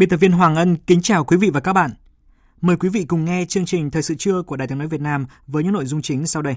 Biên 0.00 0.08
tập 0.08 0.16
viên 0.16 0.32
Hoàng 0.32 0.56
Ân 0.56 0.76
kính 0.76 1.02
chào 1.02 1.24
quý 1.24 1.36
vị 1.36 1.50
và 1.50 1.60
các 1.60 1.72
bạn. 1.72 1.90
Mời 2.60 2.76
quý 2.76 2.88
vị 2.88 3.04
cùng 3.04 3.24
nghe 3.24 3.44
chương 3.48 3.66
trình 3.66 3.90
Thời 3.90 4.02
sự 4.02 4.14
trưa 4.18 4.42
của 4.42 4.56
Đài 4.56 4.68
tiếng 4.68 4.78
nói 4.78 4.88
Việt 4.88 5.00
Nam 5.00 5.26
với 5.46 5.64
những 5.64 5.72
nội 5.72 5.84
dung 5.86 6.02
chính 6.02 6.26
sau 6.26 6.42
đây. 6.42 6.56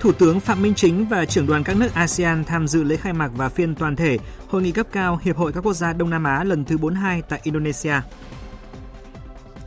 Thủ 0.00 0.12
tướng 0.12 0.40
Phạm 0.40 0.62
Minh 0.62 0.74
Chính 0.74 1.06
và 1.08 1.24
trưởng 1.24 1.46
đoàn 1.46 1.64
các 1.64 1.76
nước 1.76 1.94
ASEAN 1.94 2.44
tham 2.44 2.68
dự 2.68 2.82
lễ 2.82 2.96
khai 2.96 3.12
mạc 3.12 3.30
và 3.36 3.48
phiên 3.48 3.74
toàn 3.74 3.96
thể 3.96 4.18
Hội 4.48 4.62
nghị 4.62 4.72
cấp 4.72 4.86
cao 4.92 5.20
Hiệp 5.22 5.36
hội 5.36 5.52
các 5.52 5.60
quốc 5.60 5.74
gia 5.74 5.92
Đông 5.92 6.10
Nam 6.10 6.24
Á 6.24 6.44
lần 6.44 6.64
thứ 6.64 6.78
42 6.78 7.22
tại 7.22 7.40
Indonesia. 7.42 7.94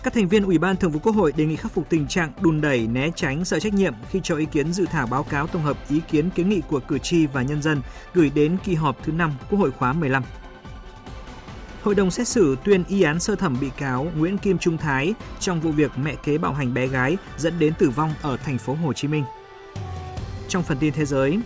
Các 0.04 0.14
thành 0.14 0.28
viên 0.28 0.46
Ủy 0.46 0.58
ban 0.58 0.78
Thường 0.78 0.92
vụ 0.92 1.00
Quốc 1.00 1.16
hội 1.16 1.32
đề 1.32 1.46
nghị 1.46 1.56
khắc 1.56 1.72
phục 1.72 1.90
tình 1.90 2.08
trạng 2.08 2.32
đùn 2.42 2.62
đẩy, 2.62 2.88
né 2.88 3.10
tránh, 3.16 3.46
sợ 3.46 3.60
trách 3.60 3.74
nhiệm 3.74 3.94
khi 4.10 4.20
cho 4.24 4.36
ý 4.36 4.46
kiến 4.46 4.74
dự 4.74 4.86
thảo 4.86 5.08
báo 5.08 5.24
cáo 5.24 5.48
tổng 5.48 5.62
hợp 5.62 5.78
ý 5.90 6.02
kiến 6.12 6.30
kiến 6.30 6.50
nghị 6.50 6.62
của 6.68 6.80
cử 6.80 6.98
tri 6.98 7.26
và 7.26 7.42
nhân 7.42 7.62
dân 7.62 7.82
gửi 8.14 8.32
đến 8.36 8.58
kỳ 8.64 8.76
họp 8.76 8.98
thứ 9.04 9.12
5 9.12 9.32
Quốc 9.50 9.60
hội 9.60 9.72
khóa 9.72 9.94
15. 9.94 10.24
Hội 11.84 11.96
đồng 11.96 12.12
xét 12.12 12.28
xử 12.28 12.58
tuyên 12.64 12.84
y 12.88 13.02
án 13.02 13.20
sơ 13.20 13.36
thẩm 13.36 13.58
bị 13.62 13.70
cáo 13.78 14.08
Nguyễn 14.18 14.38
Kim 14.38 14.58
Trung 14.58 14.78
Thái 14.78 15.14
trong 15.40 15.62
vụ 15.62 15.72
việc 15.72 15.92
mẹ 16.04 16.16
kế 16.24 16.38
bạo 16.38 16.54
hành 16.54 16.74
bé 16.74 16.88
gái 16.88 17.18
dẫn 17.38 17.60
đến 17.60 17.74
tử 17.80 17.90
vong 17.90 18.14
ở 18.22 18.38
thành 18.38 18.58
phố 18.58 18.74
Hồ 18.74 18.94
Chí 18.94 19.08
Minh. 19.08 19.24
Trong 20.48 20.64
phần 20.64 20.78
tin 20.78 20.94
thế 20.94 21.06
giới, 21.06 21.40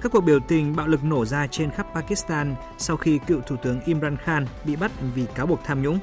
các 0.00 0.12
cuộc 0.12 0.20
biểu 0.20 0.40
tình 0.40 0.76
bạo 0.76 0.86
lực 0.86 1.04
nổ 1.04 1.24
ra 1.24 1.46
trên 1.46 1.70
khắp 1.70 1.86
Pakistan 1.94 2.54
sau 2.78 2.96
khi 2.96 3.18
cựu 3.26 3.40
Thủ 3.40 3.56
tướng 3.62 3.80
Imran 3.80 4.16
Khan 4.16 4.46
bị 4.64 4.76
bắt 4.76 4.90
vì 5.14 5.24
cáo 5.34 5.46
buộc 5.46 5.60
tham 5.64 5.82
nhũng. 5.82 5.98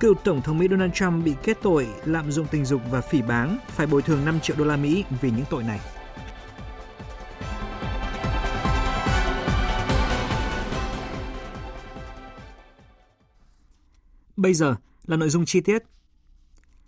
Cựu 0.00 0.14
Tổng 0.14 0.42
thống 0.42 0.58
Mỹ 0.58 0.66
Donald 0.70 0.92
Trump 0.94 1.24
bị 1.24 1.34
kết 1.42 1.58
tội 1.62 1.88
lạm 2.04 2.32
dụng 2.32 2.46
tình 2.50 2.64
dục 2.64 2.80
và 2.90 3.00
phỉ 3.00 3.22
báng, 3.22 3.58
phải 3.68 3.86
bồi 3.86 4.02
thường 4.02 4.24
5 4.24 4.40
triệu 4.40 4.56
đô 4.56 4.64
la 4.64 4.76
Mỹ 4.76 5.04
vì 5.20 5.30
những 5.30 5.44
tội 5.50 5.64
này. 5.64 5.80
Bây 14.36 14.54
giờ 14.54 14.76
là 15.06 15.16
nội 15.16 15.28
dung 15.28 15.44
chi 15.44 15.60
tiết. 15.60 15.82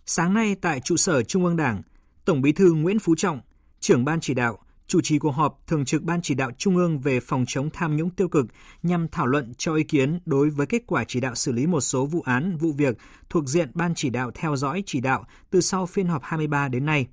Sáng 0.06 0.34
nay 0.34 0.56
tại 0.60 0.80
trụ 0.80 0.96
sở 0.96 1.22
Trung 1.22 1.44
ương 1.44 1.56
Đảng, 1.56 1.82
Tổng 2.24 2.42
Bí 2.42 2.52
thư 2.52 2.72
Nguyễn 2.72 2.98
Phú 2.98 3.14
Trọng, 3.16 3.40
trưởng 3.80 4.04
ban 4.04 4.20
chỉ 4.20 4.34
đạo, 4.34 4.58
chủ 4.92 5.00
trì 5.00 5.18
cuộc 5.18 5.30
họp 5.30 5.60
thường 5.66 5.84
trực 5.84 6.02
Ban 6.02 6.22
chỉ 6.22 6.34
đạo 6.34 6.50
Trung 6.58 6.76
ương 6.76 6.98
về 6.98 7.20
phòng 7.20 7.44
chống 7.48 7.70
tham 7.70 7.96
nhũng 7.96 8.10
tiêu 8.10 8.28
cực 8.28 8.46
nhằm 8.82 9.08
thảo 9.08 9.26
luận 9.26 9.52
cho 9.58 9.74
ý 9.74 9.84
kiến 9.84 10.18
đối 10.24 10.50
với 10.50 10.66
kết 10.66 10.82
quả 10.86 11.04
chỉ 11.08 11.20
đạo 11.20 11.34
xử 11.34 11.52
lý 11.52 11.66
một 11.66 11.80
số 11.80 12.06
vụ 12.06 12.20
án, 12.20 12.56
vụ 12.56 12.72
việc 12.72 12.98
thuộc 13.30 13.48
diện 13.48 13.70
Ban 13.74 13.94
chỉ 13.94 14.10
đạo 14.10 14.30
theo 14.34 14.56
dõi 14.56 14.82
chỉ 14.86 15.00
đạo 15.00 15.24
từ 15.50 15.60
sau 15.60 15.86
phiên 15.86 16.06
họp 16.06 16.22
23 16.24 16.68
đến 16.68 16.86
nay. 16.86 17.06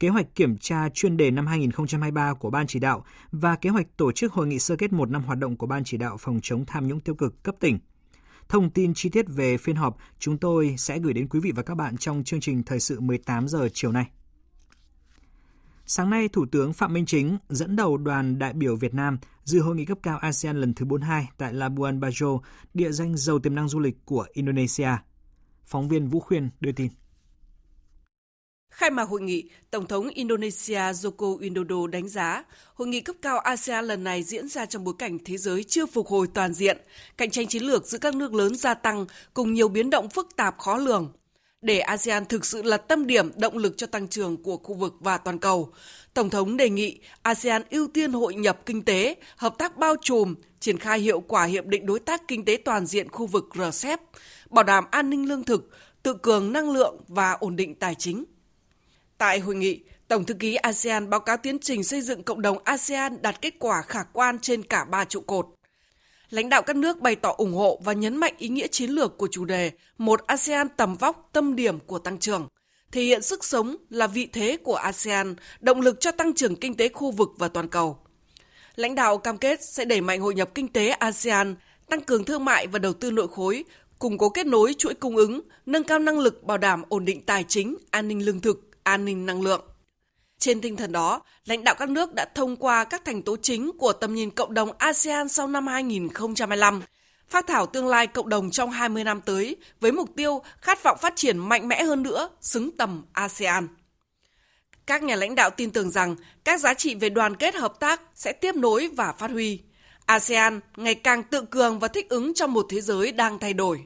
Kế 0.00 0.08
hoạch 0.08 0.34
kiểm 0.34 0.56
tra 0.58 0.88
chuyên 0.88 1.16
đề 1.16 1.30
năm 1.30 1.46
2023 1.46 2.34
của 2.34 2.50
Ban 2.50 2.66
chỉ 2.66 2.78
đạo 2.78 3.04
và 3.32 3.56
kế 3.56 3.70
hoạch 3.70 3.86
tổ 3.96 4.12
chức 4.12 4.32
hội 4.32 4.46
nghị 4.46 4.58
sơ 4.58 4.76
kết 4.76 4.92
một 4.92 5.10
năm 5.10 5.22
hoạt 5.22 5.38
động 5.38 5.56
của 5.56 5.66
Ban 5.66 5.84
chỉ 5.84 5.96
đạo 5.96 6.16
phòng 6.20 6.40
chống 6.42 6.64
tham 6.66 6.88
nhũng 6.88 7.00
tiêu 7.00 7.14
cực 7.14 7.42
cấp 7.42 7.54
tỉnh. 7.60 7.78
Thông 8.48 8.70
tin 8.70 8.94
chi 8.94 9.08
tiết 9.08 9.26
về 9.28 9.56
phiên 9.56 9.76
họp 9.76 9.96
chúng 10.18 10.38
tôi 10.38 10.74
sẽ 10.78 10.98
gửi 10.98 11.12
đến 11.12 11.28
quý 11.28 11.40
vị 11.40 11.52
và 11.54 11.62
các 11.62 11.74
bạn 11.74 11.96
trong 11.96 12.24
chương 12.24 12.40
trình 12.40 12.62
thời 12.62 12.80
sự 12.80 13.00
18 13.00 13.48
giờ 13.48 13.68
chiều 13.72 13.92
nay. 13.92 14.06
Sáng 15.94 16.10
nay, 16.10 16.28
Thủ 16.28 16.46
tướng 16.52 16.72
Phạm 16.72 16.92
Minh 16.92 17.06
Chính 17.06 17.38
dẫn 17.48 17.76
đầu 17.76 17.96
đoàn 17.96 18.38
đại 18.38 18.52
biểu 18.52 18.76
Việt 18.76 18.94
Nam 18.94 19.18
dự 19.44 19.60
hội 19.60 19.76
nghị 19.76 19.84
cấp 19.84 19.98
cao 20.02 20.18
ASEAN 20.18 20.60
lần 20.60 20.74
thứ 20.74 20.84
42 20.84 21.28
tại 21.38 21.52
Labuan 21.52 22.00
Bajo, 22.00 22.40
địa 22.74 22.92
danh 22.92 23.16
giàu 23.16 23.38
tiềm 23.38 23.54
năng 23.54 23.68
du 23.68 23.80
lịch 23.80 23.94
của 24.04 24.26
Indonesia. 24.32 24.88
Phóng 25.64 25.88
viên 25.88 26.08
Vũ 26.08 26.20
Khuyên 26.20 26.50
đưa 26.60 26.72
tin. 26.72 26.88
Khai 28.70 28.90
mạc 28.90 29.08
hội 29.08 29.20
nghị, 29.20 29.50
Tổng 29.70 29.86
thống 29.86 30.08
Indonesia 30.08 30.78
Joko 30.78 31.38
Widodo 31.38 31.86
đánh 31.86 32.08
giá 32.08 32.44
hội 32.74 32.88
nghị 32.88 33.00
cấp 33.00 33.16
cao 33.22 33.38
ASEAN 33.38 33.84
lần 33.84 34.04
này 34.04 34.22
diễn 34.22 34.48
ra 34.48 34.66
trong 34.66 34.84
bối 34.84 34.94
cảnh 34.98 35.18
thế 35.24 35.36
giới 35.36 35.64
chưa 35.64 35.86
phục 35.86 36.06
hồi 36.06 36.26
toàn 36.34 36.54
diện, 36.54 36.78
cạnh 37.16 37.30
tranh 37.30 37.46
chiến 37.46 37.62
lược 37.62 37.86
giữa 37.86 37.98
các 37.98 38.14
nước 38.14 38.34
lớn 38.34 38.56
gia 38.56 38.74
tăng 38.74 39.06
cùng 39.34 39.54
nhiều 39.54 39.68
biến 39.68 39.90
động 39.90 40.08
phức 40.10 40.28
tạp 40.36 40.58
khó 40.58 40.76
lường 40.76 41.12
để 41.62 41.78
ASEAN 41.78 42.24
thực 42.24 42.44
sự 42.44 42.62
là 42.62 42.76
tâm 42.76 43.06
điểm 43.06 43.30
động 43.36 43.58
lực 43.58 43.74
cho 43.76 43.86
tăng 43.86 44.08
trưởng 44.08 44.42
của 44.42 44.56
khu 44.56 44.74
vực 44.74 44.94
và 45.00 45.18
toàn 45.18 45.38
cầu. 45.38 45.72
Tổng 46.14 46.30
thống 46.30 46.56
đề 46.56 46.70
nghị 46.70 46.98
ASEAN 47.22 47.62
ưu 47.70 47.88
tiên 47.88 48.12
hội 48.12 48.34
nhập 48.34 48.60
kinh 48.66 48.82
tế, 48.82 49.14
hợp 49.36 49.54
tác 49.58 49.76
bao 49.76 49.94
trùm, 50.02 50.34
triển 50.60 50.78
khai 50.78 51.00
hiệu 51.00 51.20
quả 51.20 51.44
hiệp 51.44 51.66
định 51.66 51.86
đối 51.86 52.00
tác 52.00 52.28
kinh 52.28 52.44
tế 52.44 52.58
toàn 52.64 52.86
diện 52.86 53.08
khu 53.08 53.26
vực 53.26 53.48
RCEP, 53.54 54.00
bảo 54.50 54.64
đảm 54.64 54.84
an 54.90 55.10
ninh 55.10 55.28
lương 55.28 55.44
thực, 55.44 55.70
tự 56.02 56.14
cường 56.14 56.52
năng 56.52 56.72
lượng 56.72 57.00
và 57.08 57.32
ổn 57.32 57.56
định 57.56 57.74
tài 57.74 57.94
chính. 57.94 58.24
Tại 59.18 59.38
hội 59.38 59.54
nghị, 59.54 59.80
Tổng 60.08 60.24
thư 60.24 60.34
ký 60.34 60.54
ASEAN 60.54 61.10
báo 61.10 61.20
cáo 61.20 61.36
tiến 61.36 61.58
trình 61.58 61.84
xây 61.84 62.00
dựng 62.00 62.22
cộng 62.22 62.42
đồng 62.42 62.58
ASEAN 62.64 63.22
đạt 63.22 63.42
kết 63.42 63.54
quả 63.58 63.82
khả 63.82 64.02
quan 64.02 64.38
trên 64.38 64.62
cả 64.62 64.84
ba 64.84 65.04
trụ 65.04 65.20
cột 65.20 65.46
lãnh 66.32 66.48
đạo 66.48 66.62
các 66.62 66.76
nước 66.76 67.00
bày 67.00 67.16
tỏ 67.16 67.34
ủng 67.38 67.54
hộ 67.54 67.80
và 67.84 67.92
nhấn 67.92 68.16
mạnh 68.16 68.34
ý 68.38 68.48
nghĩa 68.48 68.66
chiến 68.66 68.90
lược 68.90 69.18
của 69.18 69.28
chủ 69.30 69.44
đề 69.44 69.70
một 69.98 70.26
ASEAN 70.26 70.68
tầm 70.68 70.96
vóc 70.96 71.28
tâm 71.32 71.56
điểm 71.56 71.78
của 71.80 71.98
tăng 71.98 72.18
trưởng, 72.18 72.48
thể 72.92 73.02
hiện 73.02 73.22
sức 73.22 73.44
sống 73.44 73.76
là 73.90 74.06
vị 74.06 74.28
thế 74.32 74.56
của 74.56 74.74
ASEAN, 74.74 75.34
động 75.60 75.80
lực 75.80 76.00
cho 76.00 76.10
tăng 76.10 76.34
trưởng 76.34 76.56
kinh 76.56 76.74
tế 76.74 76.88
khu 76.88 77.10
vực 77.10 77.28
và 77.38 77.48
toàn 77.48 77.68
cầu. 77.68 77.98
Lãnh 78.74 78.94
đạo 78.94 79.18
cam 79.18 79.38
kết 79.38 79.64
sẽ 79.64 79.84
đẩy 79.84 80.00
mạnh 80.00 80.20
hội 80.20 80.34
nhập 80.34 80.50
kinh 80.54 80.68
tế 80.68 80.88
ASEAN, 80.88 81.54
tăng 81.88 82.00
cường 82.00 82.24
thương 82.24 82.44
mại 82.44 82.66
và 82.66 82.78
đầu 82.78 82.92
tư 82.92 83.10
nội 83.10 83.28
khối, 83.28 83.64
củng 83.98 84.18
cố 84.18 84.28
kết 84.28 84.46
nối 84.46 84.74
chuỗi 84.78 84.94
cung 84.94 85.16
ứng, 85.16 85.40
nâng 85.66 85.84
cao 85.84 85.98
năng 85.98 86.18
lực 86.18 86.44
bảo 86.44 86.58
đảm 86.58 86.82
ổn 86.88 87.04
định 87.04 87.26
tài 87.26 87.44
chính, 87.48 87.76
an 87.90 88.08
ninh 88.08 88.24
lương 88.26 88.40
thực, 88.40 88.70
an 88.82 89.04
ninh 89.04 89.26
năng 89.26 89.42
lượng. 89.42 89.71
Trên 90.42 90.60
tinh 90.60 90.76
thần 90.76 90.92
đó, 90.92 91.22
lãnh 91.44 91.64
đạo 91.64 91.74
các 91.78 91.88
nước 91.88 92.14
đã 92.14 92.24
thông 92.34 92.56
qua 92.56 92.84
các 92.84 93.04
thành 93.04 93.22
tố 93.22 93.36
chính 93.42 93.72
của 93.78 93.92
tầm 93.92 94.14
nhìn 94.14 94.30
cộng 94.30 94.54
đồng 94.54 94.72
ASEAN 94.78 95.28
sau 95.28 95.48
năm 95.48 95.66
2025, 95.66 96.82
phát 97.28 97.46
thảo 97.46 97.66
tương 97.66 97.86
lai 97.86 98.06
cộng 98.06 98.28
đồng 98.28 98.50
trong 98.50 98.70
20 98.70 99.04
năm 99.04 99.20
tới 99.20 99.56
với 99.80 99.92
mục 99.92 100.08
tiêu 100.16 100.42
khát 100.60 100.82
vọng 100.82 100.98
phát 101.00 101.16
triển 101.16 101.38
mạnh 101.38 101.68
mẽ 101.68 101.82
hơn 101.82 102.02
nữa, 102.02 102.28
xứng 102.40 102.76
tầm 102.76 103.04
ASEAN. 103.12 103.68
Các 104.86 105.02
nhà 105.02 105.16
lãnh 105.16 105.34
đạo 105.34 105.50
tin 105.50 105.70
tưởng 105.70 105.90
rằng 105.90 106.16
các 106.44 106.60
giá 106.60 106.74
trị 106.74 106.94
về 106.94 107.10
đoàn 107.10 107.36
kết 107.36 107.54
hợp 107.54 107.80
tác 107.80 108.00
sẽ 108.14 108.32
tiếp 108.32 108.56
nối 108.56 108.88
và 108.88 109.12
phát 109.12 109.30
huy. 109.30 109.60
ASEAN 110.06 110.60
ngày 110.76 110.94
càng 110.94 111.22
tự 111.22 111.44
cường 111.44 111.78
và 111.78 111.88
thích 111.88 112.08
ứng 112.08 112.34
trong 112.34 112.52
một 112.52 112.66
thế 112.68 112.80
giới 112.80 113.12
đang 113.12 113.38
thay 113.38 113.52
đổi. 113.52 113.84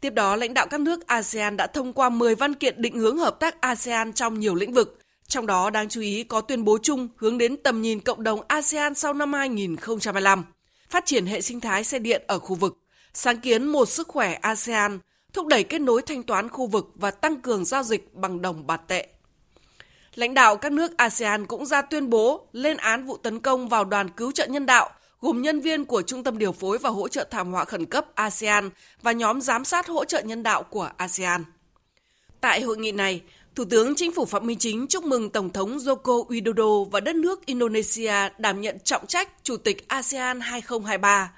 Tiếp 0.00 0.10
đó, 0.10 0.36
lãnh 0.36 0.54
đạo 0.54 0.66
các 0.66 0.80
nước 0.80 1.06
ASEAN 1.06 1.56
đã 1.56 1.66
thông 1.66 1.92
qua 1.92 2.08
10 2.08 2.34
văn 2.34 2.54
kiện 2.54 2.82
định 2.82 2.98
hướng 2.98 3.18
hợp 3.18 3.40
tác 3.40 3.60
ASEAN 3.60 4.12
trong 4.12 4.40
nhiều 4.40 4.54
lĩnh 4.54 4.72
vực, 4.72 4.98
trong 5.28 5.46
đó 5.46 5.70
đáng 5.70 5.88
chú 5.88 6.00
ý 6.00 6.24
có 6.24 6.40
tuyên 6.40 6.64
bố 6.64 6.78
chung 6.82 7.08
hướng 7.16 7.38
đến 7.38 7.56
tầm 7.56 7.82
nhìn 7.82 8.00
cộng 8.00 8.22
đồng 8.22 8.40
ASEAN 8.48 8.94
sau 8.94 9.14
năm 9.14 9.32
2025, 9.32 10.44
phát 10.88 11.06
triển 11.06 11.26
hệ 11.26 11.40
sinh 11.40 11.60
thái 11.60 11.84
xe 11.84 11.98
điện 11.98 12.22
ở 12.26 12.38
khu 12.38 12.54
vực, 12.54 12.78
sáng 13.14 13.40
kiến 13.40 13.66
một 13.66 13.88
sức 13.88 14.08
khỏe 14.08 14.32
ASEAN, 14.32 14.98
thúc 15.32 15.46
đẩy 15.46 15.64
kết 15.64 15.78
nối 15.78 16.02
thanh 16.02 16.22
toán 16.22 16.48
khu 16.48 16.66
vực 16.66 16.90
và 16.94 17.10
tăng 17.10 17.40
cường 17.40 17.64
giao 17.64 17.82
dịch 17.82 18.14
bằng 18.14 18.42
đồng 18.42 18.66
bạc 18.66 18.80
tệ. 18.88 19.08
Lãnh 20.14 20.34
đạo 20.34 20.56
các 20.56 20.72
nước 20.72 20.96
ASEAN 20.96 21.46
cũng 21.46 21.66
ra 21.66 21.82
tuyên 21.82 22.10
bố 22.10 22.46
lên 22.52 22.76
án 22.76 23.04
vụ 23.04 23.16
tấn 23.16 23.40
công 23.40 23.68
vào 23.68 23.84
đoàn 23.84 24.08
cứu 24.10 24.32
trợ 24.32 24.46
nhân 24.46 24.66
đạo 24.66 24.90
gồm 25.20 25.42
nhân 25.42 25.60
viên 25.60 25.84
của 25.84 26.02
Trung 26.02 26.24
tâm 26.24 26.38
Điều 26.38 26.52
phối 26.52 26.78
và 26.78 26.90
Hỗ 26.90 27.08
trợ 27.08 27.24
Thảm 27.30 27.52
họa 27.52 27.64
Khẩn 27.64 27.86
cấp 27.86 28.06
ASEAN 28.14 28.70
và 29.02 29.12
nhóm 29.12 29.40
giám 29.40 29.64
sát 29.64 29.86
hỗ 29.86 30.04
trợ 30.04 30.22
nhân 30.22 30.42
đạo 30.42 30.62
của 30.62 30.90
ASEAN. 30.96 31.44
Tại 32.40 32.60
hội 32.60 32.76
nghị 32.76 32.92
này, 32.92 33.20
Thủ 33.54 33.64
tướng 33.64 33.94
Chính 33.94 34.12
phủ 34.12 34.24
Phạm 34.24 34.46
Minh 34.46 34.58
Chính 34.58 34.86
chúc 34.86 35.04
mừng 35.04 35.30
Tổng 35.30 35.52
thống 35.52 35.78
Joko 35.78 36.26
Widodo 36.26 36.84
và 36.84 37.00
đất 37.00 37.16
nước 37.16 37.46
Indonesia 37.46 38.14
đảm 38.38 38.60
nhận 38.60 38.78
trọng 38.78 39.06
trách 39.06 39.28
Chủ 39.42 39.56
tịch 39.56 39.88
ASEAN 39.88 40.40
2023. 40.40 41.32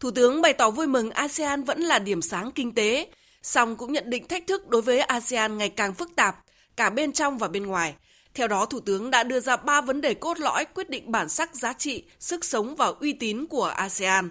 Thủ 0.00 0.10
tướng 0.10 0.42
bày 0.42 0.52
tỏ 0.52 0.70
vui 0.70 0.86
mừng 0.86 1.10
ASEAN 1.10 1.64
vẫn 1.64 1.80
là 1.80 1.98
điểm 1.98 2.22
sáng 2.22 2.50
kinh 2.52 2.74
tế, 2.74 3.06
song 3.42 3.76
cũng 3.76 3.92
nhận 3.92 4.10
định 4.10 4.28
thách 4.28 4.46
thức 4.46 4.68
đối 4.68 4.82
với 4.82 5.00
ASEAN 5.00 5.58
ngày 5.58 5.68
càng 5.68 5.94
phức 5.94 6.16
tạp, 6.16 6.36
cả 6.76 6.90
bên 6.90 7.12
trong 7.12 7.38
và 7.38 7.48
bên 7.48 7.66
ngoài. 7.66 7.94
Theo 8.34 8.48
đó, 8.48 8.66
Thủ 8.66 8.80
tướng 8.80 9.10
đã 9.10 9.22
đưa 9.22 9.40
ra 9.40 9.56
ba 9.56 9.80
vấn 9.80 10.00
đề 10.00 10.14
cốt 10.14 10.38
lõi 10.38 10.64
quyết 10.64 10.90
định 10.90 11.12
bản 11.12 11.28
sắc 11.28 11.54
giá 11.54 11.72
trị, 11.72 12.02
sức 12.20 12.44
sống 12.44 12.76
và 12.76 12.86
uy 12.86 13.12
tín 13.12 13.46
của 13.46 13.64
ASEAN. 13.64 14.30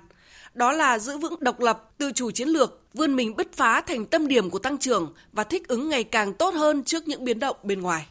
Đó 0.53 0.71
là 0.71 0.99
giữ 0.99 1.17
vững 1.17 1.35
độc 1.39 1.59
lập, 1.59 1.89
tự 1.97 2.11
chủ 2.11 2.31
chiến 2.31 2.47
lược, 2.47 2.82
vươn 2.93 3.15
mình 3.15 3.35
bứt 3.35 3.53
phá 3.53 3.81
thành 3.81 4.05
tâm 4.05 4.27
điểm 4.27 4.49
của 4.49 4.59
tăng 4.59 4.77
trưởng 4.77 5.13
và 5.33 5.43
thích 5.43 5.67
ứng 5.67 5.89
ngày 5.89 6.03
càng 6.03 6.33
tốt 6.33 6.53
hơn 6.53 6.83
trước 6.83 7.07
những 7.07 7.25
biến 7.25 7.39
động 7.39 7.55
bên 7.63 7.81
ngoài. 7.81 8.05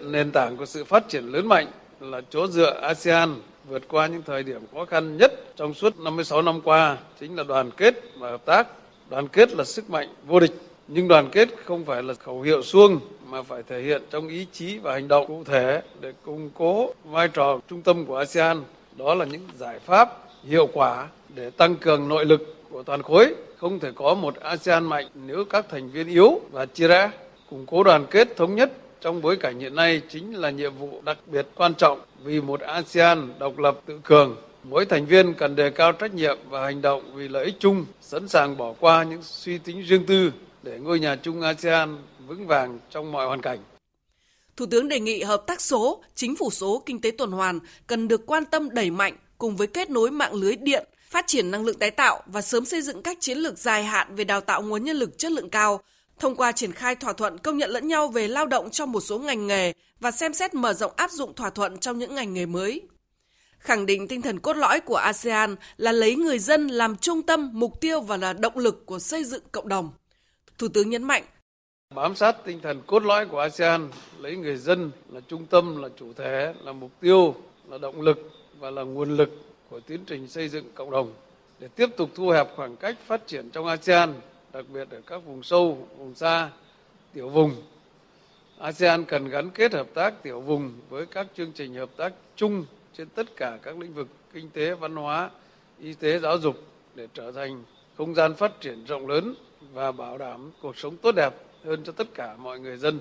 Nền 0.00 0.30
tảng 0.30 0.56
của 0.56 0.66
sự 0.66 0.84
phát 0.84 1.08
triển 1.08 1.24
lớn 1.24 1.46
mạnh 1.46 1.66
là 2.00 2.20
chỗ 2.30 2.46
dựa 2.46 2.80
ASEAN 2.82 3.34
vượt 3.68 3.82
qua 3.88 4.06
những 4.06 4.22
thời 4.22 4.42
điểm 4.42 4.60
khó 4.72 4.84
khăn 4.84 5.16
nhất 5.16 5.32
trong 5.56 5.74
suốt 5.74 6.00
56 6.00 6.42
năm 6.42 6.60
qua 6.60 6.96
chính 7.20 7.36
là 7.36 7.42
đoàn 7.42 7.70
kết 7.76 7.94
và 8.18 8.30
hợp 8.30 8.44
tác. 8.44 8.68
Đoàn 9.10 9.28
kết 9.28 9.52
là 9.52 9.64
sức 9.64 9.90
mạnh 9.90 10.08
vô 10.26 10.40
địch, 10.40 10.52
nhưng 10.88 11.08
đoàn 11.08 11.28
kết 11.32 11.48
không 11.64 11.84
phải 11.84 12.02
là 12.02 12.14
khẩu 12.14 12.40
hiệu 12.40 12.62
suông 12.62 13.00
mà 13.26 13.42
phải 13.42 13.62
thể 13.68 13.82
hiện 13.82 14.02
trong 14.10 14.28
ý 14.28 14.46
chí 14.52 14.78
và 14.78 14.92
hành 14.92 15.08
động 15.08 15.26
cụ 15.26 15.44
thể 15.44 15.82
để 16.00 16.12
củng 16.22 16.50
cố 16.54 16.94
vai 17.04 17.28
trò 17.28 17.60
trung 17.68 17.82
tâm 17.82 18.06
của 18.06 18.16
ASEAN. 18.16 18.62
Đó 18.96 19.14
là 19.14 19.24
những 19.24 19.48
giải 19.58 19.78
pháp 19.78 20.18
hiệu 20.44 20.68
quả 20.72 21.08
để 21.34 21.50
tăng 21.50 21.76
cường 21.76 22.08
nội 22.08 22.24
lực 22.24 22.54
của 22.70 22.82
toàn 22.82 23.02
khối. 23.02 23.34
Không 23.62 23.80
thể 23.80 23.90
có 23.94 24.14
một 24.14 24.36
ASEAN 24.36 24.84
mạnh 24.84 25.06
nếu 25.26 25.44
các 25.44 25.66
thành 25.70 25.90
viên 25.90 26.08
yếu 26.08 26.40
và 26.50 26.66
chia 26.66 26.88
rẽ. 26.88 27.10
Củng 27.50 27.66
cố 27.66 27.82
đoàn 27.82 28.06
kết 28.10 28.36
thống 28.36 28.54
nhất 28.54 28.72
trong 29.00 29.22
bối 29.22 29.36
cảnh 29.36 29.60
hiện 29.60 29.74
nay 29.74 30.02
chính 30.08 30.34
là 30.34 30.50
nhiệm 30.50 30.74
vụ 30.74 31.00
đặc 31.04 31.18
biệt 31.26 31.46
quan 31.54 31.74
trọng 31.74 32.00
vì 32.24 32.40
một 32.40 32.60
ASEAN 32.60 33.32
độc 33.38 33.58
lập 33.58 33.80
tự 33.86 34.00
cường. 34.04 34.36
Mỗi 34.64 34.84
thành 34.84 35.06
viên 35.06 35.34
cần 35.34 35.56
đề 35.56 35.70
cao 35.70 35.92
trách 35.92 36.14
nhiệm 36.14 36.38
và 36.48 36.64
hành 36.64 36.82
động 36.82 37.14
vì 37.14 37.28
lợi 37.28 37.44
ích 37.44 37.54
chung, 37.58 37.84
sẵn 38.00 38.28
sàng 38.28 38.56
bỏ 38.56 38.74
qua 38.80 39.02
những 39.02 39.22
suy 39.22 39.58
tính 39.58 39.82
riêng 39.82 40.06
tư 40.06 40.32
để 40.62 40.78
ngôi 40.78 41.00
nhà 41.00 41.16
chung 41.16 41.40
ASEAN 41.40 41.96
vững 42.26 42.46
vàng 42.46 42.78
trong 42.90 43.12
mọi 43.12 43.26
hoàn 43.26 43.40
cảnh. 43.40 43.58
Thủ 44.56 44.66
tướng 44.70 44.88
đề 44.88 45.00
nghị 45.00 45.22
hợp 45.22 45.42
tác 45.46 45.60
số, 45.60 46.02
chính 46.14 46.36
phủ 46.36 46.50
số, 46.50 46.82
kinh 46.86 47.00
tế 47.00 47.10
tuần 47.10 47.30
hoàn 47.30 47.58
cần 47.86 48.08
được 48.08 48.26
quan 48.26 48.44
tâm 48.44 48.68
đẩy 48.70 48.90
mạnh 48.90 49.16
cùng 49.38 49.56
với 49.56 49.66
kết 49.66 49.90
nối 49.90 50.10
mạng 50.10 50.34
lưới 50.34 50.56
điện, 50.56 50.88
phát 51.12 51.26
triển 51.26 51.50
năng 51.50 51.64
lượng 51.64 51.78
tái 51.78 51.90
tạo 51.90 52.22
và 52.26 52.42
sớm 52.42 52.64
xây 52.64 52.82
dựng 52.82 53.02
các 53.02 53.16
chiến 53.20 53.38
lược 53.38 53.58
dài 53.58 53.84
hạn 53.84 54.14
về 54.14 54.24
đào 54.24 54.40
tạo 54.40 54.62
nguồn 54.62 54.84
nhân 54.84 54.96
lực 54.96 55.18
chất 55.18 55.32
lượng 55.32 55.50
cao, 55.50 55.80
thông 56.18 56.36
qua 56.36 56.52
triển 56.52 56.72
khai 56.72 56.94
thỏa 56.94 57.12
thuận 57.12 57.38
công 57.38 57.58
nhận 57.58 57.70
lẫn 57.70 57.88
nhau 57.88 58.08
về 58.08 58.28
lao 58.28 58.46
động 58.46 58.70
trong 58.70 58.92
một 58.92 59.00
số 59.00 59.18
ngành 59.18 59.46
nghề 59.46 59.72
và 60.00 60.10
xem 60.10 60.34
xét 60.34 60.54
mở 60.54 60.72
rộng 60.72 60.92
áp 60.96 61.10
dụng 61.10 61.34
thỏa 61.34 61.50
thuận 61.50 61.78
trong 61.78 61.98
những 61.98 62.14
ngành 62.14 62.34
nghề 62.34 62.46
mới. 62.46 62.82
Khẳng 63.58 63.86
định 63.86 64.08
tinh 64.08 64.22
thần 64.22 64.38
cốt 64.38 64.56
lõi 64.56 64.80
của 64.80 64.96
ASEAN 64.96 65.56
là 65.76 65.92
lấy 65.92 66.14
người 66.14 66.38
dân 66.38 66.68
làm 66.68 66.96
trung 66.96 67.22
tâm, 67.22 67.50
mục 67.52 67.80
tiêu 67.80 68.00
và 68.00 68.16
là 68.16 68.32
động 68.32 68.58
lực 68.58 68.86
của 68.86 68.98
xây 68.98 69.24
dựng 69.24 69.42
cộng 69.52 69.68
đồng. 69.68 69.90
Thủ 70.58 70.68
tướng 70.68 70.90
nhấn 70.90 71.02
mạnh 71.02 71.22
Bám 71.94 72.14
sát 72.14 72.36
tinh 72.44 72.60
thần 72.62 72.82
cốt 72.86 73.02
lõi 73.02 73.26
của 73.26 73.38
ASEAN, 73.38 73.90
lấy 74.18 74.36
người 74.36 74.56
dân 74.56 74.90
là 75.10 75.20
trung 75.28 75.46
tâm, 75.46 75.82
là 75.82 75.88
chủ 75.98 76.12
thể, 76.12 76.54
là 76.64 76.72
mục 76.72 76.90
tiêu, 77.00 77.34
là 77.68 77.78
động 77.78 78.00
lực 78.00 78.18
và 78.58 78.70
là 78.70 78.82
nguồn 78.82 79.16
lực 79.16 79.51
của 79.72 79.80
tiến 79.80 80.04
trình 80.06 80.28
xây 80.28 80.48
dựng 80.48 80.64
cộng 80.74 80.90
đồng 80.90 81.14
để 81.58 81.68
tiếp 81.68 81.88
tục 81.96 82.10
thu 82.14 82.28
hẹp 82.28 82.48
khoảng 82.56 82.76
cách 82.76 82.96
phát 83.06 83.26
triển 83.26 83.50
trong 83.50 83.66
ASEAN, 83.66 84.14
đặc 84.52 84.64
biệt 84.72 84.90
ở 84.90 85.00
các 85.06 85.18
vùng 85.18 85.42
sâu, 85.42 85.88
vùng 85.96 86.14
xa, 86.14 86.50
tiểu 87.12 87.28
vùng. 87.28 87.62
ASEAN 88.58 89.04
cần 89.04 89.28
gắn 89.28 89.50
kết 89.50 89.72
hợp 89.72 89.86
tác 89.94 90.22
tiểu 90.22 90.40
vùng 90.40 90.72
với 90.88 91.06
các 91.06 91.26
chương 91.36 91.52
trình 91.52 91.74
hợp 91.74 91.90
tác 91.96 92.12
chung 92.36 92.64
trên 92.96 93.08
tất 93.08 93.36
cả 93.36 93.58
các 93.62 93.78
lĩnh 93.78 93.94
vực 93.94 94.08
kinh 94.32 94.50
tế, 94.50 94.74
văn 94.74 94.96
hóa, 94.96 95.30
y 95.80 95.94
tế, 95.94 96.18
giáo 96.18 96.38
dục 96.38 96.56
để 96.94 97.08
trở 97.14 97.32
thành 97.32 97.64
không 97.96 98.14
gian 98.14 98.34
phát 98.34 98.60
triển 98.60 98.84
rộng 98.84 99.08
lớn 99.08 99.34
và 99.72 99.92
bảo 99.92 100.18
đảm 100.18 100.50
cuộc 100.62 100.78
sống 100.78 100.96
tốt 100.96 101.12
đẹp 101.12 101.34
hơn 101.64 101.84
cho 101.84 101.92
tất 101.92 102.14
cả 102.14 102.36
mọi 102.36 102.60
người 102.60 102.76
dân. 102.76 103.00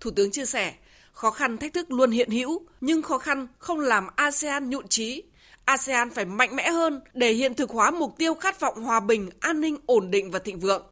Thủ 0.00 0.10
tướng 0.16 0.30
chia 0.30 0.44
sẻ, 0.44 0.74
khó 1.12 1.30
khăn 1.30 1.58
thách 1.58 1.72
thức 1.72 1.90
luôn 1.90 2.10
hiện 2.10 2.30
hữu, 2.30 2.66
nhưng 2.80 3.02
khó 3.02 3.18
khăn 3.18 3.46
không 3.58 3.80
làm 3.80 4.06
ASEAN 4.16 4.70
nhụn 4.70 4.88
chí. 4.88 5.22
ASEAN 5.64 6.10
phải 6.10 6.24
mạnh 6.24 6.56
mẽ 6.56 6.70
hơn 6.70 7.00
để 7.14 7.32
hiện 7.32 7.54
thực 7.54 7.70
hóa 7.70 7.90
mục 7.90 8.14
tiêu 8.18 8.34
khát 8.34 8.60
vọng 8.60 8.84
hòa 8.84 9.00
bình, 9.00 9.30
an 9.40 9.60
ninh, 9.60 9.76
ổn 9.86 10.10
định 10.10 10.30
và 10.30 10.38
thịnh 10.38 10.60
vượng. 10.60 10.82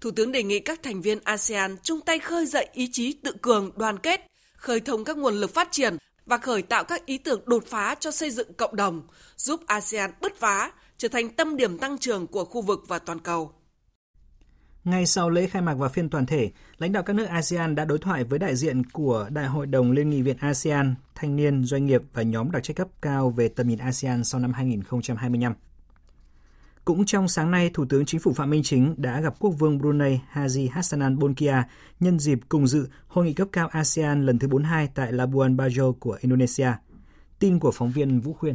Thủ 0.00 0.10
tướng 0.10 0.32
đề 0.32 0.42
nghị 0.42 0.60
các 0.60 0.82
thành 0.82 1.02
viên 1.02 1.18
ASEAN 1.24 1.76
chung 1.82 2.00
tay 2.00 2.18
khơi 2.18 2.46
dậy 2.46 2.68
ý 2.72 2.88
chí 2.92 3.12
tự 3.12 3.32
cường, 3.42 3.70
đoàn 3.76 3.98
kết, 3.98 4.26
khơi 4.54 4.80
thông 4.80 5.04
các 5.04 5.16
nguồn 5.16 5.34
lực 5.34 5.54
phát 5.54 5.68
triển 5.70 5.96
và 6.26 6.38
khởi 6.38 6.62
tạo 6.62 6.84
các 6.84 7.06
ý 7.06 7.18
tưởng 7.18 7.40
đột 7.46 7.66
phá 7.66 7.94
cho 7.94 8.10
xây 8.10 8.30
dựng 8.30 8.52
cộng 8.54 8.76
đồng, 8.76 9.02
giúp 9.36 9.60
ASEAN 9.66 10.10
bứt 10.20 10.40
phá, 10.40 10.72
trở 10.98 11.08
thành 11.08 11.28
tâm 11.28 11.56
điểm 11.56 11.78
tăng 11.78 11.98
trưởng 11.98 12.26
của 12.26 12.44
khu 12.44 12.62
vực 12.62 12.84
và 12.88 12.98
toàn 12.98 13.18
cầu. 13.18 13.52
Ngay 14.84 15.06
sau 15.06 15.30
lễ 15.30 15.46
khai 15.46 15.62
mạc 15.62 15.74
và 15.74 15.88
phiên 15.88 16.10
toàn 16.10 16.26
thể, 16.26 16.50
lãnh 16.78 16.92
đạo 16.92 17.02
các 17.02 17.12
nước 17.12 17.24
ASEAN 17.24 17.74
đã 17.74 17.84
đối 17.84 17.98
thoại 17.98 18.24
với 18.24 18.38
đại 18.38 18.56
diện 18.56 18.84
của 18.84 19.28
Đại 19.30 19.46
hội 19.46 19.66
đồng 19.66 19.92
Liên 19.92 20.10
nghị 20.10 20.22
viện 20.22 20.36
ASEAN, 20.40 20.94
thanh 21.14 21.36
niên, 21.36 21.64
doanh 21.64 21.86
nghiệp 21.86 22.02
và 22.12 22.22
nhóm 22.22 22.50
đặc 22.50 22.62
trách 22.62 22.76
cấp 22.76 22.88
cao 23.02 23.30
về 23.30 23.48
tầm 23.48 23.68
nhìn 23.68 23.78
ASEAN 23.78 24.24
sau 24.24 24.40
năm 24.40 24.52
2025. 24.52 25.54
Cũng 26.84 27.04
trong 27.04 27.28
sáng 27.28 27.50
nay, 27.50 27.70
Thủ 27.74 27.84
tướng 27.88 28.04
Chính 28.06 28.20
phủ 28.20 28.32
Phạm 28.32 28.50
Minh 28.50 28.62
Chính 28.62 28.94
đã 28.96 29.20
gặp 29.20 29.34
Quốc 29.38 29.50
vương 29.50 29.78
Brunei 29.78 30.20
Haji 30.32 30.68
Hassanan 30.70 31.18
Bolkiah 31.18 31.66
nhân 32.00 32.18
dịp 32.18 32.38
cùng 32.48 32.66
dự 32.66 32.88
Hội 33.06 33.24
nghị 33.24 33.32
cấp 33.32 33.48
cao 33.52 33.68
ASEAN 33.68 34.26
lần 34.26 34.38
thứ 34.38 34.48
42 34.48 34.88
tại 34.94 35.12
Labuan 35.12 35.56
Bajo 35.56 35.92
của 35.92 36.18
Indonesia. 36.20 36.72
Tin 37.38 37.58
của 37.58 37.70
phóng 37.70 37.90
viên 37.90 38.20
Vũ 38.20 38.32
Khuyên. 38.32 38.54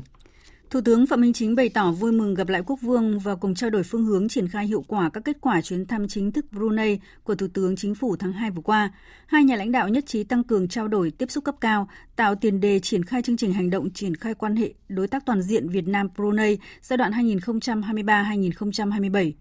Thủ 0.74 0.82
tướng 0.82 1.08
Phạm 1.08 1.22
Minh 1.22 1.34
Chính 1.34 1.56
bày 1.56 1.70
tỏ 1.70 1.92
vui 1.92 2.12
mừng 2.12 2.34
gặp 2.34 2.50
lại 2.50 2.62
quốc 2.66 2.82
vương 2.82 3.20
và 3.20 3.36
cùng 3.36 3.56
trao 3.56 3.70
đổi 3.70 3.84
phương 3.84 4.06
hướng 4.06 4.30
triển 4.30 4.48
khai 4.48 4.68
hiệu 4.68 4.84
quả 4.88 5.10
các 5.10 5.26
kết 5.26 5.38
quả 5.42 5.62
chuyến 5.62 5.86
thăm 5.86 6.08
chính 6.08 6.32
thức 6.32 6.46
Brunei 6.52 7.00
của 7.24 7.36
Thủ 7.36 7.48
tướng 7.54 7.76
Chính 7.76 7.96
phủ 7.96 8.16
tháng 8.16 8.34
2 8.34 8.52
vừa 8.52 8.62
qua. 8.62 8.92
Hai 9.28 9.44
nhà 9.44 9.56
lãnh 9.56 9.72
đạo 9.72 9.90
nhất 9.90 10.04
trí 10.08 10.24
tăng 10.24 10.44
cường 10.44 10.68
trao 10.68 10.88
đổi 10.88 11.12
tiếp 11.12 11.32
xúc 11.32 11.44
cấp 11.44 11.56
cao, 11.62 11.90
tạo 12.16 12.36
tiền 12.36 12.60
đề 12.60 12.80
triển 12.80 13.04
khai 13.04 13.22
chương 13.22 13.38
trình 13.38 13.54
hành 13.54 13.70
động 13.70 13.90
triển 13.94 14.16
khai 14.16 14.34
quan 14.34 14.56
hệ 14.56 14.74
đối 14.90 15.08
tác 15.08 15.26
toàn 15.26 15.42
diện 15.42 15.70
Việt 15.70 15.88
Nam 15.88 16.08
Brunei 16.16 16.58
giai 16.82 16.98
đoạn 16.98 17.12
2023-2027. 17.12 19.32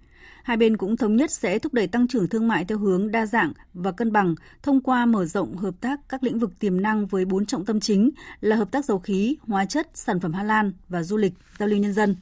Hai 0.43 0.57
bên 0.57 0.77
cũng 0.77 0.97
thống 0.97 1.17
nhất 1.17 1.31
sẽ 1.31 1.59
thúc 1.59 1.75
đẩy 1.75 1.87
tăng 1.87 2.09
trưởng 2.09 2.29
thương 2.29 2.49
mại 2.49 2.65
theo 2.65 2.79
hướng 2.79 3.11
đa 3.11 3.27
dạng 3.27 3.53
và 3.75 3.93
cân 3.93 4.13
bằng 4.13 4.35
thông 4.63 4.81
qua 4.81 5.07
mở 5.07 5.25
rộng 5.25 5.57
hợp 5.57 5.75
tác 5.81 6.01
các 6.09 6.23
lĩnh 6.23 6.39
vực 6.39 6.59
tiềm 6.59 6.81
năng 6.81 7.07
với 7.07 7.25
bốn 7.25 7.47
trọng 7.47 7.65
tâm 7.65 7.81
chính 7.81 8.11
là 8.41 8.57
hợp 8.57 8.71
tác 8.71 8.85
dầu 8.85 8.99
khí, 8.99 9.37
hóa 9.41 9.65
chất, 9.65 9.89
sản 9.95 10.21
phẩm 10.21 10.33
Hà 10.33 10.43
Lan 10.43 10.73
và 10.89 11.03
du 11.03 11.17
lịch, 11.17 11.33
giao 11.59 11.69
lưu 11.69 11.79
nhân 11.79 11.93
dân. 11.93 12.17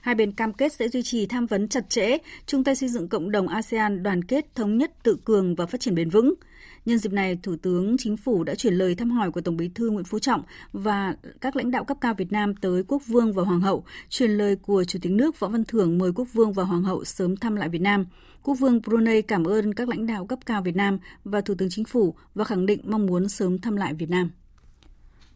Hai 0.00 0.14
bên 0.14 0.32
cam 0.32 0.52
kết 0.52 0.72
sẽ 0.72 0.88
duy 0.88 1.02
trì 1.02 1.26
tham 1.26 1.46
vấn 1.46 1.68
chặt 1.68 1.90
chẽ, 1.90 2.18
chung 2.46 2.64
tay 2.64 2.76
xây 2.76 2.88
dựng 2.88 3.08
cộng 3.08 3.30
đồng 3.30 3.48
ASEAN 3.48 4.02
đoàn 4.02 4.24
kết, 4.24 4.54
thống 4.54 4.78
nhất, 4.78 4.92
tự 5.02 5.16
cường 5.24 5.54
và 5.54 5.66
phát 5.66 5.80
triển 5.80 5.94
bền 5.94 6.10
vững. 6.10 6.34
Nhân 6.84 6.98
dịp 6.98 7.12
này, 7.12 7.38
Thủ 7.42 7.56
tướng 7.62 7.96
Chính 7.98 8.16
phủ 8.16 8.44
đã 8.44 8.54
chuyển 8.54 8.74
lời 8.74 8.94
thăm 8.94 9.10
hỏi 9.10 9.30
của 9.30 9.40
Tổng 9.40 9.56
Bí 9.56 9.68
thư 9.74 9.90
Nguyễn 9.90 10.04
Phú 10.04 10.18
Trọng 10.18 10.42
và 10.72 11.16
các 11.40 11.56
lãnh 11.56 11.70
đạo 11.70 11.84
cấp 11.84 11.96
cao 12.00 12.14
Việt 12.14 12.32
Nam 12.32 12.56
tới 12.56 12.82
Quốc 12.88 13.02
vương 13.06 13.32
và 13.32 13.42
Hoàng 13.42 13.60
hậu, 13.60 13.84
truyền 14.08 14.30
lời 14.30 14.56
của 14.56 14.84
Chủ 14.84 14.98
tịch 15.02 15.12
nước 15.12 15.40
Võ 15.40 15.48
Văn 15.48 15.64
Thưởng 15.64 15.98
mời 15.98 16.12
Quốc 16.14 16.28
vương 16.32 16.52
và 16.52 16.64
Hoàng 16.64 16.82
hậu 16.82 17.04
sớm 17.04 17.36
thăm 17.36 17.56
lại 17.56 17.68
Việt 17.68 17.80
Nam. 17.80 18.06
Quốc 18.42 18.54
vương 18.54 18.80
Brunei 18.80 19.22
cảm 19.22 19.44
ơn 19.44 19.74
các 19.74 19.88
lãnh 19.88 20.06
đạo 20.06 20.26
cấp 20.26 20.38
cao 20.46 20.62
Việt 20.62 20.76
Nam 20.76 20.98
và 21.24 21.40
Thủ 21.40 21.54
tướng 21.58 21.70
Chính 21.70 21.84
phủ 21.84 22.14
và 22.34 22.44
khẳng 22.44 22.66
định 22.66 22.80
mong 22.84 23.06
muốn 23.06 23.28
sớm 23.28 23.58
thăm 23.58 23.76
lại 23.76 23.94
Việt 23.94 24.10
Nam. 24.10 24.30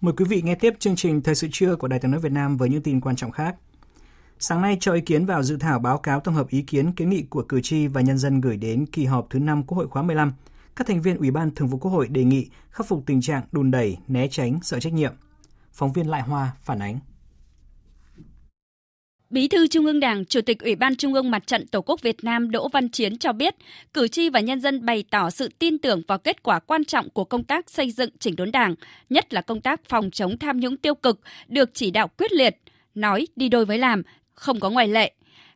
Mời 0.01 0.15
quý 0.17 0.25
vị 0.25 0.43
nghe 0.43 0.55
tiếp 0.55 0.75
chương 0.79 0.97
trình 0.97 1.23
Thời 1.23 1.35
sự 1.35 1.49
trưa 1.53 1.77
của 1.77 1.89
Đài 1.89 1.99
tiếng 1.99 2.11
nói 2.11 2.21
Việt 2.21 2.33
Nam 2.33 2.57
với 2.57 2.69
những 2.69 2.83
tin 2.83 3.01
quan 3.01 3.17
trọng 3.17 3.31
khác. 3.31 3.57
Sáng 4.39 4.63
nay 4.63 4.77
cho 4.81 4.93
ý 4.93 5.01
kiến 5.01 5.27
vào 5.27 5.43
dự 5.43 5.57
thảo 5.57 5.79
báo 5.79 5.99
cáo 5.99 6.21
tổng 6.21 6.35
hợp 6.35 6.49
ý 6.49 6.63
kiến 6.63 6.93
kiến 6.93 7.11
nghị 7.11 7.23
của 7.23 7.43
cử 7.43 7.61
tri 7.63 7.87
và 7.87 8.01
nhân 8.01 8.19
dân 8.19 8.41
gửi 8.41 8.57
đến 8.57 8.87
kỳ 8.87 9.05
họp 9.05 9.27
thứ 9.31 9.39
5 9.39 9.63
Quốc 9.63 9.77
hội 9.77 9.89
khóa 9.89 10.03
15 10.03 10.33
các 10.77 10.87
thành 10.87 11.03
viên 11.03 11.17
Ủy 11.17 11.31
ban 11.31 11.51
Thường 11.55 11.69
vụ 11.69 11.79
Quốc 11.79 11.91
hội 11.91 12.09
đề 12.09 12.25
nghị 12.25 12.47
khắc 12.71 12.87
phục 12.87 13.03
tình 13.07 13.21
trạng 13.21 13.43
đùn 13.53 13.71
đẩy, 13.71 13.97
né 14.09 14.29
tránh, 14.31 14.59
sợ 14.63 14.81
trách 14.81 14.93
nhiệm. 14.93 15.13
Phóng 15.73 15.93
viên 15.93 16.11
Lại 16.11 16.23
Hoa 16.23 16.51
phản 16.61 16.79
ánh. 16.79 16.99
Bí 19.31 19.49
thư 19.49 19.67
Trung 19.67 19.87
ương 19.87 20.01
Đảng, 20.01 20.25
Chủ 20.25 20.41
tịch 20.41 20.59
Ủy 20.59 20.77
ban 20.77 20.97
Trung 20.97 21.15
ương 21.15 21.31
Mặt 21.31 21.47
trận 21.47 21.67
Tổ 21.67 21.81
quốc 21.81 22.03
Việt 22.03 22.25
Nam 22.25 22.51
Đỗ 22.51 22.69
Văn 22.69 22.89
Chiến 22.89 23.19
cho 23.19 23.33
biết, 23.33 23.55
cử 23.95 24.09
tri 24.09 24.29
và 24.29 24.41
nhân 24.41 24.61
dân 24.61 24.85
bày 24.85 25.05
tỏ 25.11 25.31
sự 25.31 25.49
tin 25.59 25.79
tưởng 25.79 26.03
vào 26.09 26.19
kết 26.19 26.43
quả 26.43 26.59
quan 26.59 26.85
trọng 26.85 27.11
của 27.11 27.25
công 27.25 27.45
tác 27.45 27.71
xây 27.71 27.91
dựng 27.91 28.11
chỉnh 28.19 28.37
đốn 28.37 28.53
Đảng, 28.53 28.75
nhất 29.11 29.35
là 29.35 29.41
công 29.41 29.61
tác 29.61 29.81
phòng 29.89 30.11
chống 30.11 30.39
tham 30.39 30.61
nhũng 30.61 30.77
tiêu 30.77 30.95
cực, 30.95 31.21
được 31.49 31.71
chỉ 31.75 31.91
đạo 31.91 32.09
quyết 32.09 32.33
liệt, 32.33 32.57
nói 32.95 33.27
đi 33.37 33.49
đôi 33.49 33.65
với 33.65 33.79
làm, 33.79 34.03
không 34.35 34.61
có 34.61 34.71
ngoại 34.71 34.89
lệ. 34.89 35.13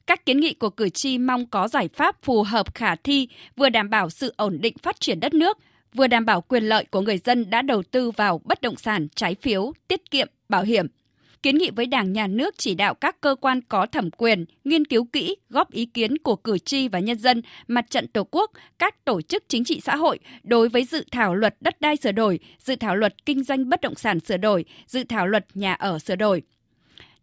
Các 0.07 0.27
kiến 0.27 0.41
nghị 0.41 0.55
của 0.55 0.71
cử 0.71 0.89
tri 0.89 1.19
mong 1.19 1.47
có 1.47 1.69
giải 1.69 1.89
pháp 1.89 2.23
phù 2.23 2.43
hợp 2.43 2.75
khả 2.75 2.97
thi, 2.97 3.29
vừa 3.57 3.69
đảm 3.69 3.91
bảo 3.91 4.11
sự 4.11 4.35
ổn 4.37 4.59
định 4.61 4.77
phát 4.83 5.01
triển 5.01 5.21
đất 5.21 5.35
nước, 5.35 5.59
vừa 5.95 6.07
đảm 6.07 6.25
bảo 6.27 6.41
quyền 6.41 6.65
lợi 6.65 6.85
của 6.85 7.01
người 7.01 7.19
dân 7.19 7.51
đã 7.51 7.63
đầu 7.63 7.83
tư 7.83 8.11
vào 8.11 8.41
bất 8.45 8.63
động 8.63 8.77
sản, 8.77 9.09
trái 9.15 9.35
phiếu, 9.43 9.73
tiết 9.89 10.11
kiệm, 10.11 10.29
bảo 10.49 10.63
hiểm. 10.63 10.87
Kiến 11.43 11.59
nghị 11.59 11.71
với 11.71 11.87
Đảng, 11.87 12.13
Nhà 12.13 12.27
nước 12.27 12.55
chỉ 12.59 12.75
đạo 12.75 12.95
các 12.95 13.21
cơ 13.21 13.37
quan 13.41 13.61
có 13.61 13.87
thẩm 13.87 14.11
quyền 14.11 14.45
nghiên 14.65 14.85
cứu 14.85 15.05
kỹ, 15.13 15.37
góp 15.49 15.71
ý 15.71 15.87
kiến 15.87 16.19
của 16.19 16.37
cử 16.37 16.59
tri 16.59 16.89
và 16.89 16.99
nhân 16.99 17.19
dân, 17.19 17.43
mặt 17.69 17.91
trận 17.91 18.09
Tổ 18.09 18.25
quốc, 18.31 18.51
các 18.79 19.05
tổ 19.05 19.21
chức 19.21 19.45
chính 19.49 19.65
trị 19.65 19.81
xã 19.85 19.97
hội 19.97 20.19
đối 20.43 20.69
với 20.69 20.85
dự 20.85 21.05
thảo 21.11 21.35
luật 21.35 21.57
đất 21.61 21.81
đai 21.81 21.97
sửa 21.97 22.13
đổi, 22.13 22.39
dự 22.59 22.77
thảo 22.77 22.97
luật 22.97 23.27
kinh 23.27 23.45
doanh 23.45 23.69
bất 23.69 23.81
động 23.81 23.95
sản 23.95 24.21
sửa 24.21 24.37
đổi, 24.37 24.65
dự 24.87 25.05
thảo 25.05 25.27
luật 25.27 25.47
nhà 25.55 25.73
ở 25.75 25.99
sửa 25.99 26.17
đổi 26.17 26.43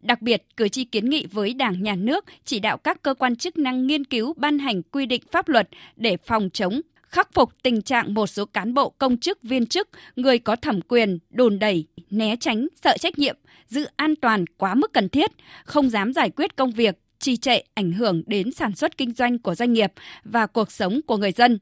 Đặc 0.00 0.22
biệt, 0.22 0.42
cử 0.56 0.68
tri 0.68 0.84
kiến 0.84 1.10
nghị 1.10 1.26
với 1.26 1.54
Đảng, 1.54 1.82
Nhà 1.82 1.94
nước 1.94 2.24
chỉ 2.44 2.60
đạo 2.60 2.76
các 2.76 3.02
cơ 3.02 3.14
quan 3.14 3.36
chức 3.36 3.58
năng 3.58 3.86
nghiên 3.86 4.04
cứu 4.04 4.34
ban 4.36 4.58
hành 4.58 4.82
quy 4.82 5.06
định 5.06 5.22
pháp 5.32 5.48
luật 5.48 5.68
để 5.96 6.16
phòng 6.16 6.50
chống 6.52 6.80
khắc 7.08 7.32
phục 7.34 7.62
tình 7.62 7.82
trạng 7.82 8.14
một 8.14 8.26
số 8.26 8.44
cán 8.44 8.74
bộ 8.74 8.90
công 8.90 9.16
chức 9.16 9.42
viên 9.42 9.66
chức, 9.66 9.88
người 10.16 10.38
có 10.38 10.56
thẩm 10.56 10.80
quyền 10.80 11.18
đồn 11.30 11.58
đẩy, 11.58 11.86
né 12.10 12.36
tránh, 12.36 12.68
sợ 12.82 12.96
trách 13.00 13.18
nhiệm, 13.18 13.36
giữ 13.68 13.86
an 13.96 14.16
toàn 14.16 14.44
quá 14.46 14.74
mức 14.74 14.92
cần 14.92 15.08
thiết, 15.08 15.30
không 15.64 15.90
dám 15.90 16.12
giải 16.12 16.30
quyết 16.30 16.56
công 16.56 16.72
việc, 16.72 16.98
trì 17.18 17.36
trệ 17.36 17.60
ảnh 17.74 17.92
hưởng 17.92 18.22
đến 18.26 18.52
sản 18.52 18.74
xuất 18.74 18.98
kinh 18.98 19.12
doanh 19.12 19.38
của 19.38 19.54
doanh 19.54 19.72
nghiệp 19.72 19.92
và 20.24 20.46
cuộc 20.46 20.72
sống 20.72 21.00
của 21.06 21.16
người 21.16 21.32
dân. 21.32 21.58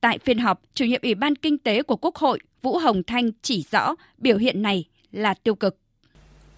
Tại 0.00 0.18
phiên 0.18 0.38
họp, 0.38 0.62
chủ 0.74 0.84
nhiệm 0.84 1.00
Ủy 1.02 1.14
ban 1.14 1.36
Kinh 1.36 1.58
tế 1.58 1.82
của 1.82 1.96
Quốc 1.96 2.16
hội 2.16 2.38
Vũ 2.62 2.78
Hồng 2.78 3.02
Thanh 3.02 3.30
chỉ 3.42 3.64
rõ 3.70 3.94
biểu 4.18 4.36
hiện 4.36 4.62
này 4.62 4.84
là 5.12 5.34
tiêu 5.34 5.54
cực. 5.54 5.83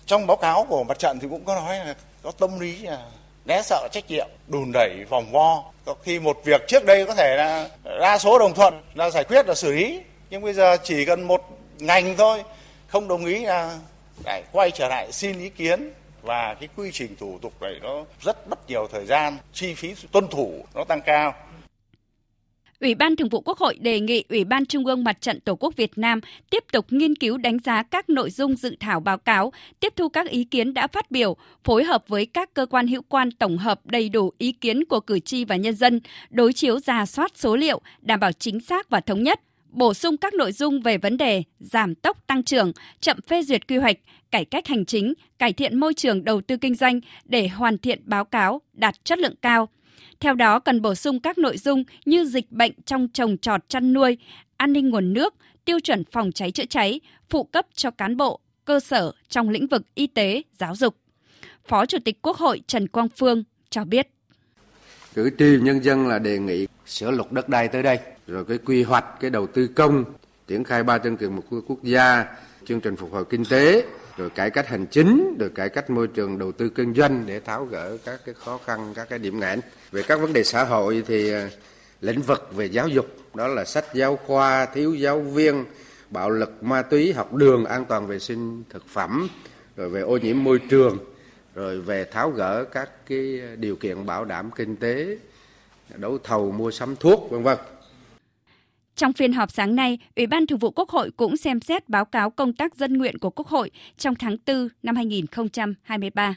Trong 0.07 0.27
báo 0.27 0.37
cáo 0.37 0.67
của 0.69 0.85
mặt 0.85 0.99
trận 0.99 1.19
thì 1.21 1.29
cũng 1.31 1.45
có 1.45 1.55
nói 1.55 1.79
là 1.79 1.95
có 2.23 2.31
tâm 2.31 2.61
lý 2.61 2.79
là 2.79 3.03
né 3.45 3.63
sợ 3.63 3.89
trách 3.93 4.05
nhiệm, 4.09 4.29
đùn 4.47 4.73
đẩy 4.73 5.05
vòng 5.09 5.33
vo. 5.33 5.65
Có 5.85 5.95
khi 6.03 6.19
một 6.19 6.41
việc 6.45 6.69
trước 6.69 6.85
đây 6.85 7.07
có 7.07 7.15
thể 7.15 7.37
là 7.37 7.69
đa 8.01 8.19
số 8.19 8.39
đồng 8.39 8.55
thuận 8.55 8.83
là 8.95 9.11
giải 9.11 9.25
quyết 9.25 9.47
là 9.47 9.55
xử 9.55 9.73
lý, 9.73 10.01
nhưng 10.31 10.43
bây 10.43 10.53
giờ 10.53 10.77
chỉ 10.85 11.05
cần 11.05 11.23
một 11.23 11.59
ngành 11.79 12.17
thôi 12.17 12.43
không 12.87 13.09
đồng 13.09 13.25
ý 13.25 13.45
là 13.45 13.79
lại 14.25 14.43
quay 14.53 14.71
trở 14.71 14.89
lại 14.89 15.13
xin 15.13 15.41
ý 15.41 15.49
kiến 15.49 15.91
và 16.23 16.55
cái 16.55 16.69
quy 16.77 16.91
trình 16.93 17.17
thủ 17.17 17.39
tục 17.43 17.53
này 17.61 17.75
nó 17.83 18.05
rất 18.21 18.49
mất 18.49 18.69
nhiều 18.69 18.89
thời 18.93 19.07
gian, 19.07 19.39
chi 19.53 19.75
phí 19.75 19.95
tuân 20.13 20.29
thủ 20.29 20.65
nó 20.75 20.85
tăng 20.85 21.01
cao. 21.01 21.35
Ủy 22.80 22.95
ban 22.95 23.16
Thường 23.16 23.28
vụ 23.28 23.40
Quốc 23.40 23.59
hội 23.59 23.78
đề 23.80 24.00
nghị 24.00 24.25
Ủy 24.28 24.45
ban 24.45 24.66
Trung 24.66 24.87
ương 24.87 25.04
Mặt 25.04 25.21
trận 25.21 25.40
Tổ 25.40 25.56
quốc 25.56 25.76
Việt 25.76 25.99
Nam 25.99 26.21
tiếp 26.50 26.64
tục 26.73 26.87
nghiên 26.90 27.14
cứu 27.14 27.38
đánh 27.38 27.59
giá 27.59 27.83
các 27.83 28.09
nội 28.09 28.30
dung 28.30 28.56
dự 28.56 28.76
thảo 28.80 29.00
báo 29.00 29.18
cáo, 29.18 29.52
tiếp 29.80 29.92
thu 29.97 30.09
các 30.09 30.28
ý 30.28 30.45
kiến 30.45 30.75
đã 30.75 30.87
phát 30.87 31.11
biểu, 31.11 31.37
phối 31.64 31.85
hợp 31.85 32.04
với 32.09 32.26
các 32.26 32.54
cơ 32.54 32.66
quan 32.66 32.87
hữu 32.87 33.02
quan 33.09 33.30
tổng 33.30 33.59
hợp 33.59 33.87
đầy 33.87 34.09
đủ 34.09 34.33
ý 34.38 34.52
kiến 34.52 34.85
của 34.85 35.00
cử 35.00 35.18
tri 35.18 35.45
và 35.45 35.56
nhân 35.56 35.75
dân, 35.75 36.00
đối 36.30 36.52
chiếu 36.52 36.78
giả 36.78 37.06
soát 37.06 37.33
số 37.35 37.56
liệu, 37.56 37.80
đảm 38.00 38.21
bảo 38.21 38.33
chính 38.33 38.61
xác 38.61 38.90
và 38.90 39.00
thống 39.00 39.23
nhất, 39.23 39.40
bổ 39.71 39.95
sung 39.95 40.16
các 40.16 40.35
nội 40.35 40.52
dung 40.52 40.80
về 40.80 40.99
vấn 40.99 41.16
đề 41.16 41.42
giảm 41.59 41.95
tốc 41.95 42.26
tăng 42.26 42.42
trưởng, 42.42 42.73
chậm 43.00 43.21
phê 43.28 43.42
duyệt 43.42 43.68
quy 43.68 43.76
hoạch, 43.76 43.97
cải 44.30 44.45
cách 44.45 44.66
hành 44.66 44.85
chính, 44.85 45.14
cải 45.38 45.52
thiện 45.52 45.80
môi 45.80 45.95
trường 45.95 46.25
đầu 46.25 46.40
tư 46.40 46.56
kinh 46.56 46.75
doanh 46.75 47.00
để 47.25 47.49
hoàn 47.49 47.78
thiện 47.78 48.00
báo 48.04 48.25
cáo 48.25 48.61
đạt 48.73 49.04
chất 49.04 49.18
lượng 49.18 49.35
cao. 49.42 49.68
Theo 50.21 50.35
đó 50.35 50.59
cần 50.59 50.83
bổ 50.83 50.95
sung 50.95 51.21
các 51.21 51.38
nội 51.38 51.59
dung 51.59 51.85
như 52.05 52.25
dịch 52.25 52.53
bệnh 52.53 52.73
trong 52.87 53.09
trồng 53.09 53.38
trọt 53.38 53.69
chăn 53.69 53.93
nuôi, 53.93 54.19
an 54.57 54.73
ninh 54.73 54.91
nguồn 54.91 55.12
nước, 55.12 55.35
tiêu 55.65 55.81
chuẩn 55.81 56.05
phòng 56.12 56.33
cháy 56.33 56.50
chữa 56.50 56.65
cháy, 56.65 57.00
phụ 57.31 57.45
cấp 57.45 57.67
cho 57.75 57.91
cán 57.91 58.17
bộ, 58.17 58.41
cơ 58.65 58.81
sở 58.81 59.12
trong 59.29 59.49
lĩnh 59.49 59.67
vực 59.67 59.83
y 59.95 60.07
tế, 60.07 60.43
giáo 60.59 60.76
dục. 60.76 60.97
Phó 61.69 61.87
Chủ 61.87 61.99
tịch 62.05 62.23
Quốc 62.23 62.37
hội 62.37 62.62
Trần 62.67 62.88
Quang 62.88 63.09
Phương 63.09 63.45
cho 63.71 63.85
biết. 63.85 64.09
Cử 65.15 65.31
tri 65.38 65.59
nhân 65.62 65.85
dân 65.85 66.09
là 66.09 66.19
đề 66.19 66.38
nghị 66.38 66.67
sửa 66.87 67.11
luật 67.11 67.33
đất 67.33 67.49
đai 67.49 67.69
tới 67.69 67.83
đây, 67.83 67.99
rồi 68.26 68.45
cái 68.45 68.59
quy 68.59 68.83
hoạch, 68.83 69.05
cái 69.21 69.31
đầu 69.31 69.47
tư 69.47 69.67
công, 69.67 70.05
triển 70.47 70.65
khai 70.65 70.83
ba 70.83 70.99
chương 70.99 71.17
trình 71.17 71.37
mục 71.37 71.45
tiêu 71.50 71.62
quốc 71.67 71.83
gia, 71.83 72.25
chương 72.67 72.81
trình 72.81 72.97
phục 72.97 73.13
hồi 73.13 73.25
kinh 73.25 73.45
tế, 73.45 73.85
rồi 74.17 74.31
cải 74.31 74.51
cách 74.51 74.69
hành 74.69 74.87
chính, 74.87 75.37
rồi 75.41 75.51
cải 75.55 75.69
cách 75.69 75.91
môi 75.91 76.07
trường 76.07 76.39
đầu 76.39 76.53
tư 76.53 76.69
kinh 76.69 76.95
doanh 76.95 77.27
để 77.27 77.41
tháo 77.41 77.65
gỡ 77.65 77.97
các 78.05 78.21
cái 78.25 78.35
khó 78.35 78.59
khăn, 78.67 78.93
các 78.95 79.09
cái 79.09 79.19
điểm 79.19 79.41
nghẽn. 79.41 79.61
Về 79.91 80.03
các 80.03 80.21
vấn 80.21 80.33
đề 80.33 80.45
xã 80.45 80.65
hội 80.65 81.03
thì 81.07 81.33
à, 81.33 81.51
lĩnh 82.01 82.23
vực 82.23 82.49
về 82.53 82.67
giáo 82.67 82.89
dục 82.89 83.07
đó 83.35 83.49
là 83.49 83.65
sách 83.65 83.85
giáo 83.95 84.17
khoa, 84.27 84.67
thiếu 84.67 84.95
giáo 84.95 85.21
viên, 85.21 85.65
bạo 86.11 86.31
lực 86.31 86.63
ma 86.63 86.83
túy, 86.83 87.13
học 87.13 87.35
đường, 87.35 87.65
an 87.65 87.85
toàn 87.85 88.07
vệ 88.07 88.19
sinh 88.19 88.63
thực 88.71 88.89
phẩm, 88.89 89.29
rồi 89.77 89.89
về 89.89 90.01
ô 90.01 90.17
nhiễm 90.17 90.45
môi 90.45 90.61
trường, 90.71 90.99
rồi 91.55 91.81
về 91.81 92.05
tháo 92.05 92.31
gỡ 92.31 92.65
các 92.65 93.07
cái 93.09 93.41
điều 93.57 93.77
kiện 93.77 94.07
bảo 94.07 94.25
đảm 94.25 94.51
kinh 94.57 94.77
tế, 94.77 95.19
đấu 95.95 96.19
thầu 96.25 96.53
mua 96.53 96.71
sắm 96.71 96.97
thuốc 96.97 97.31
vân 97.31 97.43
vân. 97.43 97.59
Trong 98.97 99.12
phiên 99.12 99.33
họp 99.33 99.50
sáng 99.50 99.76
nay, 99.76 99.99
Ủy 100.17 100.26
ban 100.26 100.47
Thường 100.47 100.59
vụ 100.59 100.71
Quốc 100.71 100.91
hội 100.91 101.11
cũng 101.17 101.37
xem 101.37 101.61
xét 101.61 101.88
báo 101.88 102.05
cáo 102.05 102.31
công 102.31 102.53
tác 102.53 102.75
dân 102.75 102.99
nguyện 102.99 103.19
của 103.19 103.31
Quốc 103.31 103.47
hội 103.47 103.71
trong 103.97 104.15
tháng 104.15 104.37
4 104.47 104.69
năm 104.83 104.97
2023. 104.97 106.35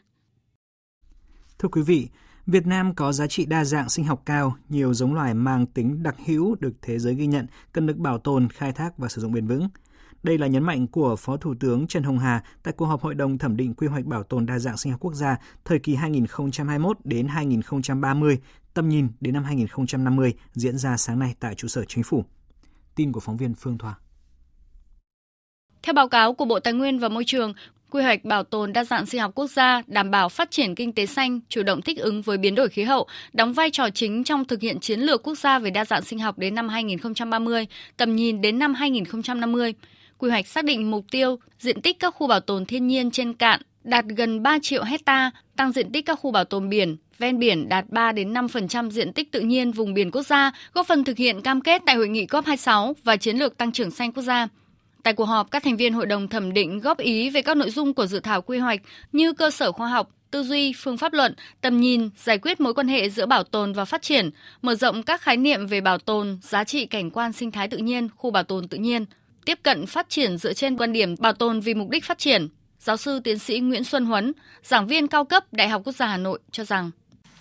Thưa 1.60 1.70
quý 1.70 1.82
vị, 1.82 2.08
Việt 2.46 2.68
Nam 2.68 2.96
có 2.96 3.12
giá 3.12 3.28
trị 3.28 3.46
đa 3.46 3.66
dạng 3.66 3.90
sinh 3.90 4.06
học 4.06 4.22
cao, 4.26 4.56
nhiều 4.70 4.94
giống 4.94 5.14
loài 5.14 5.34
mang 5.34 5.66
tính 5.66 6.04
đặc 6.04 6.16
hữu 6.26 6.56
được 6.60 6.74
thế 6.82 7.00
giới 7.00 7.16
ghi 7.16 7.28
nhận, 7.28 7.48
cần 7.72 7.88
được 7.88 7.98
bảo 7.98 8.18
tồn, 8.18 8.50
khai 8.50 8.72
thác 8.72 8.98
và 8.98 9.08
sử 9.08 9.22
dụng 9.22 9.32
bền 9.32 9.48
vững. 9.48 9.70
Đây 10.24 10.38
là 10.38 10.48
nhấn 10.48 10.64
mạnh 10.64 10.88
của 10.88 11.16
Phó 11.16 11.38
Thủ 11.38 11.56
tướng 11.60 11.88
Trần 11.88 12.04
Hồng 12.04 12.20
Hà 12.20 12.44
tại 12.64 12.74
cuộc 12.78 12.86
họp 12.86 13.02
Hội 13.02 13.16
đồng 13.16 13.38
thẩm 13.38 13.58
định 13.58 13.74
quy 13.74 13.88
hoạch 13.88 14.06
bảo 14.06 14.24
tồn 14.24 14.46
đa 14.46 14.60
dạng 14.60 14.78
sinh 14.78 14.92
học 14.92 15.02
quốc 15.02 15.14
gia 15.14 15.38
thời 15.66 15.80
kỳ 15.80 15.96
2021 15.96 16.98
đến 17.04 17.28
2030, 17.28 18.40
tầm 18.74 18.90
nhìn 18.90 19.08
đến 19.20 19.34
năm 19.34 19.44
2050 19.44 20.34
diễn 20.54 20.78
ra 20.78 20.98
sáng 20.98 21.20
nay 21.20 21.36
tại 21.40 21.56
trụ 21.56 21.68
sở 21.68 21.86
chính 21.88 22.04
phủ. 22.04 22.26
Tin 22.96 23.12
của 23.12 23.20
phóng 23.20 23.38
viên 23.38 23.54
Phương 23.54 23.78
Thoa. 23.78 23.96
Theo 25.84 25.94
báo 25.94 26.08
cáo 26.08 26.34
của 26.34 26.46
Bộ 26.46 26.60
Tài 26.60 26.74
nguyên 26.74 27.00
và 27.00 27.10
Môi 27.10 27.24
trường, 27.26 27.54
quy 27.90 28.04
hoạch 28.04 28.26
bảo 28.26 28.44
tồn 28.44 28.74
đa 28.74 28.84
dạng 28.84 29.06
sinh 29.06 29.22
học 29.22 29.32
quốc 29.36 29.48
gia 29.50 29.82
đảm 29.88 30.12
bảo 30.12 30.30
phát 30.30 30.52
triển 30.52 30.76
kinh 30.76 30.94
tế 30.94 31.06
xanh, 31.06 31.40
chủ 31.50 31.64
động 31.64 31.82
thích 31.82 31.98
ứng 32.00 32.22
với 32.22 32.38
biến 32.38 32.56
đổi 32.56 32.70
khí 32.70 32.84
hậu, 32.84 33.08
đóng 33.34 33.54
vai 33.54 33.72
trò 33.72 33.90
chính 33.90 34.24
trong 34.24 34.46
thực 34.46 34.62
hiện 34.62 34.80
chiến 34.80 35.00
lược 35.00 35.24
quốc 35.24 35.38
gia 35.38 35.60
về 35.60 35.70
đa 35.70 35.86
dạng 35.86 36.02
sinh 36.02 36.20
học 36.20 36.38
đến 36.38 36.56
năm 36.56 36.70
2030, 36.70 37.68
tầm 37.98 38.16
nhìn 38.16 38.42
đến 38.42 38.60
năm 38.60 38.74
2050. 38.74 39.74
Quy 40.18 40.30
hoạch 40.30 40.48
xác 40.48 40.66
định 40.66 40.92
mục 40.92 41.06
tiêu 41.12 41.40
diện 41.60 41.82
tích 41.82 42.00
các 42.00 42.16
khu 42.16 42.28
bảo 42.28 42.40
tồn 42.40 42.66
thiên 42.66 42.88
nhiên 42.88 43.12
trên 43.12 43.34
cạn 43.34 43.62
đạt 43.84 44.06
gần 44.06 44.44
3 44.44 44.60
triệu 44.62 44.84
hecta, 44.84 45.32
tăng 45.56 45.72
diện 45.72 45.92
tích 45.92 46.06
các 46.06 46.20
khu 46.20 46.32
bảo 46.32 46.44
tồn 46.44 46.70
biển, 46.70 46.98
ven 47.18 47.40
biển 47.40 47.70
đạt 47.70 47.86
3 47.90 48.12
đến 48.12 48.34
5% 48.34 48.90
diện 48.90 49.14
tích 49.14 49.32
tự 49.32 49.40
nhiên 49.40 49.72
vùng 49.72 49.94
biển 49.94 50.12
quốc 50.12 50.24
gia, 50.24 50.52
góp 50.74 50.88
phần 50.88 51.04
thực 51.04 51.18
hiện 51.18 51.42
cam 51.42 51.62
kết 51.62 51.82
tại 51.86 51.96
hội 51.96 52.08
nghị 52.08 52.26
COP26 52.26 52.94
và 53.04 53.18
chiến 53.18 53.38
lược 53.38 53.58
tăng 53.58 53.72
trưởng 53.72 53.92
xanh 53.92 54.12
quốc 54.12 54.24
gia. 54.24 54.48
Tại 55.04 55.14
cuộc 55.14 55.26
họp, 55.26 55.52
các 55.52 55.64
thành 55.64 55.78
viên 55.78 55.94
hội 55.94 56.06
đồng 56.06 56.28
thẩm 56.28 56.54
định 56.54 56.80
góp 56.80 56.98
ý 56.98 57.30
về 57.30 57.42
các 57.42 57.58
nội 57.58 57.70
dung 57.70 57.94
của 57.94 58.06
dự 58.06 58.20
thảo 58.20 58.42
quy 58.42 58.58
hoạch 58.58 58.82
như 59.12 59.34
cơ 59.34 59.52
sở 59.52 59.72
khoa 59.72 59.88
học, 59.88 60.10
tư 60.32 60.44
duy, 60.44 60.74
phương 60.78 60.98
pháp 60.98 61.14
luận, 61.14 61.36
tầm 61.62 61.78
nhìn, 61.78 62.10
giải 62.18 62.38
quyết 62.38 62.60
mối 62.60 62.74
quan 62.74 62.88
hệ 62.88 63.10
giữa 63.10 63.26
bảo 63.26 63.44
tồn 63.44 63.74
và 63.74 63.86
phát 63.86 64.02
triển, 64.02 64.30
mở 64.62 64.76
rộng 64.76 65.04
các 65.04 65.22
khái 65.22 65.38
niệm 65.38 65.68
về 65.68 65.82
bảo 65.82 65.98
tồn, 65.98 66.38
giá 66.42 66.64
trị 66.64 66.86
cảnh 66.86 67.12
quan 67.12 67.34
sinh 67.34 67.52
thái 67.52 67.68
tự 67.68 67.78
nhiên, 67.78 68.10
khu 68.16 68.32
bảo 68.32 68.44
tồn 68.44 68.68
tự 68.68 68.78
nhiên, 68.78 69.06
tiếp 69.46 69.60
cận 69.64 69.86
phát 69.86 70.10
triển 70.10 70.38
dựa 70.38 70.54
trên 70.54 70.78
quan 70.78 70.94
điểm 70.94 71.16
bảo 71.20 71.34
tồn 71.34 71.60
vì 71.60 71.74
mục 71.74 71.90
đích 71.90 72.04
phát 72.04 72.18
triển. 72.18 72.48
Giáo 72.80 72.98
sư 72.98 73.20
tiến 73.24 73.40
sĩ 73.40 73.60
Nguyễn 73.60 73.84
Xuân 73.84 74.06
Huấn, 74.06 74.34
giảng 74.64 74.88
viên 74.88 75.08
cao 75.08 75.26
cấp 75.26 75.44
Đại 75.52 75.70
học 75.70 75.82
Quốc 75.86 75.96
gia 75.96 76.08
Hà 76.08 76.18
Nội 76.18 76.40
cho 76.52 76.64
rằng. 76.64 76.92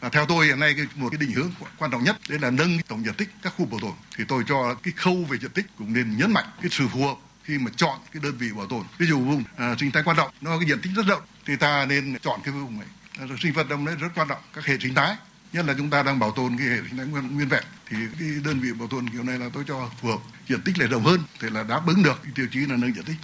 À, 0.01 0.09
theo 0.13 0.27
tôi 0.27 0.47
hiện 0.47 0.61
nay 0.61 0.75
cái, 0.77 0.87
một 0.95 1.09
cái 1.11 1.19
định 1.19 1.33
hướng 1.33 1.51
quan 1.79 1.91
trọng 1.91 2.05
nhất 2.05 2.17
đấy 2.29 2.39
là 2.39 2.51
nâng 2.51 2.79
tổng 2.89 3.05
diện 3.05 3.15
tích 3.15 3.29
các 3.43 3.53
khu 3.57 3.65
bảo 3.65 3.81
tồn. 3.81 3.93
Thì 4.17 4.25
tôi 4.29 4.43
cho 4.49 4.75
cái 4.83 4.93
khâu 4.97 5.25
về 5.29 5.39
diện 5.39 5.51
tích 5.51 5.67
cũng 5.79 5.93
nên 5.93 6.17
nhấn 6.17 6.33
mạnh 6.33 6.45
cái 6.63 6.71
sự 6.71 6.89
phù 6.89 7.07
hợp 7.07 7.15
khi 7.43 7.59
mà 7.59 7.71
chọn 7.77 7.99
cái 8.13 8.23
đơn 8.23 8.39
vị 8.39 8.49
bảo 8.57 8.67
tồn. 8.67 8.83
Ví 8.99 9.07
dụ 9.07 9.19
vùng 9.19 9.45
à, 9.57 9.75
sinh 9.81 9.91
thái 9.91 10.03
quan 10.03 10.17
trọng 10.17 10.31
nó 10.41 10.59
cái 10.59 10.69
diện 10.69 10.81
tích 10.83 10.93
rất 10.97 11.07
rộng 11.07 11.23
thì 11.47 11.57
ta 11.57 11.87
nên 11.89 12.19
chọn 12.23 12.41
cái 12.45 12.55
vùng 12.55 12.79
này. 12.79 12.89
À, 13.19 13.27
sinh 13.43 13.53
vật 13.53 13.69
đông 13.69 13.85
đấy 13.85 13.97
rất 14.01 14.09
quan 14.15 14.29
trọng 14.29 14.43
các 14.55 14.65
hệ 14.65 14.79
sinh 14.83 14.95
thái. 14.95 15.17
Nhất 15.53 15.65
là 15.67 15.75
chúng 15.79 15.91
ta 15.91 16.03
đang 16.03 16.19
bảo 16.19 16.33
tồn 16.33 16.57
cái 16.59 16.67
hệ 16.67 16.77
sinh 16.89 16.97
thái 16.97 17.07
nguyên, 17.07 17.37
nguyên 17.37 17.49
vẹn 17.49 17.65
thì 17.87 17.97
cái 18.19 18.29
đơn 18.45 18.61
vị 18.61 18.73
bảo 18.73 18.89
tồn 18.89 19.11
kiểu 19.11 19.23
này 19.23 19.39
là 19.39 19.49
tôi 19.53 19.65
cho 19.69 19.91
phù 20.01 20.09
hợp. 20.09 20.19
Diện 20.49 20.63
tích 20.63 20.79
lại 20.79 20.89
rộng 20.89 21.05
hơn 21.05 21.21
thì 21.41 21.51
là 21.51 21.63
đáp 21.63 21.83
ứng 21.87 22.03
được 22.03 22.21
cái 22.23 22.33
tiêu 22.35 22.47
chí 22.53 22.59
là 22.59 22.77
nâng 22.77 22.95
diện 22.95 23.05
tích 23.05 23.17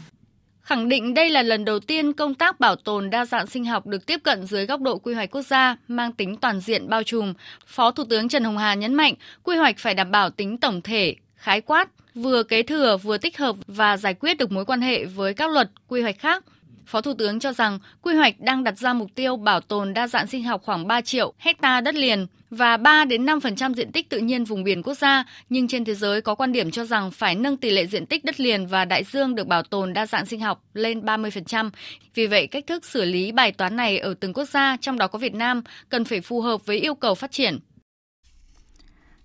khẳng 0.64 0.88
định 0.88 1.14
đây 1.14 1.30
là 1.30 1.42
lần 1.42 1.64
đầu 1.64 1.80
tiên 1.80 2.12
công 2.12 2.34
tác 2.34 2.60
bảo 2.60 2.76
tồn 2.76 3.10
đa 3.10 3.24
dạng 3.24 3.46
sinh 3.46 3.64
học 3.64 3.86
được 3.86 4.06
tiếp 4.06 4.20
cận 4.22 4.46
dưới 4.46 4.66
góc 4.66 4.80
độ 4.80 4.98
quy 4.98 5.14
hoạch 5.14 5.30
quốc 5.30 5.42
gia 5.42 5.76
mang 5.88 6.12
tính 6.12 6.36
toàn 6.36 6.60
diện 6.60 6.88
bao 6.88 7.02
trùm. 7.02 7.34
Phó 7.66 7.90
Thủ 7.90 8.04
tướng 8.04 8.28
Trần 8.28 8.44
Hồng 8.44 8.58
Hà 8.58 8.74
nhấn 8.74 8.94
mạnh, 8.94 9.14
quy 9.42 9.56
hoạch 9.56 9.78
phải 9.78 9.94
đảm 9.94 10.10
bảo 10.10 10.30
tính 10.30 10.58
tổng 10.58 10.82
thể, 10.82 11.14
khái 11.36 11.60
quát, 11.60 11.88
vừa 12.14 12.42
kế 12.42 12.62
thừa 12.62 12.96
vừa 12.96 13.18
tích 13.18 13.38
hợp 13.38 13.56
và 13.66 13.96
giải 13.96 14.14
quyết 14.14 14.38
được 14.38 14.52
mối 14.52 14.64
quan 14.64 14.80
hệ 14.80 15.04
với 15.04 15.34
các 15.34 15.50
luật 15.50 15.70
quy 15.88 16.02
hoạch 16.02 16.18
khác. 16.18 16.44
Phó 16.86 17.00
Thủ 17.00 17.14
tướng 17.14 17.40
cho 17.40 17.52
rằng 17.52 17.78
quy 18.02 18.14
hoạch 18.14 18.40
đang 18.40 18.64
đặt 18.64 18.78
ra 18.78 18.92
mục 18.92 19.10
tiêu 19.14 19.36
bảo 19.36 19.60
tồn 19.60 19.94
đa 19.94 20.08
dạng 20.08 20.26
sinh 20.26 20.44
học 20.44 20.62
khoảng 20.64 20.86
3 20.86 21.00
triệu 21.00 21.32
hecta 21.38 21.80
đất 21.80 21.94
liền 21.94 22.26
và 22.50 22.76
3 22.76 23.04
đến 23.04 23.26
5% 23.26 23.74
diện 23.74 23.92
tích 23.92 24.08
tự 24.08 24.18
nhiên 24.18 24.44
vùng 24.44 24.64
biển 24.64 24.82
quốc 24.82 24.94
gia, 24.94 25.24
nhưng 25.48 25.68
trên 25.68 25.84
thế 25.84 25.94
giới 25.94 26.20
có 26.20 26.34
quan 26.34 26.52
điểm 26.52 26.70
cho 26.70 26.84
rằng 26.84 27.10
phải 27.10 27.34
nâng 27.34 27.56
tỷ 27.56 27.70
lệ 27.70 27.86
diện 27.86 28.06
tích 28.06 28.24
đất 28.24 28.40
liền 28.40 28.66
và 28.66 28.84
đại 28.84 29.04
dương 29.04 29.34
được 29.34 29.46
bảo 29.46 29.62
tồn 29.62 29.92
đa 29.92 30.06
dạng 30.06 30.26
sinh 30.26 30.40
học 30.40 30.62
lên 30.74 31.00
30%. 31.00 31.70
Vì 32.14 32.26
vậy, 32.26 32.46
cách 32.46 32.66
thức 32.66 32.84
xử 32.84 33.04
lý 33.04 33.32
bài 33.32 33.52
toán 33.52 33.76
này 33.76 33.98
ở 33.98 34.14
từng 34.20 34.32
quốc 34.32 34.44
gia, 34.44 34.76
trong 34.80 34.98
đó 34.98 35.08
có 35.08 35.18
Việt 35.18 35.34
Nam, 35.34 35.62
cần 35.88 36.04
phải 36.04 36.20
phù 36.20 36.40
hợp 36.40 36.66
với 36.66 36.78
yêu 36.78 36.94
cầu 36.94 37.14
phát 37.14 37.32
triển 37.32 37.58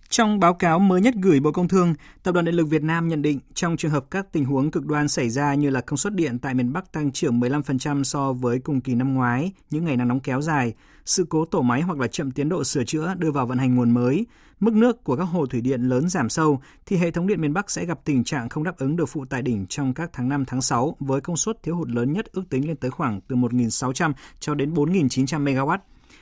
trong 0.09 0.39
báo 0.39 0.53
cáo 0.53 0.79
mới 0.79 1.01
nhất 1.01 1.13
gửi 1.21 1.39
Bộ 1.39 1.51
Công 1.51 1.67
Thương, 1.67 1.93
Tập 2.23 2.31
đoàn 2.31 2.45
Điện 2.45 2.55
lực 2.55 2.65
Việt 2.65 2.83
Nam 2.83 3.07
nhận 3.07 3.21
định 3.21 3.39
trong 3.53 3.77
trường 3.77 3.91
hợp 3.91 4.05
các 4.11 4.31
tình 4.31 4.45
huống 4.45 4.71
cực 4.71 4.85
đoan 4.85 5.07
xảy 5.07 5.29
ra 5.29 5.53
như 5.53 5.69
là 5.69 5.81
công 5.81 5.97
suất 5.97 6.15
điện 6.15 6.39
tại 6.39 6.53
miền 6.53 6.73
Bắc 6.73 6.91
tăng 6.91 7.11
trưởng 7.11 7.39
15% 7.39 8.03
so 8.03 8.33
với 8.33 8.59
cùng 8.59 8.81
kỳ 8.81 8.95
năm 8.95 9.13
ngoái, 9.13 9.51
những 9.69 9.85
ngày 9.85 9.97
nắng 9.97 10.07
nóng 10.07 10.19
kéo 10.19 10.41
dài, 10.41 10.73
sự 11.05 11.25
cố 11.29 11.45
tổ 11.45 11.61
máy 11.61 11.81
hoặc 11.81 11.99
là 11.99 12.07
chậm 12.07 12.31
tiến 12.31 12.49
độ 12.49 12.63
sửa 12.63 12.83
chữa 12.83 13.13
đưa 13.17 13.31
vào 13.31 13.45
vận 13.45 13.57
hành 13.57 13.75
nguồn 13.75 13.91
mới, 13.91 14.25
mức 14.59 14.73
nước 14.73 15.03
của 15.03 15.15
các 15.15 15.23
hồ 15.23 15.45
thủy 15.45 15.61
điện 15.61 15.81
lớn 15.81 16.09
giảm 16.09 16.29
sâu 16.29 16.61
thì 16.85 16.97
hệ 16.97 17.11
thống 17.11 17.27
điện 17.27 17.41
miền 17.41 17.53
Bắc 17.53 17.71
sẽ 17.71 17.85
gặp 17.85 17.99
tình 18.05 18.23
trạng 18.23 18.49
không 18.49 18.63
đáp 18.63 18.77
ứng 18.77 18.95
được 18.95 19.05
phụ 19.05 19.25
tải 19.25 19.41
đỉnh 19.41 19.65
trong 19.69 19.93
các 19.93 20.09
tháng 20.13 20.29
5 20.29 20.45
tháng 20.45 20.61
6 20.61 20.95
với 20.99 21.21
công 21.21 21.37
suất 21.37 21.63
thiếu 21.63 21.75
hụt 21.75 21.89
lớn 21.89 22.13
nhất 22.13 22.25
ước 22.31 22.43
tính 22.49 22.67
lên 22.67 22.77
tới 22.77 22.91
khoảng 22.91 23.21
từ 23.27 23.35
1.600 23.35 24.13
cho 24.39 24.55
đến 24.55 24.73
4.900 24.73 25.43
MW. 25.43 25.77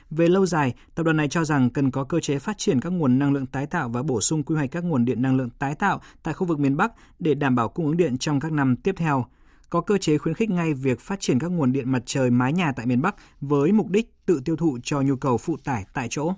Về 0.09 0.27
lâu 0.27 0.45
dài, 0.45 0.73
tập 0.95 1.03
đoàn 1.03 1.17
này 1.17 1.27
cho 1.27 1.43
rằng 1.43 1.69
cần 1.69 1.91
có 1.91 2.03
cơ 2.03 2.19
chế 2.19 2.39
phát 2.39 2.57
triển 2.57 2.81
các 2.81 2.89
nguồn 2.89 3.19
năng 3.19 3.33
lượng 3.33 3.45
tái 3.45 3.65
tạo 3.65 3.89
và 3.89 4.03
bổ 4.03 4.21
sung 4.21 4.43
quy 4.43 4.55
hoạch 4.55 4.71
các 4.71 4.83
nguồn 4.83 5.05
điện 5.05 5.21
năng 5.21 5.37
lượng 5.37 5.49
tái 5.59 5.75
tạo 5.75 6.01
tại 6.23 6.33
khu 6.33 6.47
vực 6.47 6.59
miền 6.59 6.77
Bắc 6.77 6.91
để 7.19 7.33
đảm 7.33 7.55
bảo 7.55 7.69
cung 7.69 7.85
ứng 7.85 7.97
điện 7.97 8.17
trong 8.17 8.39
các 8.39 8.51
năm 8.51 8.75
tiếp 8.75 8.95
theo. 8.97 9.25
Có 9.69 9.81
cơ 9.81 9.97
chế 9.97 10.17
khuyến 10.17 10.35
khích 10.35 10.49
ngay 10.49 10.73
việc 10.73 10.99
phát 10.99 11.19
triển 11.19 11.39
các 11.39 11.51
nguồn 11.51 11.71
điện 11.71 11.91
mặt 11.91 12.03
trời 12.05 12.29
mái 12.29 12.53
nhà 12.53 12.71
tại 12.71 12.85
miền 12.85 13.01
Bắc 13.01 13.15
với 13.41 13.71
mục 13.71 13.89
đích 13.89 14.13
tự 14.25 14.41
tiêu 14.45 14.55
thụ 14.55 14.77
cho 14.83 15.01
nhu 15.01 15.15
cầu 15.15 15.37
phụ 15.37 15.57
tải 15.63 15.85
tại 15.93 16.07
chỗ. 16.09 16.33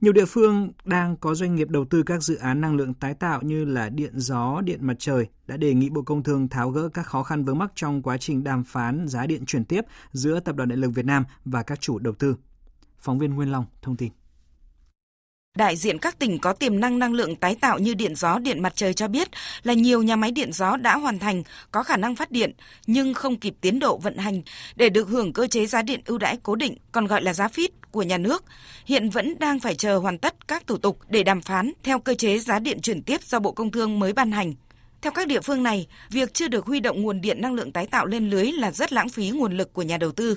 Nhiều 0.00 0.12
địa 0.12 0.24
phương 0.24 0.72
đang 0.84 1.16
có 1.16 1.34
doanh 1.34 1.54
nghiệp 1.54 1.68
đầu 1.68 1.84
tư 1.84 2.02
các 2.02 2.22
dự 2.22 2.36
án 2.36 2.60
năng 2.60 2.76
lượng 2.76 2.94
tái 2.94 3.14
tạo 3.14 3.42
như 3.42 3.64
là 3.64 3.88
điện 3.88 4.12
gió, 4.16 4.60
điện 4.60 4.86
mặt 4.86 4.94
trời 4.98 5.28
đã 5.46 5.56
đề 5.56 5.74
nghị 5.74 5.90
Bộ 5.90 6.02
Công 6.02 6.22
Thương 6.22 6.48
tháo 6.48 6.70
gỡ 6.70 6.88
các 6.88 7.06
khó 7.06 7.22
khăn 7.22 7.44
vướng 7.44 7.58
mắc 7.58 7.72
trong 7.74 8.02
quá 8.02 8.16
trình 8.16 8.44
đàm 8.44 8.64
phán 8.64 9.08
giá 9.08 9.26
điện 9.26 9.44
chuyển 9.46 9.64
tiếp 9.64 9.84
giữa 10.12 10.40
Tập 10.40 10.56
đoàn 10.56 10.68
Điện 10.68 10.78
lực 10.78 10.90
Việt 10.94 11.04
Nam 11.04 11.24
và 11.44 11.62
các 11.62 11.80
chủ 11.80 11.98
đầu 11.98 12.14
tư. 12.14 12.36
Phóng 12.98 13.18
viên 13.18 13.34
Nguyên 13.34 13.52
Long 13.52 13.64
thông 13.82 13.96
tin. 13.96 14.12
Đại 15.60 15.76
diện 15.76 15.98
các 15.98 16.18
tỉnh 16.18 16.38
có 16.38 16.52
tiềm 16.52 16.80
năng 16.80 16.98
năng 16.98 17.12
lượng 17.12 17.36
tái 17.36 17.54
tạo 17.54 17.78
như 17.78 17.94
điện 17.94 18.14
gió, 18.14 18.38
điện 18.38 18.62
mặt 18.62 18.72
trời 18.76 18.94
cho 18.94 19.08
biết 19.08 19.28
là 19.62 19.72
nhiều 19.72 20.02
nhà 20.02 20.16
máy 20.16 20.30
điện 20.30 20.52
gió 20.52 20.76
đã 20.76 20.96
hoàn 20.96 21.18
thành, 21.18 21.42
có 21.70 21.82
khả 21.82 21.96
năng 21.96 22.16
phát 22.16 22.30
điện 22.30 22.52
nhưng 22.86 23.14
không 23.14 23.36
kịp 23.36 23.54
tiến 23.60 23.78
độ 23.78 23.98
vận 23.98 24.16
hành 24.16 24.42
để 24.76 24.88
được 24.88 25.08
hưởng 25.08 25.32
cơ 25.32 25.46
chế 25.46 25.66
giá 25.66 25.82
điện 25.82 26.00
ưu 26.04 26.18
đãi 26.18 26.38
cố 26.42 26.54
định, 26.54 26.76
còn 26.92 27.06
gọi 27.06 27.22
là 27.22 27.34
giá 27.34 27.48
phít 27.48 27.70
của 27.90 28.02
nhà 28.02 28.18
nước. 28.18 28.44
Hiện 28.84 29.10
vẫn 29.10 29.38
đang 29.38 29.60
phải 29.60 29.74
chờ 29.74 29.98
hoàn 29.98 30.18
tất 30.18 30.48
các 30.48 30.66
thủ 30.66 30.76
tục 30.76 30.98
để 31.08 31.22
đàm 31.22 31.42
phán 31.42 31.72
theo 31.82 31.98
cơ 31.98 32.14
chế 32.14 32.38
giá 32.38 32.58
điện 32.58 32.80
chuyển 32.80 33.02
tiếp 33.02 33.20
do 33.22 33.38
Bộ 33.38 33.52
Công 33.52 33.70
Thương 33.70 33.98
mới 33.98 34.12
ban 34.12 34.32
hành. 34.32 34.54
Theo 35.02 35.12
các 35.12 35.28
địa 35.28 35.40
phương 35.40 35.62
này, 35.62 35.86
việc 36.10 36.34
chưa 36.34 36.48
được 36.48 36.66
huy 36.66 36.80
động 36.80 37.02
nguồn 37.02 37.20
điện 37.20 37.40
năng 37.40 37.54
lượng 37.54 37.72
tái 37.72 37.86
tạo 37.86 38.06
lên 38.06 38.30
lưới 38.30 38.52
là 38.52 38.70
rất 38.70 38.92
lãng 38.92 39.08
phí 39.08 39.30
nguồn 39.30 39.56
lực 39.56 39.72
của 39.72 39.82
nhà 39.82 39.96
đầu 39.96 40.12
tư. 40.12 40.36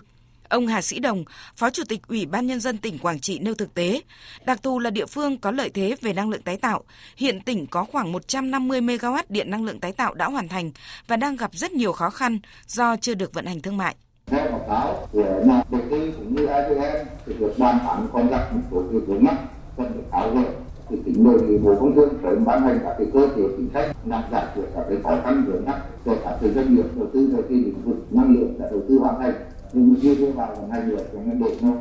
Ông 0.53 0.67
Hà 0.67 0.81
Sĩ 0.81 0.99
Đồng, 0.99 1.23
Phó 1.55 1.69
Chủ 1.69 1.83
tịch 1.89 2.07
Ủy 2.07 2.25
ban 2.25 2.47
Nhân 2.47 2.59
dân 2.59 2.77
tỉnh 2.77 2.97
Quảng 2.97 3.19
Trị 3.19 3.39
nêu 3.39 3.53
thực 3.53 3.73
tế, 3.73 4.01
đặc 4.45 4.63
thù 4.63 4.79
là 4.79 4.89
địa 4.89 5.05
phương 5.05 5.37
có 5.37 5.51
lợi 5.51 5.69
thế 5.69 5.95
về 6.01 6.13
năng 6.13 6.29
lượng 6.29 6.41
tái 6.41 6.57
tạo. 6.57 6.83
Hiện 7.17 7.41
tỉnh 7.41 7.67
có 7.67 7.85
khoảng 7.91 8.11
150 8.11 8.81
MW 8.81 9.23
điện 9.29 9.51
năng 9.51 9.65
lượng 9.65 9.79
tái 9.79 9.91
tạo 9.91 10.13
đã 10.13 10.25
hoàn 10.25 10.47
thành 10.47 10.71
và 11.07 11.17
đang 11.17 11.35
gặp 11.35 11.51
rất 11.53 11.71
nhiều 11.71 11.91
khó 11.91 12.09
khăn 12.09 12.39
do 12.67 12.95
chưa 12.97 13.13
được 13.13 13.33
vận 13.33 13.45
hành 13.45 13.61
thương 13.61 13.77
mại. 13.77 13.95
Theo 14.25 14.45
báo 14.51 14.65
cáo 14.67 15.07
của 15.11 15.43
nhà 15.45 15.63
đầu 15.71 15.81
tư 15.89 16.13
cũng 16.17 16.35
như 16.35 16.47
EVN 16.47 17.07
thì 17.25 17.33
việc 17.33 17.59
đàm 17.59 17.79
phán 17.85 18.07
còn 18.13 18.27
gặp 18.27 18.53
một 18.53 18.61
số 18.71 18.81
việc 18.81 19.07
vướng 19.07 19.23
mắc 19.23 19.35
cần 19.77 19.93
được 19.93 20.03
tháo 20.11 20.29
gỡ 20.35 20.43
thì 20.89 20.95
tỉnh 21.05 21.23
đề 21.23 21.47
nghị 21.47 21.57
bộ 21.57 21.75
công 21.79 21.95
thương 21.95 22.13
sớm 22.23 22.45
ban 22.45 22.61
hành 22.61 22.79
các 22.83 22.95
cái 22.97 23.07
cơ 23.13 23.27
chế 23.35 23.43
chính 23.57 23.69
sách 23.73 23.95
nhằm 24.05 24.23
giải 24.31 24.45
quyết 24.55 24.63
các 24.75 24.83
cái 24.89 24.97
khó 25.03 25.17
khăn 25.23 25.45
vướng 25.47 25.65
mắc 25.65 25.81
cho 26.05 26.15
các 26.23 26.37
doanh 26.55 26.75
nghiệp 26.75 26.85
đầu 26.95 27.07
tư 27.13 27.33
về 27.37 27.43
cái 27.49 27.57
lĩnh 27.57 27.81
vực 27.85 28.13
năng 28.13 28.33
lượng 28.33 28.59
đã 28.59 28.69
đầu 28.71 28.81
tư 28.89 28.97
hoàn 28.99 29.21
thành 29.21 29.33
nhưng 29.73 29.95
chưa 30.01 30.15
đưa 30.15 30.31
vào 30.31 30.55
cho 30.55 31.19
nên 31.25 31.39
nó 31.61 31.77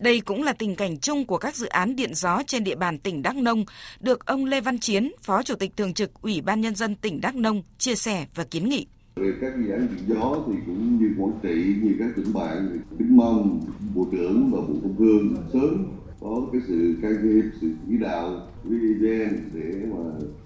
đây 0.00 0.20
cũng 0.20 0.42
là 0.42 0.52
tình 0.52 0.76
cảnh 0.76 0.98
chung 0.98 1.26
của 1.26 1.38
các 1.38 1.56
dự 1.56 1.66
án 1.66 1.96
điện 1.96 2.14
gió 2.14 2.42
trên 2.46 2.64
địa 2.64 2.74
bàn 2.74 2.98
tỉnh 2.98 3.22
Đắk 3.22 3.36
Nông, 3.36 3.64
được 4.00 4.26
ông 4.26 4.44
Lê 4.44 4.60
Văn 4.60 4.78
Chiến, 4.78 5.12
Phó 5.22 5.42
Chủ 5.42 5.54
tịch 5.54 5.76
Thường 5.76 5.94
trực 5.94 6.22
Ủy 6.22 6.40
ban 6.40 6.60
Nhân 6.60 6.74
dân 6.74 6.94
tỉnh 6.94 7.20
Đắk 7.20 7.36
Nông 7.36 7.62
chia 7.78 7.94
sẻ 7.94 8.26
và 8.34 8.44
kiến 8.44 8.68
nghị. 8.68 8.86
Về 9.16 9.32
các 9.40 9.52
dự 9.58 9.72
án 9.72 9.88
điện 9.88 10.04
gió 10.08 10.36
thì 10.46 10.52
cũng 10.66 10.98
như 10.98 11.10
Quảng 11.18 11.38
Trị, 11.42 11.74
như 11.82 11.96
các 11.98 12.08
tỉnh 12.16 12.32
bạn, 12.32 12.68
thì 12.72 12.96
kính 12.98 13.16
mong 13.16 13.60
Bộ 13.94 14.06
trưởng 14.12 14.50
và 14.52 14.58
Bộ 14.60 14.74
Công 14.82 14.96
Thương 14.98 15.36
sớm 15.52 15.86
có 16.20 16.46
cái 16.52 16.60
sự 16.68 16.94
can 17.02 17.16
thiệp, 17.22 17.58
sự 17.60 17.68
chỉ 17.88 17.96
đạo 18.00 18.48
EVN 18.70 19.36
để 19.54 19.86
mà 19.90 20.02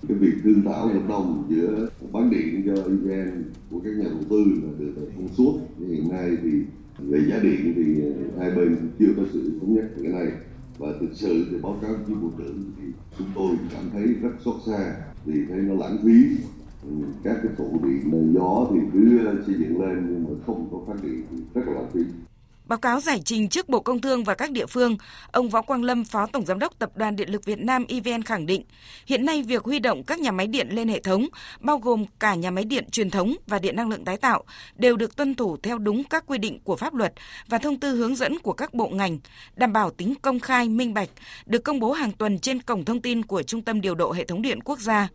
cái 0.08 0.16
việc 0.18 0.34
thương 0.44 0.62
thảo 0.64 0.88
hợp 0.88 1.08
đồng 1.08 1.44
giữa 1.48 1.88
bán 2.12 2.30
điện 2.30 2.62
cho 2.66 2.74
EVN 2.74 3.44
của 3.70 3.80
các 3.84 3.90
nhà 3.90 4.04
đầu 4.04 4.22
tư 4.30 4.44
là 4.62 4.70
được 4.78 4.92
thông 5.16 5.28
suốt. 5.28 5.58
Hiện 5.88 6.08
nay 6.10 6.36
thì 6.42 6.50
về 6.98 7.20
giá 7.30 7.38
điện 7.42 7.72
thì 7.76 8.02
ờ, 8.02 8.40
hai 8.40 8.50
bên 8.50 8.76
chưa 8.98 9.12
có 9.16 9.22
sự 9.32 9.58
thống 9.60 9.74
nhất 9.74 9.84
về 9.96 10.02
cái 10.02 10.12
này. 10.12 10.32
Và 10.78 10.88
thực 11.00 11.10
sự 11.12 11.46
thì 11.50 11.56
báo 11.62 11.78
cáo 11.82 11.94
với 12.06 12.16
bộ 12.22 12.28
trưởng 12.38 12.62
thì 12.76 12.84
chúng 13.18 13.26
tôi 13.34 13.56
cảm 13.72 13.84
thấy 13.92 14.06
rất 14.06 14.32
xót 14.44 14.54
xa 14.66 14.96
vì 15.24 15.44
thấy 15.48 15.58
nó 15.58 15.74
lãng 15.74 15.98
phí. 16.04 16.36
Các 17.22 17.36
cái 17.42 17.52
trụ 17.58 17.80
điện 17.84 18.10
ờ, 18.12 18.18
gió 18.34 18.66
thì 18.72 18.80
cứ 18.92 19.18
xây 19.46 19.54
dựng 19.58 19.80
lên 19.80 20.06
nhưng 20.08 20.24
mà 20.24 20.30
không 20.46 20.68
có 20.72 20.80
phát 20.86 21.02
điện 21.02 21.22
thì 21.30 21.36
rất 21.54 21.62
là 21.66 21.72
lãng 21.72 21.90
phí. 21.92 22.00
Báo 22.68 22.78
cáo 22.78 23.00
giải 23.00 23.20
trình 23.24 23.48
trước 23.48 23.68
Bộ 23.68 23.80
Công 23.80 24.00
Thương 24.00 24.24
và 24.24 24.34
các 24.34 24.50
địa 24.50 24.66
phương, 24.66 24.96
ông 25.32 25.48
Võ 25.48 25.62
Quang 25.62 25.84
Lâm, 25.84 26.04
Phó 26.04 26.26
Tổng 26.26 26.46
Giám 26.46 26.58
đốc 26.58 26.78
Tập 26.78 26.90
đoàn 26.94 27.16
Điện 27.16 27.30
lực 27.30 27.44
Việt 27.44 27.58
Nam 27.58 27.84
EVN 27.88 28.22
khẳng 28.22 28.46
định, 28.46 28.62
hiện 29.06 29.26
nay 29.26 29.42
việc 29.42 29.64
huy 29.64 29.78
động 29.78 30.02
các 30.02 30.20
nhà 30.20 30.30
máy 30.30 30.46
điện 30.46 30.68
lên 30.70 30.88
hệ 30.88 31.00
thống, 31.00 31.26
bao 31.60 31.78
gồm 31.78 32.04
cả 32.18 32.34
nhà 32.34 32.50
máy 32.50 32.64
điện 32.64 32.90
truyền 32.90 33.10
thống 33.10 33.34
và 33.46 33.58
điện 33.58 33.76
năng 33.76 33.88
lượng 33.88 34.04
tái 34.04 34.16
tạo, 34.16 34.44
đều 34.76 34.96
được 34.96 35.16
tuân 35.16 35.34
thủ 35.34 35.56
theo 35.62 35.78
đúng 35.78 36.04
các 36.04 36.24
quy 36.26 36.38
định 36.38 36.58
của 36.64 36.76
pháp 36.76 36.94
luật 36.94 37.12
và 37.48 37.58
thông 37.58 37.80
tư 37.80 37.96
hướng 37.96 38.16
dẫn 38.16 38.38
của 38.38 38.52
các 38.52 38.74
bộ 38.74 38.88
ngành, 38.88 39.18
đảm 39.56 39.72
bảo 39.72 39.90
tính 39.90 40.14
công 40.22 40.40
khai, 40.40 40.68
minh 40.68 40.94
bạch, 40.94 41.10
được 41.46 41.64
công 41.64 41.80
bố 41.80 41.92
hàng 41.92 42.12
tuần 42.12 42.38
trên 42.38 42.62
cổng 42.62 42.84
thông 42.84 43.00
tin 43.00 43.24
của 43.24 43.42
Trung 43.42 43.62
tâm 43.62 43.80
Điều 43.80 43.94
độ 43.94 44.12
Hệ 44.12 44.24
thống 44.24 44.42
Điện 44.42 44.60
Quốc 44.64 44.78
gia 44.78 45.08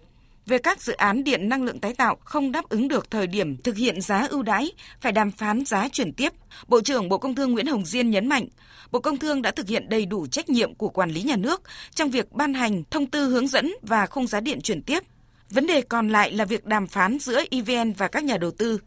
về 0.46 0.58
các 0.58 0.82
dự 0.82 0.94
án 0.94 1.24
điện 1.24 1.50
năng 1.50 1.64
lượng 1.64 1.80
tái 1.80 1.94
tạo 1.94 2.18
không 2.24 2.52
đáp 2.52 2.70
ứng 2.70 2.88
được 2.88 3.12
thời 3.12 3.28
điểm 3.28 3.58
thực 3.58 3.78
hiện 3.78 4.02
giá 4.02 4.28
ưu 4.30 4.44
đãi, 4.44 4.72
phải 5.02 5.12
đàm 5.12 5.32
phán 5.32 5.66
giá 5.66 5.90
chuyển 5.90 6.14
tiếp. 6.14 6.34
Bộ 6.68 6.82
trưởng 6.82 7.10
Bộ 7.10 7.18
Công 7.18 7.36
Thương 7.36 7.52
Nguyễn 7.52 7.68
Hồng 7.68 7.86
Diên 7.86 8.10
nhấn 8.10 8.28
mạnh, 8.28 8.48
Bộ 8.92 9.00
Công 9.00 9.18
Thương 9.18 9.42
đã 9.42 9.52
thực 9.52 9.68
hiện 9.68 9.90
đầy 9.90 10.06
đủ 10.06 10.28
trách 10.28 10.50
nhiệm 10.50 10.76
của 10.76 10.90
quản 10.90 11.12
lý 11.12 11.22
nhà 11.22 11.36
nước 11.36 11.62
trong 11.96 12.10
việc 12.10 12.32
ban 12.32 12.54
hành 12.54 12.84
thông 12.92 13.06
tư 13.06 13.30
hướng 13.30 13.48
dẫn 13.48 13.74
và 13.82 14.06
khung 14.06 14.28
giá 14.28 14.40
điện 14.40 14.62
chuyển 14.62 14.82
tiếp. 14.82 15.04
Vấn 15.50 15.68
đề 15.68 15.82
còn 15.82 16.10
lại 16.10 16.32
là 16.32 16.46
việc 16.46 16.66
đàm 16.66 16.88
phán 16.88 17.20
giữa 17.20 17.44
EVN 17.52 17.94
và 17.94 18.08
các 18.08 18.24
nhà 18.24 18.38
đầu 18.38 18.52
tư. 18.52 18.80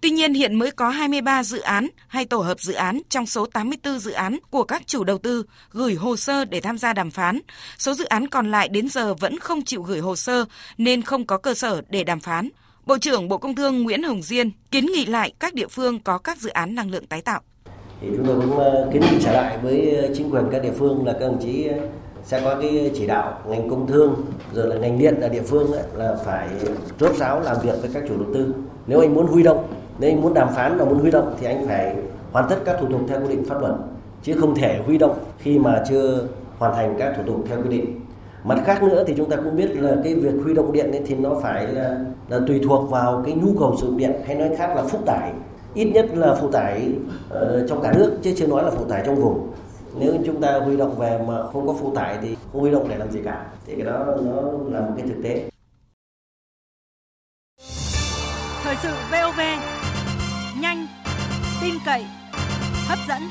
Tuy 0.00 0.10
nhiên 0.10 0.34
hiện 0.34 0.54
mới 0.54 0.70
có 0.70 0.88
23 0.88 1.42
dự 1.42 1.60
án 1.60 1.88
hay 2.08 2.24
tổ 2.24 2.38
hợp 2.38 2.60
dự 2.60 2.72
án 2.72 3.00
trong 3.08 3.26
số 3.26 3.46
84 3.46 3.98
dự 3.98 4.10
án 4.10 4.38
của 4.50 4.64
các 4.64 4.86
chủ 4.86 5.04
đầu 5.04 5.18
tư 5.18 5.44
gửi 5.70 5.94
hồ 5.94 6.16
sơ 6.16 6.44
để 6.44 6.60
tham 6.60 6.78
gia 6.78 6.92
đàm 6.92 7.10
phán. 7.10 7.40
Số 7.78 7.94
dự 7.94 8.04
án 8.04 8.28
còn 8.28 8.50
lại 8.50 8.68
đến 8.68 8.88
giờ 8.88 9.14
vẫn 9.14 9.38
không 9.38 9.62
chịu 9.62 9.82
gửi 9.82 10.00
hồ 10.00 10.16
sơ 10.16 10.44
nên 10.78 11.02
không 11.02 11.26
có 11.26 11.38
cơ 11.38 11.54
sở 11.54 11.82
để 11.88 12.04
đàm 12.04 12.20
phán. 12.20 12.48
Bộ 12.86 12.98
trưởng 12.98 13.28
Bộ 13.28 13.38
Công 13.38 13.54
Thương 13.54 13.82
Nguyễn 13.82 14.02
Hồng 14.02 14.22
Diên 14.22 14.50
kiến 14.70 14.86
nghị 14.86 15.06
lại 15.06 15.32
các 15.38 15.54
địa 15.54 15.66
phương 15.66 15.98
có 15.98 16.18
các 16.18 16.38
dự 16.38 16.50
án 16.50 16.74
năng 16.74 16.90
lượng 16.90 17.06
tái 17.06 17.20
tạo. 17.20 17.40
Thì 18.00 18.08
chúng 18.16 18.26
tôi 18.26 18.40
cũng 18.40 18.58
ờ, 18.58 18.90
kiến 18.92 19.02
nghị 19.02 19.18
trở 19.24 19.32
lại 19.32 19.58
với 19.62 19.96
ờ, 19.96 20.14
chính 20.14 20.30
quyền 20.30 20.44
các 20.52 20.62
địa 20.62 20.72
phương 20.78 21.06
là 21.06 21.12
các 21.12 21.20
đồng 21.20 21.40
chí 21.42 21.66
ờ, 21.66 21.78
sẽ 22.28 22.40
có 22.44 22.54
cái 22.60 22.90
chỉ 22.94 23.06
đạo 23.06 23.38
ngành 23.48 23.70
công 23.70 23.86
thương 23.86 24.14
rồi 24.52 24.66
là 24.66 24.76
ngành 24.76 24.98
điện 24.98 25.20
ở 25.20 25.28
địa 25.28 25.42
phương 25.42 25.70
là 25.94 26.16
phải 26.24 26.48
rốt 27.00 27.16
ráo 27.16 27.40
làm 27.40 27.56
việc 27.62 27.74
với 27.80 27.90
các 27.94 28.02
chủ 28.08 28.14
đầu 28.16 28.26
tư. 28.34 28.54
Nếu 28.86 29.00
anh 29.00 29.14
muốn 29.14 29.26
huy 29.26 29.42
động 29.42 29.66
nếu 29.98 30.10
anh 30.10 30.22
muốn 30.22 30.34
đàm 30.34 30.48
phán 30.54 30.78
và 30.78 30.84
muốn 30.84 30.98
huy 30.98 31.10
động 31.10 31.34
thì 31.40 31.46
anh 31.46 31.66
phải 31.66 31.96
hoàn 32.32 32.48
tất 32.48 32.56
các 32.64 32.76
thủ 32.80 32.86
tục 32.90 33.00
theo 33.08 33.20
quy 33.20 33.28
định 33.28 33.44
pháp 33.44 33.60
luật 33.60 33.72
chứ 34.22 34.34
không 34.40 34.54
thể 34.54 34.80
huy 34.86 34.98
động 34.98 35.18
khi 35.38 35.58
mà 35.58 35.82
chưa 35.88 36.26
hoàn 36.58 36.74
thành 36.74 36.94
các 36.98 37.14
thủ 37.16 37.22
tục 37.26 37.44
theo 37.48 37.62
quy 37.62 37.68
định. 37.68 38.00
Mặt 38.44 38.58
khác 38.64 38.82
nữa 38.82 39.04
thì 39.06 39.14
chúng 39.16 39.30
ta 39.30 39.36
cũng 39.36 39.56
biết 39.56 39.76
là 39.76 39.96
cái 40.04 40.14
việc 40.14 40.34
huy 40.44 40.54
động 40.54 40.72
điện 40.72 40.92
ấy 40.92 41.02
thì 41.06 41.14
nó 41.14 41.34
phải 41.42 41.66
là, 41.66 41.98
là 42.28 42.38
tùy 42.46 42.60
thuộc 42.64 42.90
vào 42.90 43.22
cái 43.26 43.34
nhu 43.34 43.58
cầu 43.58 43.76
sử 43.80 43.86
dụng 43.86 43.96
điện 43.96 44.12
hay 44.26 44.36
nói 44.36 44.50
khác 44.56 44.76
là 44.76 44.82
phụ 44.82 44.98
tải. 45.06 45.32
Ít 45.74 45.84
nhất 45.84 46.06
là 46.14 46.34
phụ 46.34 46.50
tải 46.50 46.88
uh, 47.34 47.68
trong 47.68 47.82
cả 47.82 47.92
nước 47.96 48.12
chứ 48.22 48.32
chưa 48.36 48.46
nói 48.46 48.62
là 48.64 48.70
phụ 48.70 48.84
tải 48.84 49.02
trong 49.06 49.16
vùng 49.16 49.48
nếu 50.00 50.18
chúng 50.26 50.40
ta 50.40 50.60
huy 50.64 50.76
động 50.76 50.98
về 50.98 51.24
mà 51.28 51.42
không 51.52 51.66
có 51.66 51.76
phụ 51.80 51.94
tải 51.94 52.18
thì 52.22 52.36
không 52.52 52.60
huy 52.60 52.70
động 52.70 52.88
để 52.88 52.98
làm 52.98 53.10
gì 53.10 53.20
cả. 53.24 53.46
Thì 53.66 53.74
cái 53.76 53.84
đó 53.84 54.06
nó 54.24 54.42
là 54.68 54.80
một 54.80 54.94
cái 54.96 55.08
thực 55.08 55.22
tế. 55.22 55.50
Thời 58.62 58.76
sự 58.82 58.94
VOV 59.10 59.40
nhanh 60.60 60.86
tin 61.62 61.74
cậy 61.86 62.04
hấp 62.88 62.98
dẫn. 63.08 63.22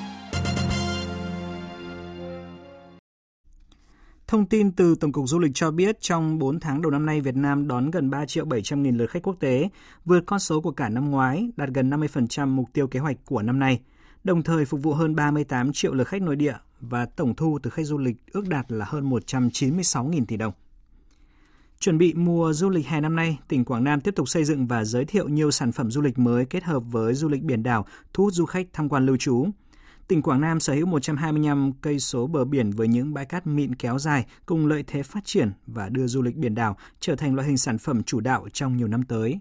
Thông 4.27 4.45
tin 4.45 4.71
từ 4.71 4.95
Tổng 4.95 5.11
cục 5.11 5.25
Du 5.27 5.39
lịch 5.39 5.51
cho 5.53 5.71
biết 5.71 6.01
trong 6.01 6.39
4 6.39 6.59
tháng 6.59 6.81
đầu 6.81 6.91
năm 6.91 7.05
nay 7.05 7.21
Việt 7.21 7.35
Nam 7.35 7.67
đón 7.67 7.91
gần 7.91 8.09
3 8.09 8.25
triệu 8.25 8.45
700 8.45 8.83
nghìn 8.83 8.97
lượt 8.97 9.09
khách 9.09 9.23
quốc 9.23 9.35
tế, 9.39 9.69
vượt 10.05 10.23
con 10.25 10.39
số 10.39 10.61
của 10.61 10.71
cả 10.71 10.89
năm 10.89 11.11
ngoái, 11.11 11.49
đạt 11.55 11.69
gần 11.69 11.89
50% 11.89 12.47
mục 12.47 12.65
tiêu 12.73 12.87
kế 12.87 12.99
hoạch 12.99 13.17
của 13.25 13.41
năm 13.41 13.59
nay, 13.59 13.79
đồng 14.27 14.43
thời 14.43 14.65
phục 14.65 14.83
vụ 14.83 14.93
hơn 14.93 15.15
38 15.15 15.73
triệu 15.73 15.93
lượt 15.93 16.03
khách 16.03 16.21
nội 16.21 16.35
địa 16.35 16.55
và 16.79 17.05
tổng 17.05 17.35
thu 17.35 17.59
từ 17.63 17.69
khách 17.69 17.85
du 17.85 17.97
lịch 17.97 18.15
ước 18.31 18.47
đạt 18.47 18.71
là 18.71 18.85
hơn 18.85 19.09
196.000 19.09 20.25
tỷ 20.25 20.37
đồng. 20.37 20.53
Chuẩn 21.79 21.97
bị 21.97 22.13
mùa 22.13 22.53
du 22.53 22.69
lịch 22.69 22.87
hè 22.87 23.01
năm 23.01 23.15
nay, 23.15 23.37
tỉnh 23.47 23.65
Quảng 23.65 23.83
Nam 23.83 24.01
tiếp 24.01 24.15
tục 24.15 24.29
xây 24.29 24.43
dựng 24.43 24.67
và 24.67 24.83
giới 24.83 25.05
thiệu 25.05 25.27
nhiều 25.27 25.51
sản 25.51 25.71
phẩm 25.71 25.91
du 25.91 26.01
lịch 26.01 26.19
mới 26.19 26.45
kết 26.45 26.63
hợp 26.63 26.79
với 26.79 27.13
du 27.13 27.29
lịch 27.29 27.43
biển 27.43 27.63
đảo, 27.63 27.85
thu 28.13 28.23
hút 28.23 28.33
du 28.33 28.45
khách 28.45 28.67
tham 28.73 28.89
quan 28.89 29.05
lưu 29.05 29.17
trú. 29.17 29.47
Tỉnh 30.07 30.21
Quảng 30.21 30.41
Nam 30.41 30.59
sở 30.59 30.73
hữu 30.73 30.85
125 30.85 31.73
cây 31.81 31.99
số 31.99 32.27
bờ 32.27 32.45
biển 32.45 32.71
với 32.71 32.87
những 32.87 33.13
bãi 33.13 33.25
cát 33.25 33.47
mịn 33.47 33.75
kéo 33.75 33.99
dài 33.99 34.25
cùng 34.45 34.67
lợi 34.67 34.83
thế 34.87 35.03
phát 35.03 35.25
triển 35.25 35.51
và 35.67 35.89
đưa 35.89 36.07
du 36.07 36.21
lịch 36.21 36.35
biển 36.35 36.55
đảo 36.55 36.77
trở 36.99 37.15
thành 37.15 37.35
loại 37.35 37.47
hình 37.47 37.57
sản 37.57 37.77
phẩm 37.77 38.03
chủ 38.03 38.19
đạo 38.19 38.47
trong 38.53 38.77
nhiều 38.77 38.87
năm 38.87 39.03
tới. 39.03 39.39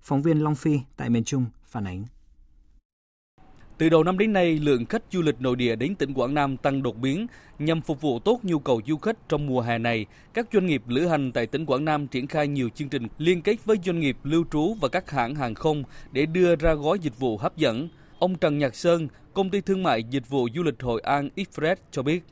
Phóng 0.00 0.22
viên 0.22 0.38
Long 0.38 0.54
Phi 0.54 0.80
tại 0.96 1.10
miền 1.10 1.24
Trung 1.24 1.46
phản 1.64 1.84
ánh. 1.84 2.04
Từ 3.78 3.88
đầu 3.88 4.04
năm 4.04 4.18
đến 4.18 4.32
nay, 4.32 4.58
lượng 4.58 4.86
khách 4.86 5.02
du 5.10 5.22
lịch 5.22 5.40
nội 5.40 5.56
địa 5.56 5.76
đến 5.76 5.94
tỉnh 5.94 6.14
Quảng 6.14 6.34
Nam 6.34 6.56
tăng 6.56 6.82
đột 6.82 6.96
biến. 6.96 7.26
Nhằm 7.58 7.80
phục 7.80 8.00
vụ 8.00 8.18
tốt 8.18 8.40
nhu 8.42 8.58
cầu 8.58 8.80
du 8.86 8.96
khách 8.96 9.28
trong 9.28 9.46
mùa 9.46 9.60
hè 9.60 9.78
này, 9.78 10.06
các 10.34 10.46
doanh 10.52 10.66
nghiệp 10.66 10.82
lữ 10.86 11.06
hành 11.06 11.32
tại 11.32 11.46
tỉnh 11.46 11.66
Quảng 11.66 11.84
Nam 11.84 12.06
triển 12.06 12.26
khai 12.26 12.48
nhiều 12.48 12.68
chương 12.68 12.88
trình 12.88 13.08
liên 13.18 13.42
kết 13.42 13.64
với 13.64 13.76
doanh 13.84 14.00
nghiệp 14.00 14.16
lưu 14.24 14.44
trú 14.52 14.74
và 14.80 14.88
các 14.88 15.10
hãng 15.10 15.34
hàng 15.34 15.54
không 15.54 15.84
để 16.12 16.26
đưa 16.26 16.56
ra 16.56 16.74
gói 16.74 16.98
dịch 16.98 17.18
vụ 17.18 17.38
hấp 17.38 17.56
dẫn. 17.56 17.88
Ông 18.18 18.34
Trần 18.34 18.58
Nhạc 18.58 18.74
Sơn, 18.74 19.08
công 19.34 19.50
ty 19.50 19.60
thương 19.60 19.82
mại 19.82 20.02
dịch 20.02 20.28
vụ 20.28 20.48
du 20.54 20.62
lịch 20.62 20.82
Hội 20.82 21.00
An 21.00 21.28
Express 21.36 21.80
cho 21.90 22.02
biết 22.02 22.24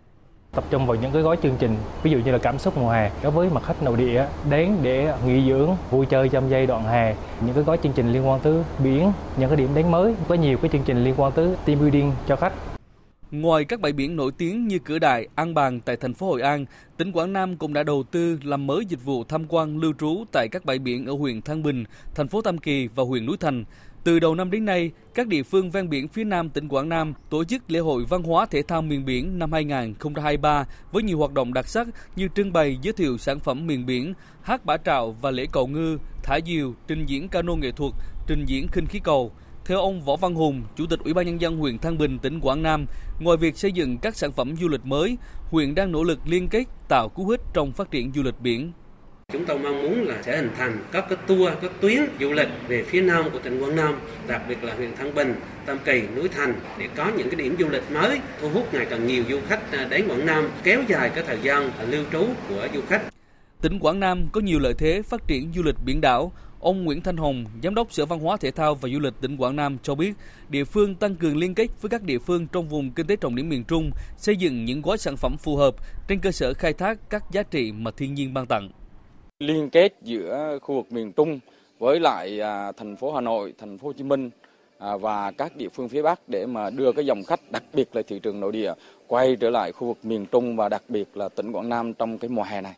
tập 0.53 0.65
trung 0.71 0.87
vào 0.87 0.97
những 0.97 1.13
cái 1.13 1.23
gói 1.23 1.37
chương 1.43 1.57
trình 1.59 1.77
ví 2.03 2.11
dụ 2.11 2.19
như 2.19 2.33
là 2.33 2.39
cảm 2.39 2.59
xúc 2.59 2.79
mùa 2.79 2.91
hè. 2.91 3.11
Đối 3.23 3.33
với 3.33 3.49
mặt 3.51 3.63
khách 3.63 3.83
nội 3.83 3.97
địa 3.97 4.27
đến 4.51 4.77
để 4.83 5.15
nghỉ 5.27 5.49
dưỡng 5.49 5.77
vui 5.91 6.07
chơi 6.07 6.29
trong 6.29 6.51
giai 6.51 6.67
đoạn 6.67 6.85
hè 6.85 7.17
những 7.47 7.55
cái 7.55 7.65
gói 7.65 7.79
chương 7.83 7.93
trình 7.93 8.13
liên 8.13 8.29
quan 8.29 8.41
tới 8.41 8.55
biển 8.85 9.13
những 9.37 9.49
cái 9.49 9.57
điểm 9.57 9.69
đến 9.75 9.91
mới. 9.91 10.15
Có 10.29 10.35
nhiều 10.35 10.59
cái 10.59 10.71
chương 10.73 10.83
trình 10.85 11.05
liên 11.05 11.15
quan 11.17 11.33
tới 11.33 11.49
team 11.65 11.79
building 11.81 12.13
cho 12.29 12.37
khách. 12.37 12.53
Ngoài 13.31 13.65
các 13.65 13.81
bãi 13.81 13.93
biển 13.93 14.17
nổi 14.17 14.33
tiếng 14.39 14.69
như 14.69 14.79
Cửa 14.79 14.99
Đại, 14.99 15.29
An 15.35 15.55
Bàng 15.55 15.81
tại 15.81 15.97
thành 15.97 16.15
phố 16.15 16.27
Hội 16.27 16.43
An, 16.43 16.65
tỉnh 16.97 17.13
Quảng 17.13 17.33
Nam 17.33 17.57
cũng 17.57 17.73
đã 17.73 17.83
đầu 17.83 18.03
tư 18.11 18.39
làm 18.43 18.67
mới 18.67 18.85
dịch 18.89 19.05
vụ 19.05 19.25
tham 19.25 19.45
quan 19.49 19.79
lưu 19.79 19.93
trú 20.01 20.25
tại 20.33 20.49
các 20.49 20.65
bãi 20.65 20.79
biển 20.79 21.07
ở 21.07 21.13
huyện 21.13 21.43
Thăng 21.43 21.63
Bình, 21.63 21.85
thành 22.15 22.29
phố 22.29 22.43
Tam 22.43 22.59
Kỳ 22.59 22.89
và 22.95 23.05
huyện 23.05 23.27
Núi 23.27 23.37
Thành. 23.41 23.65
Từ 24.05 24.19
đầu 24.19 24.35
năm 24.35 24.51
đến 24.51 24.65
nay, 24.65 24.91
các 25.15 25.27
địa 25.27 25.43
phương 25.43 25.71
ven 25.71 25.89
biển 25.89 26.09
phía 26.09 26.25
Nam 26.25 26.51
tỉnh 26.51 26.69
Quảng 26.69 26.89
Nam 26.89 27.15
tổ 27.31 27.45
chức 27.45 27.71
lễ 27.71 27.79
hội 27.79 28.05
văn 28.09 28.23
hóa 28.23 28.47
thể 28.47 28.63
thao 28.63 28.83
miền 28.83 29.05
biển 29.05 29.39
năm 29.39 29.53
2023 29.53 30.65
với 30.93 31.03
nhiều 31.03 31.19
hoạt 31.19 31.33
động 31.33 31.55
đặc 31.55 31.69
sắc 31.69 31.89
như 32.17 32.29
trưng 32.35 32.53
bày 32.53 32.79
giới 32.83 32.93
thiệu 32.93 33.19
sản 33.19 33.41
phẩm 33.41 33.67
miền 33.67 33.87
biển, 33.87 34.15
hát 34.43 34.65
bả 34.65 34.77
trạo 34.77 35.17
và 35.21 35.31
lễ 35.31 35.47
cầu 35.53 35.67
ngư, 35.67 35.99
thả 36.23 36.39
diều, 36.47 36.75
trình 36.89 37.07
diễn 37.07 37.29
cano 37.29 37.55
nghệ 37.55 37.71
thuật, 37.71 37.93
trình 38.27 38.45
diễn 38.47 38.69
khinh 38.69 38.87
khí 38.87 39.01
cầu. 39.05 39.33
Theo 39.65 39.79
ông 39.79 40.01
Võ 40.01 40.17
Văn 40.17 40.35
Hùng, 40.35 40.63
Chủ 40.77 40.87
tịch 40.87 41.01
Ủy 41.05 41.15
ban 41.15 41.27
Nhân 41.27 41.41
dân 41.41 41.57
huyện 41.57 41.79
Thăng 41.79 41.99
Bình, 41.99 42.19
tỉnh 42.19 42.41
Quảng 42.41 42.63
Nam, 42.63 42.87
ngoài 43.21 43.37
việc 43.37 43.57
xây 43.57 43.73
dựng 43.73 43.99
các 43.99 44.17
sản 44.17 44.33
phẩm 44.33 44.57
du 44.57 44.69
lịch 44.69 44.85
mới, 44.85 45.17
huyện 45.51 45.75
đang 45.75 45.93
nỗ 45.93 46.03
lực 46.03 46.19
liên 46.27 46.49
kết 46.49 46.65
tạo 46.89 47.09
cú 47.09 47.27
hích 47.27 47.41
trong 47.53 47.73
phát 47.73 47.91
triển 47.91 48.13
du 48.13 48.23
lịch 48.23 48.41
biển. 48.41 48.73
Chúng 49.33 49.45
tôi 49.45 49.59
mong 49.59 49.83
muốn 49.83 50.03
là 50.03 50.23
sẽ 50.23 50.37
hình 50.37 50.51
thành 50.57 50.79
các 50.93 51.05
cái 51.09 51.19
tour, 51.27 51.53
các 51.63 51.71
tuyến 51.81 52.01
du 52.21 52.33
lịch 52.33 52.49
về 52.69 52.85
phía 52.85 53.01
nam 53.01 53.25
của 53.33 53.39
tỉnh 53.39 53.61
Quảng 53.63 53.77
Nam, 53.77 54.01
đặc 54.27 54.43
biệt 54.49 54.65
là 54.65 54.75
huyện 54.75 54.97
Thăng 54.97 55.15
Bình, 55.15 55.35
Tam 55.67 55.79
Kỳ, 55.85 56.03
Núi 56.17 56.29
Thành 56.29 56.55
để 56.79 56.89
có 56.97 57.11
những 57.17 57.31
cái 57.31 57.41
điểm 57.41 57.57
du 57.59 57.69
lịch 57.69 57.91
mới 57.91 58.21
thu 58.41 58.49
hút 58.49 58.75
ngày 58.75 58.87
càng 58.91 59.07
nhiều 59.07 59.25
du 59.29 59.41
khách 59.49 59.73
à, 59.73 59.87
đến 59.91 60.09
Quảng 60.09 60.27
Nam, 60.27 60.51
kéo 60.63 60.83
dài 60.89 61.11
cái 61.15 61.25
thời 61.27 61.39
gian 61.43 61.71
lưu 61.89 62.05
trú 62.13 62.27
của 62.49 62.69
du 62.75 62.81
khách. 62.89 63.03
Tỉnh 63.63 63.79
Quảng 63.79 64.01
Nam 64.01 64.29
có 64.33 64.41
nhiều 64.41 64.59
lợi 64.59 64.75
thế 64.79 65.03
phát 65.03 65.27
triển 65.27 65.53
du 65.57 65.63
lịch 65.63 65.77
biển 65.85 66.01
đảo. 66.01 66.33
Ông 66.61 66.85
Nguyễn 66.85 67.01
Thanh 67.01 67.17
Hồng, 67.17 67.45
Giám 67.63 67.75
đốc 67.75 67.93
Sở 67.93 68.07
Văn 68.07 68.19
hóa 68.19 68.37
Thể 68.37 68.51
thao 68.51 68.75
và 68.75 68.89
Du 68.89 68.99
lịch 68.99 69.15
tỉnh 69.21 69.37
Quảng 69.37 69.57
Nam 69.57 69.77
cho 69.83 69.95
biết, 69.95 70.13
địa 70.49 70.65
phương 70.65 70.95
tăng 70.95 71.17
cường 71.17 71.37
liên 71.37 71.55
kết 71.55 71.67
với 71.81 71.89
các 71.89 72.03
địa 72.03 72.19
phương 72.19 72.47
trong 72.53 72.69
vùng 72.69 72.91
kinh 72.91 73.07
tế 73.07 73.17
trọng 73.17 73.37
điểm 73.37 73.49
miền 73.49 73.65
Trung, 73.65 73.91
xây 74.17 74.37
dựng 74.37 74.65
những 74.65 74.83
gói 74.83 74.99
sản 74.99 75.17
phẩm 75.17 75.37
phù 75.37 75.57
hợp 75.57 75.75
trên 76.09 76.19
cơ 76.19 76.31
sở 76.33 76.55
khai 76.55 76.73
thác 76.73 76.99
các 77.11 77.25
giá 77.33 77.43
trị 77.43 77.73
mà 77.73 77.91
thiên 77.91 78.15
nhiên 78.15 78.35
ban 78.35 78.47
tặng 78.47 78.71
liên 79.41 79.71
kết 79.71 79.95
giữa 80.03 80.59
khu 80.63 80.75
vực 80.75 80.93
miền 80.93 81.13
Trung 81.13 81.41
với 81.79 82.01
lại 82.01 82.41
à, 82.41 82.73
thành 82.73 82.97
phố 82.97 83.15
Hà 83.15 83.21
Nội, 83.21 83.55
thành 83.59 83.79
phố 83.79 83.89
Hồ 83.89 83.93
Chí 83.93 84.05
Minh 84.05 84.31
à, 84.79 84.97
và 84.97 85.31
các 85.31 85.57
địa 85.57 85.69
phương 85.75 85.89
phía 85.89 86.03
Bắc 86.03 86.29
để 86.29 86.47
mà 86.47 86.71
đưa 86.71 86.93
cái 86.93 87.07
dòng 87.07 87.25
khách 87.25 87.41
đặc 87.51 87.63
biệt 87.73 87.97
là 87.97 88.03
thị 88.09 88.19
trường 88.19 88.41
nội 88.41 88.53
địa 88.53 88.73
quay 89.07 89.37
trở 89.41 89.51
lại 89.51 89.73
khu 89.73 89.89
vực 89.89 90.05
miền 90.05 90.27
Trung 90.27 90.57
và 90.57 90.69
đặc 90.69 90.83
biệt 90.89 91.17
là 91.17 91.29
tỉnh 91.29 91.53
Quảng 91.53 91.69
Nam 91.69 91.95
trong 91.95 92.19
cái 92.19 92.29
mùa 92.29 92.43
hè 92.43 92.61
này. 92.61 92.75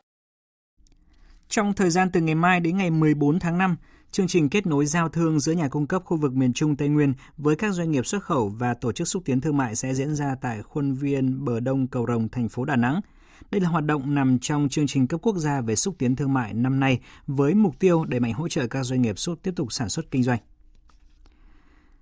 Trong 1.48 1.72
thời 1.72 1.90
gian 1.90 2.10
từ 2.12 2.20
ngày 2.20 2.34
mai 2.34 2.60
đến 2.60 2.76
ngày 2.76 2.90
14 2.90 3.38
tháng 3.38 3.58
5, 3.58 3.76
chương 4.10 4.26
trình 4.26 4.48
kết 4.48 4.66
nối 4.66 4.86
giao 4.86 5.08
thương 5.08 5.40
giữa 5.40 5.52
nhà 5.52 5.68
cung 5.68 5.86
cấp 5.86 6.02
khu 6.04 6.16
vực 6.16 6.32
miền 6.32 6.52
Trung 6.52 6.76
Tây 6.76 6.88
Nguyên 6.88 7.14
với 7.36 7.56
các 7.56 7.74
doanh 7.74 7.90
nghiệp 7.90 8.06
xuất 8.06 8.22
khẩu 8.22 8.52
và 8.58 8.74
tổ 8.74 8.92
chức 8.92 9.08
xúc 9.08 9.22
tiến 9.24 9.40
thương 9.40 9.56
mại 9.56 9.76
sẽ 9.76 9.94
diễn 9.94 10.14
ra 10.14 10.36
tại 10.40 10.62
khuôn 10.62 10.94
viên 10.94 11.44
bờ 11.44 11.60
đông 11.60 11.86
cầu 11.86 12.06
Rồng, 12.08 12.28
thành 12.28 12.48
phố 12.48 12.64
Đà 12.64 12.76
Nẵng. 12.76 13.00
Đây 13.50 13.60
là 13.60 13.68
hoạt 13.68 13.84
động 13.84 14.14
nằm 14.14 14.38
trong 14.38 14.68
chương 14.68 14.86
trình 14.86 15.06
cấp 15.06 15.20
quốc 15.22 15.36
gia 15.36 15.60
về 15.60 15.76
xúc 15.76 15.94
tiến 15.98 16.16
thương 16.16 16.32
mại 16.32 16.54
năm 16.54 16.80
nay 16.80 17.00
với 17.26 17.54
mục 17.54 17.78
tiêu 17.78 18.04
đẩy 18.04 18.20
mạnh 18.20 18.32
hỗ 18.32 18.48
trợ 18.48 18.66
các 18.66 18.84
doanh 18.84 19.02
nghiệp 19.02 19.18
xuất 19.18 19.42
tiếp 19.42 19.52
tục 19.56 19.72
sản 19.72 19.88
xuất 19.88 20.10
kinh 20.10 20.22
doanh. 20.22 20.38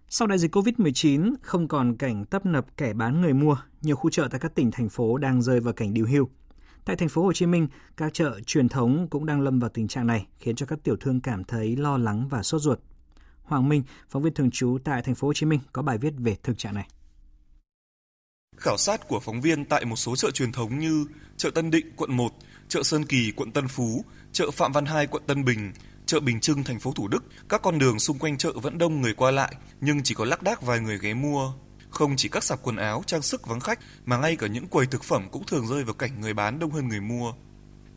Sau 0.09 0.29
đại 0.29 0.39
dịch 0.39 0.57
COVID-19, 0.57 1.35
không 1.43 1.69
còn 1.69 1.97
cảnh 1.97 2.25
tấp 2.25 2.47
nập 2.47 2.77
kẻ 2.77 2.93
bán 2.93 3.21
người 3.21 3.33
mua, 3.33 3.57
nhiều 3.83 3.97
khu 3.97 4.11
chợ 4.11 4.29
tại 4.31 4.41
các 4.41 4.55
tỉnh 4.55 4.71
thành 4.71 4.89
phố 4.89 5.19
đang 5.19 5.43
rơi 5.43 5.61
vào 5.61 5.73
cảnh 5.73 5.95
điều 5.95 6.07
hưu. 6.07 6.29
Tại 6.85 6.97
thành 6.97 7.09
phố 7.09 7.23
Hồ 7.23 7.33
Chí 7.33 7.47
Minh, 7.47 7.69
các 7.97 8.15
chợ 8.15 8.41
truyền 8.47 8.69
thống 8.69 9.07
cũng 9.11 9.27
đang 9.27 9.41
lâm 9.41 9.59
vào 9.59 9.71
tình 9.71 9.89
trạng 9.89 10.07
này, 10.07 10.27
khiến 10.39 10.57
cho 10.57 10.67
các 10.67 10.79
tiểu 10.85 10.97
thương 11.01 11.21
cảm 11.21 11.45
thấy 11.45 11.77
lo 11.77 11.97
lắng 11.97 12.29
và 12.29 12.43
sốt 12.43 12.61
ruột. 12.63 12.79
Hoàng 13.43 13.69
Minh, 13.69 13.83
phóng 14.09 14.23
viên 14.23 14.35
thường 14.35 14.51
trú 14.51 14.79
tại 14.85 15.03
thành 15.03 15.15
phố 15.15 15.29
Hồ 15.29 15.33
Chí 15.33 15.47
Minh 15.47 15.61
có 15.73 15.83
bài 15.83 15.99
viết 15.99 16.15
về 16.19 16.37
thực 16.43 16.59
trạng 16.59 16.75
này. 16.75 16.89
Khảo 18.61 18.77
sát 18.77 19.09
của 19.09 19.21
phóng 19.21 19.41
viên 19.41 19.65
tại 19.65 19.85
một 19.85 19.97
số 19.97 20.17
chợ 20.17 20.31
truyền 20.31 20.53
thống 20.53 20.79
như 20.79 21.07
chợ 21.37 21.51
Tân 21.51 21.71
Định, 21.71 21.87
quận 21.97 22.17
1, 22.17 22.33
chợ 22.69 22.83
Sơn 22.83 23.05
Kỳ, 23.05 23.33
quận 23.37 23.53
Tân 23.53 23.69
Phú, 23.69 24.05
chợ 24.33 24.51
Phạm 24.51 24.73
Văn 24.73 24.87
Hai, 24.87 25.07
quận 25.07 25.23
Tân 25.27 25.45
Bình, 25.45 25.73
chợ 26.07 26.21
Bình 26.21 26.41
Trưng, 26.41 26.65
thành 26.65 26.79
phố 26.79 26.93
Thủ 26.93 27.09
Đức, 27.09 27.25
các 27.49 27.63
con 27.63 27.79
đường 27.79 27.99
xung 27.99 28.19
quanh 28.19 28.39
chợ 28.39 28.53
vẫn 28.53 28.79
đông 28.79 29.01
người 29.01 29.15
qua 29.15 29.31
lại, 29.31 29.55
nhưng 29.81 30.03
chỉ 30.03 30.15
có 30.15 30.25
lác 30.25 30.43
đác 30.43 30.63
vài 30.63 30.81
người 30.81 30.99
ghé 30.99 31.15
mua. 31.15 31.53
Không 31.91 32.17
chỉ 32.17 32.29
các 32.29 32.45
sạp 32.45 32.63
quần 32.63 32.77
áo, 32.77 33.03
trang 33.07 33.23
sức 33.23 33.47
vắng 33.47 33.61
khách, 33.61 33.79
mà 34.05 34.17
ngay 34.17 34.37
cả 34.37 34.47
những 34.47 34.67
quầy 34.67 34.87
thực 34.87 35.05
phẩm 35.05 35.29
cũng 35.31 35.47
thường 35.47 35.67
rơi 35.67 35.85
vào 35.85 35.95
cảnh 35.95 36.21
người 36.21 36.35
bán 36.35 36.59
đông 36.59 36.71
hơn 36.71 36.89
người 36.89 37.01
mua. 37.01 37.33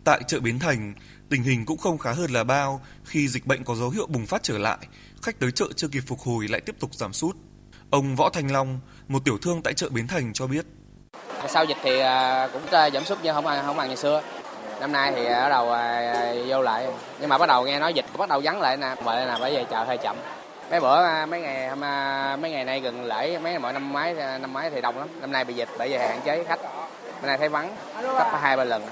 Tại 0.03 0.21
chợ 0.27 0.39
Bến 0.39 0.59
Thành, 0.59 0.93
tình 1.29 1.43
hình 1.43 1.65
cũng 1.65 1.77
không 1.77 1.97
khá 1.97 2.11
hơn 2.11 2.31
là 2.31 2.43
bao 2.43 2.81
khi 3.05 3.27
dịch 3.27 3.45
bệnh 3.45 3.63
có 3.63 3.75
dấu 3.75 3.89
hiệu 3.89 4.07
bùng 4.07 4.25
phát 4.25 4.43
trở 4.43 4.57
lại, 4.57 4.87
khách 5.21 5.39
tới 5.39 5.51
chợ 5.51 5.67
chưa 5.75 5.87
kịp 5.87 6.03
phục 6.07 6.19
hồi 6.19 6.47
lại 6.47 6.61
tiếp 6.61 6.75
tục 6.79 6.95
giảm 6.95 7.13
sút. 7.13 7.35
Ông 7.93 8.15
Võ 8.15 8.29
Thành 8.29 8.47
Long, 8.47 8.79
một 9.07 9.19
tiểu 9.25 9.37
thương 9.41 9.61
tại 9.61 9.73
chợ 9.73 9.89
Bến 9.89 10.07
Thành 10.07 10.33
cho 10.33 10.47
biết. 10.47 10.65
Sau 11.47 11.65
dịch 11.65 11.77
thì 11.83 11.99
à, 11.99 12.47
cũng 12.53 12.61
giảm 12.71 13.05
sút 13.05 13.17
nhưng 13.23 13.35
không 13.35 13.45
không 13.65 13.77
bằng 13.77 13.89
như 13.89 13.95
xưa. 13.95 14.21
Năm 14.79 14.91
nay 14.91 15.13
thì 15.15 15.25
bắt 15.25 15.49
đầu 15.49 15.71
à, 15.71 16.33
vô 16.47 16.61
lại, 16.61 16.87
nhưng 17.19 17.29
mà 17.29 17.37
bắt 17.37 17.49
đầu 17.49 17.65
nghe 17.65 17.79
nói 17.79 17.93
dịch 17.93 18.05
bắt 18.17 18.29
đầu 18.29 18.41
vắng 18.43 18.61
lại 18.61 18.77
nè, 18.77 18.95
vậy 19.03 19.25
là 19.25 19.37
bởi 19.39 19.55
vì 19.55 19.65
chợ 19.71 19.83
hơi 19.83 19.97
chậm. 19.97 20.17
Mấy 20.71 20.79
bữa 20.79 21.03
à, 21.03 21.25
mấy 21.25 21.41
ngày 21.41 21.69
hôm 21.69 21.79
mấy 22.41 22.51
ngày 22.51 22.65
nay 22.65 22.79
gần 22.79 23.05
lễ 23.05 23.39
mấy 23.39 23.59
mọi 23.59 23.73
năm 23.73 23.93
mấy 23.93 24.13
năm 24.13 24.53
mấy 24.53 24.69
thì 24.69 24.81
đông 24.81 24.97
lắm. 24.97 25.07
Năm 25.21 25.31
nay 25.31 25.45
bị 25.45 25.53
dịch 25.53 25.69
bởi 25.77 25.89
vì 25.89 25.97
hạn 25.97 26.21
chế 26.25 26.43
khách. 26.43 26.59
Năm 27.05 27.25
nay 27.25 27.37
thấy 27.37 27.49
vắng 27.49 27.75
gấp 28.01 28.39
hai 28.41 28.57
ba 28.57 28.63
lần. 28.63 28.85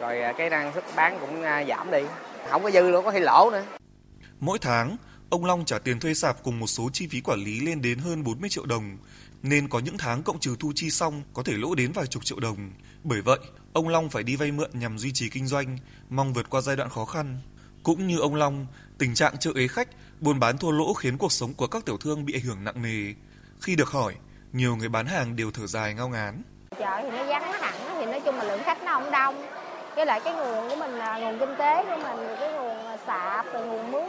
Rồi 0.00 0.22
cái 0.38 0.50
năng 0.50 0.72
suất 0.72 0.84
bán 0.96 1.18
cũng 1.20 1.42
giảm 1.68 1.90
đi, 1.90 2.02
không 2.50 2.62
có 2.62 2.70
dư 2.70 2.90
luôn 2.90 3.04
có 3.04 3.10
khi 3.10 3.20
lỗ 3.20 3.50
nữa. 3.50 3.62
Mỗi 4.40 4.58
tháng 4.58 4.96
ông 5.34 5.44
Long 5.44 5.64
trả 5.64 5.78
tiền 5.78 6.00
thuê 6.00 6.14
sạp 6.14 6.42
cùng 6.42 6.60
một 6.60 6.66
số 6.66 6.90
chi 6.92 7.06
phí 7.06 7.20
quản 7.20 7.38
lý 7.38 7.60
lên 7.60 7.82
đến 7.82 7.98
hơn 7.98 8.24
40 8.24 8.50
triệu 8.50 8.66
đồng, 8.66 8.96
nên 9.42 9.68
có 9.68 9.78
những 9.78 9.98
tháng 9.98 10.22
cộng 10.22 10.40
trừ 10.40 10.56
thu 10.60 10.72
chi 10.74 10.90
xong 10.90 11.22
có 11.32 11.42
thể 11.42 11.52
lỗ 11.52 11.74
đến 11.74 11.92
vài 11.92 12.06
chục 12.06 12.24
triệu 12.24 12.40
đồng. 12.40 12.70
Bởi 13.04 13.22
vậy, 13.22 13.38
ông 13.72 13.88
Long 13.88 14.10
phải 14.10 14.22
đi 14.22 14.36
vay 14.36 14.52
mượn 14.52 14.70
nhằm 14.72 14.98
duy 14.98 15.12
trì 15.12 15.28
kinh 15.28 15.46
doanh, 15.46 15.78
mong 16.08 16.32
vượt 16.32 16.50
qua 16.50 16.60
giai 16.60 16.76
đoạn 16.76 16.90
khó 16.90 17.04
khăn. 17.04 17.38
Cũng 17.82 18.06
như 18.06 18.18
ông 18.18 18.34
Long, 18.34 18.66
tình 18.98 19.14
trạng 19.14 19.38
chợ 19.38 19.50
ế 19.54 19.68
khách, 19.68 19.88
buôn 20.20 20.40
bán 20.40 20.58
thua 20.58 20.70
lỗ 20.70 20.94
khiến 20.94 21.18
cuộc 21.18 21.32
sống 21.32 21.54
của 21.54 21.66
các 21.66 21.84
tiểu 21.84 21.96
thương 21.96 22.24
bị 22.24 22.34
ảnh 22.34 22.42
hưởng 22.42 22.64
nặng 22.64 22.82
nề. 22.82 23.14
Khi 23.60 23.76
được 23.76 23.88
hỏi, 23.88 24.14
nhiều 24.52 24.76
người 24.76 24.88
bán 24.88 25.06
hàng 25.06 25.36
đều 25.36 25.50
thở 25.50 25.66
dài 25.66 25.94
ngao 25.94 26.08
ngán. 26.08 26.42
Chợ 26.78 27.00
thì 27.02 27.10
nó 27.10 27.24
vắng 27.24 27.52
hẳn 27.52 27.74
thì 27.98 28.06
nói 28.06 28.20
chung 28.24 28.36
là 28.36 28.44
lượng 28.44 28.60
khách 28.64 28.82
nó 28.82 29.00
không 29.00 29.10
đông. 29.10 29.46
Với 29.96 30.06
lại 30.06 30.20
cái 30.24 30.34
nguồn 30.34 30.68
của 30.68 30.76
mình 30.76 30.90
là 30.90 31.18
nguồn 31.18 31.38
kinh 31.38 31.54
tế 31.58 31.84
của 31.84 31.96
mình, 31.96 32.36
cái 32.40 32.52
nguồn 32.52 32.83
sạp, 33.06 33.46
rồi 33.52 33.66
nguồn 33.66 33.92
mướn, 33.92 34.04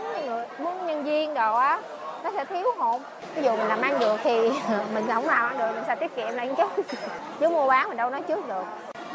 mướn 0.57 0.87
nhân 0.87 1.03
viên 1.03 1.33
đồ 1.33 1.55
á 1.55 1.79
nó 2.25 2.31
sẽ 2.35 2.45
thiếu 2.45 2.65
hụt. 2.77 3.01
Ví 3.35 3.43
dụ 3.43 3.51
mình 3.51 3.67
làm 3.67 3.81
ăn 3.81 3.99
được 3.99 4.17
thì 4.23 4.49
mình 4.93 5.05
không 5.07 5.25
làm 5.25 5.47
ăn 5.47 5.57
được 5.57 5.71
mình 5.75 5.83
sẽ 5.87 5.95
tiết 5.95 6.15
kiệm 6.15 6.33
lại 6.33 6.49
chút 6.57 6.71
chứ 7.39 7.49
mua 7.49 7.67
bán 7.67 7.87
mình 7.87 7.97
đâu 7.97 8.09
nói 8.09 8.21
trước 8.21 8.47
được. 8.47 8.63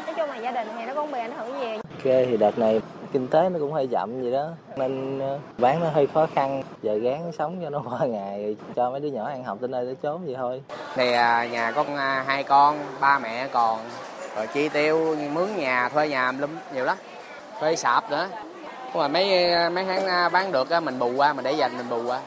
Nói 0.05 0.15
chung 0.17 0.29
là 0.29 0.35
gia 0.35 0.51
đình 0.51 0.67
thì 0.77 0.85
nó 0.85 0.93
cũng 0.93 1.11
bị 1.11 1.19
ảnh 1.19 1.31
hưởng 1.37 1.59
gì 1.59 1.75
ok 1.75 2.03
thì 2.03 2.37
đợt 2.37 2.59
này 2.59 2.81
kinh 3.13 3.27
tế 3.27 3.49
nó 3.49 3.59
cũng 3.59 3.73
hơi 3.73 3.87
chậm 3.87 4.21
gì 4.21 4.31
đó. 4.31 4.47
Nên 4.75 5.19
ờ, 5.19 5.39
bán 5.57 5.79
nó 5.79 5.89
hơi 5.89 6.07
khó 6.13 6.27
khăn. 6.35 6.63
Giờ 6.81 6.93
gán 6.95 7.31
sống 7.37 7.57
cho 7.63 7.69
nó 7.69 7.81
qua 7.89 8.07
ngày 8.07 8.55
cho 8.75 8.89
mấy 8.89 8.99
đứa 8.99 9.09
nhỏ 9.09 9.25
ăn 9.25 9.43
học 9.43 9.57
tới 9.61 9.67
nơi 9.67 9.85
tới 9.85 9.95
chốn 10.03 10.25
vậy 10.25 10.35
thôi. 10.37 10.63
Thì 10.95 11.13
à, 11.13 11.47
nhà 11.51 11.71
có 11.71 11.85
à, 11.97 12.23
hai 12.27 12.43
con 12.43 12.77
ba 12.99 13.19
mẹ 13.19 13.47
còn. 13.47 13.79
Rồi 14.35 14.47
chi 14.47 14.69
tiêu 14.69 15.15
mướn 15.33 15.55
nhà 15.57 15.89
thuê 15.89 16.09
nhà 16.09 16.31
lum 16.31 16.49
nhiều 16.73 16.85
lắm. 16.85 16.97
Thuê 17.59 17.75
sạp 17.75 18.11
nữa 18.11 18.27
mà 18.95 19.07
mấy 19.07 19.25
mấy 19.69 19.85
tháng 19.85 20.05
à, 20.05 20.29
bán 20.29 20.51
được 20.51 20.69
à, 20.69 20.79
mình 20.79 20.99
bù 20.99 21.15
qua 21.15 21.33
mình 21.33 21.43
để 21.43 21.51
dành 21.51 21.77
mình 21.77 21.89
bù 21.89 22.03
qua 22.07 22.21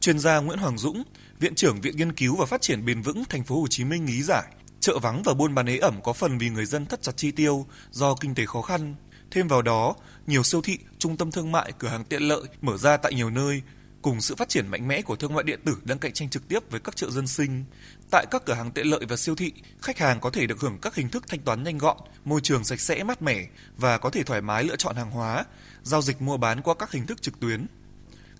Chuyên 0.00 0.18
gia 0.18 0.38
Nguyễn 0.38 0.58
Hoàng 0.58 0.78
Dũng, 0.78 1.02
Viện 1.38 1.54
trưởng 1.54 1.80
Viện 1.80 1.96
Nghiên 1.96 2.12
cứu 2.12 2.36
và 2.36 2.46
Phát 2.46 2.60
triển 2.60 2.84
bền 2.84 3.02
vững 3.02 3.24
Thành 3.24 3.44
phố 3.44 3.60
Hồ 3.60 3.66
Chí 3.70 3.84
Minh 3.84 4.06
lý 4.06 4.22
giải, 4.22 4.44
chợ 4.80 4.98
vắng 4.98 5.22
và 5.24 5.34
buôn 5.34 5.54
bán 5.54 5.66
ế 5.66 5.78
ẩm 5.78 6.00
có 6.02 6.12
phần 6.12 6.38
vì 6.38 6.48
người 6.48 6.66
dân 6.66 6.86
thắt 6.86 7.02
chặt 7.02 7.12
chi 7.16 7.30
tiêu 7.30 7.66
do 7.90 8.14
kinh 8.20 8.34
tế 8.34 8.46
khó 8.46 8.62
khăn. 8.62 8.94
Thêm 9.30 9.48
vào 9.48 9.62
đó, 9.62 9.94
nhiều 10.26 10.42
siêu 10.42 10.62
thị, 10.62 10.78
trung 10.98 11.16
tâm 11.16 11.30
thương 11.30 11.52
mại, 11.52 11.72
cửa 11.78 11.88
hàng 11.88 12.04
tiện 12.04 12.22
lợi 12.22 12.42
mở 12.60 12.76
ra 12.76 12.96
tại 12.96 13.14
nhiều 13.14 13.30
nơi, 13.30 13.62
cùng 14.02 14.20
sự 14.20 14.34
phát 14.36 14.48
triển 14.48 14.68
mạnh 14.68 14.88
mẽ 14.88 15.02
của 15.02 15.16
thương 15.16 15.34
mại 15.34 15.44
điện 15.44 15.60
tử 15.64 15.76
đang 15.84 15.98
cạnh 15.98 16.12
tranh 16.12 16.30
trực 16.30 16.48
tiếp 16.48 16.70
với 16.70 16.80
các 16.80 16.96
chợ 16.96 17.10
dân 17.10 17.26
sinh. 17.26 17.64
Tại 18.10 18.26
các 18.30 18.42
cửa 18.46 18.54
hàng 18.54 18.70
tiện 18.70 18.86
lợi 18.86 19.04
và 19.08 19.16
siêu 19.16 19.34
thị, 19.34 19.52
khách 19.82 19.98
hàng 19.98 20.20
có 20.20 20.30
thể 20.30 20.46
được 20.46 20.60
hưởng 20.60 20.78
các 20.78 20.94
hình 20.94 21.08
thức 21.08 21.24
thanh 21.28 21.40
toán 21.40 21.62
nhanh 21.62 21.78
gọn, 21.78 21.96
môi 22.24 22.40
trường 22.40 22.64
sạch 22.64 22.80
sẽ 22.80 23.04
mát 23.04 23.22
mẻ 23.22 23.46
và 23.76 23.98
có 23.98 24.10
thể 24.10 24.22
thoải 24.22 24.40
mái 24.40 24.64
lựa 24.64 24.76
chọn 24.76 24.96
hàng 24.96 25.10
hóa, 25.10 25.44
giao 25.82 26.02
dịch 26.02 26.22
mua 26.22 26.36
bán 26.36 26.62
qua 26.62 26.74
các 26.74 26.92
hình 26.92 27.06
thức 27.06 27.22
trực 27.22 27.40
tuyến. 27.40 27.66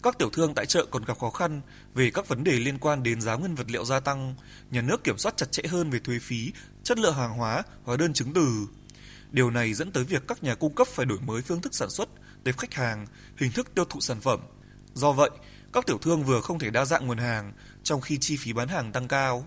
Các 0.02 0.18
tiểu 0.18 0.30
thương 0.30 0.54
tại 0.54 0.66
chợ 0.66 0.86
còn 0.90 1.04
gặp 1.04 1.18
khó 1.18 1.30
khăn 1.30 1.60
về 1.94 2.10
các 2.10 2.28
vấn 2.28 2.44
đề 2.44 2.52
liên 2.52 2.78
quan 2.78 3.02
đến 3.02 3.20
giá 3.20 3.34
nguyên 3.34 3.54
vật 3.54 3.70
liệu 3.70 3.84
gia 3.84 4.00
tăng, 4.00 4.34
nhà 4.70 4.82
nước 4.82 5.04
kiểm 5.04 5.18
soát 5.18 5.36
chặt 5.36 5.52
chẽ 5.52 5.62
hơn 5.68 5.90
về 5.90 5.98
thuế 5.98 6.18
phí, 6.18 6.52
chất 6.82 6.98
lượng 6.98 7.14
hàng 7.14 7.32
hóa, 7.32 7.62
hóa 7.84 7.96
đơn 7.96 8.12
chứng 8.12 8.32
từ. 8.34 8.48
Điều 9.30 9.50
này 9.50 9.74
dẫn 9.74 9.92
tới 9.92 10.04
việc 10.04 10.22
các 10.28 10.42
nhà 10.42 10.54
cung 10.54 10.74
cấp 10.74 10.86
phải 10.88 11.06
đổi 11.06 11.18
mới 11.20 11.42
phương 11.42 11.60
thức 11.60 11.74
sản 11.74 11.90
xuất, 11.90 12.08
tệp 12.44 12.58
khách 12.58 12.74
hàng, 12.74 13.06
hình 13.36 13.52
thức 13.52 13.74
tiêu 13.74 13.84
thụ 13.84 14.00
sản 14.00 14.20
phẩm. 14.20 14.40
Do 14.94 15.12
vậy, 15.12 15.30
các 15.72 15.86
tiểu 15.86 15.98
thương 15.98 16.24
vừa 16.24 16.40
không 16.40 16.58
thể 16.58 16.70
đa 16.70 16.84
dạng 16.84 17.06
nguồn 17.06 17.18
hàng, 17.18 17.52
trong 17.82 18.00
khi 18.00 18.18
chi 18.20 18.36
phí 18.36 18.52
bán 18.52 18.68
hàng 18.68 18.92
tăng 18.92 19.08
cao. 19.08 19.46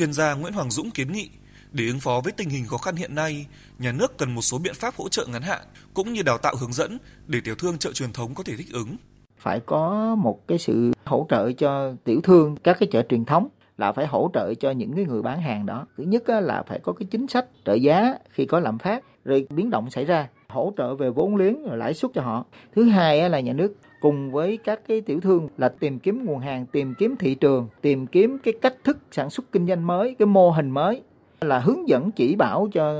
Chuyên 0.00 0.12
gia 0.12 0.34
Nguyễn 0.34 0.52
Hoàng 0.52 0.70
Dũng 0.70 0.90
kiến 0.90 1.12
nghị, 1.12 1.30
để 1.72 1.86
ứng 1.86 2.00
phó 2.00 2.20
với 2.24 2.32
tình 2.32 2.48
hình 2.48 2.66
khó 2.66 2.76
khăn 2.76 2.96
hiện 2.96 3.14
nay, 3.14 3.46
nhà 3.78 3.92
nước 3.92 4.18
cần 4.18 4.34
một 4.34 4.42
số 4.42 4.58
biện 4.58 4.74
pháp 4.74 4.94
hỗ 4.96 5.08
trợ 5.08 5.26
ngắn 5.26 5.42
hạn 5.42 5.60
cũng 5.94 6.12
như 6.12 6.22
đào 6.22 6.38
tạo 6.38 6.54
hướng 6.60 6.72
dẫn 6.72 6.98
để 7.26 7.40
tiểu 7.44 7.54
thương 7.54 7.78
chợ 7.78 7.92
truyền 7.92 8.12
thống 8.12 8.34
có 8.34 8.42
thể 8.42 8.56
thích 8.56 8.72
ứng. 8.72 8.96
Phải 9.38 9.60
có 9.66 10.14
một 10.18 10.48
cái 10.48 10.58
sự 10.58 10.92
hỗ 11.04 11.26
trợ 11.30 11.52
cho 11.52 11.92
tiểu 12.04 12.20
thương 12.20 12.56
các 12.56 12.76
cái 12.80 12.88
chợ 12.92 13.02
truyền 13.08 13.24
thống 13.24 13.48
là 13.78 13.92
phải 13.92 14.06
hỗ 14.06 14.30
trợ 14.34 14.54
cho 14.54 14.70
những 14.70 14.92
cái 14.96 15.04
người 15.04 15.22
bán 15.22 15.40
hàng 15.40 15.66
đó. 15.66 15.86
Thứ 15.96 16.04
nhất 16.04 16.28
là 16.28 16.62
phải 16.68 16.80
có 16.82 16.92
cái 16.92 17.06
chính 17.10 17.28
sách 17.28 17.46
trợ 17.64 17.74
giá 17.74 18.14
khi 18.30 18.46
có 18.46 18.60
lạm 18.60 18.78
phát 18.78 19.04
rồi 19.24 19.46
biến 19.50 19.70
động 19.70 19.90
xảy 19.90 20.04
ra, 20.04 20.28
hỗ 20.48 20.72
trợ 20.78 20.94
về 20.94 21.10
vốn 21.10 21.36
liếng 21.36 21.64
rồi 21.64 21.76
lãi 21.76 21.94
suất 21.94 22.10
cho 22.14 22.22
họ. 22.22 22.44
Thứ 22.74 22.84
hai 22.84 23.30
là 23.30 23.40
nhà 23.40 23.52
nước 23.52 23.74
cùng 24.00 24.32
với 24.32 24.58
các 24.64 24.80
cái 24.88 25.00
tiểu 25.00 25.20
thương 25.20 25.48
là 25.58 25.68
tìm 25.68 25.98
kiếm 25.98 26.24
nguồn 26.24 26.38
hàng, 26.38 26.66
tìm 26.66 26.94
kiếm 26.98 27.16
thị 27.16 27.34
trường, 27.34 27.68
tìm 27.80 28.06
kiếm 28.06 28.38
cái 28.44 28.54
cách 28.62 28.74
thức 28.84 28.98
sản 29.12 29.30
xuất 29.30 29.52
kinh 29.52 29.66
doanh 29.66 29.86
mới, 29.86 30.14
cái 30.18 30.26
mô 30.26 30.50
hình 30.50 30.70
mới 30.70 31.02
là 31.40 31.58
hướng 31.58 31.88
dẫn 31.88 32.10
chỉ 32.10 32.36
bảo 32.36 32.68
cho 32.72 32.92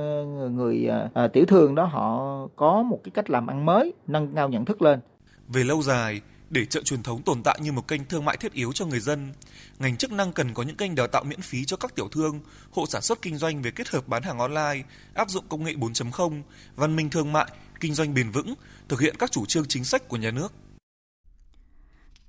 người 0.50 0.86
à, 0.86 1.08
à, 1.14 1.28
tiểu 1.28 1.44
thương 1.44 1.74
đó 1.74 1.84
họ 1.84 2.36
có 2.56 2.82
một 2.82 3.00
cái 3.04 3.10
cách 3.14 3.30
làm 3.30 3.46
ăn 3.46 3.66
mới, 3.66 3.92
nâng 4.06 4.34
cao 4.34 4.48
nhận 4.48 4.64
thức 4.64 4.82
lên. 4.82 5.00
Về 5.48 5.64
lâu 5.64 5.82
dài, 5.82 6.20
để 6.50 6.64
chợ 6.64 6.82
truyền 6.82 7.02
thống 7.02 7.22
tồn 7.22 7.42
tại 7.42 7.58
như 7.62 7.72
một 7.72 7.88
kênh 7.88 8.04
thương 8.04 8.24
mại 8.24 8.36
thiết 8.36 8.52
yếu 8.52 8.72
cho 8.72 8.86
người 8.86 9.00
dân, 9.00 9.32
ngành 9.78 9.96
chức 9.96 10.12
năng 10.12 10.32
cần 10.32 10.54
có 10.54 10.62
những 10.62 10.76
kênh 10.76 10.94
đào 10.94 11.06
tạo 11.06 11.24
miễn 11.24 11.40
phí 11.40 11.64
cho 11.64 11.76
các 11.76 11.94
tiểu 11.94 12.08
thương, 12.12 12.40
hộ 12.70 12.86
sản 12.86 13.02
xuất 13.02 13.22
kinh 13.22 13.36
doanh 13.36 13.62
về 13.62 13.70
kết 13.70 13.88
hợp 13.88 14.08
bán 14.08 14.22
hàng 14.22 14.38
online, 14.38 14.82
áp 15.14 15.30
dụng 15.30 15.44
công 15.48 15.64
nghệ 15.64 15.72
4.0, 15.72 16.42
văn 16.76 16.96
minh 16.96 17.10
thương 17.10 17.32
mại, 17.32 17.46
kinh 17.80 17.94
doanh 17.94 18.14
bền 18.14 18.30
vững, 18.30 18.54
thực 18.88 19.00
hiện 19.00 19.14
các 19.18 19.30
chủ 19.30 19.46
trương 19.46 19.64
chính 19.68 19.84
sách 19.84 20.08
của 20.08 20.16
nhà 20.16 20.30
nước. 20.30 20.52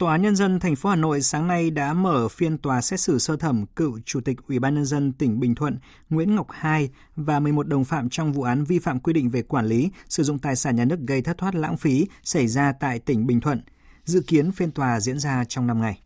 Tòa 0.02 0.12
án 0.12 0.22
nhân 0.22 0.36
dân 0.36 0.60
thành 0.60 0.76
phố 0.76 0.90
Hà 0.90 0.96
Nội 0.96 1.22
sáng 1.22 1.48
nay 1.48 1.72
đã 1.72 1.94
mở 1.94 2.28
phiên 2.28 2.58
tòa 2.58 2.82
xét 2.82 3.00
xử 3.00 3.20
sơ 3.20 3.38
thẩm 3.38 3.66
cựu 3.66 4.00
chủ 4.06 4.22
tịch 4.22 4.38
Ủy 4.48 4.60
ban 4.60 4.76
nhân 4.76 4.86
dân 4.86 5.14
tỉnh 5.14 5.40
Bình 5.40 5.56
Thuận 5.56 5.78
Nguyễn 6.10 6.36
Ngọc 6.36 6.48
Hai 6.50 6.90
và 7.16 7.40
11 7.40 7.68
đồng 7.68 7.86
phạm 7.86 8.10
trong 8.10 8.34
vụ 8.34 8.44
án 8.44 8.64
vi 8.64 8.80
phạm 8.80 9.00
quy 9.00 9.14
định 9.14 9.30
về 9.30 9.42
quản 9.42 9.66
lý, 9.66 9.92
sử 10.10 10.24
dụng 10.24 10.40
tài 10.40 10.56
sản 10.56 10.76
nhà 10.76 10.86
nước 10.86 11.00
gây 11.00 11.22
thất 11.22 11.38
thoát 11.38 11.56
lãng 11.56 11.78
phí 11.78 12.08
xảy 12.24 12.48
ra 12.48 12.74
tại 12.80 13.00
tỉnh 13.00 13.28
Bình 13.28 13.42
Thuận. 13.42 13.62
Dự 14.04 14.22
kiến 14.28 14.52
phiên 14.52 14.72
tòa 14.72 15.00
diễn 15.00 15.20
ra 15.20 15.46
trong 15.46 15.68
5 15.68 15.82
ngày. 15.82 16.02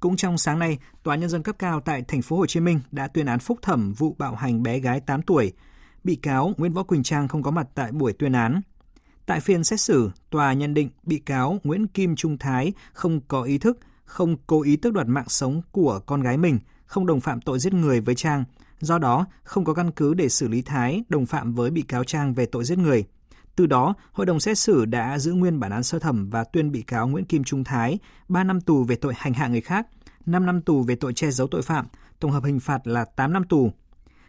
Cũng 0.00 0.16
trong 0.16 0.38
sáng 0.38 0.58
nay, 0.58 0.78
Tòa 1.02 1.16
nhân 1.16 1.30
dân 1.30 1.42
cấp 1.42 1.56
cao 1.58 1.80
tại 1.80 2.02
thành 2.08 2.22
phố 2.22 2.36
Hồ 2.36 2.46
Chí 2.46 2.60
Minh 2.60 2.80
đã 2.90 3.08
tuyên 3.08 3.26
án 3.26 3.38
phúc 3.38 3.58
thẩm 3.62 3.92
vụ 3.92 4.16
bạo 4.18 4.34
hành 4.34 4.62
bé 4.62 4.78
gái 4.78 5.00
8 5.00 5.22
tuổi. 5.22 5.52
Bị 6.04 6.16
cáo 6.16 6.52
Nguyễn 6.56 6.72
Võ 6.72 6.82
Quỳnh 6.82 7.02
Trang 7.02 7.28
không 7.28 7.42
có 7.42 7.50
mặt 7.50 7.68
tại 7.74 7.92
buổi 7.92 8.12
tuyên 8.12 8.32
án. 8.32 8.60
Tại 9.28 9.40
phiên 9.40 9.64
xét 9.64 9.80
xử, 9.80 10.10
tòa 10.30 10.52
nhận 10.52 10.74
định 10.74 10.88
bị 11.02 11.18
cáo 11.18 11.58
Nguyễn 11.64 11.86
Kim 11.86 12.16
Trung 12.16 12.38
Thái 12.38 12.72
không 12.92 13.20
có 13.20 13.42
ý 13.42 13.58
thức, 13.58 13.78
không 14.04 14.36
cố 14.46 14.62
ý 14.62 14.76
tước 14.76 14.92
đoạt 14.92 15.06
mạng 15.06 15.28
sống 15.28 15.62
của 15.72 16.00
con 16.06 16.22
gái 16.22 16.36
mình, 16.36 16.58
không 16.86 17.06
đồng 17.06 17.20
phạm 17.20 17.40
tội 17.40 17.58
giết 17.58 17.74
người 17.74 18.00
với 18.00 18.14
Trang. 18.14 18.44
Do 18.80 18.98
đó, 18.98 19.26
không 19.42 19.64
có 19.64 19.74
căn 19.74 19.90
cứ 19.90 20.14
để 20.14 20.28
xử 20.28 20.48
lý 20.48 20.62
Thái 20.62 21.02
đồng 21.08 21.26
phạm 21.26 21.54
với 21.54 21.70
bị 21.70 21.82
cáo 21.82 22.04
Trang 22.04 22.34
về 22.34 22.46
tội 22.46 22.64
giết 22.64 22.78
người. 22.78 23.04
Từ 23.56 23.66
đó, 23.66 23.94
hội 24.12 24.26
đồng 24.26 24.40
xét 24.40 24.58
xử 24.58 24.84
đã 24.84 25.18
giữ 25.18 25.32
nguyên 25.32 25.60
bản 25.60 25.70
án 25.70 25.82
sơ 25.82 25.98
thẩm 25.98 26.30
và 26.30 26.44
tuyên 26.44 26.72
bị 26.72 26.82
cáo 26.82 27.08
Nguyễn 27.08 27.24
Kim 27.24 27.44
Trung 27.44 27.64
Thái 27.64 27.98
3 28.28 28.44
năm 28.44 28.60
tù 28.60 28.84
về 28.84 28.96
tội 28.96 29.14
hành 29.16 29.34
hạ 29.34 29.48
người 29.48 29.60
khác, 29.60 29.86
5 30.26 30.46
năm 30.46 30.62
tù 30.62 30.82
về 30.82 30.96
tội 30.96 31.12
che 31.14 31.30
giấu 31.30 31.46
tội 31.46 31.62
phạm, 31.62 31.86
tổng 32.20 32.30
hợp 32.30 32.44
hình 32.44 32.60
phạt 32.60 32.86
là 32.86 33.04
8 33.04 33.32
năm 33.32 33.44
tù. 33.44 33.72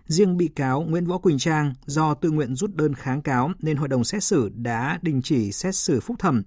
Riêng 0.10 0.38
bị 0.38 0.48
cáo 0.48 0.82
Nguyễn 0.82 1.06
Võ 1.06 1.18
Quỳnh 1.18 1.38
Trang 1.38 1.74
do 1.86 2.14
tự 2.14 2.32
nguyện 2.32 2.56
rút 2.56 2.76
đơn 2.76 2.94
kháng 2.94 3.22
cáo 3.22 3.52
nên 3.60 3.78
hội 3.78 3.88
đồng 3.88 4.04
xét 4.04 4.24
xử 4.24 4.52
đã 4.56 5.00
đình 5.02 5.22
chỉ 5.22 5.52
xét 5.52 5.76
xử 5.76 6.00
phúc 6.00 6.20
thẩm. 6.20 6.44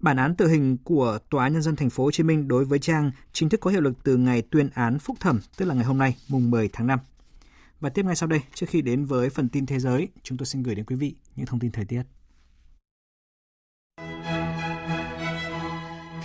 Bản 0.00 0.16
án 0.16 0.34
tử 0.34 0.48
hình 0.48 0.76
của 0.84 1.18
Tòa 1.30 1.48
nhân 1.48 1.62
dân 1.62 1.76
thành 1.76 1.90
phố 1.90 2.04
Hồ 2.04 2.10
Chí 2.10 2.22
Minh 2.22 2.48
đối 2.48 2.64
với 2.64 2.78
Trang 2.78 3.10
chính 3.32 3.48
thức 3.48 3.60
có 3.60 3.70
hiệu 3.70 3.80
lực 3.80 3.94
từ 4.04 4.16
ngày 4.16 4.42
tuyên 4.42 4.70
án 4.74 4.98
phúc 4.98 5.16
thẩm, 5.20 5.40
tức 5.56 5.64
là 5.64 5.74
ngày 5.74 5.84
hôm 5.84 5.98
nay, 5.98 6.16
mùng 6.28 6.50
10 6.50 6.68
tháng 6.72 6.86
5. 6.86 6.98
Và 7.80 7.88
tiếp 7.88 8.04
ngay 8.04 8.16
sau 8.16 8.26
đây, 8.26 8.40
trước 8.54 8.66
khi 8.68 8.82
đến 8.82 9.04
với 9.04 9.30
phần 9.30 9.48
tin 9.48 9.66
thế 9.66 9.78
giới, 9.78 10.08
chúng 10.22 10.38
tôi 10.38 10.46
xin 10.46 10.62
gửi 10.62 10.74
đến 10.74 10.84
quý 10.84 10.96
vị 10.96 11.14
những 11.36 11.46
thông 11.46 11.60
tin 11.60 11.70
thời 11.70 11.84
tiết. 11.84 12.02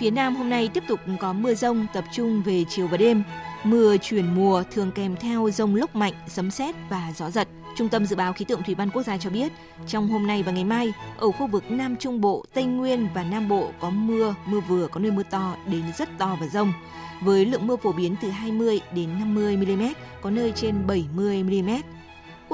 Phía 0.04 0.10
Nam 0.10 0.36
hôm 0.36 0.48
nay 0.48 0.70
tiếp 0.74 0.84
tục 0.88 1.00
có 1.20 1.32
mưa 1.32 1.54
rông 1.54 1.86
tập 1.92 2.04
trung 2.12 2.42
về 2.42 2.64
chiều 2.68 2.86
và 2.86 2.96
đêm. 2.96 3.22
Mưa 3.64 3.96
chuyển 3.96 4.34
mùa 4.34 4.62
thường 4.72 4.90
kèm 4.94 5.16
theo 5.16 5.50
rông 5.50 5.74
lốc 5.74 5.96
mạnh, 5.96 6.12
sấm 6.28 6.50
sét 6.50 6.74
và 6.90 7.12
gió 7.16 7.30
giật. 7.30 7.48
Trung 7.76 7.88
tâm 7.88 8.06
Dự 8.06 8.16
báo 8.16 8.32
Khí 8.32 8.44
tượng 8.44 8.62
Thủy 8.62 8.74
văn 8.74 8.90
Quốc 8.90 9.02
gia 9.02 9.18
cho 9.18 9.30
biết, 9.30 9.52
trong 9.86 10.08
hôm 10.08 10.26
nay 10.26 10.42
và 10.42 10.52
ngày 10.52 10.64
mai, 10.64 10.92
ở 11.18 11.30
khu 11.30 11.46
vực 11.46 11.70
Nam 11.70 11.96
Trung 11.96 12.20
Bộ, 12.20 12.44
Tây 12.54 12.64
Nguyên 12.64 13.08
và 13.14 13.24
Nam 13.24 13.48
Bộ 13.48 13.70
có 13.80 13.90
mưa, 13.90 14.34
mưa 14.46 14.60
vừa 14.60 14.86
có 14.86 15.00
nơi 15.00 15.10
mưa 15.10 15.22
to 15.30 15.56
đến 15.66 15.82
rất 15.98 16.08
to 16.18 16.36
và 16.40 16.46
rông. 16.46 16.72
Với 17.20 17.46
lượng 17.46 17.66
mưa 17.66 17.76
phổ 17.76 17.92
biến 17.92 18.16
từ 18.22 18.30
20 18.30 18.80
đến 18.94 19.08
50 19.18 19.56
mm, 19.56 19.82
có 20.22 20.30
nơi 20.30 20.52
trên 20.56 20.86
70 20.86 21.42
mm. 21.42 21.70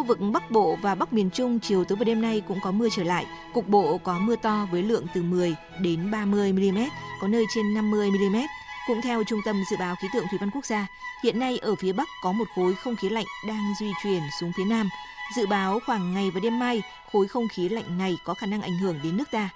Khu 0.01 0.07
vực 0.07 0.19
Bắc 0.33 0.51
Bộ 0.51 0.79
và 0.83 0.95
Bắc 0.95 1.13
miền 1.13 1.31
Trung 1.31 1.59
chiều 1.61 1.85
tối 1.85 1.99
và 1.99 2.05
đêm 2.05 2.23
nay 2.23 2.43
cũng 2.49 2.59
có 2.63 2.71
mưa 2.71 2.89
trở 2.97 3.03
lại. 3.03 3.27
Cục 3.55 3.69
bộ 3.69 3.99
có 3.99 4.19
mưa 4.19 4.37
to 4.37 4.69
với 4.73 4.83
lượng 4.83 5.07
từ 5.15 5.23
10 5.23 5.55
đến 5.81 6.11
30 6.11 6.53
mm, 6.53 6.79
có 7.21 7.29
nơi 7.29 7.45
trên 7.55 7.75
50 7.75 8.11
mm. 8.11 8.37
Cũng 8.87 9.01
theo 9.03 9.25
Trung 9.25 9.41
tâm 9.45 9.63
Dự 9.71 9.77
báo 9.77 9.95
Khí 10.03 10.09
tượng 10.15 10.25
Thủy 10.31 10.39
văn 10.41 10.51
Quốc 10.55 10.65
gia, 10.65 10.87
hiện 11.25 11.39
nay 11.39 11.59
ở 11.59 11.75
phía 11.75 11.93
Bắc 11.93 12.09
có 12.23 12.33
một 12.33 12.45
khối 12.57 12.75
không 12.75 12.97
khí 12.97 13.09
lạnh 13.09 13.25
đang 13.47 13.75
di 13.81 13.93
chuyển 14.03 14.23
xuống 14.41 14.53
phía 14.57 14.65
Nam. 14.65 14.89
Dự 15.37 15.47
báo 15.47 15.81
khoảng 15.87 16.15
ngày 16.15 16.31
và 16.31 16.41
đêm 16.41 16.59
mai, 16.59 16.83
khối 17.13 17.29
không 17.29 17.49
khí 17.49 17.69
lạnh 17.69 17.99
này 17.99 18.17
có 18.25 18.35
khả 18.35 18.47
năng 18.47 18.63
ảnh 18.63 18.79
hưởng 18.79 18.99
đến 19.03 19.17
nước 19.17 19.31
ta. 19.31 19.49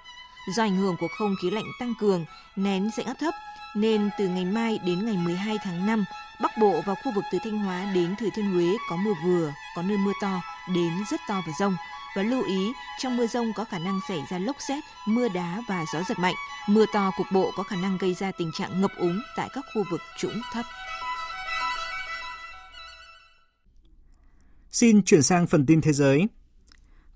Do 0.55 0.63
ảnh 0.63 0.77
hưởng 0.77 0.97
của 0.99 1.07
không 1.17 1.35
khí 1.41 1.49
lạnh 1.51 1.65
tăng 1.79 1.93
cường, 1.99 2.25
nén 2.55 2.89
dạnh 2.97 3.05
áp 3.05 3.15
thấp, 3.19 3.33
nên 3.75 4.09
từ 4.17 4.27
ngày 4.27 4.45
mai 4.45 4.79
đến 4.85 5.05
ngày 5.05 5.17
12 5.17 5.57
tháng 5.63 5.85
5, 5.85 6.05
Bắc 6.41 6.51
Bộ 6.59 6.81
và 6.85 6.95
khu 6.95 7.11
vực 7.15 7.23
từ 7.31 7.37
Thanh 7.43 7.59
Hóa 7.59 7.91
đến 7.95 8.15
Thừa 8.19 8.29
Thiên 8.35 8.53
Huế 8.53 8.77
có 8.89 8.95
mưa 8.95 9.13
vừa, 9.25 9.53
có 9.75 9.81
nơi 9.81 9.97
mưa 9.97 10.11
to 10.21 10.41
đến 10.75 10.91
rất 11.11 11.19
to 11.27 11.41
và 11.47 11.53
rông. 11.59 11.75
Và 12.15 12.23
lưu 12.23 12.43
ý, 12.43 12.71
trong 12.99 13.17
mưa 13.17 13.27
rông 13.27 13.53
có 13.53 13.65
khả 13.65 13.79
năng 13.79 13.99
xảy 14.07 14.19
ra 14.29 14.37
lốc 14.37 14.55
xét, 14.67 14.83
mưa 15.07 15.27
đá 15.29 15.61
và 15.67 15.85
gió 15.93 16.01
giật 16.09 16.19
mạnh. 16.19 16.35
Mưa 16.67 16.85
to 16.93 17.11
cục 17.17 17.27
bộ 17.33 17.51
có 17.55 17.63
khả 17.63 17.75
năng 17.75 17.97
gây 17.97 18.13
ra 18.13 18.31
tình 18.31 18.51
trạng 18.53 18.81
ngập 18.81 18.91
úng 18.97 19.21
tại 19.37 19.49
các 19.53 19.65
khu 19.73 19.83
vực 19.91 20.01
trũng 20.17 20.41
thấp. 20.53 20.65
Xin 24.71 25.03
chuyển 25.03 25.21
sang 25.21 25.47
phần 25.47 25.65
tin 25.65 25.81
thế 25.81 25.93
giới. 25.93 26.27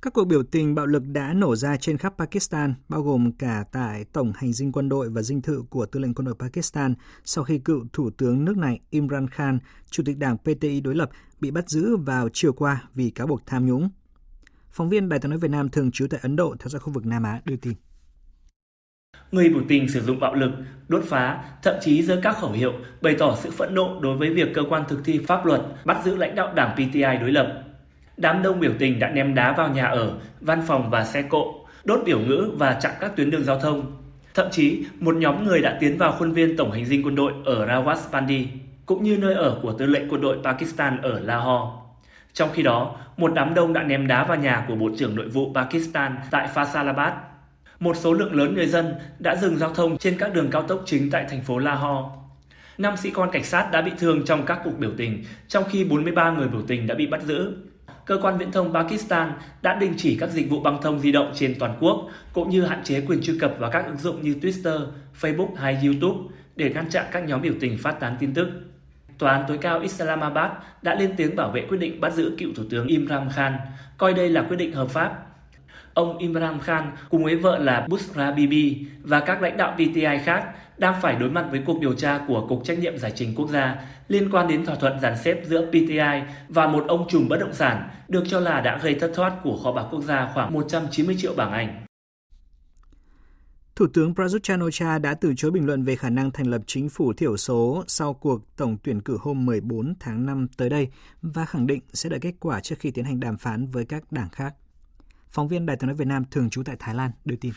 Các 0.02 0.14
cuộc 0.14 0.26
biểu 0.26 0.44
tình 0.44 0.76
bạo 0.76 0.86
lực 0.86 1.04
đã 1.08 1.34
nổ 1.34 1.56
ra 1.56 1.78
trên 1.78 1.98
khắp 1.98 2.14
Pakistan, 2.18 2.74
bao 2.90 3.02
gồm 3.02 3.32
cả 3.32 3.64
tại 3.72 4.06
Tổng 4.14 4.34
hành 4.36 4.54
dinh 4.54 4.72
quân 4.72 4.90
đội 4.90 5.10
và 5.10 5.22
dinh 5.22 5.42
thự 5.42 5.64
của 5.70 5.86
Tư 5.86 6.00
lệnh 6.00 6.14
quân 6.14 6.26
đội 6.26 6.36
Pakistan 6.40 6.94
sau 7.26 7.44
khi 7.44 7.58
cựu 7.58 7.86
Thủ 7.94 8.10
tướng 8.18 8.46
nước 8.46 8.58
này 8.58 8.80
Imran 8.90 9.28
Khan, 9.28 9.60
Chủ 9.92 10.04
tịch 10.06 10.18
đảng 10.18 10.38
PTI 10.38 10.82
đối 10.82 10.96
lập, 10.96 11.10
bị 11.40 11.52
bắt 11.52 11.70
giữ 11.70 11.98
vào 11.98 12.30
chiều 12.34 12.54
qua 12.54 12.84
vì 12.94 13.10
cáo 13.10 13.28
buộc 13.28 13.42
tham 13.46 13.66
nhũng. 13.66 13.90
Phóng 14.72 14.90
viên 14.90 15.10
Đài 15.10 15.20
tiếng 15.20 15.30
nói 15.30 15.40
Việt 15.40 15.52
Nam 15.52 15.70
thường 15.70 15.92
trú 15.92 16.08
tại 16.10 16.20
Ấn 16.24 16.36
Độ 16.36 16.56
theo 16.60 16.70
dõi 16.70 16.80
khu 16.80 16.94
vực 16.94 17.06
Nam 17.06 17.24
Á 17.24 17.42
đưa 17.46 17.56
tin. 17.56 17.74
Người 19.32 19.50
biểu 19.50 19.64
tình 19.68 19.90
sử 19.90 20.02
dụng 20.02 20.20
bạo 20.20 20.34
lực, 20.34 20.52
đốt 20.88 21.04
phá, 21.04 21.44
thậm 21.64 21.76
chí 21.82 22.04
giơ 22.04 22.20
các 22.24 22.38
khẩu 22.38 22.52
hiệu 22.52 22.74
bày 23.02 23.16
tỏ 23.20 23.38
sự 23.44 23.52
phẫn 23.52 23.76
nộ 23.76 24.00
đối 24.02 24.18
với 24.18 24.34
việc 24.34 24.48
cơ 24.54 24.62
quan 24.70 24.84
thực 24.90 25.06
thi 25.06 25.20
pháp 25.28 25.46
luật 25.46 25.62
bắt 25.86 26.02
giữ 26.06 26.16
lãnh 26.16 26.36
đạo 26.36 26.54
đảng 26.54 26.76
PTI 26.76 27.18
đối 27.22 27.32
lập 27.32 27.69
đám 28.20 28.42
đông 28.44 28.60
biểu 28.60 28.72
tình 28.80 29.00
đã 29.00 29.10
ném 29.10 29.36
đá 29.36 29.52
vào 29.52 29.70
nhà 29.70 29.86
ở, 29.86 30.14
văn 30.42 30.62
phòng 30.68 30.90
và 30.90 31.06
xe 31.06 31.22
cộ, 31.22 31.66
đốt 31.84 32.00
biểu 32.06 32.20
ngữ 32.20 32.52
và 32.58 32.74
chặn 32.74 32.92
các 33.00 33.16
tuyến 33.16 33.30
đường 33.30 33.44
giao 33.44 33.60
thông. 33.60 33.98
Thậm 34.34 34.48
chí, 34.52 34.86
một 35.00 35.16
nhóm 35.16 35.44
người 35.44 35.62
đã 35.62 35.78
tiến 35.80 35.98
vào 35.98 36.12
khuôn 36.12 36.32
viên 36.32 36.58
Tổng 36.58 36.72
hành 36.72 36.86
dinh 36.86 37.04
quân 37.04 37.16
đội 37.16 37.34
ở 37.46 37.66
Rawalpindi, 37.66 38.46
cũng 38.86 39.04
như 39.04 39.18
nơi 39.18 39.34
ở 39.34 39.60
của 39.62 39.74
tư 39.74 39.86
lệnh 39.86 40.10
quân 40.10 40.22
đội 40.22 40.38
Pakistan 40.44 41.02
ở 41.02 41.20
Lahore. 41.20 41.72
Trong 42.34 42.50
khi 42.54 42.64
đó, 42.64 42.96
một 43.18 43.32
đám 43.34 43.54
đông 43.54 43.74
đã 43.74 43.84
ném 43.84 44.08
đá 44.08 44.24
vào 44.24 44.38
nhà 44.38 44.66
của 44.68 44.76
Bộ 44.76 44.90
trưởng 44.98 45.16
Nội 45.16 45.28
vụ 45.28 45.54
Pakistan 45.54 46.16
tại 46.32 46.50
Faisalabad. 46.54 47.12
Một 47.80 47.98
số 47.98 48.14
lượng 48.14 48.36
lớn 48.36 48.54
người 48.54 48.68
dân 48.68 48.94
đã 49.20 49.36
dừng 49.36 49.58
giao 49.58 49.74
thông 49.74 49.98
trên 49.98 50.18
các 50.18 50.34
đường 50.34 50.50
cao 50.52 50.62
tốc 50.62 50.82
chính 50.86 51.12
tại 51.12 51.26
thành 51.30 51.42
phố 51.42 51.58
Lahore. 51.58 52.10
Năm 52.78 52.98
sĩ 52.98 53.12
quan 53.12 53.32
cảnh 53.32 53.44
sát 53.44 53.72
đã 53.72 53.82
bị 53.82 53.92
thương 54.00 54.26
trong 54.26 54.46
các 54.46 54.60
cuộc 54.64 54.80
biểu 54.80 54.92
tình, 54.98 55.24
trong 55.48 55.64
khi 55.70 55.84
43 55.84 56.32
người 56.32 56.48
biểu 56.48 56.62
tình 56.68 56.88
đã 56.88 56.96
bị 56.96 57.08
bắt 57.08 57.22
giữ 57.22 57.54
cơ 58.10 58.18
quan 58.22 58.38
viễn 58.38 58.52
thông 58.52 58.74
Pakistan 58.74 59.32
đã 59.62 59.76
đình 59.76 59.94
chỉ 59.98 60.18
các 60.20 60.30
dịch 60.30 60.50
vụ 60.50 60.60
băng 60.60 60.82
thông 60.82 61.00
di 61.00 61.12
động 61.12 61.32
trên 61.36 61.56
toàn 61.60 61.78
quốc, 61.80 62.08
cũng 62.34 62.50
như 62.50 62.66
hạn 62.66 62.84
chế 62.84 63.02
quyền 63.02 63.22
truy 63.22 63.40
cập 63.40 63.54
vào 63.60 63.72
các 63.72 63.86
ứng 63.86 63.98
dụng 63.98 64.22
như 64.22 64.36
Twitter, 64.42 64.86
Facebook 65.22 65.56
hay 65.56 65.78
YouTube 65.86 66.20
để 66.56 66.72
ngăn 66.74 66.90
chặn 66.90 67.06
các 67.12 67.24
nhóm 67.28 67.42
biểu 67.42 67.54
tình 67.60 67.78
phát 67.78 68.00
tán 68.00 68.16
tin 68.20 68.34
tức. 68.34 68.50
Tòa 69.18 69.32
án 69.32 69.46
tối 69.48 69.58
cao 69.58 69.80
Islamabad 69.80 70.52
đã 70.82 70.96
lên 70.96 71.14
tiếng 71.18 71.36
bảo 71.36 71.52
vệ 71.52 71.66
quyết 71.70 71.78
định 71.78 72.02
bắt 72.02 72.14
giữ 72.14 72.36
cựu 72.38 72.50
Thủ 72.56 72.64
tướng 72.70 72.88
Imran 72.88 73.30
Khan, 73.36 73.54
coi 73.98 74.14
đây 74.14 74.30
là 74.30 74.42
quyết 74.42 74.58
định 74.58 74.74
hợp 74.74 74.90
pháp. 74.90 75.29
Ông 76.00 76.18
Imran 76.18 76.60
Khan 76.60 76.92
cùng 77.10 77.24
với 77.24 77.36
vợ 77.36 77.58
là 77.58 77.88
Bushra 77.90 78.32
Bibi 78.32 78.86
và 79.04 79.20
các 79.20 79.42
lãnh 79.42 79.58
đạo 79.58 79.76
PTI 79.76 80.18
khác 80.24 80.44
đang 80.78 81.02
phải 81.02 81.16
đối 81.16 81.30
mặt 81.30 81.46
với 81.52 81.62
cuộc 81.66 81.82
điều 81.82 81.94
tra 81.94 82.20
của 82.28 82.46
Cục 82.50 82.64
Trách 82.66 82.80
nhiệm 82.80 82.98
Giải 82.98 83.12
trình 83.16 83.36
Quốc 83.36 83.50
gia 83.50 83.76
liên 84.08 84.30
quan 84.32 84.48
đến 84.48 84.66
thỏa 84.66 84.76
thuận 84.76 85.00
dàn 85.00 85.18
xếp 85.18 85.42
giữa 85.46 85.66
PTI 85.70 86.22
và 86.50 86.68
một 86.68 86.86
ông 86.88 87.08
trùm 87.10 87.28
bất 87.28 87.38
động 87.40 87.54
sản 87.54 87.90
được 88.08 88.24
cho 88.28 88.40
là 88.40 88.62
đã 88.62 88.78
gây 88.78 88.94
thất 88.94 89.12
thoát 89.16 89.34
của 89.44 89.58
kho 89.64 89.72
bạc 89.72 89.86
quốc 89.92 90.02
gia 90.02 90.32
khoảng 90.34 90.54
190 90.54 91.16
triệu 91.20 91.34
bảng 91.34 91.52
Anh. 91.52 91.86
Thủ 93.76 93.88
tướng 93.94 94.16
Prayut 94.16 94.44
chan 94.44 95.02
đã 95.02 95.14
từ 95.14 95.34
chối 95.38 95.52
bình 95.52 95.66
luận 95.66 95.84
về 95.84 95.96
khả 95.96 96.10
năng 96.10 96.32
thành 96.32 96.48
lập 96.48 96.62
chính 96.68 96.90
phủ 96.90 97.14
thiểu 97.14 97.38
số 97.38 97.84
sau 97.88 98.14
cuộc 98.14 98.42
tổng 98.58 98.78
tuyển 98.84 99.02
cử 99.02 99.18
hôm 99.22 99.46
14 99.46 99.94
tháng 100.00 100.26
5 100.26 100.48
tới 100.58 100.70
đây 100.70 100.88
và 101.22 101.46
khẳng 101.46 101.68
định 101.68 101.82
sẽ 101.94 102.10
đợi 102.10 102.20
kết 102.20 102.34
quả 102.40 102.60
trước 102.60 102.76
khi 102.80 102.92
tiến 102.92 103.06
hành 103.06 103.20
đàm 103.20 103.38
phán 103.38 103.68
với 103.68 103.86
các 103.86 104.12
đảng 104.12 104.30
khác. 104.30 104.54
Phóng 105.32 105.48
viên 105.48 105.66
Đài 105.66 105.78
tiếng 105.78 105.88
nói 105.88 105.96
Việt 105.96 106.08
Nam 106.08 106.24
thường 106.32 106.50
trú 106.50 106.64
tại 106.64 106.76
Thái 106.80 106.96
Lan 106.96 107.12
đưa 107.26 107.36
tin. 107.36 107.54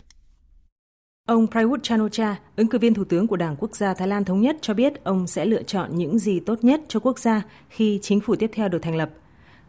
Ông 1.29 1.47
Prayut 1.47 1.83
chan 1.83 2.01
o 2.01 2.09
ứng 2.57 2.69
cử 2.69 2.79
viên 2.79 2.95
thủ 2.95 3.05
tướng 3.05 3.27
của 3.27 3.37
Đảng 3.37 3.57
Quốc 3.57 3.77
gia 3.77 3.95
Thái 3.95 4.09
Lan 4.09 4.25
Thống 4.25 4.41
nhất 4.41 4.57
cho 4.61 4.75
biết 4.75 5.05
ông 5.05 5.27
sẽ 5.27 5.45
lựa 5.45 5.63
chọn 5.63 5.97
những 5.97 6.19
gì 6.19 6.41
tốt 6.41 6.65
nhất 6.65 6.81
cho 6.89 7.01
quốc 7.01 7.19
gia 7.19 7.43
khi 7.69 7.99
chính 8.03 8.21
phủ 8.21 8.37
tiếp 8.37 8.51
theo 8.55 8.69
được 8.69 8.79
thành 8.83 8.97
lập. 8.97 9.11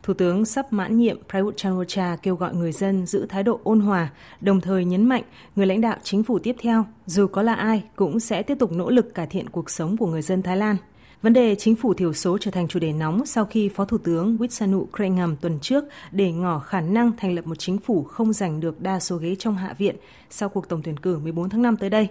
Thủ 0.04 0.14
tướng 0.14 0.46
sắp 0.46 0.74
mãn 0.74 0.98
nhiệm 0.98 1.18
Prayut 1.30 1.58
chan 1.58 1.74
o 1.74 2.16
kêu 2.24 2.36
gọi 2.36 2.56
người 2.56 2.72
dân 2.72 3.06
giữ 3.06 3.26
thái 3.30 3.44
độ 3.44 3.60
ôn 3.64 3.80
hòa, 3.80 4.10
đồng 4.42 4.62
thời 4.62 4.86
nhấn 4.86 5.06
mạnh 5.06 5.24
người 5.56 5.66
lãnh 5.66 5.82
đạo 5.82 5.98
chính 6.04 6.24
phủ 6.24 6.40
tiếp 6.40 6.56
theo, 6.60 6.86
dù 7.06 7.28
có 7.28 7.42
là 7.42 7.54
ai, 7.54 7.84
cũng 7.96 8.20
sẽ 8.20 8.44
tiếp 8.44 8.58
tục 8.60 8.72
nỗ 8.72 8.90
lực 8.90 9.14
cải 9.14 9.28
thiện 9.28 9.50
cuộc 9.50 9.70
sống 9.70 9.98
của 9.98 10.08
người 10.08 10.22
dân 10.22 10.42
Thái 10.42 10.58
Lan. 10.58 10.78
Vấn 11.24 11.34
đề 11.34 11.56
chính 11.56 11.76
phủ 11.76 11.94
thiểu 11.94 12.14
số 12.14 12.38
trở 12.38 12.52
thành 12.52 12.68
chủ 12.68 12.80
đề 12.80 12.94
nóng 12.94 13.26
sau 13.26 13.46
khi 13.46 13.70
Phó 13.70 13.86
Thủ 13.86 13.98
tướng 13.98 14.38
Witsanu 14.38 14.86
Krengham 14.96 15.36
tuần 15.36 15.60
trước 15.60 15.84
để 16.12 16.32
ngỏ 16.32 16.60
khả 16.60 16.82
năng 16.82 17.12
thành 17.18 17.36
lập 17.36 17.48
một 17.48 17.56
chính 17.60 17.78
phủ 17.78 18.04
không 18.04 18.34
giành 18.34 18.60
được 18.60 18.82
đa 18.82 19.00
số 19.00 19.18
ghế 19.18 19.36
trong 19.36 19.56
Hạ 19.56 19.76
viện 19.78 19.96
sau 20.30 20.50
cuộc 20.50 20.70
tổng 20.70 20.82
tuyển 20.84 20.98
cử 20.98 21.20
14 21.20 21.50
tháng 21.50 21.62
5 21.62 21.78
tới 21.78 21.90
đây. 21.90 22.08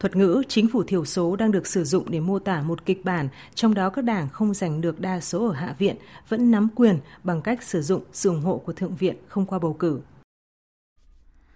Thuật 0.00 0.16
ngữ 0.16 0.42
chính 0.48 0.68
phủ 0.72 0.82
thiểu 0.82 1.04
số 1.04 1.36
đang 1.36 1.50
được 1.50 1.66
sử 1.66 1.84
dụng 1.84 2.10
để 2.10 2.20
mô 2.20 2.38
tả 2.38 2.62
một 2.62 2.84
kịch 2.84 3.04
bản, 3.04 3.28
trong 3.54 3.74
đó 3.74 3.90
các 3.90 4.04
đảng 4.04 4.28
không 4.28 4.54
giành 4.54 4.80
được 4.80 5.00
đa 5.00 5.20
số 5.20 5.46
ở 5.46 5.52
Hạ 5.52 5.74
viện 5.78 5.96
vẫn 6.28 6.50
nắm 6.50 6.68
quyền 6.74 6.98
bằng 7.24 7.42
cách 7.42 7.62
sử 7.62 7.82
dụng 7.82 8.02
sự 8.12 8.28
ủng 8.28 8.42
hộ 8.42 8.58
của 8.58 8.72
Thượng 8.72 8.96
viện 8.96 9.16
không 9.28 9.46
qua 9.46 9.58
bầu 9.58 9.72
cử. 9.72 10.00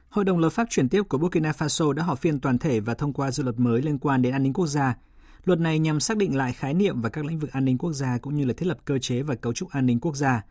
Hội 0.08 0.24
đồng 0.24 0.38
lập 0.38 0.50
pháp 0.50 0.66
chuyển 0.70 0.88
tiếp 0.88 1.02
của 1.08 1.18
Burkina 1.18 1.50
Faso 1.50 1.92
đã 1.92 2.02
họp 2.02 2.18
phiên 2.18 2.40
toàn 2.40 2.58
thể 2.58 2.80
và 2.80 2.94
thông 2.94 3.12
qua 3.12 3.30
dự 3.30 3.42
luật 3.42 3.58
mới 3.58 3.82
liên 3.82 3.98
quan 3.98 4.22
đến 4.22 4.32
an 4.32 4.42
ninh 4.42 4.52
quốc 4.52 4.66
gia– 4.66 4.94
Luật 5.44 5.60
này 5.60 5.78
nhằm 5.78 6.00
xác 6.00 6.16
định 6.16 6.36
lại 6.36 6.52
khái 6.52 6.74
niệm 6.74 7.00
và 7.00 7.08
các 7.08 7.24
lĩnh 7.24 7.38
vực 7.38 7.52
an 7.52 7.64
ninh 7.64 7.78
quốc 7.78 7.92
gia 7.92 8.18
cũng 8.18 8.36
như 8.36 8.44
là 8.44 8.54
thiết 8.56 8.66
lập 8.66 8.78
cơ 8.84 8.98
chế 8.98 9.22
và 9.22 9.34
cấu 9.34 9.52
trúc 9.52 9.70
an 9.70 9.86
ninh 9.86 10.00
quốc 10.00 10.16
gia. 10.16 10.42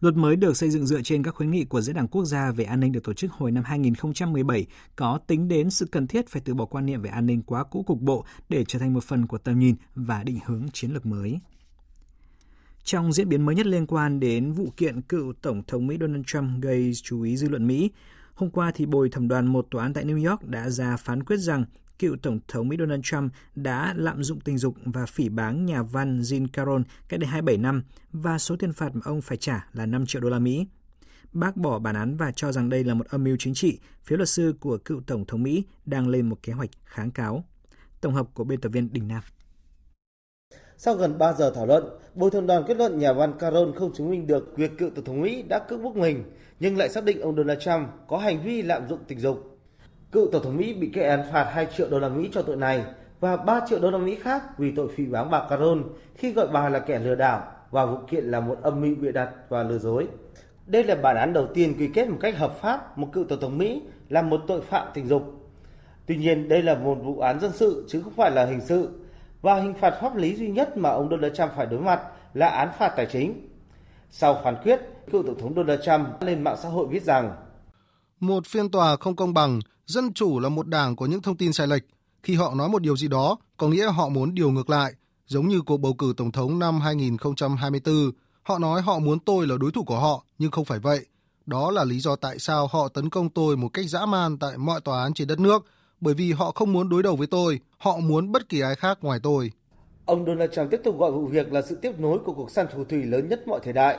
Luật 0.00 0.16
mới 0.16 0.36
được 0.36 0.56
xây 0.56 0.70
dựng 0.70 0.86
dựa 0.86 1.02
trên 1.02 1.22
các 1.22 1.34
khuyến 1.34 1.50
nghị 1.50 1.64
của 1.64 1.80
Diễn 1.80 1.96
đàn 1.96 2.08
Quốc 2.08 2.24
gia 2.24 2.50
về 2.52 2.64
an 2.64 2.80
ninh 2.80 2.92
được 2.92 3.04
tổ 3.04 3.12
chức 3.12 3.32
hồi 3.32 3.50
năm 3.50 3.64
2017, 3.64 4.66
có 4.96 5.18
tính 5.26 5.48
đến 5.48 5.70
sự 5.70 5.86
cần 5.86 6.06
thiết 6.06 6.28
phải 6.28 6.42
từ 6.44 6.54
bỏ 6.54 6.64
quan 6.64 6.86
niệm 6.86 7.02
về 7.02 7.10
an 7.10 7.26
ninh 7.26 7.42
quá 7.42 7.64
cũ 7.64 7.82
cục 7.82 8.00
bộ 8.00 8.24
để 8.48 8.64
trở 8.64 8.78
thành 8.78 8.94
một 8.94 9.04
phần 9.04 9.26
của 9.26 9.38
tầm 9.38 9.58
nhìn 9.58 9.76
và 9.94 10.22
định 10.22 10.38
hướng 10.46 10.66
chiến 10.72 10.90
lược 10.90 11.06
mới. 11.06 11.38
Trong 12.84 13.12
diễn 13.12 13.28
biến 13.28 13.46
mới 13.46 13.54
nhất 13.54 13.66
liên 13.66 13.86
quan 13.86 14.20
đến 14.20 14.52
vụ 14.52 14.72
kiện 14.76 15.02
cựu 15.02 15.32
Tổng 15.42 15.62
thống 15.66 15.86
Mỹ 15.86 15.96
Donald 16.00 16.24
Trump 16.26 16.62
gây 16.62 16.92
chú 17.02 17.22
ý 17.22 17.36
dư 17.36 17.48
luận 17.48 17.66
Mỹ, 17.66 17.90
hôm 18.34 18.50
qua 18.50 18.72
thì 18.74 18.86
bồi 18.86 19.08
thẩm 19.08 19.28
đoàn 19.28 19.46
một 19.46 19.66
tòa 19.70 19.82
án 19.82 19.92
tại 19.92 20.04
New 20.04 20.30
York 20.30 20.44
đã 20.44 20.70
ra 20.70 20.96
phán 20.96 21.22
quyết 21.22 21.36
rằng 21.36 21.64
cựu 21.98 22.16
Tổng 22.22 22.40
thống 22.48 22.68
Mỹ 22.68 22.76
Donald 22.78 23.00
Trump 23.04 23.32
đã 23.54 23.94
lạm 23.96 24.22
dụng 24.22 24.40
tình 24.40 24.58
dục 24.58 24.74
và 24.84 25.06
phỉ 25.06 25.28
báng 25.28 25.66
nhà 25.66 25.82
văn 25.82 26.20
Jean 26.20 26.46
Caron 26.52 26.82
cách 27.08 27.20
đây 27.20 27.28
27 27.28 27.56
năm 27.56 27.82
và 28.12 28.38
số 28.38 28.56
tiền 28.56 28.72
phạt 28.72 28.94
mà 28.94 29.00
ông 29.04 29.20
phải 29.20 29.36
trả 29.36 29.68
là 29.72 29.86
5 29.86 30.06
triệu 30.06 30.22
đô 30.22 30.28
la 30.28 30.38
Mỹ. 30.38 30.66
Bác 31.32 31.56
bỏ 31.56 31.78
bản 31.78 31.94
án 31.94 32.16
và 32.16 32.32
cho 32.32 32.52
rằng 32.52 32.68
đây 32.68 32.84
là 32.84 32.94
một 32.94 33.06
âm 33.08 33.24
mưu 33.24 33.36
chính 33.38 33.54
trị, 33.54 33.78
phía 34.04 34.16
luật 34.16 34.28
sư 34.28 34.54
của 34.60 34.78
cựu 34.78 35.00
Tổng 35.06 35.24
thống 35.24 35.42
Mỹ 35.42 35.64
đang 35.86 36.08
lên 36.08 36.28
một 36.28 36.42
kế 36.42 36.52
hoạch 36.52 36.70
kháng 36.84 37.10
cáo. 37.10 37.44
Tổng 38.00 38.14
hợp 38.14 38.26
của 38.34 38.44
biên 38.44 38.60
tập 38.60 38.68
viên 38.68 38.92
Đình 38.92 39.08
Nam. 39.08 39.22
Sau 40.76 40.94
gần 40.94 41.18
3 41.18 41.32
giờ 41.32 41.52
thảo 41.54 41.66
luận, 41.66 41.84
bồi 42.14 42.30
thẩm 42.30 42.46
đoàn 42.46 42.64
kết 42.68 42.76
luận 42.76 42.98
nhà 42.98 43.12
văn 43.12 43.32
Caron 43.38 43.72
không 43.76 43.92
chứng 43.92 44.10
minh 44.10 44.26
được 44.26 44.52
việc 44.56 44.78
cựu 44.78 44.90
Tổng 44.90 45.04
thống 45.04 45.20
Mỹ 45.20 45.42
đã 45.42 45.58
cưỡng 45.68 45.82
bức 45.82 45.96
mình, 45.96 46.24
nhưng 46.60 46.76
lại 46.76 46.88
xác 46.88 47.04
định 47.04 47.20
ông 47.20 47.36
Donald 47.36 47.60
Trump 47.60 47.88
có 48.08 48.18
hành 48.18 48.42
vi 48.44 48.62
lạm 48.62 48.88
dụng 48.88 48.98
tình 49.08 49.20
dục. 49.20 49.57
Cựu 50.12 50.28
Tổng 50.32 50.42
thống 50.42 50.56
Mỹ 50.56 50.74
bị 50.74 50.90
kết 50.94 51.08
án 51.08 51.22
phạt 51.32 51.50
2 51.52 51.66
triệu 51.76 51.88
đô 51.90 51.98
la 51.98 52.08
Mỹ 52.08 52.28
cho 52.32 52.42
tội 52.42 52.56
này 52.56 52.84
và 53.20 53.36
3 53.36 53.60
triệu 53.68 53.78
đô 53.80 53.90
la 53.90 53.98
Mỹ 53.98 54.16
khác 54.22 54.58
vì 54.58 54.72
tội 54.76 54.88
phỉ 54.96 55.06
báng 55.06 55.30
bà 55.30 55.46
Caron 55.50 55.82
khi 56.14 56.32
gọi 56.32 56.48
bà 56.52 56.68
là 56.68 56.78
kẻ 56.78 56.98
lừa 56.98 57.14
đảo 57.14 57.42
và 57.70 57.86
vụ 57.86 57.96
kiện 58.10 58.24
là 58.24 58.40
một 58.40 58.58
âm 58.62 58.80
mưu 58.80 58.94
bịa 59.00 59.12
đặt 59.12 59.30
và 59.48 59.62
lừa 59.62 59.78
dối. 59.78 60.08
Đây 60.66 60.84
là 60.84 60.94
bản 60.94 61.16
án 61.16 61.32
đầu 61.32 61.46
tiên 61.54 61.74
quy 61.78 61.88
kết 61.94 62.08
một 62.08 62.16
cách 62.20 62.38
hợp 62.38 62.60
pháp 62.60 62.98
một 62.98 63.08
cựu 63.12 63.24
Tổng 63.24 63.40
thống 63.40 63.58
Mỹ 63.58 63.82
là 64.08 64.22
một 64.22 64.40
tội 64.46 64.60
phạm 64.60 64.86
tình 64.94 65.06
dục. 65.06 65.22
Tuy 66.06 66.16
nhiên, 66.16 66.48
đây 66.48 66.62
là 66.62 66.74
một 66.74 66.94
vụ 67.02 67.18
án 67.18 67.40
dân 67.40 67.52
sự 67.52 67.84
chứ 67.88 68.00
không 68.00 68.12
phải 68.16 68.30
là 68.30 68.44
hình 68.44 68.60
sự 68.60 68.88
và 69.42 69.54
hình 69.54 69.74
phạt 69.74 69.94
pháp 70.00 70.16
lý 70.16 70.34
duy 70.34 70.48
nhất 70.48 70.76
mà 70.76 70.90
ông 70.90 71.10
Donald 71.10 71.34
Trump 71.34 71.50
phải 71.56 71.66
đối 71.66 71.80
mặt 71.80 72.00
là 72.34 72.48
án 72.48 72.68
phạt 72.78 72.92
tài 72.96 73.06
chính. 73.06 73.48
Sau 74.10 74.40
phán 74.44 74.56
quyết, 74.62 74.80
cựu 75.12 75.22
Tổng 75.22 75.38
thống 75.38 75.54
Donald 75.54 75.80
Trump 75.82 76.22
lên 76.22 76.44
mạng 76.44 76.56
xã 76.58 76.68
hội 76.68 76.86
viết 76.86 77.02
rằng 77.02 77.32
một 78.20 78.46
phiên 78.46 78.70
tòa 78.70 78.96
không 78.96 79.16
công 79.16 79.34
bằng 79.34 79.60
Dân 79.88 80.12
chủ 80.12 80.38
là 80.38 80.48
một 80.48 80.66
đảng 80.66 80.96
có 80.96 81.06
những 81.06 81.22
thông 81.22 81.36
tin 81.36 81.52
sai 81.52 81.66
lệch. 81.66 81.82
Khi 82.22 82.34
họ 82.34 82.54
nói 82.54 82.68
một 82.68 82.82
điều 82.82 82.96
gì 82.96 83.08
đó, 83.08 83.36
có 83.56 83.68
nghĩa 83.68 83.90
họ 83.92 84.08
muốn 84.08 84.34
điều 84.34 84.50
ngược 84.50 84.70
lại. 84.70 84.92
Giống 85.26 85.48
như 85.48 85.60
cuộc 85.60 85.76
bầu 85.76 85.94
cử 85.94 86.14
tổng 86.16 86.32
thống 86.32 86.58
năm 86.58 86.80
2024, 86.80 88.10
họ 88.42 88.58
nói 88.58 88.82
họ 88.82 88.98
muốn 88.98 89.18
tôi 89.20 89.46
là 89.46 89.56
đối 89.60 89.72
thủ 89.72 89.84
của 89.84 89.98
họ, 89.98 90.24
nhưng 90.38 90.50
không 90.50 90.64
phải 90.64 90.78
vậy. 90.78 91.06
Đó 91.46 91.70
là 91.70 91.84
lý 91.84 92.00
do 92.00 92.16
tại 92.16 92.38
sao 92.38 92.66
họ 92.66 92.88
tấn 92.88 93.10
công 93.10 93.30
tôi 93.30 93.56
một 93.56 93.68
cách 93.68 93.84
dã 93.88 94.06
man 94.06 94.38
tại 94.38 94.58
mọi 94.58 94.80
tòa 94.80 95.02
án 95.02 95.14
trên 95.14 95.28
đất 95.28 95.40
nước, 95.40 95.64
bởi 96.00 96.14
vì 96.14 96.32
họ 96.32 96.52
không 96.54 96.72
muốn 96.72 96.88
đối 96.88 97.02
đầu 97.02 97.16
với 97.16 97.26
tôi, 97.26 97.60
họ 97.78 97.98
muốn 97.98 98.32
bất 98.32 98.48
kỳ 98.48 98.60
ai 98.60 98.74
khác 98.74 98.98
ngoài 99.02 99.20
tôi. 99.22 99.52
Ông 100.04 100.26
Donald 100.26 100.52
Trump 100.52 100.70
tiếp 100.70 100.80
tục 100.84 100.98
gọi 100.98 101.12
vụ 101.12 101.26
việc 101.26 101.52
là 101.52 101.62
sự 101.62 101.74
tiếp 101.82 102.00
nối 102.00 102.18
của 102.18 102.32
cuộc 102.32 102.50
săn 102.50 102.66
thủ 102.74 102.84
thủy 102.84 103.02
lớn 103.02 103.28
nhất 103.28 103.48
mọi 103.48 103.60
thời 103.64 103.72
đại. 103.72 103.98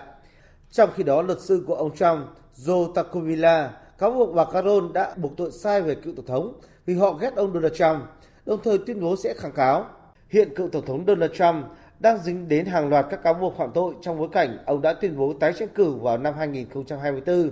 Trong 0.71 0.89
khi 0.95 1.03
đó, 1.03 1.21
luật 1.21 1.41
sư 1.41 1.63
của 1.67 1.75
ông 1.75 1.95
Trump, 1.95 2.19
Joe 2.57 2.93
Tacovilla, 2.93 3.71
cáo 3.99 4.11
buộc 4.11 4.35
bà 4.35 4.45
Caron 4.45 4.93
đã 4.93 5.15
buộc 5.17 5.37
tội 5.37 5.51
sai 5.51 5.81
về 5.81 5.95
cựu 5.95 6.13
tổng 6.15 6.25
thống 6.25 6.53
vì 6.85 6.93
họ 6.93 7.13
ghét 7.13 7.35
ông 7.35 7.53
Donald 7.53 7.73
Trump, 7.73 8.03
đồng 8.45 8.59
thời 8.63 8.77
tuyên 8.77 9.01
bố 9.01 9.15
sẽ 9.15 9.33
kháng 9.37 9.51
cáo. 9.51 9.85
Hiện 10.29 10.55
cựu 10.55 10.69
tổng 10.69 10.85
thống 10.85 11.03
Donald 11.07 11.31
Trump 11.31 11.65
đang 11.99 12.23
dính 12.23 12.47
đến 12.47 12.65
hàng 12.65 12.89
loạt 12.89 13.05
các 13.09 13.23
cáo 13.23 13.33
buộc 13.33 13.57
phạm 13.57 13.69
tội 13.73 13.93
trong 14.01 14.17
bối 14.17 14.29
cảnh 14.31 14.57
ông 14.65 14.81
đã 14.81 14.93
tuyên 14.93 15.17
bố 15.17 15.33
tái 15.39 15.53
tranh 15.59 15.69
cử 15.75 15.93
vào 15.93 16.17
năm 16.17 16.33
2024. 16.37 17.51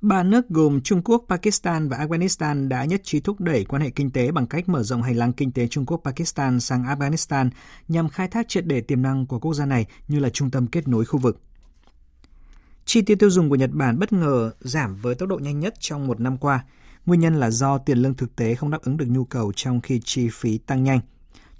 Ba 0.00 0.22
nước 0.22 0.48
gồm 0.48 0.80
Trung 0.80 1.02
Quốc, 1.04 1.24
Pakistan 1.28 1.88
và 1.88 1.96
Afghanistan 1.96 2.68
đã 2.68 2.84
nhất 2.84 3.00
trí 3.04 3.20
thúc 3.20 3.40
đẩy 3.40 3.64
quan 3.64 3.82
hệ 3.82 3.90
kinh 3.90 4.10
tế 4.10 4.30
bằng 4.30 4.46
cách 4.46 4.68
mở 4.68 4.82
rộng 4.82 5.02
hành 5.02 5.16
lang 5.16 5.32
kinh 5.32 5.52
tế 5.52 5.68
Trung 5.68 5.86
Quốc-Pakistan 5.86 6.60
sang 6.60 6.84
Afghanistan 6.84 7.50
nhằm 7.88 8.08
khai 8.08 8.28
thác 8.28 8.48
triệt 8.48 8.66
để 8.66 8.80
tiềm 8.80 9.02
năng 9.02 9.26
của 9.26 9.38
quốc 9.38 9.54
gia 9.54 9.66
này 9.66 9.86
như 10.08 10.18
là 10.18 10.28
trung 10.28 10.50
tâm 10.50 10.66
kết 10.66 10.88
nối 10.88 11.04
khu 11.04 11.18
vực. 11.18 11.45
Chi 12.86 13.02
tiêu 13.02 13.16
tiêu 13.20 13.30
dùng 13.30 13.50
của 13.50 13.56
Nhật 13.56 13.70
Bản 13.72 13.98
bất 13.98 14.12
ngờ 14.12 14.50
giảm 14.60 14.96
với 14.96 15.14
tốc 15.14 15.28
độ 15.28 15.38
nhanh 15.38 15.60
nhất 15.60 15.74
trong 15.80 16.06
một 16.06 16.20
năm 16.20 16.38
qua. 16.38 16.64
Nguyên 17.06 17.20
nhân 17.20 17.34
là 17.34 17.50
do 17.50 17.78
tiền 17.78 17.98
lương 17.98 18.14
thực 18.14 18.36
tế 18.36 18.54
không 18.54 18.70
đáp 18.70 18.82
ứng 18.82 18.96
được 18.96 19.06
nhu 19.08 19.24
cầu 19.24 19.52
trong 19.56 19.80
khi 19.80 20.00
chi 20.04 20.28
phí 20.32 20.58
tăng 20.58 20.84
nhanh. 20.84 21.00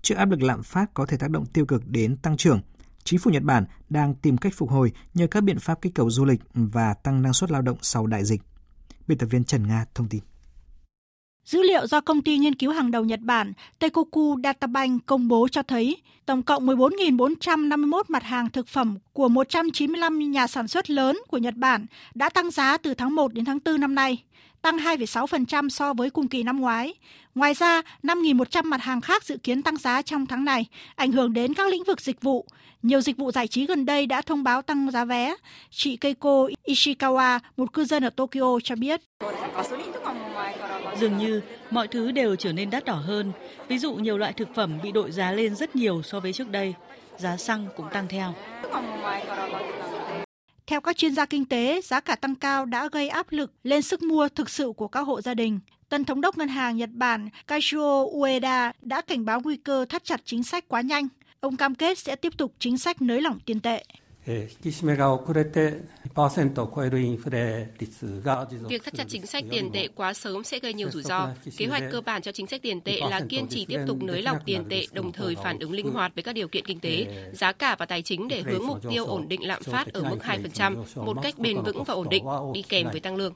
Trước 0.02 0.14
áp 0.14 0.30
lực 0.30 0.42
lạm 0.42 0.62
phát 0.62 0.94
có 0.94 1.06
thể 1.06 1.16
tác 1.16 1.30
động 1.30 1.46
tiêu 1.46 1.66
cực 1.66 1.88
đến 1.88 2.16
tăng 2.16 2.36
trưởng, 2.36 2.60
chính 3.04 3.18
phủ 3.18 3.30
Nhật 3.30 3.42
Bản 3.42 3.64
đang 3.88 4.14
tìm 4.14 4.36
cách 4.36 4.52
phục 4.56 4.70
hồi 4.70 4.92
nhờ 5.14 5.26
các 5.26 5.40
biện 5.40 5.58
pháp 5.58 5.80
kích 5.82 5.94
cầu 5.94 6.10
du 6.10 6.24
lịch 6.24 6.40
và 6.54 6.94
tăng 6.94 7.22
năng 7.22 7.32
suất 7.32 7.50
lao 7.50 7.62
động 7.62 7.78
sau 7.82 8.06
đại 8.06 8.24
dịch. 8.24 8.42
Biên 9.06 9.18
tập 9.18 9.26
viên 9.26 9.44
Trần 9.44 9.68
Nga 9.68 9.84
thông 9.94 10.08
tin. 10.08 10.20
Dữ 11.46 11.62
liệu 11.62 11.86
do 11.86 12.00
công 12.00 12.22
ty 12.22 12.38
nghiên 12.38 12.54
cứu 12.54 12.70
hàng 12.70 12.90
đầu 12.90 13.04
Nhật 13.04 13.20
Bản 13.20 13.52
Teikoku 13.78 14.36
Databank 14.44 15.06
công 15.06 15.28
bố 15.28 15.48
cho 15.48 15.62
thấy 15.62 15.96
tổng 16.26 16.42
cộng 16.42 16.66
14.451 16.66 18.02
mặt 18.08 18.22
hàng 18.22 18.50
thực 18.50 18.68
phẩm 18.68 18.98
của 19.12 19.28
195 19.28 20.30
nhà 20.30 20.46
sản 20.46 20.68
xuất 20.68 20.90
lớn 20.90 21.18
của 21.28 21.38
Nhật 21.38 21.54
Bản 21.54 21.86
đã 22.14 22.28
tăng 22.28 22.50
giá 22.50 22.76
từ 22.76 22.94
tháng 22.94 23.14
1 23.14 23.34
đến 23.34 23.44
tháng 23.44 23.58
4 23.64 23.80
năm 23.80 23.94
nay, 23.94 24.22
tăng 24.62 24.76
2,6% 24.76 25.68
so 25.68 25.92
với 25.92 26.10
cùng 26.10 26.28
kỳ 26.28 26.42
năm 26.42 26.60
ngoái. 26.60 26.94
Ngoài 27.34 27.54
ra, 27.54 27.82
5.100 28.02 28.64
mặt 28.64 28.80
hàng 28.82 29.00
khác 29.00 29.24
dự 29.24 29.36
kiến 29.36 29.62
tăng 29.62 29.76
giá 29.76 30.02
trong 30.02 30.26
tháng 30.26 30.44
này, 30.44 30.66
ảnh 30.94 31.12
hưởng 31.12 31.32
đến 31.32 31.54
các 31.54 31.68
lĩnh 31.68 31.84
vực 31.84 32.00
dịch 32.00 32.22
vụ. 32.22 32.46
Nhiều 32.82 33.00
dịch 33.00 33.16
vụ 33.16 33.32
giải 33.32 33.48
trí 33.48 33.66
gần 33.66 33.86
đây 33.86 34.06
đã 34.06 34.22
thông 34.22 34.44
báo 34.44 34.62
tăng 34.62 34.90
giá 34.90 35.04
vé. 35.04 35.36
Chị 35.70 35.96
Keiko 35.96 36.48
Ishikawa, 36.66 37.38
một 37.56 37.72
cư 37.72 37.84
dân 37.84 38.04
ở 38.04 38.10
Tokyo 38.10 38.58
cho 38.64 38.76
biết. 38.76 39.00
Dường 41.00 41.18
như 41.18 41.40
mọi 41.70 41.88
thứ 41.88 42.12
đều 42.12 42.36
trở 42.36 42.52
nên 42.52 42.70
đắt 42.70 42.84
đỏ 42.84 42.94
hơn. 42.94 43.32
Ví 43.68 43.78
dụ 43.78 43.94
nhiều 43.94 44.18
loại 44.18 44.32
thực 44.32 44.54
phẩm 44.54 44.78
bị 44.82 44.92
đội 44.92 45.10
giá 45.10 45.32
lên 45.32 45.54
rất 45.54 45.76
nhiều 45.76 46.02
so 46.02 46.20
với 46.20 46.32
trước 46.32 46.50
đây. 46.50 46.74
Giá 47.16 47.36
xăng 47.36 47.66
cũng 47.76 47.86
tăng 47.92 48.08
theo. 48.08 48.34
Theo 50.66 50.80
các 50.80 50.96
chuyên 50.96 51.14
gia 51.14 51.26
kinh 51.26 51.44
tế, 51.44 51.80
giá 51.84 52.00
cả 52.00 52.16
tăng 52.16 52.34
cao 52.34 52.64
đã 52.64 52.88
gây 52.92 53.08
áp 53.08 53.26
lực 53.30 53.52
lên 53.62 53.82
sức 53.82 54.02
mua 54.02 54.28
thực 54.28 54.50
sự 54.50 54.72
của 54.76 54.88
các 54.88 55.00
hộ 55.00 55.20
gia 55.20 55.34
đình. 55.34 55.60
Tân 55.88 56.04
thống 56.04 56.20
đốc 56.20 56.38
ngân 56.38 56.48
hàng 56.48 56.76
Nhật 56.76 56.90
Bản 56.92 57.28
Kazuo 57.46 58.20
Ueda 58.20 58.72
đã 58.80 59.00
cảnh 59.00 59.24
báo 59.24 59.40
nguy 59.44 59.56
cơ 59.56 59.84
thắt 59.88 60.04
chặt 60.04 60.20
chính 60.24 60.42
sách 60.42 60.64
quá 60.68 60.80
nhanh. 60.80 61.08
Ông 61.40 61.56
cam 61.56 61.74
kết 61.74 61.98
sẽ 61.98 62.16
tiếp 62.16 62.32
tục 62.36 62.52
chính 62.58 62.78
sách 62.78 63.02
nới 63.02 63.22
lỏng 63.22 63.38
tiền 63.46 63.60
tệ. 63.60 63.84
Việc 68.68 68.84
thắt 68.84 68.94
chặt 68.94 69.04
chính 69.08 69.26
sách 69.26 69.44
tiền 69.50 69.70
tệ 69.72 69.88
quá 69.94 70.14
sớm 70.14 70.44
sẽ 70.44 70.58
gây 70.58 70.74
nhiều 70.74 70.90
rủi 70.90 71.02
ro. 71.02 71.28
Kế 71.56 71.66
hoạch 71.66 71.82
cơ 71.92 72.00
bản 72.00 72.22
cho 72.22 72.32
chính 72.32 72.46
sách 72.46 72.62
tiền 72.62 72.80
tệ 72.80 73.00
là 73.10 73.20
kiên 73.28 73.46
trì 73.48 73.64
tiếp 73.64 73.80
tục 73.86 74.02
nới 74.02 74.22
lỏng 74.22 74.36
tiền 74.44 74.64
tệ 74.68 74.86
đồng 74.92 75.12
thời 75.12 75.34
phản 75.44 75.58
ứng 75.58 75.72
linh 75.72 75.90
hoạt 75.90 76.14
với 76.14 76.22
các 76.22 76.32
điều 76.32 76.48
kiện 76.48 76.64
kinh 76.66 76.80
tế, 76.80 77.06
giá 77.32 77.52
cả 77.52 77.76
và 77.78 77.86
tài 77.86 78.02
chính 78.02 78.28
để 78.28 78.42
hướng 78.42 78.66
mục 78.66 78.78
tiêu 78.90 79.06
ổn 79.06 79.28
định 79.28 79.46
lạm 79.46 79.62
phát 79.62 79.92
ở 79.92 80.02
mức 80.02 80.18
2% 80.20 80.84
một 80.94 81.16
cách 81.22 81.38
bền 81.38 81.62
vững 81.62 81.84
và 81.84 81.94
ổn 81.94 82.08
định, 82.08 82.24
đi 82.54 82.62
kèm 82.62 82.88
với 82.90 83.00
tăng 83.00 83.16
lương. 83.16 83.34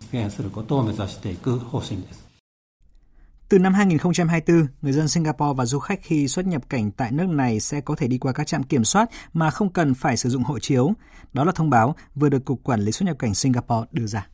Từ 3.51 3.59
năm 3.59 3.74
2024, 3.74 4.66
người 4.82 4.92
dân 4.92 5.09
Singapore 5.09 5.57
và 5.57 5.66
du 5.66 5.78
khách 5.78 6.01
khi 6.03 6.28
xuất 6.28 6.46
nhập 6.46 6.62
cảnh 6.68 6.90
tại 6.90 7.12
nước 7.12 7.28
này 7.28 7.61
sẽ 7.61 7.80
có 7.80 7.96
thể 7.96 8.09
đi 8.09 8.18
qua 8.18 8.32
các 8.32 8.46
trạm 8.46 8.62
kiểm 8.62 8.84
soát 8.84 9.11
mà 9.32 9.51
không 9.51 9.72
cần 9.72 9.94
phải 9.94 10.16
sử 10.16 10.28
dụng 10.30 10.42
hộ 10.42 10.59
chiếu. 10.59 10.92
Đó 11.32 11.44
là 11.44 11.53
thông 11.53 11.70
báo 11.70 11.94
vừa 12.14 12.28
được 12.28 12.44
Cục 12.44 12.62
Quản 12.64 12.80
lý 12.80 12.92
xuất 12.92 13.07
nhập 13.07 13.16
cảnh 13.18 13.34
Singapore 13.34 13.86
đưa 13.92 14.07
ra. 14.07 14.26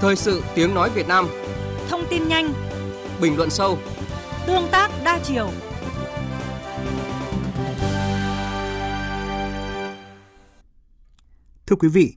Thời 0.00 0.16
sự 0.16 0.42
tiếng 0.54 0.74
nói 0.74 0.90
Việt 0.90 1.08
Nam 1.08 1.28
Thông 1.88 2.02
tin 2.10 2.28
nhanh 2.28 2.52
Bình 3.20 3.36
luận 3.36 3.50
sâu 3.50 3.78
Tương 4.46 4.68
tác 4.70 4.90
đa 5.04 5.20
chiều 5.24 5.50
Thưa 11.66 11.76
quý 11.76 11.88
vị, 11.88 12.14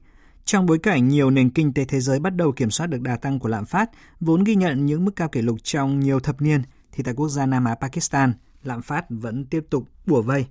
trong 0.48 0.66
bối 0.66 0.78
cảnh 0.78 1.08
nhiều 1.08 1.30
nền 1.30 1.50
kinh 1.50 1.72
tế 1.72 1.84
thế 1.84 2.00
giới 2.00 2.20
bắt 2.20 2.36
đầu 2.36 2.52
kiểm 2.52 2.70
soát 2.70 2.86
được 2.86 3.00
đà 3.00 3.16
tăng 3.16 3.38
của 3.38 3.48
lạm 3.48 3.64
phát, 3.64 3.90
vốn 4.20 4.44
ghi 4.44 4.54
nhận 4.54 4.86
những 4.86 5.04
mức 5.04 5.16
cao 5.16 5.28
kỷ 5.28 5.42
lục 5.42 5.56
trong 5.62 6.00
nhiều 6.00 6.20
thập 6.20 6.42
niên, 6.42 6.62
thì 6.92 7.02
tại 7.02 7.14
quốc 7.14 7.28
gia 7.28 7.46
Nam 7.46 7.64
Á 7.64 7.74
Pakistan, 7.74 8.32
lạm 8.62 8.82
phát 8.82 9.04
vẫn 9.08 9.44
tiếp 9.44 9.64
tục 9.70 9.84
bủa 10.06 10.22
vây. 10.22 10.46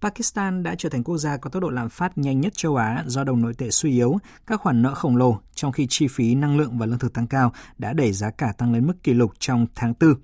Pakistan 0.00 0.62
đã 0.62 0.74
trở 0.78 0.88
thành 0.88 1.04
quốc 1.04 1.18
gia 1.18 1.36
có 1.36 1.50
tốc 1.50 1.62
độ 1.62 1.70
lạm 1.70 1.88
phát 1.88 2.18
nhanh 2.18 2.40
nhất 2.40 2.52
châu 2.56 2.76
Á 2.76 3.04
do 3.06 3.24
đồng 3.24 3.42
nội 3.42 3.54
tệ 3.54 3.70
suy 3.70 3.90
yếu, 3.90 4.18
các 4.46 4.60
khoản 4.60 4.82
nợ 4.82 4.94
khổng 4.94 5.16
lồ, 5.16 5.38
trong 5.54 5.72
khi 5.72 5.86
chi 5.90 6.08
phí 6.08 6.34
năng 6.34 6.56
lượng 6.56 6.78
và 6.78 6.86
lương 6.86 6.98
thực 6.98 7.12
tăng 7.12 7.26
cao 7.26 7.52
đã 7.78 7.92
đẩy 7.92 8.12
giá 8.12 8.30
cả 8.30 8.52
tăng 8.58 8.72
lên 8.72 8.86
mức 8.86 9.02
kỷ 9.02 9.14
lục 9.14 9.32
trong 9.38 9.66
tháng 9.74 9.94
4. 10.00 10.14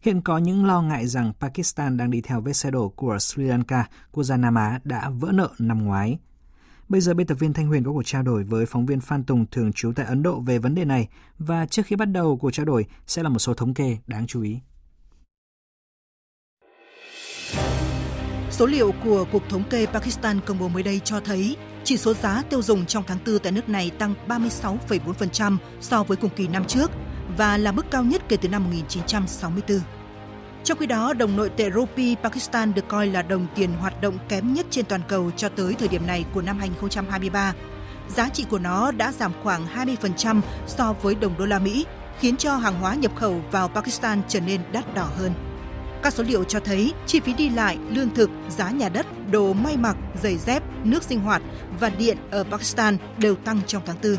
Hiện 0.00 0.22
có 0.22 0.38
những 0.38 0.64
lo 0.64 0.82
ngại 0.82 1.06
rằng 1.06 1.32
Pakistan 1.40 1.96
đang 1.96 2.10
đi 2.10 2.20
theo 2.20 2.40
vết 2.40 2.52
xe 2.52 2.70
đổ 2.70 2.88
của 2.88 3.18
Sri 3.18 3.42
Lanka, 3.42 3.88
quốc 4.12 4.24
gia 4.24 4.36
Nam 4.36 4.54
Á 4.54 4.80
đã 4.84 5.10
vỡ 5.10 5.32
nợ 5.32 5.48
năm 5.58 5.84
ngoái. 5.84 6.18
Bây 6.88 7.00
giờ 7.00 7.14
biên 7.14 7.26
tập 7.26 7.34
viên 7.34 7.52
Thanh 7.52 7.66
Huyền 7.66 7.84
có 7.84 7.92
cuộc 7.92 8.02
trao 8.02 8.22
đổi 8.22 8.44
với 8.44 8.66
phóng 8.66 8.86
viên 8.86 9.00
Phan 9.00 9.24
Tùng 9.24 9.46
thường 9.50 9.72
trú 9.72 9.92
tại 9.96 10.06
Ấn 10.06 10.22
Độ 10.22 10.40
về 10.40 10.58
vấn 10.58 10.74
đề 10.74 10.84
này 10.84 11.08
và 11.38 11.66
trước 11.66 11.82
khi 11.86 11.96
bắt 11.96 12.04
đầu 12.04 12.36
cuộc 12.36 12.50
trao 12.50 12.66
đổi 12.66 12.86
sẽ 13.06 13.22
là 13.22 13.28
một 13.28 13.38
số 13.38 13.54
thống 13.54 13.74
kê 13.74 13.98
đáng 14.06 14.26
chú 14.26 14.42
ý. 14.42 14.58
Số 18.50 18.66
liệu 18.66 18.92
của 19.04 19.24
Cục 19.32 19.48
Thống 19.48 19.64
kê 19.70 19.86
Pakistan 19.86 20.40
công 20.46 20.58
bố 20.58 20.68
mới 20.68 20.82
đây 20.82 21.00
cho 21.04 21.20
thấy 21.20 21.56
chỉ 21.84 21.96
số 21.96 22.14
giá 22.14 22.42
tiêu 22.50 22.62
dùng 22.62 22.86
trong 22.86 23.04
tháng 23.06 23.18
4 23.26 23.38
tại 23.38 23.52
nước 23.52 23.68
này 23.68 23.90
tăng 23.98 24.14
36,4% 24.28 25.56
so 25.80 26.02
với 26.02 26.16
cùng 26.16 26.30
kỳ 26.36 26.48
năm 26.48 26.64
trước 26.64 26.90
và 27.36 27.58
là 27.58 27.72
mức 27.72 27.86
cao 27.90 28.04
nhất 28.04 28.22
kể 28.28 28.36
từ 28.36 28.48
năm 28.48 28.64
1964. 28.64 29.80
Trong 30.64 30.78
khi 30.78 30.86
đó, 30.86 31.12
đồng 31.12 31.36
nội 31.36 31.50
tệ 31.56 31.70
rupee 31.70 32.14
Pakistan 32.22 32.74
được 32.74 32.88
coi 32.88 33.06
là 33.06 33.22
đồng 33.22 33.46
tiền 33.54 33.70
hoạt 33.72 34.00
động 34.00 34.18
kém 34.28 34.54
nhất 34.54 34.66
trên 34.70 34.84
toàn 34.84 35.00
cầu 35.08 35.30
cho 35.36 35.48
tới 35.48 35.74
thời 35.78 35.88
điểm 35.88 36.06
này 36.06 36.24
của 36.34 36.42
năm 36.42 36.58
2023. 36.58 37.52
Giá 38.08 38.28
trị 38.28 38.44
của 38.50 38.58
nó 38.58 38.90
đã 38.90 39.12
giảm 39.12 39.32
khoảng 39.42 39.66
20% 39.66 40.40
so 40.66 40.94
với 41.02 41.14
đồng 41.14 41.38
đô 41.38 41.46
la 41.46 41.58
Mỹ, 41.58 41.86
khiến 42.20 42.36
cho 42.36 42.56
hàng 42.56 42.80
hóa 42.80 42.94
nhập 42.94 43.16
khẩu 43.16 43.40
vào 43.50 43.68
Pakistan 43.68 44.22
trở 44.28 44.40
nên 44.40 44.60
đắt 44.72 44.94
đỏ 44.94 45.08
hơn. 45.18 45.32
Các 46.02 46.12
số 46.12 46.22
liệu 46.22 46.44
cho 46.44 46.60
thấy 46.60 46.92
chi 47.06 47.20
phí 47.20 47.34
đi 47.34 47.48
lại, 47.48 47.78
lương 47.90 48.14
thực, 48.14 48.30
giá 48.48 48.70
nhà 48.70 48.88
đất, 48.88 49.06
đồ 49.30 49.52
may 49.52 49.76
mặc, 49.76 49.96
giày 50.22 50.36
dép, 50.36 50.62
nước 50.84 51.02
sinh 51.02 51.20
hoạt 51.20 51.42
và 51.80 51.88
điện 51.88 52.16
ở 52.30 52.44
Pakistan 52.50 52.96
đều 53.18 53.34
tăng 53.34 53.60
trong 53.66 53.82
tháng 53.86 53.96
4. 54.02 54.16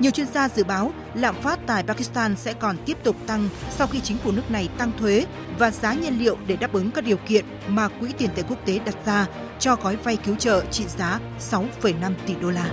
Nhiều 0.00 0.10
chuyên 0.10 0.26
gia 0.26 0.48
dự 0.48 0.64
báo 0.64 0.92
lạm 1.14 1.34
phát 1.42 1.58
tại 1.66 1.82
Pakistan 1.82 2.36
sẽ 2.36 2.52
còn 2.52 2.76
tiếp 2.86 2.96
tục 3.04 3.16
tăng 3.26 3.48
sau 3.70 3.86
khi 3.86 4.00
chính 4.00 4.16
phủ 4.16 4.32
nước 4.32 4.50
này 4.50 4.68
tăng 4.78 4.92
thuế 4.98 5.26
và 5.58 5.70
giá 5.70 5.94
nhiên 5.94 6.18
liệu 6.18 6.38
để 6.46 6.56
đáp 6.56 6.72
ứng 6.72 6.90
các 6.90 7.04
điều 7.04 7.16
kiện 7.16 7.44
mà 7.68 7.88
Quỹ 7.88 8.12
tiền 8.18 8.30
tệ 8.34 8.42
quốc 8.48 8.66
tế 8.66 8.78
đặt 8.78 8.94
ra 9.06 9.26
cho 9.58 9.76
gói 9.76 9.96
vay 9.96 10.16
cứu 10.16 10.36
trợ 10.36 10.64
trị 10.70 10.84
giá 10.98 11.20
6,5 11.50 12.12
tỷ 12.26 12.34
đô 12.34 12.50
la. 12.50 12.72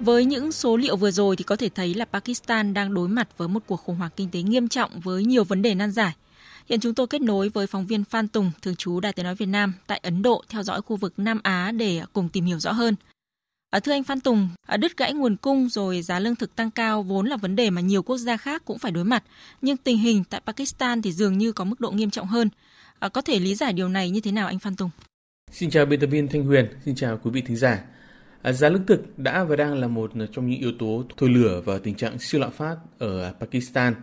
Với 0.00 0.24
những 0.24 0.52
số 0.52 0.76
liệu 0.76 0.96
vừa 0.96 1.10
rồi 1.10 1.36
thì 1.36 1.44
có 1.44 1.56
thể 1.56 1.68
thấy 1.68 1.94
là 1.94 2.04
Pakistan 2.04 2.74
đang 2.74 2.94
đối 2.94 3.08
mặt 3.08 3.28
với 3.36 3.48
một 3.48 3.62
cuộc 3.66 3.76
khủng 3.76 3.96
hoảng 3.96 4.10
kinh 4.16 4.28
tế 4.30 4.42
nghiêm 4.42 4.68
trọng 4.68 5.00
với 5.00 5.24
nhiều 5.24 5.44
vấn 5.44 5.62
đề 5.62 5.74
nan 5.74 5.92
giải. 5.92 6.12
Hiện 6.68 6.80
chúng 6.80 6.94
tôi 6.94 7.06
kết 7.06 7.20
nối 7.20 7.48
với 7.48 7.66
phóng 7.66 7.86
viên 7.86 8.04
Phan 8.04 8.28
Tùng, 8.28 8.50
thường 8.62 8.76
trú 8.76 9.00
Đài 9.00 9.12
Tiếng 9.12 9.24
Nói 9.24 9.34
Việt 9.34 9.46
Nam 9.46 9.72
tại 9.86 10.00
Ấn 10.02 10.22
Độ 10.22 10.42
theo 10.48 10.62
dõi 10.62 10.82
khu 10.82 10.96
vực 10.96 11.12
Nam 11.16 11.40
Á 11.42 11.72
để 11.72 12.02
cùng 12.12 12.28
tìm 12.28 12.44
hiểu 12.44 12.58
rõ 12.58 12.72
hơn. 12.72 12.96
À, 13.72 13.80
thưa 13.80 13.92
anh 13.92 14.02
Phan 14.02 14.20
Tùng, 14.20 14.48
à, 14.66 14.76
đứt 14.76 14.96
gãy 14.96 15.12
nguồn 15.12 15.36
cung 15.36 15.68
rồi 15.68 16.02
giá 16.02 16.18
lương 16.18 16.36
thực 16.36 16.56
tăng 16.56 16.70
cao 16.70 17.02
vốn 17.02 17.26
là 17.26 17.36
vấn 17.36 17.56
đề 17.56 17.70
mà 17.70 17.80
nhiều 17.80 18.02
quốc 18.02 18.16
gia 18.16 18.36
khác 18.36 18.62
cũng 18.64 18.78
phải 18.78 18.92
đối 18.92 19.04
mặt. 19.04 19.24
Nhưng 19.62 19.76
tình 19.76 19.98
hình 19.98 20.24
tại 20.30 20.40
Pakistan 20.46 21.02
thì 21.02 21.12
dường 21.12 21.38
như 21.38 21.52
có 21.52 21.64
mức 21.64 21.80
độ 21.80 21.90
nghiêm 21.90 22.10
trọng 22.10 22.26
hơn. 22.26 22.48
À, 22.98 23.08
có 23.08 23.20
thể 23.20 23.38
lý 23.38 23.54
giải 23.54 23.72
điều 23.72 23.88
này 23.88 24.10
như 24.10 24.20
thế 24.20 24.32
nào 24.32 24.46
anh 24.46 24.58
Phan 24.58 24.76
Tùng? 24.76 24.90
Xin 25.52 25.70
chào 25.70 25.86
biên 25.86 26.00
tập 26.00 26.06
viên 26.06 26.28
Thanh 26.28 26.44
Huyền, 26.44 26.66
xin 26.84 26.94
chào 26.94 27.18
quý 27.22 27.30
vị 27.30 27.42
thính 27.46 27.56
giả. 27.56 27.84
À, 28.42 28.52
giá 28.52 28.68
lương 28.68 28.86
thực 28.86 29.18
đã 29.18 29.44
và 29.44 29.56
đang 29.56 29.80
là 29.80 29.88
một 29.88 30.12
trong 30.32 30.46
những 30.46 30.60
yếu 30.60 30.72
tố 30.78 31.04
thôi 31.16 31.30
lửa 31.30 31.62
vào 31.64 31.78
tình 31.78 31.94
trạng 31.94 32.18
siêu 32.18 32.40
lạm 32.40 32.50
phát 32.50 32.76
ở 32.98 33.34
Pakistan. 33.40 33.94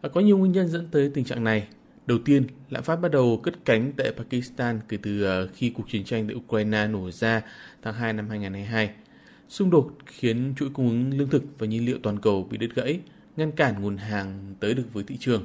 À, 0.00 0.08
có 0.14 0.20
nhiều 0.20 0.38
nguyên 0.38 0.52
nhân 0.52 0.68
dẫn 0.68 0.88
tới 0.90 1.10
tình 1.14 1.24
trạng 1.24 1.44
này. 1.44 1.66
Đầu 2.06 2.18
tiên, 2.24 2.46
lạm 2.70 2.82
phát 2.82 2.96
bắt 2.96 3.10
đầu 3.10 3.40
cất 3.42 3.54
cánh 3.64 3.92
tại 3.96 4.12
Pakistan 4.12 4.80
kể 4.88 4.98
từ 5.02 5.24
à, 5.24 5.42
khi 5.54 5.70
cuộc 5.70 5.90
chiến 5.90 6.04
tranh 6.04 6.26
tại 6.26 6.36
Ukraine 6.36 6.86
nổ 6.86 7.10
ra 7.10 7.42
tháng 7.82 7.94
2 7.94 8.12
năm 8.12 8.28
2022. 8.28 8.90
Xung 9.48 9.70
đột 9.70 9.90
khiến 10.06 10.54
chuỗi 10.56 10.70
cung 10.70 10.88
ứng 10.88 11.18
lương 11.18 11.28
thực 11.28 11.42
và 11.58 11.66
nhiên 11.66 11.86
liệu 11.86 11.98
toàn 12.02 12.18
cầu 12.18 12.48
bị 12.50 12.58
đứt 12.58 12.74
gãy, 12.74 13.00
ngăn 13.36 13.52
cản 13.52 13.82
nguồn 13.82 13.96
hàng 13.96 14.54
tới 14.60 14.74
được 14.74 14.92
với 14.92 15.04
thị 15.04 15.16
trường. 15.20 15.44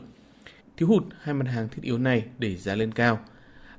Thiếu 0.77 0.87
hụt 0.87 1.03
hai 1.21 1.33
mặt 1.33 1.45
hàng 1.47 1.69
thiết 1.69 1.81
yếu 1.81 1.97
này 1.97 2.25
đẩy 2.39 2.55
giá 2.55 2.75
lên 2.75 2.91
cao. 2.91 3.19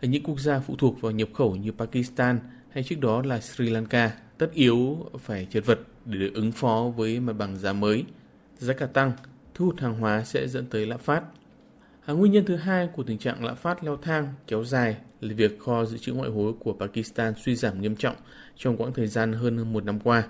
Ở 0.02 0.08
những 0.08 0.22
quốc 0.22 0.40
gia 0.40 0.60
phụ 0.60 0.76
thuộc 0.76 1.00
vào 1.00 1.12
nhập 1.12 1.28
khẩu 1.34 1.56
như 1.56 1.72
Pakistan 1.72 2.38
hay 2.70 2.84
trước 2.84 3.00
đó 3.00 3.22
là 3.22 3.40
Sri 3.40 3.70
Lanka, 3.70 4.12
tất 4.38 4.52
yếu 4.52 5.06
phải 5.18 5.46
chật 5.50 5.66
vật 5.66 5.80
để 6.04 6.30
ứng 6.34 6.52
phó 6.52 6.92
với 6.96 7.20
mặt 7.20 7.32
bằng 7.32 7.58
giá 7.58 7.72
mới. 7.72 8.04
Giá 8.58 8.74
cả 8.74 8.86
tăng, 8.86 9.12
thu 9.54 9.66
hút 9.66 9.80
hàng 9.80 9.94
hóa 9.94 10.24
sẽ 10.24 10.48
dẫn 10.48 10.66
tới 10.66 10.86
lạm 10.86 10.98
phát. 10.98 11.22
À, 12.06 12.14
nguyên 12.14 12.32
nhân 12.32 12.44
thứ 12.44 12.56
hai 12.56 12.88
của 12.96 13.02
tình 13.02 13.18
trạng 13.18 13.44
lạm 13.44 13.56
phát 13.56 13.84
leo 13.84 13.96
thang 13.96 14.28
kéo 14.46 14.64
dài 14.64 14.96
là 15.20 15.34
việc 15.34 15.58
kho 15.58 15.84
dự 15.84 15.98
trữ 15.98 16.12
ngoại 16.12 16.30
hối 16.30 16.52
của 16.52 16.72
Pakistan 16.72 17.34
suy 17.44 17.54
giảm 17.54 17.80
nghiêm 17.80 17.96
trọng 17.96 18.16
trong 18.56 18.76
quãng 18.76 18.92
thời 18.92 19.06
gian 19.06 19.32
hơn 19.32 19.72
một 19.72 19.84
năm 19.84 20.00
qua. 20.00 20.24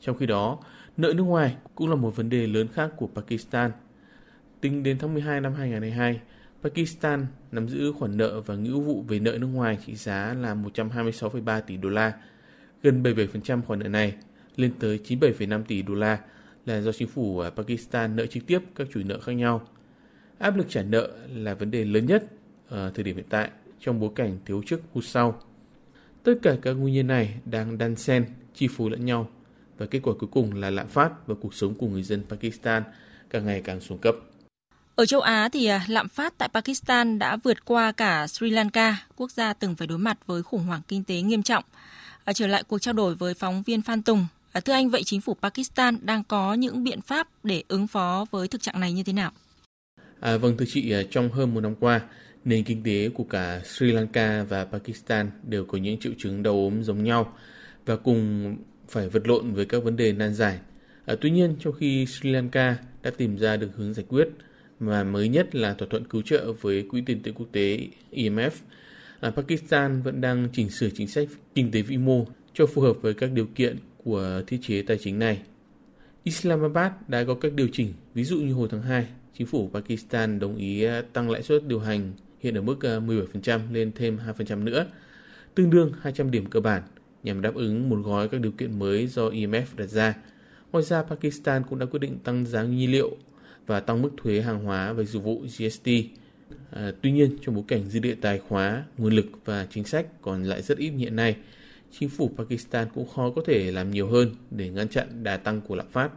Trong 0.00 0.16
khi 0.16 0.26
đó, 0.26 0.58
nợ 0.96 1.12
nước 1.16 1.22
ngoài 1.22 1.56
cũng 1.74 1.88
là 1.90 1.94
một 1.94 2.16
vấn 2.16 2.28
đề 2.28 2.46
lớn 2.46 2.68
khác 2.74 2.90
của 2.96 3.06
Pakistan. 3.06 3.70
Tính 4.60 4.82
đến 4.82 4.98
tháng 4.98 5.14
12 5.14 5.40
năm 5.40 5.54
2022, 5.54 6.20
Pakistan 6.62 7.26
nắm 7.52 7.68
giữ 7.68 7.92
khoản 7.92 8.16
nợ 8.16 8.40
và 8.40 8.54
nghĩa 8.54 8.70
vụ 8.70 9.04
về 9.08 9.18
nợ 9.18 9.38
nước 9.38 9.46
ngoài 9.46 9.78
trị 9.86 9.94
giá 9.94 10.34
là 10.34 10.54
126,3 10.54 11.60
tỷ 11.60 11.76
đô 11.76 11.88
la. 11.88 12.12
Gần 12.82 13.02
77% 13.02 13.62
khoản 13.62 13.78
nợ 13.78 13.88
này 13.88 14.14
lên 14.56 14.72
tới 14.78 15.00
97,5 15.04 15.62
tỷ 15.64 15.82
đô 15.82 15.94
la 15.94 16.18
là 16.66 16.80
do 16.80 16.92
chính 16.92 17.08
phủ 17.08 17.42
Pakistan 17.56 18.16
nợ 18.16 18.26
trực 18.26 18.46
tiếp 18.46 18.58
các 18.74 18.88
chủ 18.92 19.00
nợ 19.04 19.20
khác 19.20 19.32
nhau. 19.32 19.66
Áp 20.40 20.56
lực 20.56 20.66
trả 20.68 20.82
nợ 20.82 21.10
là 21.34 21.54
vấn 21.54 21.70
đề 21.70 21.84
lớn 21.84 22.06
nhất 22.06 22.24
ở 22.68 22.90
thời 22.94 23.04
điểm 23.04 23.16
hiện 23.16 23.26
tại 23.28 23.50
trong 23.80 24.00
bối 24.00 24.10
cảnh 24.14 24.38
thiếu 24.46 24.62
trước 24.66 24.80
hụt 24.92 25.04
sau. 25.06 25.40
Tất 26.22 26.34
cả 26.42 26.56
các 26.62 26.72
nguyên 26.72 26.94
nhân 26.94 27.06
này 27.06 27.34
đang 27.44 27.78
đan 27.78 27.96
xen, 27.96 28.26
chi 28.54 28.68
phối 28.76 28.90
lẫn 28.90 29.04
nhau 29.04 29.28
và 29.78 29.86
kết 29.86 30.00
quả 30.02 30.14
cuối 30.18 30.28
cùng 30.32 30.54
là 30.54 30.70
lạm 30.70 30.88
phát 30.88 31.26
và 31.26 31.34
cuộc 31.40 31.54
sống 31.54 31.74
của 31.74 31.86
người 31.86 32.02
dân 32.02 32.22
Pakistan 32.28 32.82
càng 33.30 33.46
ngày 33.46 33.62
càng 33.64 33.80
xuống 33.80 33.98
cấp. 33.98 34.14
Ở 34.94 35.06
châu 35.06 35.20
Á 35.20 35.48
thì 35.52 35.66
à, 35.66 35.84
lạm 35.88 36.08
phát 36.08 36.38
tại 36.38 36.48
Pakistan 36.54 37.18
đã 37.18 37.36
vượt 37.36 37.64
qua 37.64 37.92
cả 37.92 38.26
Sri 38.26 38.50
Lanka, 38.50 38.96
quốc 39.16 39.30
gia 39.30 39.52
từng 39.52 39.74
phải 39.74 39.86
đối 39.86 39.98
mặt 39.98 40.18
với 40.26 40.42
khủng 40.42 40.64
hoảng 40.64 40.82
kinh 40.88 41.04
tế 41.04 41.22
nghiêm 41.22 41.42
trọng. 41.42 41.64
À, 42.24 42.32
trở 42.32 42.46
lại 42.46 42.62
cuộc 42.68 42.78
trao 42.78 42.94
đổi 42.94 43.14
với 43.14 43.34
phóng 43.34 43.62
viên 43.62 43.82
Phan 43.82 44.02
Tùng, 44.02 44.26
à, 44.52 44.60
thưa 44.60 44.72
anh 44.72 44.90
vậy 44.90 45.02
chính 45.04 45.20
phủ 45.20 45.36
Pakistan 45.42 45.98
đang 46.02 46.24
có 46.24 46.54
những 46.54 46.84
biện 46.84 47.00
pháp 47.00 47.28
để 47.42 47.62
ứng 47.68 47.86
phó 47.86 48.26
với 48.30 48.48
thực 48.48 48.62
trạng 48.62 48.80
này 48.80 48.92
như 48.92 49.02
thế 49.02 49.12
nào? 49.12 49.32
À, 50.20 50.36
vâng 50.36 50.56
thưa 50.56 50.66
chị, 50.68 50.92
à, 50.92 51.02
trong 51.10 51.32
hơn 51.32 51.54
một 51.54 51.60
năm 51.60 51.74
qua, 51.80 52.00
nền 52.44 52.64
kinh 52.64 52.82
tế 52.82 53.08
của 53.08 53.24
cả 53.24 53.60
Sri 53.64 53.92
Lanka 53.92 54.44
và 54.48 54.64
Pakistan 54.64 55.30
đều 55.42 55.64
có 55.64 55.78
những 55.78 56.00
triệu 56.00 56.12
chứng 56.18 56.42
đau 56.42 56.54
ốm 56.54 56.82
giống 56.82 57.04
nhau 57.04 57.36
và 57.86 57.96
cùng 57.96 58.56
phải 58.88 59.08
vật 59.08 59.28
lộn 59.28 59.52
với 59.52 59.66
các 59.66 59.82
vấn 59.84 59.96
đề 59.96 60.12
nan 60.12 60.34
giải. 60.34 60.58
À, 61.04 61.14
tuy 61.20 61.30
nhiên, 61.30 61.56
trong 61.60 61.72
khi 61.72 62.06
Sri 62.06 62.30
Lanka 62.30 62.76
đã 63.02 63.10
tìm 63.10 63.38
ra 63.38 63.56
được 63.56 63.68
hướng 63.76 63.94
giải 63.94 64.06
quyết 64.08 64.28
và 64.80 65.04
mới 65.04 65.28
nhất 65.28 65.54
là 65.54 65.74
thỏa 65.74 65.88
thuận 65.90 66.04
cứu 66.04 66.22
trợ 66.22 66.52
với 66.52 66.82
Quỹ 66.82 67.02
tiền 67.06 67.22
tệ 67.22 67.32
quốc 67.32 67.46
tế 67.52 67.88
IMF. 68.12 68.50
À, 69.20 69.30
Pakistan 69.30 70.02
vẫn 70.02 70.20
đang 70.20 70.48
chỉnh 70.52 70.70
sửa 70.70 70.88
chính 70.94 71.08
sách 71.08 71.28
kinh 71.54 71.70
tế 71.70 71.82
vĩ 71.82 71.96
mô 71.96 72.26
cho 72.54 72.66
phù 72.66 72.82
hợp 72.82 72.96
với 73.02 73.14
các 73.14 73.32
điều 73.32 73.46
kiện 73.54 73.76
của 74.04 74.42
thiết 74.46 74.58
chế 74.62 74.82
tài 74.82 74.98
chính 74.98 75.18
này. 75.18 75.38
Islamabad 76.24 76.92
đã 77.08 77.24
có 77.24 77.34
các 77.34 77.52
điều 77.52 77.68
chỉnh, 77.72 77.92
ví 78.14 78.24
dụ 78.24 78.36
như 78.36 78.52
hồi 78.52 78.68
tháng 78.70 78.82
2, 78.82 79.06
chính 79.34 79.46
phủ 79.46 79.70
Pakistan 79.74 80.38
đồng 80.38 80.56
ý 80.56 80.82
à, 80.82 81.02
tăng 81.12 81.30
lãi 81.30 81.42
suất 81.42 81.66
điều 81.66 81.80
hành 81.80 82.12
hiện 82.40 82.54
ở 82.54 82.62
mức 82.62 82.86
à, 82.86 82.98
17% 82.98 83.60
lên 83.72 83.92
thêm 83.94 84.18
2% 84.38 84.64
nữa, 84.64 84.86
tương 85.54 85.70
đương 85.70 85.92
200 86.00 86.30
điểm 86.30 86.46
cơ 86.46 86.60
bản 86.60 86.82
nhằm 87.22 87.42
đáp 87.42 87.54
ứng 87.54 87.88
một 87.88 87.96
gói 88.04 88.28
các 88.28 88.40
điều 88.40 88.52
kiện 88.52 88.78
mới 88.78 89.06
do 89.06 89.28
IMF 89.28 89.64
đặt 89.76 89.86
ra. 89.86 90.14
Ngoài 90.72 90.84
ra, 90.84 91.02
Pakistan 91.02 91.62
cũng 91.70 91.78
đã 91.78 91.86
quyết 91.86 91.98
định 91.98 92.18
tăng 92.18 92.46
giá 92.46 92.62
nhiên 92.62 92.92
liệu 92.92 93.16
và 93.66 93.80
tăng 93.80 94.02
mức 94.02 94.10
thuế 94.16 94.40
hàng 94.40 94.64
hóa 94.64 94.92
và 94.92 95.02
dịch 95.02 95.22
vụ 95.22 95.44
GST. 95.58 95.88
À, 96.70 96.92
tuy 97.02 97.12
nhiên, 97.12 97.38
trong 97.42 97.54
bối 97.54 97.64
cảnh 97.68 97.88
dư 97.88 98.00
địa 98.00 98.14
tài 98.20 98.38
khóa, 98.38 98.84
nguồn 98.98 99.12
lực 99.12 99.26
và 99.44 99.66
chính 99.70 99.84
sách 99.84 100.06
còn 100.22 100.44
lại 100.44 100.62
rất 100.62 100.78
ít 100.78 100.90
hiện 100.90 101.16
nay, 101.16 101.36
chính 101.98 102.08
phủ 102.08 102.30
Pakistan 102.36 102.88
cũng 102.94 103.08
khó 103.08 103.30
có 103.30 103.42
thể 103.46 103.72
làm 103.72 103.90
nhiều 103.90 104.08
hơn 104.08 104.34
để 104.50 104.68
ngăn 104.68 104.88
chặn 104.88 105.24
đà 105.24 105.36
tăng 105.36 105.60
của 105.60 105.74
lạm 105.74 105.86
phát. 105.90 106.10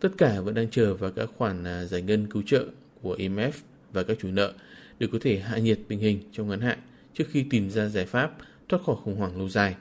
Tất 0.00 0.08
cả 0.18 0.40
vẫn 0.40 0.54
đang 0.54 0.70
chờ 0.70 0.94
vào 0.94 1.10
các 1.10 1.28
khoản 1.36 1.64
à, 1.64 1.84
giải 1.84 2.02
ngân 2.02 2.26
cứu 2.26 2.42
trợ 2.46 2.64
của 3.02 3.16
IMF 3.16 3.52
và 3.92 4.02
các 4.02 4.16
chủ 4.22 4.28
nợ 4.28 4.52
để 4.98 5.08
có 5.12 5.18
thể 5.22 5.38
hạ 5.40 5.58
nhiệt 5.58 5.78
tình 5.88 5.98
hình 5.98 6.20
trong 6.32 6.48
ngắn 6.48 6.60
hạn 6.60 6.78
trước 7.14 7.24
khi 7.30 7.44
tìm 7.50 7.70
ra 7.70 7.88
giải 7.88 8.06
pháp 8.06 8.30
thoát 8.68 8.78
khỏi 8.86 8.96
khủng 9.04 9.16
hoảng 9.16 9.38
lâu 9.38 9.48
dài. 9.48 9.74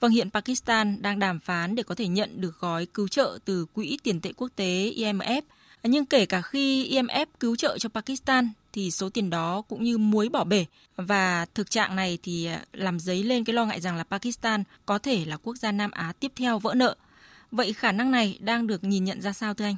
Vâng, 0.00 0.12
hiện 0.12 0.30
Pakistan 0.30 1.02
đang 1.02 1.18
đàm 1.18 1.40
phán 1.40 1.74
để 1.74 1.82
có 1.82 1.94
thể 1.94 2.08
nhận 2.08 2.40
được 2.40 2.60
gói 2.60 2.86
cứu 2.86 3.08
trợ 3.08 3.38
từ 3.44 3.66
Quỹ 3.74 3.98
tiền 4.02 4.20
tệ 4.20 4.32
quốc 4.36 4.48
tế 4.56 4.92
IMF. 4.96 5.42
Nhưng 5.82 6.06
kể 6.06 6.26
cả 6.26 6.42
khi 6.42 6.90
IMF 6.90 7.26
cứu 7.40 7.56
trợ 7.56 7.78
cho 7.78 7.88
Pakistan 7.88 8.48
thì 8.72 8.90
số 8.90 9.08
tiền 9.08 9.30
đó 9.30 9.62
cũng 9.68 9.84
như 9.84 9.98
muối 9.98 10.28
bỏ 10.28 10.44
bể 10.44 10.66
và 10.96 11.46
thực 11.54 11.70
trạng 11.70 11.96
này 11.96 12.18
thì 12.22 12.46
à, 12.46 12.64
làm 12.72 13.00
dấy 13.00 13.22
lên 13.22 13.44
cái 13.44 13.54
lo 13.54 13.66
ngại 13.66 13.80
rằng 13.80 13.96
là 13.96 14.04
Pakistan 14.04 14.64
có 14.86 14.98
thể 14.98 15.24
là 15.24 15.36
quốc 15.36 15.56
gia 15.56 15.72
Nam 15.72 15.90
Á 15.90 16.12
tiếp 16.20 16.32
theo 16.36 16.58
vỡ 16.58 16.74
nợ. 16.74 16.96
Vậy 17.56 17.72
khả 17.72 17.92
năng 17.92 18.10
này 18.10 18.38
đang 18.40 18.66
được 18.66 18.84
nhìn 18.84 19.04
nhận 19.04 19.20
ra 19.20 19.32
sao 19.32 19.54
thưa 19.54 19.64
anh? 19.64 19.76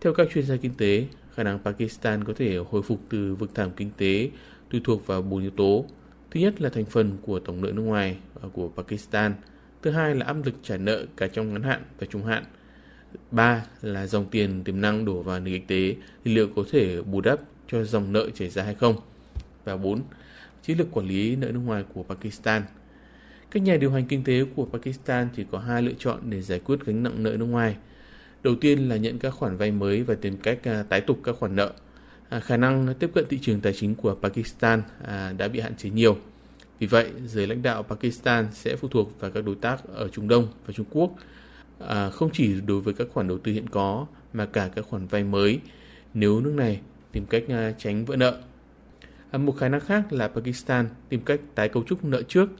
Theo 0.00 0.14
các 0.14 0.28
chuyên 0.34 0.46
gia 0.46 0.56
kinh 0.56 0.74
tế, 0.74 1.06
khả 1.34 1.42
năng 1.42 1.58
Pakistan 1.58 2.24
có 2.24 2.32
thể 2.36 2.56
hồi 2.56 2.82
phục 2.82 3.00
từ 3.08 3.34
vực 3.34 3.54
thẳm 3.54 3.70
kinh 3.70 3.90
tế 3.96 4.30
tùy 4.70 4.80
thuộc 4.84 5.06
vào 5.06 5.22
bốn 5.22 5.42
yếu 5.42 5.50
tố. 5.50 5.84
Thứ 6.30 6.40
nhất 6.40 6.60
là 6.60 6.68
thành 6.68 6.84
phần 6.84 7.18
của 7.22 7.40
tổng 7.40 7.60
nợ 7.60 7.72
nước 7.72 7.82
ngoài 7.82 8.16
à, 8.42 8.48
của 8.52 8.68
Pakistan. 8.76 9.34
Thứ 9.82 9.90
hai 9.90 10.14
là 10.14 10.26
áp 10.26 10.36
lực 10.44 10.54
trả 10.62 10.76
nợ 10.76 11.06
cả 11.16 11.26
trong 11.26 11.52
ngắn 11.52 11.62
hạn 11.62 11.82
và 11.98 12.06
trung 12.10 12.24
hạn. 12.24 12.44
Ba 13.30 13.66
là 13.82 14.06
dòng 14.06 14.26
tiền 14.30 14.64
tiềm 14.64 14.80
năng 14.80 15.04
đổ 15.04 15.22
vào 15.22 15.40
nền 15.40 15.54
kinh 15.54 15.66
tế 15.66 15.96
thì 16.24 16.34
liệu 16.34 16.48
có 16.56 16.64
thể 16.70 17.02
bù 17.02 17.20
đắp 17.20 17.40
cho 17.68 17.84
dòng 17.84 18.12
nợ 18.12 18.30
chảy 18.34 18.48
ra 18.48 18.62
hay 18.62 18.74
không. 18.74 18.96
Và 19.64 19.76
bốn, 19.76 20.02
chiến 20.62 20.78
lược 20.78 20.92
quản 20.92 21.06
lý 21.06 21.36
nợ 21.36 21.46
nước 21.52 21.60
ngoài 21.64 21.84
của 21.94 22.02
Pakistan. 22.02 22.62
Các 23.52 23.62
nhà 23.62 23.76
điều 23.76 23.90
hành 23.90 24.06
kinh 24.06 24.24
tế 24.24 24.44
của 24.56 24.66
Pakistan 24.72 25.28
chỉ 25.36 25.44
có 25.50 25.58
hai 25.58 25.82
lựa 25.82 25.92
chọn 25.98 26.20
để 26.30 26.42
giải 26.42 26.58
quyết 26.58 26.76
gánh 26.84 27.02
nặng 27.02 27.22
nợ 27.22 27.36
nước 27.38 27.44
ngoài. 27.44 27.76
Đầu 28.42 28.54
tiên 28.54 28.88
là 28.88 28.96
nhận 28.96 29.18
các 29.18 29.30
khoản 29.30 29.56
vay 29.56 29.70
mới 29.70 30.02
và 30.02 30.14
tìm 30.14 30.36
cách 30.36 30.58
à, 30.64 30.82
tái 30.88 31.00
tục 31.00 31.18
các 31.24 31.36
khoản 31.38 31.56
nợ. 31.56 31.72
À, 32.28 32.40
khả 32.40 32.56
năng 32.56 32.94
tiếp 32.94 33.10
cận 33.14 33.24
thị 33.28 33.38
trường 33.42 33.60
tài 33.60 33.72
chính 33.72 33.94
của 33.94 34.14
Pakistan 34.14 34.82
à, 35.04 35.32
đã 35.38 35.48
bị 35.48 35.60
hạn 35.60 35.76
chế 35.76 35.90
nhiều. 35.90 36.16
Vì 36.78 36.86
vậy, 36.86 37.10
giới 37.26 37.46
lãnh 37.46 37.62
đạo 37.62 37.82
Pakistan 37.82 38.48
sẽ 38.52 38.76
phụ 38.76 38.88
thuộc 38.88 39.20
vào 39.20 39.30
các 39.30 39.44
đối 39.44 39.54
tác 39.54 39.88
ở 39.94 40.08
Trung 40.08 40.28
Đông 40.28 40.48
và 40.66 40.72
Trung 40.72 40.86
Quốc, 40.90 41.16
à, 41.78 42.10
không 42.10 42.30
chỉ 42.32 42.60
đối 42.66 42.80
với 42.80 42.94
các 42.94 43.08
khoản 43.12 43.28
đầu 43.28 43.38
tư 43.38 43.52
hiện 43.52 43.68
có 43.68 44.06
mà 44.32 44.46
cả 44.46 44.70
các 44.74 44.86
khoản 44.86 45.06
vay 45.06 45.24
mới 45.24 45.60
nếu 46.14 46.40
nước 46.40 46.52
này 46.54 46.80
tìm 47.12 47.26
cách 47.26 47.42
à, 47.48 47.72
tránh 47.78 48.04
vỡ 48.04 48.16
nợ. 48.16 48.40
À, 49.30 49.38
một 49.38 49.52
khả 49.52 49.68
năng 49.68 49.80
khác 49.80 50.12
là 50.12 50.28
Pakistan 50.28 50.88
tìm 51.08 51.20
cách 51.20 51.40
tái 51.54 51.68
cấu 51.68 51.82
trúc 51.82 52.04
nợ 52.04 52.22
trước. 52.22 52.50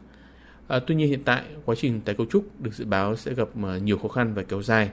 À, 0.73 0.79
tuy 0.87 0.95
nhiên 0.95 1.09
hiện 1.09 1.23
tại 1.25 1.43
quá 1.65 1.75
trình 1.79 2.01
tái 2.01 2.15
cấu 2.15 2.27
trúc 2.27 2.61
được 2.61 2.75
dự 2.75 2.85
báo 2.85 3.17
sẽ 3.17 3.35
gặp 3.35 3.49
à, 3.65 3.79
nhiều 3.79 3.99
khó 3.99 4.09
khăn 4.09 4.35
và 4.35 4.43
kéo 4.43 4.63
dài, 4.63 4.91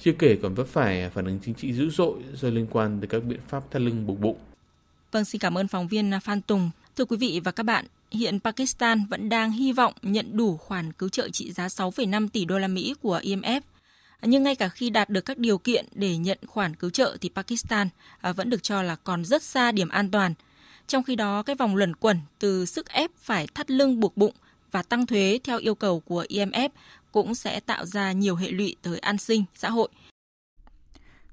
chưa 0.00 0.12
kể 0.12 0.38
còn 0.42 0.54
vấp 0.54 0.66
phải 0.66 1.10
phản 1.10 1.24
ứng 1.24 1.38
chính 1.44 1.54
trị 1.54 1.72
dữ 1.72 1.90
dội 1.90 2.18
do 2.34 2.48
liên 2.48 2.66
quan 2.70 3.00
tới 3.00 3.08
các 3.08 3.24
biện 3.24 3.40
pháp 3.48 3.70
thắt 3.70 3.82
lưng 3.82 4.06
buộc 4.06 4.20
bụng. 4.20 4.38
Vâng, 5.12 5.24
xin 5.24 5.38
cảm 5.38 5.58
ơn 5.58 5.68
phóng 5.68 5.88
viên 5.88 6.14
à, 6.14 6.20
Phan 6.20 6.42
Tùng. 6.42 6.70
Thưa 6.96 7.04
quý 7.04 7.16
vị 7.16 7.40
và 7.44 7.52
các 7.52 7.62
bạn, 7.62 7.84
hiện 8.10 8.40
Pakistan 8.40 9.04
vẫn 9.10 9.28
đang 9.28 9.52
hy 9.52 9.72
vọng 9.72 9.92
nhận 10.02 10.36
đủ 10.36 10.56
khoản 10.56 10.92
cứu 10.92 11.08
trợ 11.08 11.28
trị 11.32 11.52
giá 11.52 11.66
6,5 11.66 12.28
tỷ 12.28 12.44
đô 12.44 12.58
la 12.58 12.68
Mỹ 12.68 12.94
của 13.02 13.20
IMF. 13.22 13.60
Nhưng 14.22 14.42
ngay 14.42 14.54
cả 14.54 14.68
khi 14.68 14.90
đạt 14.90 15.10
được 15.10 15.24
các 15.24 15.38
điều 15.38 15.58
kiện 15.58 15.86
để 15.94 16.16
nhận 16.16 16.38
khoản 16.46 16.74
cứu 16.74 16.90
trợ 16.90 17.16
thì 17.20 17.30
Pakistan 17.34 17.88
à, 18.20 18.32
vẫn 18.32 18.50
được 18.50 18.62
cho 18.62 18.82
là 18.82 18.96
còn 19.04 19.24
rất 19.24 19.42
xa 19.42 19.72
điểm 19.72 19.88
an 19.88 20.10
toàn. 20.10 20.34
Trong 20.86 21.02
khi 21.02 21.16
đó, 21.16 21.42
cái 21.42 21.56
vòng 21.56 21.76
luẩn 21.76 21.96
quẩn 21.96 22.18
từ 22.38 22.66
sức 22.66 22.88
ép 22.88 23.10
phải 23.18 23.46
thắt 23.54 23.70
lưng 23.70 24.00
buộc 24.00 24.16
bụng 24.16 24.32
và 24.76 24.82
tăng 24.82 25.06
thuế 25.06 25.38
theo 25.44 25.58
yêu 25.58 25.74
cầu 25.74 26.00
của 26.00 26.24
IMF 26.28 26.68
cũng 27.12 27.34
sẽ 27.34 27.60
tạo 27.60 27.86
ra 27.86 28.12
nhiều 28.12 28.36
hệ 28.36 28.50
lụy 28.50 28.76
tới 28.82 28.98
an 28.98 29.18
sinh 29.18 29.44
xã 29.54 29.70
hội– 29.70 29.88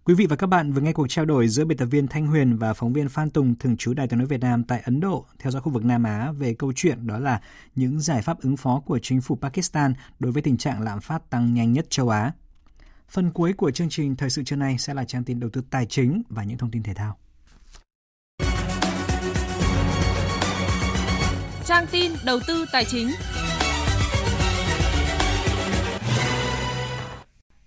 Quý 0.05 0.13
vị 0.13 0.25
và 0.25 0.35
các 0.35 0.47
bạn 0.47 0.73
vừa 0.73 0.81
nghe 0.81 0.93
cuộc 0.93 1.07
trao 1.09 1.25
đổi 1.25 1.47
giữa 1.47 1.65
biên 1.65 1.77
tập 1.77 1.85
viên 1.85 2.07
Thanh 2.07 2.27
Huyền 2.27 2.57
và 2.57 2.73
phóng 2.73 2.93
viên 2.93 3.09
Phan 3.09 3.29
Tùng, 3.29 3.55
thường 3.55 3.77
trú 3.77 3.93
Đài 3.93 4.07
tiếng 4.07 4.19
nói 4.19 4.27
Việt 4.27 4.41
Nam 4.41 4.63
tại 4.63 4.81
Ấn 4.85 4.99
Độ, 4.99 5.25
theo 5.39 5.51
dõi 5.51 5.61
khu 5.61 5.71
vực 5.71 5.85
Nam 5.85 6.03
Á 6.03 6.31
về 6.31 6.53
câu 6.53 6.73
chuyện 6.75 7.07
đó 7.07 7.19
là 7.19 7.41
những 7.75 7.99
giải 7.99 8.21
pháp 8.21 8.41
ứng 8.41 8.57
phó 8.57 8.79
của 8.85 8.99
chính 8.99 9.21
phủ 9.21 9.37
Pakistan 9.41 9.93
đối 10.19 10.31
với 10.31 10.41
tình 10.41 10.57
trạng 10.57 10.81
lạm 10.81 11.01
phát 11.01 11.29
tăng 11.29 11.53
nhanh 11.53 11.73
nhất 11.73 11.89
châu 11.89 12.09
Á. 12.09 12.31
Phần 13.09 13.31
cuối 13.31 13.53
của 13.53 13.71
chương 13.71 13.89
trình 13.89 14.15
thời 14.15 14.29
sự 14.29 14.43
trưa 14.43 14.55
nay 14.55 14.77
sẽ 14.77 14.93
là 14.93 15.03
trang 15.03 15.23
tin 15.23 15.39
đầu 15.39 15.49
tư 15.49 15.61
tài 15.69 15.85
chính 15.85 16.21
và 16.29 16.43
những 16.43 16.57
thông 16.57 16.71
tin 16.71 16.83
thể 16.83 16.93
thao. 16.93 17.17
Trang 21.65 21.85
tin 21.91 22.11
đầu 22.25 22.39
tư 22.47 22.65
tài 22.71 22.85
chính. 22.85 23.11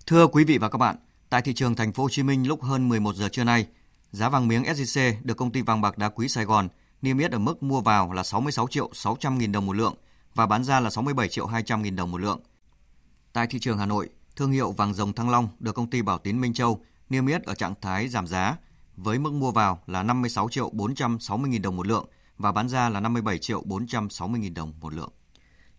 Thưa 0.05 0.27
quý 0.27 0.43
vị 0.43 0.57
và 0.57 0.69
các 0.69 0.77
bạn, 0.77 0.95
Tại 1.29 1.41
thị 1.41 1.53
trường 1.53 1.75
thành 1.75 1.93
phố 1.93 2.03
Hồ 2.03 2.09
Chí 2.09 2.23
Minh 2.23 2.47
lúc 2.47 2.63
hơn 2.63 2.89
11 2.89 3.15
giờ 3.15 3.29
trưa 3.29 3.43
nay, 3.43 3.67
giá 4.11 4.29
vàng 4.29 4.47
miếng 4.47 4.63
SJC 4.63 5.13
được 5.23 5.37
công 5.37 5.51
ty 5.51 5.61
vàng 5.61 5.81
bạc 5.81 5.97
đá 5.97 6.09
quý 6.09 6.27
Sài 6.27 6.45
Gòn 6.45 6.67
niêm 7.01 7.17
yết 7.17 7.31
ở 7.31 7.39
mức 7.39 7.63
mua 7.63 7.81
vào 7.81 8.11
là 8.11 8.23
66 8.23 8.67
triệu 8.67 8.89
600 8.93 9.37
nghìn 9.37 9.51
đồng 9.51 9.65
một 9.65 9.75
lượng 9.75 9.95
và 10.35 10.45
bán 10.45 10.63
ra 10.63 10.79
là 10.79 10.89
67 10.89 11.29
triệu 11.29 11.45
200 11.45 11.81
nghìn 11.81 11.95
đồng 11.95 12.11
một 12.11 12.21
lượng. 12.21 12.39
Tại 13.33 13.47
thị 13.47 13.59
trường 13.59 13.77
Hà 13.77 13.85
Nội, 13.85 14.09
thương 14.35 14.51
hiệu 14.51 14.71
vàng 14.71 14.93
rồng 14.93 15.13
Thăng 15.13 15.29
Long 15.29 15.47
được 15.59 15.75
công 15.75 15.89
ty 15.89 16.01
Bảo 16.01 16.17
Tín 16.17 16.41
Minh 16.41 16.53
Châu 16.53 16.79
niêm 17.09 17.27
yết 17.27 17.43
ở 17.43 17.55
trạng 17.55 17.73
thái 17.81 18.07
giảm 18.07 18.27
giá 18.27 18.57
với 18.97 19.19
mức 19.19 19.33
mua 19.33 19.51
vào 19.51 19.79
là 19.87 20.03
56 20.03 20.49
triệu 20.49 20.69
460 20.69 21.49
nghìn 21.49 21.61
đồng 21.61 21.75
một 21.75 21.87
lượng 21.87 22.05
và 22.37 22.51
bán 22.51 22.69
ra 22.69 22.89
là 22.89 22.99
57 22.99 23.37
triệu 23.37 23.61
460 23.65 24.39
nghìn 24.39 24.53
đồng 24.53 24.73
một 24.81 24.93
lượng. 24.93 25.09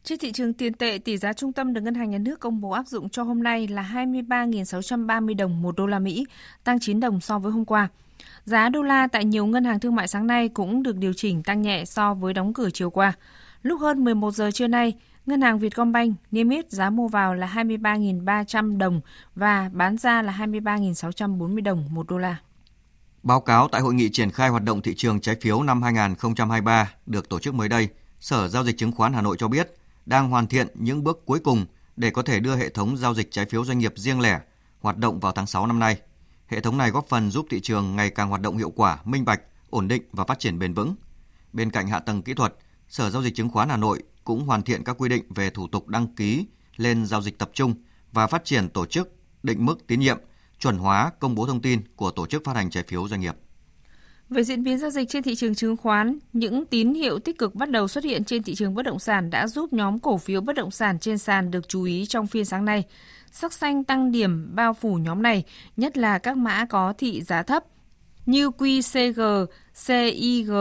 Trên 0.04 0.18
thị 0.18 0.32
trường 0.32 0.52
tiền 0.52 0.72
tệ, 0.72 0.98
tỷ 0.98 1.16
giá 1.16 1.32
trung 1.32 1.52
tâm 1.52 1.72
được 1.72 1.80
Ngân 1.80 1.94
hàng 1.94 2.10
Nhà 2.10 2.18
nước 2.18 2.40
công 2.40 2.60
bố 2.60 2.70
áp 2.70 2.86
dụng 2.86 3.08
cho 3.08 3.22
hôm 3.22 3.42
nay 3.42 3.68
là 3.68 3.90
23.630 3.94 5.36
đồng 5.36 5.62
một 5.62 5.76
đô 5.76 5.86
la 5.86 5.98
Mỹ, 5.98 6.26
tăng 6.64 6.80
9 6.80 7.00
đồng 7.00 7.20
so 7.20 7.38
với 7.38 7.52
hôm 7.52 7.64
qua. 7.64 7.88
Giá 8.44 8.68
đô 8.68 8.82
la 8.82 9.06
tại 9.06 9.24
nhiều 9.24 9.46
ngân 9.46 9.64
hàng 9.64 9.80
thương 9.80 9.94
mại 9.94 10.08
sáng 10.08 10.26
nay 10.26 10.48
cũng 10.48 10.82
được 10.82 10.96
điều 10.96 11.12
chỉnh 11.12 11.42
tăng 11.42 11.62
nhẹ 11.62 11.84
so 11.84 12.14
với 12.14 12.34
đóng 12.34 12.52
cửa 12.52 12.70
chiều 12.70 12.90
qua. 12.90 13.12
Lúc 13.62 13.80
hơn 13.80 14.04
11 14.04 14.34
giờ 14.34 14.50
trưa 14.50 14.66
nay, 14.66 14.94
Ngân 15.26 15.40
hàng 15.40 15.58
Vietcombank 15.58 16.16
niêm 16.30 16.48
yết 16.48 16.70
giá 16.70 16.90
mua 16.90 17.08
vào 17.08 17.34
là 17.34 17.46
23.300 17.54 18.78
đồng 18.78 19.00
và 19.34 19.70
bán 19.72 19.96
ra 19.96 20.22
là 20.22 20.32
23.640 20.32 21.62
đồng 21.62 21.84
một 21.94 22.08
đô 22.08 22.18
la. 22.18 22.36
Báo 23.28 23.40
cáo 23.40 23.68
tại 23.68 23.80
hội 23.80 23.94
nghị 23.94 24.10
triển 24.10 24.30
khai 24.30 24.48
hoạt 24.48 24.62
động 24.62 24.82
thị 24.82 24.94
trường 24.96 25.20
trái 25.20 25.36
phiếu 25.40 25.62
năm 25.62 25.82
2023 25.82 26.92
được 27.06 27.28
tổ 27.28 27.40
chức 27.40 27.54
mới 27.54 27.68
đây, 27.68 27.88
Sở 28.20 28.48
Giao 28.48 28.64
dịch 28.64 28.78
Chứng 28.78 28.92
khoán 28.92 29.12
Hà 29.12 29.22
Nội 29.22 29.36
cho 29.38 29.48
biết 29.48 29.74
đang 30.06 30.30
hoàn 30.30 30.46
thiện 30.46 30.66
những 30.74 31.04
bước 31.04 31.22
cuối 31.24 31.38
cùng 31.38 31.66
để 31.96 32.10
có 32.10 32.22
thể 32.22 32.40
đưa 32.40 32.56
hệ 32.56 32.68
thống 32.68 32.96
giao 32.96 33.14
dịch 33.14 33.30
trái 33.30 33.44
phiếu 33.44 33.64
doanh 33.64 33.78
nghiệp 33.78 33.92
riêng 33.96 34.20
lẻ 34.20 34.40
hoạt 34.80 34.96
động 34.96 35.20
vào 35.20 35.32
tháng 35.32 35.46
6 35.46 35.66
năm 35.66 35.78
nay. 35.78 35.96
Hệ 36.46 36.60
thống 36.60 36.78
này 36.78 36.90
góp 36.90 37.08
phần 37.08 37.30
giúp 37.30 37.46
thị 37.50 37.60
trường 37.60 37.96
ngày 37.96 38.10
càng 38.10 38.28
hoạt 38.28 38.40
động 38.40 38.56
hiệu 38.56 38.70
quả, 38.70 38.98
minh 39.04 39.24
bạch, 39.24 39.40
ổn 39.70 39.88
định 39.88 40.02
và 40.12 40.24
phát 40.24 40.38
triển 40.38 40.58
bền 40.58 40.74
vững. 40.74 40.94
Bên 41.52 41.70
cạnh 41.70 41.88
hạ 41.88 41.98
tầng 41.98 42.22
kỹ 42.22 42.34
thuật, 42.34 42.54
Sở 42.88 43.10
Giao 43.10 43.22
dịch 43.22 43.34
Chứng 43.34 43.50
khoán 43.50 43.68
Hà 43.68 43.76
Nội 43.76 44.02
cũng 44.24 44.46
hoàn 44.46 44.62
thiện 44.62 44.84
các 44.84 44.96
quy 44.98 45.08
định 45.08 45.24
về 45.34 45.50
thủ 45.50 45.68
tục 45.68 45.88
đăng 45.88 46.14
ký 46.14 46.46
lên 46.76 47.06
giao 47.06 47.22
dịch 47.22 47.38
tập 47.38 47.50
trung 47.54 47.74
và 48.12 48.26
phát 48.26 48.44
triển 48.44 48.68
tổ 48.68 48.86
chức, 48.86 49.12
định 49.42 49.66
mức 49.66 49.86
tín 49.86 50.00
nhiệm, 50.00 50.18
chuẩn 50.60 50.78
hóa 50.78 51.12
công 51.18 51.34
bố 51.34 51.46
thông 51.46 51.62
tin 51.62 51.80
của 51.96 52.10
tổ 52.10 52.26
chức 52.26 52.44
phát 52.44 52.56
hành 52.56 52.70
trái 52.70 52.82
phiếu 52.82 53.08
doanh 53.08 53.20
nghiệp. 53.20 53.34
Về 54.28 54.44
diễn 54.44 54.62
biến 54.62 54.78
giao 54.78 54.90
dịch 54.90 55.08
trên 55.08 55.22
thị 55.22 55.34
trường 55.34 55.54
chứng 55.54 55.76
khoán, 55.76 56.18
những 56.32 56.66
tín 56.66 56.94
hiệu 56.94 57.18
tích 57.18 57.38
cực 57.38 57.54
bắt 57.54 57.70
đầu 57.70 57.88
xuất 57.88 58.04
hiện 58.04 58.24
trên 58.24 58.42
thị 58.42 58.54
trường 58.54 58.74
bất 58.74 58.82
động 58.82 58.98
sản 58.98 59.30
đã 59.30 59.46
giúp 59.46 59.72
nhóm 59.72 59.98
cổ 59.98 60.18
phiếu 60.18 60.40
bất 60.40 60.56
động 60.56 60.70
sản 60.70 60.98
trên 60.98 61.18
sàn 61.18 61.50
được 61.50 61.68
chú 61.68 61.82
ý 61.82 62.06
trong 62.06 62.26
phiên 62.26 62.44
sáng 62.44 62.64
nay. 62.64 62.84
Sắc 63.32 63.52
xanh 63.52 63.84
tăng 63.84 64.12
điểm 64.12 64.54
bao 64.54 64.74
phủ 64.74 64.94
nhóm 64.94 65.22
này, 65.22 65.44
nhất 65.76 65.96
là 65.96 66.18
các 66.18 66.36
mã 66.36 66.64
có 66.64 66.92
thị 66.98 67.22
giá 67.22 67.42
thấp 67.42 67.64
như 68.26 68.48
QCG, 68.48 69.46
CIG 69.86 70.52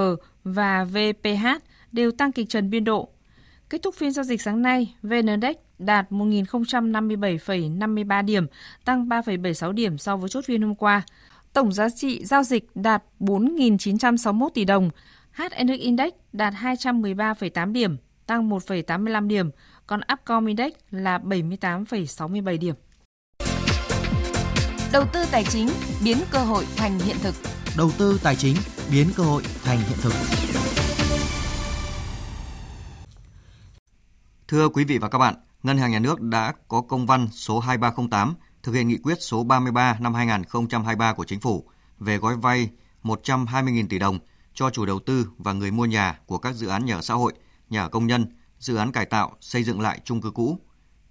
và 0.43 0.83
VPH 0.85 1.47
đều 1.91 2.11
tăng 2.11 2.31
kịch 2.31 2.49
trần 2.49 2.69
biên 2.69 2.83
độ. 2.83 3.09
Kết 3.69 3.81
thúc 3.83 3.95
phiên 3.95 4.11
giao 4.11 4.23
dịch 4.23 4.41
sáng 4.41 4.61
nay, 4.61 4.95
VN 5.03 5.27
Index 5.27 5.55
đạt 5.79 6.11
1.057,53 6.11 8.25
điểm, 8.25 8.47
tăng 8.85 9.09
3,76 9.09 9.71
điểm 9.71 9.97
so 9.97 10.17
với 10.17 10.29
chốt 10.29 10.45
phiên 10.45 10.61
hôm 10.61 10.75
qua. 10.75 11.01
tổng 11.53 11.71
giá 11.71 11.89
trị 11.89 12.25
giao 12.25 12.43
dịch 12.43 12.69
đạt 12.75 13.03
4.961 13.19 14.49
tỷ 14.49 14.65
đồng, 14.65 14.89
HNX 15.31 15.79
Index 15.79 16.13
đạt 16.33 16.53
213,8 16.53 17.71
điểm, 17.71 17.97
tăng 18.25 18.49
1,85 18.49 19.27
điểm, 19.27 19.49
còn 19.87 20.01
Upcom 20.13 20.45
Index 20.45 20.71
là 20.91 21.17
78,67 21.17 22.59
điểm. 22.59 22.75
Đầu 24.93 25.03
tư 25.13 25.25
tài 25.31 25.43
chính 25.43 25.69
biến 26.03 26.17
cơ 26.31 26.39
hội 26.39 26.65
thành 26.75 26.99
hiện 26.99 27.17
thực. 27.21 27.35
Đầu 27.77 27.91
tư 27.97 28.19
tài 28.23 28.35
chính 28.35 28.55
biến 28.91 29.07
cơ 29.15 29.23
hội 29.23 29.43
thành 29.63 29.77
hiện 29.77 29.97
thực. 30.01 30.13
Thưa 34.47 34.69
quý 34.69 34.83
vị 34.83 34.97
và 34.97 35.09
các 35.09 35.17
bạn, 35.17 35.35
Ngân 35.63 35.77
hàng 35.77 35.91
Nhà 35.91 35.99
nước 35.99 36.21
đã 36.21 36.53
có 36.67 36.81
công 36.81 37.05
văn 37.05 37.27
số 37.31 37.59
2308 37.59 38.35
thực 38.63 38.71
hiện 38.71 38.87
nghị 38.87 38.97
quyết 38.97 39.17
số 39.21 39.43
33 39.43 39.97
năm 39.99 40.13
2023 40.13 41.13
của 41.13 41.25
Chính 41.25 41.39
phủ 41.39 41.69
về 41.99 42.17
gói 42.17 42.35
vay 42.35 42.69
120.000 43.03 43.87
tỷ 43.87 43.99
đồng 43.99 44.19
cho 44.53 44.69
chủ 44.69 44.85
đầu 44.85 44.99
tư 44.99 45.27
và 45.37 45.53
người 45.53 45.71
mua 45.71 45.85
nhà 45.85 46.19
của 46.25 46.37
các 46.37 46.55
dự 46.55 46.67
án 46.67 46.85
nhà 46.85 46.95
ở 46.95 47.01
xã 47.01 47.13
hội, 47.13 47.33
nhà 47.69 47.81
ở 47.81 47.89
công 47.89 48.07
nhân, 48.07 48.25
dự 48.59 48.75
án 48.75 48.91
cải 48.91 49.05
tạo, 49.05 49.35
xây 49.41 49.63
dựng 49.63 49.81
lại 49.81 50.01
chung 50.03 50.21
cư 50.21 50.31
cũ. 50.31 50.59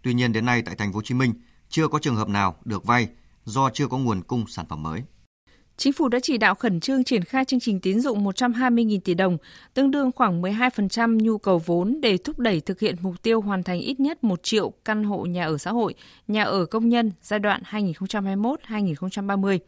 Tuy 0.02 0.14
nhiên 0.14 0.32
đến 0.32 0.44
nay 0.44 0.62
tại 0.62 0.74
thành 0.74 0.92
phố 0.92 0.96
Hồ 0.96 1.02
Chí 1.02 1.14
Minh 1.14 1.34
chưa 1.68 1.88
có 1.88 1.98
trường 1.98 2.16
hợp 2.16 2.28
nào 2.28 2.56
được 2.64 2.84
vay 2.84 3.08
do 3.44 3.70
chưa 3.70 3.86
có 3.86 3.98
nguồn 3.98 4.22
cung 4.22 4.46
sản 4.48 4.66
phẩm 4.68 4.82
mới. 4.82 5.02
Chính 5.78 5.92
phủ 5.92 6.08
đã 6.08 6.18
chỉ 6.22 6.38
đạo 6.38 6.54
khẩn 6.54 6.80
trương 6.80 7.04
triển 7.04 7.24
khai 7.24 7.44
chương 7.44 7.60
trình 7.60 7.80
tín 7.80 8.00
dụng 8.00 8.24
120.000 8.24 9.00
tỷ 9.04 9.14
đồng, 9.14 9.38
tương 9.74 9.90
đương 9.90 10.10
khoảng 10.16 10.42
12% 10.42 11.22
nhu 11.22 11.38
cầu 11.38 11.58
vốn 11.58 12.00
để 12.00 12.16
thúc 12.16 12.38
đẩy 12.38 12.60
thực 12.60 12.80
hiện 12.80 12.96
mục 13.00 13.22
tiêu 13.22 13.40
hoàn 13.40 13.62
thành 13.62 13.80
ít 13.80 14.00
nhất 14.00 14.24
1 14.24 14.42
triệu 14.42 14.72
căn 14.84 15.04
hộ 15.04 15.26
nhà 15.26 15.46
ở 15.46 15.58
xã 15.58 15.70
hội, 15.70 15.94
nhà 16.28 16.44
ở 16.44 16.66
công 16.66 16.88
nhân 16.88 17.12
giai 17.22 17.38
đoạn 17.38 17.62
2021-2030. 17.70 19.58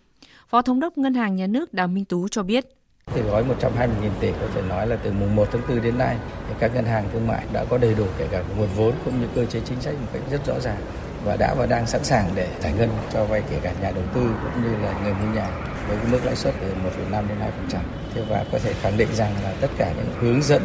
Phó 0.49 0.63
Thống 0.63 0.81
đốc 0.81 0.99
Ngân 0.99 1.15
hàng 1.15 1.37
Nhà 1.37 1.47
nước 1.47 1.75
Đào 1.75 1.89
Minh 1.89 2.05
Tú 2.05 2.29
cho 2.29 2.43
biết. 2.43 2.67
Thì 3.07 3.23
gói 3.23 3.45
120.000 3.45 4.11
tỷ 4.21 4.31
có 4.33 4.49
thể 4.55 4.63
nói 4.63 4.87
là 4.87 4.97
từ 4.97 5.13
mùng 5.13 5.37
1 5.37 5.49
tháng 5.53 5.63
4 5.69 5.83
đến 5.83 5.99
nay, 5.99 6.17
thì 6.49 6.55
các 6.59 6.75
ngân 6.75 6.85
hàng 6.85 7.09
thương 7.13 7.27
mại 7.27 7.47
đã 7.53 7.65
có 7.65 7.79
đầy 7.79 7.95
đủ 7.95 8.07
kể 8.19 8.29
cả 8.31 8.45
nguồn 8.59 8.69
vốn 8.77 8.95
cũng 9.05 9.21
như 9.21 9.27
cơ 9.35 9.45
chế 9.45 9.61
chính 9.65 9.81
sách 9.81 9.95
một 9.95 10.09
cách 10.13 10.23
rất 10.31 10.47
rõ 10.47 10.61
ràng 10.61 10.79
và 11.25 11.37
đã 11.37 11.55
và 11.55 11.67
đang 11.67 11.87
sẵn 11.87 12.05
sàng 12.05 12.31
để 12.35 12.49
giải 12.61 12.73
ngân 12.73 12.89
cho 13.13 13.25
vay 13.25 13.43
kể 13.51 13.61
cả 13.63 13.73
nhà 13.83 13.91
đầu 13.91 14.05
tư 14.15 14.31
cũng 14.43 14.63
như 14.63 14.77
là 14.79 15.01
người 15.03 15.13
mua 15.13 15.35
nhà 15.35 15.51
với 15.89 15.97
cái 15.97 16.13
mức 16.13 16.21
lãi 16.25 16.37
suất 16.37 16.55
từ 16.61 16.75
1,5 17.11 17.29
đến 17.29 17.39
2%. 17.71 17.81
Thế 18.15 18.25
và 18.29 18.45
có 18.53 18.59
thể 18.59 18.73
khẳng 18.73 18.97
định 18.97 19.09
rằng 19.13 19.33
là 19.43 19.55
tất 19.61 19.69
cả 19.79 19.93
những 19.97 20.15
hướng 20.21 20.43
dẫn 20.43 20.63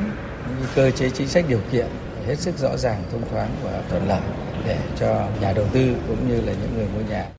những 0.48 0.70
cơ 0.76 0.92
chế 0.92 1.10
chính 1.10 1.28
sách 1.28 1.46
điều 1.50 1.62
kiện 1.72 1.88
hết 2.28 2.36
sức 2.40 2.58
rõ 2.58 2.78
ràng, 2.78 3.04
thông 3.12 3.30
thoáng 3.30 3.50
và 3.64 3.84
thuận 3.90 4.08
lợi 4.08 4.22
để 4.66 4.78
cho 5.00 5.28
nhà 5.42 5.54
đầu 5.54 5.68
tư 5.74 5.96
cũng 6.08 6.30
như 6.30 6.42
là 6.42 6.54
những 6.54 6.76
người 6.76 6.88
mua 6.96 7.10
nhà. 7.10 7.30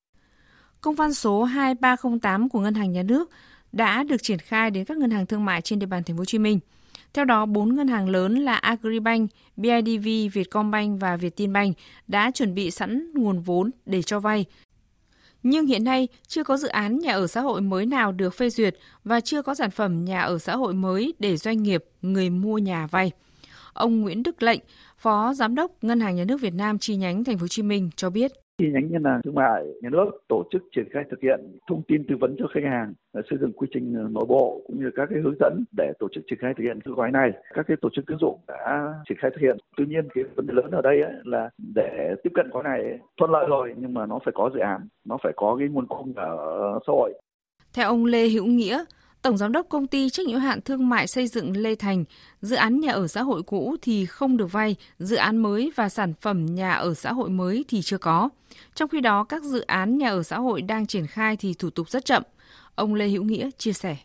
Công 0.81 0.95
văn 0.95 1.15
số 1.15 1.45
2308 1.45 2.49
của 2.49 2.61
Ngân 2.61 2.75
hàng 2.75 2.93
Nhà 2.93 3.03
nước 3.03 3.31
đã 3.73 4.03
được 4.03 4.23
triển 4.23 4.39
khai 4.39 4.71
đến 4.71 4.85
các 4.85 4.97
ngân 4.97 5.11
hàng 5.11 5.27
thương 5.27 5.45
mại 5.45 5.61
trên 5.61 5.79
địa 5.79 5.87
bàn 5.87 6.03
thành 6.05 6.17
phố 6.17 6.21
Hồ 6.21 6.25
Chí 6.25 6.39
Minh. 6.39 6.61
Theo 7.15 7.25
đó, 7.25 7.47
bốn 7.47 7.75
ngân 7.75 7.89
hàng 7.89 8.09
lớn 8.09 8.35
là 8.35 8.55
Agribank, 8.55 9.31
BIDV, 9.57 10.09
Vietcombank 10.33 11.01
và 11.01 11.17
Vietinbank 11.17 11.77
đã 12.09 12.31
chuẩn 12.31 12.55
bị 12.55 12.71
sẵn 12.71 13.13
nguồn 13.15 13.41
vốn 13.41 13.71
để 13.87 14.03
cho 14.03 14.21
vay. 14.21 14.45
Nhưng 15.45 15.67
hiện 15.67 15.85
nay 15.85 16.09
chưa 16.27 16.45
có 16.45 16.57
dự 16.57 16.69
án 16.69 16.99
nhà 16.99 17.13
ở 17.13 17.27
xã 17.27 17.41
hội 17.41 17.61
mới 17.61 17.87
nào 17.87 18.13
được 18.13 18.35
phê 18.35 18.51
duyệt 18.51 18.77
và 19.05 19.21
chưa 19.21 19.43
có 19.43 19.55
sản 19.55 19.71
phẩm 19.71 20.05
nhà 20.05 20.21
ở 20.21 20.39
xã 20.39 20.57
hội 20.57 20.75
mới 20.75 21.15
để 21.19 21.37
doanh 21.37 21.63
nghiệp, 21.63 21.85
người 22.03 22.31
mua 22.31 22.59
nhà 22.59 22.87
vay. 22.87 23.11
Ông 23.73 24.01
Nguyễn 24.01 24.23
Đức 24.23 24.43
Lệnh, 24.43 24.61
Phó 24.99 25.35
Giám 25.35 25.55
đốc 25.55 25.71
Ngân 25.83 26.01
hàng 26.01 26.17
Nhà 26.17 26.25
nước 26.25 26.41
Việt 26.41 26.55
Nam 26.55 26.79
chi 26.79 26.97
nhánh 26.97 27.25
Thành 27.25 27.39
phố 27.39 27.43
Hồ 27.43 27.49
Chí 27.49 27.63
Minh 27.63 27.91
cho 27.97 28.11
biết 28.11 28.33
chi 28.59 28.71
nhánh 28.71 28.93
ngân 28.93 29.05
hàng 29.05 29.21
thương 29.25 29.35
mại 29.35 29.65
nhà 29.83 29.91
nước 29.91 30.11
tổ 30.29 30.45
chức 30.53 30.63
triển 30.77 30.89
khai 30.93 31.05
thực 31.11 31.21
hiện 31.23 31.41
thông 31.69 31.83
tin 31.83 32.05
tư 32.09 32.17
vấn 32.21 32.37
cho 32.39 32.47
khách 32.55 32.65
hàng 32.65 32.95
xây 33.31 33.39
dựng 33.41 33.53
quy 33.53 33.69
trình 33.75 33.95
ờ, 33.97 34.09
nội 34.11 34.25
bộ 34.29 34.63
cũng 34.67 34.79
như 34.79 34.91
các 34.95 35.07
cái 35.11 35.21
hướng 35.21 35.35
dẫn 35.41 35.65
để 35.77 35.93
tổ 35.99 36.09
chức 36.15 36.25
triển 36.31 36.39
khai 36.43 36.55
thực 36.57 36.65
hiện 36.65 36.81
cái 36.81 36.95
gói 36.97 37.11
này. 37.11 37.33
Các 37.55 37.65
cái 37.69 37.77
tổ 37.81 37.89
chức 37.97 38.07
tín 38.07 38.19
dụng 38.21 38.41
đã 38.49 38.95
triển 39.09 39.19
khai 39.21 39.31
thực 39.31 39.41
hiện. 39.41 39.57
Tuy 39.77 39.87
nhiên 39.87 40.09
cái 40.15 40.25
vấn 40.37 40.47
đề 40.47 40.55
lớn 40.55 40.71
ở 40.71 40.83
đây 40.83 41.03
ấy 41.03 41.13
là 41.25 41.51
để 41.75 42.15
tiếp 42.23 42.31
cận 42.35 42.51
gói 42.53 42.63
này 42.63 42.99
thuận 43.17 43.31
lợi 43.31 43.47
rồi 43.49 43.75
nhưng 43.77 43.95
mà 43.95 44.07
nó 44.07 44.19
phải 44.25 44.33
có 44.35 44.51
dự 44.55 44.61
án, 44.61 44.89
nó 45.05 45.19
phải 45.23 45.33
có 45.37 45.57
cái 45.59 45.69
nguồn 45.69 45.87
cung 45.87 46.13
ở 46.17 46.79
xã 46.87 46.91
hội. 46.93 47.15
Theo 47.75 47.89
ông 47.89 48.05
Lê 48.05 48.29
Hữu 48.29 48.47
Nghĩa 48.47 48.85
Tổng 49.25 49.37
Giám 49.37 49.53
đốc 49.53 49.67
Công 49.69 49.87
ty 49.87 50.11
Trách 50.11 50.27
nhiệm 50.27 50.41
hạn 50.41 50.61
Thương 50.61 50.89
mại 50.89 51.07
Xây 51.07 51.29
dựng 51.29 51.57
Lê 51.57 51.75
Thành, 51.75 52.05
dự 52.43 52.57
án 52.57 52.81
nhà 52.81 52.93
ở 52.93 53.09
xã 53.09 53.23
hội 53.23 53.43
cũ 53.43 53.77
thì 53.83 54.07
không 54.07 54.37
được 54.37 54.53
vay, 54.53 54.77
dự 54.99 55.17
án 55.17 55.37
mới 55.37 55.73
và 55.77 55.89
sản 55.89 56.13
phẩm 56.21 56.47
nhà 56.47 56.73
ở 56.75 56.95
xã 56.95 57.13
hội 57.13 57.31
mới 57.31 57.65
thì 57.69 57.83
chưa 57.83 57.99
có. 57.99 58.29
Trong 58.75 58.89
khi 58.89 59.01
đó, 59.01 59.25
các 59.25 59.43
dự 59.43 59.61
án 59.61 59.99
nhà 59.99 60.09
ở 60.09 60.23
xã 60.23 60.39
hội 60.39 60.63
đang 60.63 60.87
triển 60.87 61.07
khai 61.07 61.37
thì 61.37 61.55
thủ 61.55 61.71
tục 61.71 61.91
rất 61.91 62.05
chậm. 62.05 62.23
Ông 62.75 62.95
Lê 62.95 63.09
Hữu 63.09 63.25
Nghĩa 63.25 63.51
chia 63.59 63.73
sẻ 63.73 63.97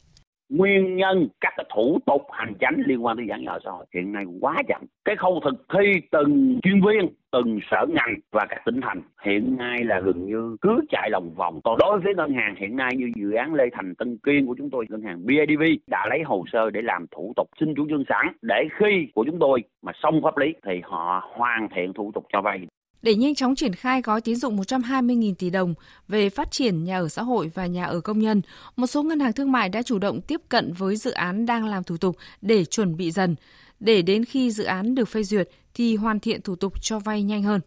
nguyên 0.50 0.96
nhân 0.96 1.28
các 1.42 1.54
cái 1.58 1.66
thủ 1.76 2.00
tục 2.06 2.22
hành 2.32 2.54
chính 2.60 2.84
liên 2.86 3.06
quan 3.06 3.18
tới 3.18 3.26
giãn 3.30 3.46
nhà 3.46 3.58
xã 3.66 3.72
hội 3.72 3.86
hiện 3.94 4.12
nay 4.12 4.24
quá 4.42 4.56
chậm. 4.68 4.82
Cái 5.06 5.16
khâu 5.16 5.42
thực 5.44 5.66
thi 5.74 6.02
từng 6.12 6.60
chuyên 6.64 6.82
viên, 6.82 7.10
từng 7.32 7.60
sở 7.72 7.86
ngành 7.90 8.16
và 8.32 8.46
các 8.50 8.62
tỉnh 8.66 8.82
thành 8.82 9.02
hiện 9.24 9.58
nay 9.58 9.84
là 9.84 10.00
gần 10.00 10.26
như 10.26 10.58
cứ 10.62 10.82
chạy 10.90 11.10
lòng 11.10 11.34
vòng. 11.36 11.60
Còn 11.64 11.78
đối 11.80 12.00
với 12.00 12.16
ngân 12.16 12.34
hàng 12.34 12.56
hiện 12.56 12.76
nay 12.76 12.92
như 12.98 13.12
dự 13.16 13.32
án 13.32 13.54
lê 13.54 13.66
thành 13.72 13.96
tân 13.96 14.18
kiên 14.18 14.48
của 14.48 14.56
chúng 14.58 14.70
tôi, 14.70 14.86
ngân 14.90 15.02
hàng 15.02 15.26
bidv 15.26 15.62
đã 15.88 16.08
lấy 16.10 16.24
hồ 16.24 16.46
sơ 16.52 16.70
để 16.70 16.82
làm 16.82 17.06
thủ 17.12 17.34
tục 17.36 17.48
xin 17.60 17.76
chủ 17.76 17.86
trương 17.90 18.04
sẵn 18.10 18.28
để 18.42 18.68
khi 18.80 19.08
của 19.16 19.24
chúng 19.24 19.40
tôi 19.40 19.64
mà 19.82 19.92
xong 20.04 20.22
pháp 20.24 20.38
lý 20.38 20.54
thì 20.66 20.82
họ 20.84 21.30
hoàn 21.34 21.68
thiện 21.76 21.94
thủ 21.94 22.12
tục 22.14 22.26
cho 22.34 22.42
vay 22.42 22.60
để 23.02 23.16
nhanh 23.16 23.36
chóng 23.36 23.56
triển 23.56 23.74
khai 23.74 24.02
gói 24.02 24.22
tín 24.22 24.36
dụng 24.36 24.58
120.000 24.58 25.34
tỷ 25.36 25.50
đồng 25.50 25.74
về 26.08 26.30
phát 26.30 26.52
triển 26.52 26.84
nhà 26.84 27.00
ở 27.00 27.10
xã 27.10 27.24
hội 27.24 27.52
và 27.54 27.66
nhà 27.66 27.86
ở 27.86 28.02
công 28.02 28.20
nhân, 28.20 28.42
một 28.76 28.88
số 28.88 29.04
ngân 29.04 29.20
hàng 29.20 29.34
thương 29.34 29.52
mại 29.52 29.70
đã 29.70 29.82
chủ 29.82 30.00
động 30.00 30.22
tiếp 30.22 30.42
cận 30.50 30.74
với 30.74 30.96
dự 30.96 31.12
án 31.12 31.46
đang 31.46 31.66
làm 31.66 31.84
thủ 31.84 31.98
tục 31.98 32.18
để 32.42 32.66
chuẩn 32.66 32.98
bị 32.98 33.12
dần, 33.12 33.36
để 33.80 34.02
đến 34.02 34.26
khi 34.26 34.52
dự 34.52 34.64
án 34.64 34.96
được 34.96 35.10
phê 35.10 35.24
duyệt 35.24 35.50
thì 35.74 35.96
hoàn 35.96 36.20
thiện 36.20 36.42
thủ 36.42 36.56
tục 36.56 36.74
cho 36.82 37.00
vay 37.00 37.24
nhanh 37.24 37.44
hơn. 37.44 37.62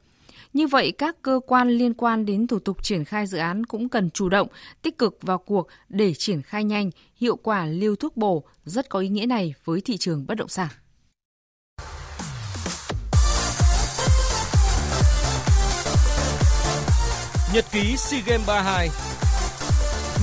Như 0.52 0.66
vậy, 0.66 0.92
các 0.92 1.22
cơ 1.22 1.40
quan 1.46 1.68
liên 1.68 1.94
quan 1.94 2.26
đến 2.26 2.46
thủ 2.46 2.58
tục 2.58 2.82
triển 2.82 3.04
khai 3.04 3.26
dự 3.26 3.38
án 3.38 3.66
cũng 3.66 3.88
cần 3.88 4.10
chủ 4.10 4.28
động, 4.28 4.48
tích 4.82 4.98
cực 4.98 5.18
vào 5.22 5.38
cuộc 5.38 5.68
để 5.88 6.14
triển 6.14 6.42
khai 6.42 6.64
nhanh, 6.64 6.90
hiệu 7.16 7.36
quả 7.36 7.66
lưu 7.66 7.96
thuốc 7.96 8.16
bổ 8.16 8.44
rất 8.64 8.88
có 8.88 8.98
ý 8.98 9.08
nghĩa 9.08 9.26
này 9.26 9.54
với 9.64 9.80
thị 9.80 9.96
trường 9.96 10.26
bất 10.26 10.34
động 10.34 10.48
sản. 10.48 10.68
Nhật 17.54 17.64
ký 17.72 17.96
SEA 17.96 18.20
Games 18.26 18.46
32 18.46 18.88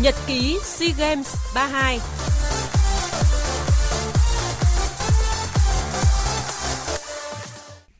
Nhật 0.04 0.16
ký 0.28 0.60
SEA 0.64 0.90
Games 0.98 1.36
32 1.56 2.00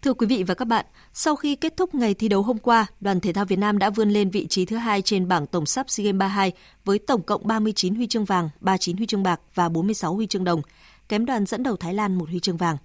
Thưa 0.02 0.14
quý 0.14 0.28
vị 0.28 0.44
và 0.44 0.54
các 0.54 0.66
bạn, 0.66 0.86
sau 1.14 1.36
khi 1.36 1.56
kết 1.56 1.78
thúc 1.78 1.96
ngày 1.96 2.14
thi 2.14 2.28
đấu 2.28 2.42
hôm 2.42 2.58
qua, 2.58 2.86
đoàn 3.00 3.20
thể 3.20 3.34
thao 3.34 3.46
Việt 3.46 3.60
Nam 3.60 3.78
đã 3.78 3.90
vươn 3.90 4.10
lên 4.10 4.30
vị 4.30 4.48
trí 4.48 4.66
thứ 4.66 4.76
hai 4.76 5.02
trên 5.02 5.28
bảng 5.28 5.48
tổng 5.48 5.66
sắp 5.66 5.90
SEA 5.90 6.06
Games 6.06 6.20
32 6.20 6.52
với 6.86 7.00
tổng 7.00 7.22
cộng 7.22 7.48
39 7.48 7.96
huy 7.96 8.08
chương 8.08 8.26
vàng, 8.26 8.50
39 8.60 8.98
huy 8.98 9.06
chương 9.06 9.24
bạc 9.24 9.42
và 9.54 9.70
46 9.70 10.14
huy 10.14 10.28
chương 10.28 10.44
đồng, 10.44 10.62
kém 11.10 11.26
đoàn 11.26 11.46
dẫn 11.46 11.64
đầu 11.64 11.76
Thái 11.76 11.94
Lan 11.94 12.16
một 12.16 12.30
huy 12.30 12.40
chương 12.40 12.58
vàng. 12.58 12.78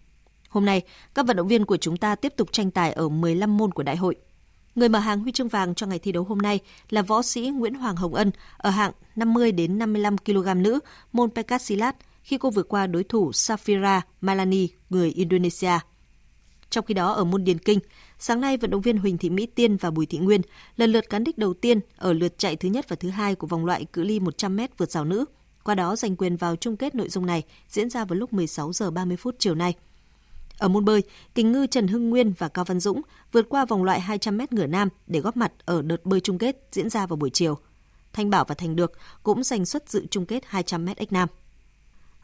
Hôm 0.49 0.65
nay, 0.65 0.83
các 1.15 1.27
vận 1.27 1.37
động 1.37 1.49
viên 1.49 1.65
của 1.65 1.77
chúng 1.77 1.97
ta 1.97 2.15
tiếp 2.15 2.33
tục 2.37 2.53
tranh 2.53 2.71
tài 2.71 2.93
ở 2.93 3.09
15 3.09 3.57
môn 3.57 3.73
của 3.73 3.83
đại 3.83 3.97
hội. 3.97 4.17
Người 4.75 4.89
mở 4.89 4.99
hàng 4.99 5.21
huy 5.21 5.33
chương 5.33 5.49
vàng 5.49 5.75
cho 5.75 5.87
ngày 5.87 5.99
thi 5.99 6.13
đấu 6.13 6.25
hôm 6.25 6.39
nay 6.39 6.61
là 6.91 7.03
võ 7.03 7.23
sĩ 7.23 7.49
Nguyễn 7.49 7.75
Hoàng 7.75 7.97
Hồng 7.97 8.15
Ân 8.15 8.31
ở 8.57 8.71
hạng 8.71 8.93
50 9.17 9.53
đến 9.53 9.79
55 9.79 10.19
kg 10.19 10.63
nữ 10.63 10.79
môn 11.13 11.31
Pekasilat 11.31 11.97
khi 12.23 12.39
cô 12.39 12.51
vượt 12.51 12.69
qua 12.69 12.87
đối 12.87 13.05
thủ 13.05 13.31
Safira 13.31 14.01
Malani 14.21 14.69
người 14.91 15.11
Indonesia. 15.11 15.79
Trong 16.71 16.85
khi 16.85 16.95
đó 16.95 17.13
ở 17.13 17.25
môn 17.25 17.45
điền 17.45 17.59
kinh, 17.59 17.79
sáng 18.19 18.41
nay 18.41 18.57
vận 18.57 18.71
động 18.71 18.81
viên 18.81 18.97
Huỳnh 18.97 19.19
Thị 19.19 19.31
Mỹ 19.31 19.47
Tiên 19.47 19.77
và 19.77 19.91
Bùi 19.91 20.07
Thị 20.07 20.19
Nguyên 20.19 20.41
lần 20.77 20.93
lượt 20.93 21.11
cán 21.11 21.25
đích 21.25 21.39
đầu 21.39 21.55
tiên 21.55 21.81
ở 21.97 22.13
lượt 22.13 22.39
chạy 22.39 22.57
thứ 22.57 22.69
nhất 22.69 22.89
và 22.89 22.97
thứ 22.97 23.11
hai 23.11 23.35
của 23.35 23.47
vòng 23.47 23.67
loại 23.67 23.85
cự 23.85 24.03
ly 24.03 24.21
100m 24.21 24.69
vượt 24.79 24.91
rào 24.91 25.05
nữ. 25.05 25.25
Qua 25.65 25.75
đó 25.75 25.97
giành 25.97 26.17
quyền 26.17 26.37
vào 26.37 26.57
chung 26.57 26.77
kết 26.77 26.95
nội 26.95 27.09
dung 27.09 27.27
này 27.27 27.43
diễn 27.69 27.91
ra 27.91 28.05
vào 28.05 28.19
lúc 28.19 28.33
16 28.33 28.73
giờ 28.73 28.91
30 28.91 29.17
phút 29.17 29.37
chiều 29.39 29.55
nay. 29.55 29.75
Ở 30.59 30.69
môn 30.69 30.85
bơi, 30.85 31.03
kính 31.35 31.53
ngư 31.53 31.67
Trần 31.67 31.89
Hưng 31.89 32.11
Nguyên 32.11 32.33
và 32.39 32.49
Cao 32.49 32.65
Văn 32.65 32.81
Dũng 32.81 33.03
vượt 33.33 33.47
qua 33.49 33.65
vòng 33.65 33.85
loại 33.85 34.01
200m 34.01 34.47
ngửa 34.51 34.67
nam 34.67 34.89
để 35.07 35.21
góp 35.21 35.37
mặt 35.37 35.53
ở 35.65 35.83
đợt 35.83 36.05
bơi 36.05 36.21
chung 36.21 36.39
kết 36.39 36.69
diễn 36.73 36.91
ra 36.91 37.07
vào 37.07 37.17
buổi 37.17 37.31
chiều. 37.31 37.59
Thanh 38.13 38.31
Bảo 38.31 38.45
và 38.45 38.55
Thành 38.55 38.77
Được 38.77 38.93
cũng 39.23 39.45
giành 39.45 39.67
suất 39.67 39.91
dự 39.91 40.07
chung 40.11 40.27
kết 40.27 40.45
200m 40.51 40.95
ếch 40.97 41.13
nam. 41.13 41.29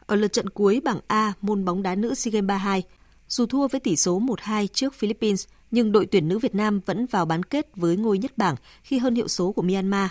Ở 0.05 0.15
lượt 0.15 0.33
trận 0.33 0.49
cuối 0.49 0.81
bảng 0.83 0.99
A 1.07 1.33
môn 1.41 1.65
bóng 1.65 1.83
đá 1.83 1.95
nữ 1.95 2.13
SEA 2.13 2.31
Games 2.31 2.47
32, 2.47 2.83
dù 3.27 3.45
thua 3.45 3.67
với 3.67 3.79
tỷ 3.79 3.95
số 3.95 4.19
1-2 4.19 4.67
trước 4.67 4.93
Philippines, 4.93 5.47
nhưng 5.71 5.91
đội 5.91 6.05
tuyển 6.05 6.27
nữ 6.27 6.39
Việt 6.39 6.55
Nam 6.55 6.79
vẫn 6.85 7.05
vào 7.05 7.25
bán 7.25 7.43
kết 7.43 7.67
với 7.75 7.97
ngôi 7.97 8.17
nhất 8.17 8.37
bảng 8.37 8.55
khi 8.83 8.97
hơn 8.97 9.15
hiệu 9.15 9.27
số 9.27 9.51
của 9.51 9.61
Myanmar. 9.61 10.09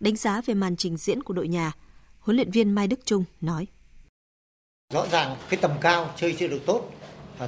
Đánh 0.00 0.16
giá 0.16 0.40
về 0.46 0.54
màn 0.54 0.76
trình 0.76 0.96
diễn 0.96 1.22
của 1.22 1.34
đội 1.34 1.48
nhà, 1.48 1.72
huấn 2.20 2.36
luyện 2.36 2.50
viên 2.50 2.72
Mai 2.72 2.86
Đức 2.86 3.00
Trung 3.04 3.24
nói. 3.40 3.66
Rõ 4.92 5.06
ràng 5.10 5.36
cái 5.48 5.60
tầm 5.62 5.70
cao 5.80 6.14
chơi 6.16 6.36
chưa 6.38 6.48
được 6.48 6.60
tốt, 6.66 6.90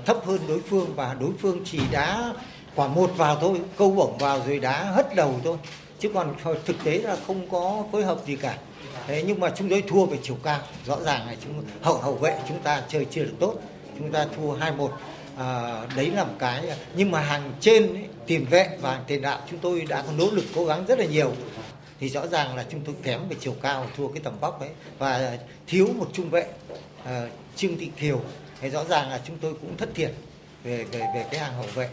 thấp 0.05 0.27
hơn 0.27 0.39
đối 0.49 0.61
phương 0.61 0.95
và 0.97 1.17
đối 1.21 1.31
phương 1.39 1.61
chỉ 1.65 1.81
đá 1.91 2.33
quả 2.75 2.89
một 2.89 3.11
vào 3.17 3.37
thôi, 3.41 3.61
câu 3.79 3.91
bổng 3.91 4.19
vào 4.19 4.41
rồi 4.47 4.59
đá 4.59 4.85
hất 4.85 5.15
đầu 5.15 5.35
thôi. 5.45 5.57
Chứ 5.99 6.11
còn 6.15 6.35
thực 6.65 6.77
tế 6.85 6.99
là 6.99 7.17
không 7.27 7.51
có 7.51 7.85
phối 7.93 8.05
hợp 8.05 8.19
gì 8.27 8.37
cả. 8.37 8.59
Thế 9.07 9.25
nhưng 9.27 9.41
mà 9.41 9.51
chúng 9.57 9.69
tôi 9.69 9.83
thua 9.89 10.05
về 10.05 10.19
chiều 10.23 10.37
cao. 10.43 10.61
Rõ 10.87 11.01
ràng 11.01 11.27
là 11.27 11.35
chúng 11.45 11.63
hậu 11.83 11.99
hậu 11.99 12.15
vệ 12.15 12.39
chúng 12.49 12.59
ta 12.59 12.83
chơi 12.89 13.07
chưa 13.11 13.25
được 13.25 13.35
tốt. 13.41 13.55
Chúng 13.99 14.13
ta 14.13 14.27
thua 14.37 14.53
hai 14.53 14.73
một. 14.73 14.93
À, 15.39 15.81
đấy 15.97 16.11
là 16.11 16.25
một 16.25 16.35
cái. 16.39 16.65
Nhưng 16.97 17.11
mà 17.11 17.21
hàng 17.21 17.53
trên 17.61 17.95
ấy, 17.95 18.05
tiền 18.27 18.47
vệ 18.51 18.69
và 18.81 19.01
tiền 19.07 19.23
đạo 19.23 19.41
chúng 19.51 19.59
tôi 19.59 19.87
đã 19.89 20.03
có 20.03 20.13
nỗ 20.19 20.31
lực 20.31 20.45
cố 20.55 20.65
gắng 20.65 20.85
rất 20.89 20.99
là 20.99 21.05
nhiều. 21.05 21.33
Thì 22.01 22.09
rõ 22.09 22.27
ràng 22.27 22.57
là 22.57 22.65
chúng 22.71 22.81
tôi 22.81 22.95
kém 23.03 23.29
về 23.29 23.37
chiều 23.41 23.55
cao 23.63 23.87
thua 23.97 24.09
cái 24.09 24.21
tầm 24.25 24.39
vóc 24.41 24.61
ấy. 24.61 24.71
Và 24.99 25.39
thiếu 25.67 25.89
một 25.99 26.09
trung 26.13 26.31
vệ 26.31 26.47
uh, 27.07 27.31
Trương 27.57 27.79
Thị 27.79 27.91
Kiều 28.01 28.21
thì 28.61 28.69
rõ 28.69 28.85
ràng 28.85 29.09
là 29.11 29.21
chúng 29.27 29.39
tôi 29.39 29.55
cũng 29.55 29.77
thất 29.77 29.89
thiệt 29.95 30.13
về 30.65 30.85
về 30.85 31.01
về 31.15 31.27
cái 31.31 31.41
hàng 31.41 31.55
hậu 31.55 31.67
vệ 31.75 31.89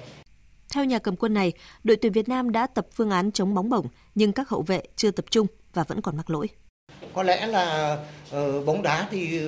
theo 0.74 0.86
nhà 0.86 1.00
cầm 1.00 1.16
quân 1.16 1.34
này, 1.34 1.54
đội 1.84 1.98
tuyển 1.98 2.12
Việt 2.12 2.30
Nam 2.30 2.52
đã 2.52 2.68
tập 2.68 2.88
phương 2.94 3.10
án 3.10 3.32
chống 3.32 3.54
bóng 3.54 3.70
bổng 3.70 3.88
nhưng 4.16 4.34
các 4.34 4.50
hậu 4.50 4.62
vệ 4.62 4.82
chưa 4.96 5.12
tập 5.12 5.26
trung 5.30 5.48
và 5.74 5.84
vẫn 5.84 6.02
còn 6.02 6.18
mắc 6.18 6.30
lỗi. 6.30 6.48
Có 7.14 7.24
lẽ 7.24 7.48
là 7.48 7.98
uh, 8.36 8.66
bóng 8.66 8.84
đá 8.84 9.08
thì 9.12 9.42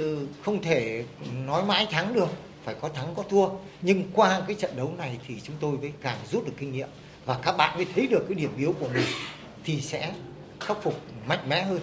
không 0.43 0.61
thể 0.61 1.05
nói 1.45 1.65
mãi 1.65 1.87
thắng 1.91 2.13
được, 2.13 2.29
phải 2.63 2.75
có 2.81 2.89
thắng 2.89 3.15
có 3.15 3.23
thua. 3.29 3.49
Nhưng 3.81 4.03
qua 4.13 4.41
cái 4.47 4.55
trận 4.55 4.71
đấu 4.75 4.93
này 4.97 5.19
thì 5.27 5.41
chúng 5.43 5.55
tôi 5.59 5.77
mới 5.77 5.91
càng 6.01 6.17
rút 6.31 6.45
được 6.45 6.53
kinh 6.57 6.71
nghiệm 6.71 6.89
và 7.25 7.39
các 7.43 7.57
bạn 7.57 7.75
mới 7.75 7.85
thấy 7.95 8.07
được 8.07 8.25
cái 8.29 8.35
điểm 8.35 8.51
yếu 8.57 8.73
của 8.79 8.87
mình 8.93 9.05
thì 9.63 9.81
sẽ 9.81 10.13
khắc 10.59 10.77
phục 10.83 11.01
mạnh 11.27 11.49
mẽ 11.49 11.63
hơn. 11.63 11.79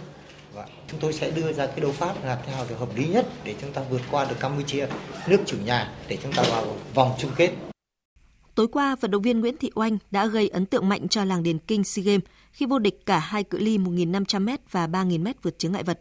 Và 0.54 0.66
chúng 0.88 1.00
tôi 1.00 1.12
sẽ 1.12 1.30
đưa 1.30 1.52
ra 1.52 1.66
cái 1.66 1.80
đấu 1.80 1.92
pháp 1.92 2.24
làm 2.24 2.38
thế 2.46 2.52
nào 2.52 2.66
được 2.68 2.78
hợp 2.78 2.96
lý 2.96 3.08
nhất 3.08 3.28
để 3.44 3.54
chúng 3.60 3.72
ta 3.72 3.82
vượt 3.90 4.00
qua 4.10 4.24
được 4.24 4.36
Campuchia, 4.40 4.86
nước 5.28 5.38
chủ 5.46 5.56
nhà 5.64 5.94
để 6.08 6.18
chúng 6.22 6.32
ta 6.32 6.42
vào 6.42 6.76
vòng 6.94 7.14
chung 7.18 7.30
kết. 7.36 7.52
Tối 8.54 8.68
qua, 8.68 8.96
vận 9.00 9.10
động 9.10 9.22
viên 9.22 9.40
Nguyễn 9.40 9.56
Thị 9.56 9.70
Oanh 9.74 9.98
đã 10.10 10.26
gây 10.26 10.48
ấn 10.48 10.66
tượng 10.66 10.88
mạnh 10.88 11.08
cho 11.08 11.24
làng 11.24 11.42
Điền 11.42 11.58
Kinh 11.58 11.84
SEA 11.84 12.02
Games 12.04 12.24
khi 12.52 12.66
vô 12.66 12.78
địch 12.78 13.06
cả 13.06 13.18
hai 13.18 13.44
cự 13.44 13.58
ly 13.58 13.78
1.500m 13.78 14.58
và 14.70 14.86
3.000m 14.86 15.34
vượt 15.42 15.58
chướng 15.58 15.72
ngại 15.72 15.82
vật. 15.82 16.00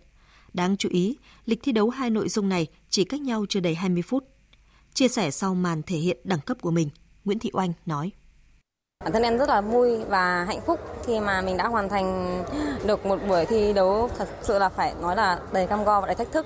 Đáng 0.54 0.78
chú 0.78 0.89
ý, 0.89 1.18
lịch 1.45 1.60
thi 1.64 1.72
đấu 1.72 1.89
hai 1.89 2.10
nội 2.10 2.30
dung 2.30 2.49
này 2.49 2.68
chỉ 2.89 3.04
cách 3.04 3.22
nhau 3.22 3.45
chưa 3.49 3.60
đầy 3.60 3.76
20 3.76 4.02
phút. 4.02 4.24
Chia 4.93 5.08
sẻ 5.08 5.32
sau 5.32 5.56
màn 5.56 5.82
thể 5.84 5.97
hiện 5.97 6.18
đẳng 6.24 6.39
cấp 6.39 6.58
của 6.62 6.72
mình, 6.72 6.89
Nguyễn 7.26 7.39
Thị 7.39 7.49
Oanh 7.54 7.74
nói. 7.86 8.12
Bản 9.04 9.14
thân 9.14 9.24
em 9.24 9.38
rất 9.38 9.49
là 9.49 9.62
vui 9.62 9.99
và 10.10 10.45
hạnh 10.47 10.62
phúc 10.62 10.80
khi 11.06 11.20
mà 11.20 11.41
mình 11.41 11.58
đã 11.58 11.68
hoàn 11.68 11.89
thành 11.89 12.38
được 12.86 13.06
một 13.06 13.20
buổi 13.28 13.45
thi 13.45 13.74
đấu 13.74 14.10
thật 14.18 14.28
sự 14.41 14.60
là 14.60 14.70
phải 14.70 14.93
nói 15.02 15.16
là 15.16 15.39
đầy 15.52 15.68
cam 15.68 15.84
go 15.84 16.02
và 16.02 16.08
đầy 16.08 16.16
thách 16.16 16.32
thức. 16.32 16.45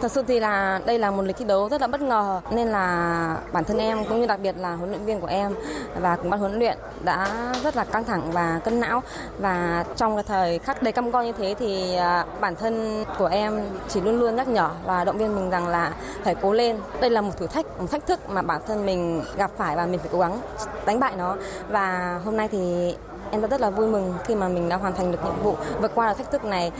Thật 0.00 0.12
sự 0.12 0.22
thì 0.26 0.40
là 0.40 0.80
đây 0.86 0.98
là 0.98 1.10
một 1.10 1.22
lịch 1.22 1.36
thi 1.36 1.44
đấu 1.44 1.68
rất 1.68 1.80
là 1.80 1.86
bất 1.86 2.00
ngờ 2.00 2.40
nên 2.50 2.68
là 2.68 3.36
bản 3.52 3.64
thân 3.64 3.78
em 3.78 4.04
cũng 4.04 4.20
như 4.20 4.26
đặc 4.26 4.40
biệt 4.42 4.54
là 4.58 4.74
huấn 4.74 4.90
luyện 4.90 5.04
viên 5.04 5.20
của 5.20 5.26
em 5.26 5.54
và 6.00 6.16
cùng 6.16 6.30
ban 6.30 6.40
huấn 6.40 6.58
luyện 6.58 6.78
đã 7.04 7.28
rất 7.62 7.76
là 7.76 7.84
căng 7.84 8.04
thẳng 8.04 8.32
và 8.32 8.60
cân 8.64 8.80
não 8.80 9.02
và 9.38 9.84
trong 9.96 10.16
cái 10.16 10.24
thời 10.28 10.58
khắc 10.58 10.82
đầy 10.82 10.92
cam 10.92 11.10
go 11.10 11.22
như 11.22 11.32
thế 11.32 11.54
thì 11.58 11.96
à, 11.96 12.24
bản 12.40 12.54
thân 12.56 13.04
của 13.18 13.26
em 13.26 13.60
chỉ 13.88 14.00
luôn 14.00 14.20
luôn 14.20 14.36
nhắc 14.36 14.48
nhở 14.48 14.70
và 14.84 15.04
động 15.04 15.18
viên 15.18 15.34
mình 15.34 15.50
rằng 15.50 15.68
là 15.68 15.92
phải 16.24 16.34
cố 16.34 16.52
lên. 16.52 16.76
Đây 17.00 17.10
là 17.10 17.20
một 17.20 17.32
thử 17.38 17.46
thách, 17.46 17.66
một 17.80 17.90
thách 17.90 18.06
thức 18.06 18.30
mà 18.30 18.42
bản 18.42 18.60
thân 18.66 18.86
mình 18.86 19.22
gặp 19.36 19.50
phải 19.56 19.76
và 19.76 19.86
mình 19.86 20.00
phải 20.00 20.08
cố 20.12 20.18
gắng 20.18 20.40
đánh 20.86 21.00
bại 21.00 21.12
nó 21.16 21.36
và 21.68 21.93
hôm 22.24 22.36
nay 22.36 22.48
thì 22.52 22.94
em 23.30 23.40
đã 23.40 23.48
rất 23.48 23.60
là 23.60 23.70
vui 23.70 23.88
mừng 23.88 24.14
khi 24.24 24.34
mà 24.34 24.48
mình 24.48 24.68
đã 24.68 24.76
hoàn 24.76 24.94
thành 24.94 25.12
được 25.12 25.18
nhiệm 25.24 25.42
vụ 25.42 25.56
vượt 25.80 25.92
qua 25.94 26.08
được 26.08 26.14
thách 26.18 26.30
thức 26.30 26.44
này 26.44 26.72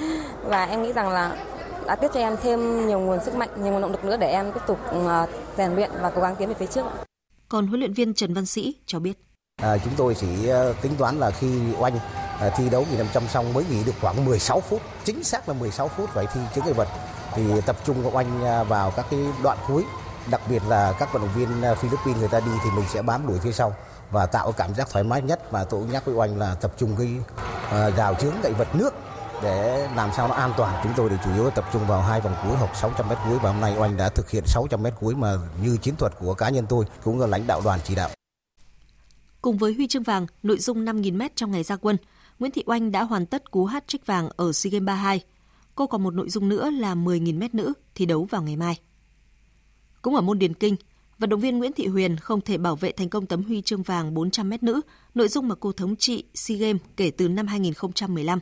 và 0.44 0.64
em 0.64 0.82
nghĩ 0.82 0.92
rằng 0.92 1.08
là 1.08 1.36
đã 1.86 1.96
tiếp 1.96 2.08
cho 2.14 2.20
em 2.20 2.36
thêm 2.42 2.86
nhiều 2.86 3.00
nguồn 3.00 3.24
sức 3.24 3.34
mạnh, 3.34 3.48
nhiều 3.62 3.72
nguồn 3.72 3.82
động 3.82 3.90
lực 3.90 4.04
nữa 4.04 4.16
để 4.16 4.30
em 4.30 4.52
tiếp 4.52 4.60
tục 4.66 4.78
ờ, 4.90 5.26
rèn 5.56 5.74
luyện 5.74 5.90
và 6.02 6.10
cố 6.10 6.22
gắng 6.22 6.36
tiến 6.36 6.48
về 6.48 6.54
phía 6.54 6.66
trước. 6.66 6.86
Còn 7.48 7.66
huấn 7.66 7.80
luyện 7.80 7.92
viên 7.92 8.14
Trần 8.14 8.34
Văn 8.34 8.46
Sĩ 8.46 8.74
cho 8.86 8.98
biết. 8.98 9.18
À, 9.62 9.78
chúng 9.84 9.92
tôi 9.96 10.14
chỉ 10.14 10.48
ờ, 10.48 10.74
tính 10.82 10.92
toán 10.98 11.18
là 11.18 11.30
khi 11.30 11.48
oanh 11.78 11.98
à, 12.40 12.50
thi 12.56 12.68
đấu 12.70 12.86
1.500 13.14 13.26
xong 13.26 13.52
mới 13.52 13.64
nghỉ 13.70 13.84
được 13.84 13.92
khoảng 14.00 14.24
16 14.24 14.60
phút, 14.60 14.80
chính 15.04 15.24
xác 15.24 15.48
là 15.48 15.54
16 15.54 15.88
phút 15.88 16.14
vậy 16.14 16.26
thi 16.34 16.40
chướng 16.54 16.64
ngại 16.64 16.74
vật 16.74 16.88
thì 17.34 17.42
tập 17.66 17.76
trung 17.84 17.96
oanh 18.12 18.40
vào 18.68 18.90
các 18.90 19.06
cái 19.10 19.20
đoạn 19.42 19.58
cuối, 19.68 19.84
đặc 20.30 20.40
biệt 20.50 20.62
là 20.68 20.92
các 20.98 21.12
vận 21.12 21.22
động 21.22 21.34
viên 21.34 21.62
à, 21.62 21.74
Philippines 21.74 22.18
người 22.18 22.28
ta 22.28 22.40
đi 22.40 22.52
thì 22.64 22.70
mình 22.76 22.84
sẽ 22.88 23.02
bám 23.02 23.26
đuổi 23.26 23.38
phía 23.38 23.52
sau 23.52 23.74
và 24.10 24.26
tạo 24.26 24.52
cảm 24.52 24.74
giác 24.74 24.88
thoải 24.90 25.04
mái 25.04 25.22
nhất 25.22 25.50
và 25.50 25.64
tôi 25.64 25.84
nhắc 25.84 26.06
với 26.06 26.14
oanh 26.14 26.38
là 26.38 26.54
tập 26.54 26.72
trung 26.78 26.96
cái 26.98 27.08
à, 27.70 27.90
rào 27.90 28.14
chướng 28.14 28.40
gậy 28.42 28.52
vật 28.52 28.68
nước 28.74 28.94
để 29.42 29.88
làm 29.96 30.10
sao 30.16 30.28
nó 30.28 30.34
an 30.34 30.52
toàn. 30.56 30.80
Chúng 30.82 30.92
tôi 30.96 31.10
thì 31.10 31.16
chủ 31.24 31.34
yếu 31.34 31.50
tập 31.50 31.64
trung 31.72 31.86
vào 31.86 32.02
hai 32.02 32.20
vòng 32.20 32.34
cuối 32.42 32.56
hoặc 32.56 32.76
600 32.76 33.08
mét 33.08 33.18
cuối 33.24 33.38
và 33.42 33.52
hôm 33.52 33.60
nay 33.60 33.74
oanh 33.78 33.96
đã 33.96 34.08
thực 34.08 34.30
hiện 34.30 34.44
600 34.46 34.82
mét 34.82 34.94
cuối 35.00 35.14
mà 35.14 35.36
như 35.62 35.76
chiến 35.76 35.96
thuật 35.96 36.12
của 36.18 36.34
cá 36.34 36.48
nhân 36.48 36.66
tôi 36.68 36.84
cũng 37.04 37.20
là 37.20 37.26
lãnh 37.26 37.46
đạo 37.46 37.60
đoàn 37.64 37.80
chỉ 37.84 37.94
đạo. 37.94 38.10
Cùng 39.42 39.56
với 39.56 39.74
huy 39.74 39.86
chương 39.86 40.02
vàng, 40.02 40.26
nội 40.42 40.58
dung 40.58 40.84
5.000 40.84 41.16
mét 41.16 41.36
trong 41.36 41.50
ngày 41.50 41.62
ra 41.62 41.76
quân, 41.76 41.96
Nguyễn 42.38 42.52
Thị 42.52 42.62
Oanh 42.66 42.92
đã 42.92 43.02
hoàn 43.02 43.26
tất 43.26 43.50
cú 43.50 43.64
hát 43.64 43.84
trích 43.86 44.06
vàng 44.06 44.28
ở 44.36 44.52
SEA 44.52 44.70
Games 44.70 44.86
32 44.86 45.20
cô 45.74 45.86
còn 45.86 46.02
một 46.02 46.14
nội 46.14 46.30
dung 46.30 46.48
nữa 46.48 46.70
là 46.70 46.94
10.000 46.94 47.38
mét 47.38 47.54
nữ 47.54 47.72
thi 47.94 48.06
đấu 48.06 48.24
vào 48.30 48.42
ngày 48.42 48.56
mai 48.56 48.78
cũng 50.04 50.14
ở 50.14 50.20
môn 50.20 50.38
điền 50.38 50.54
kinh 50.54 50.76
vận 51.18 51.30
động 51.30 51.40
viên 51.40 51.58
Nguyễn 51.58 51.72
Thị 51.72 51.86
Huyền 51.86 52.16
không 52.16 52.40
thể 52.40 52.58
bảo 52.58 52.76
vệ 52.76 52.92
thành 52.92 53.08
công 53.08 53.26
tấm 53.26 53.42
huy 53.42 53.62
chương 53.62 53.82
vàng 53.82 54.14
400m 54.14 54.58
nữ, 54.60 54.80
nội 55.14 55.28
dung 55.28 55.48
mà 55.48 55.54
cô 55.60 55.72
thống 55.72 55.96
trị 55.96 56.24
SEA 56.34 56.58
Games 56.58 56.82
kể 56.96 57.10
từ 57.10 57.28
năm 57.28 57.46
2015. 57.46 58.38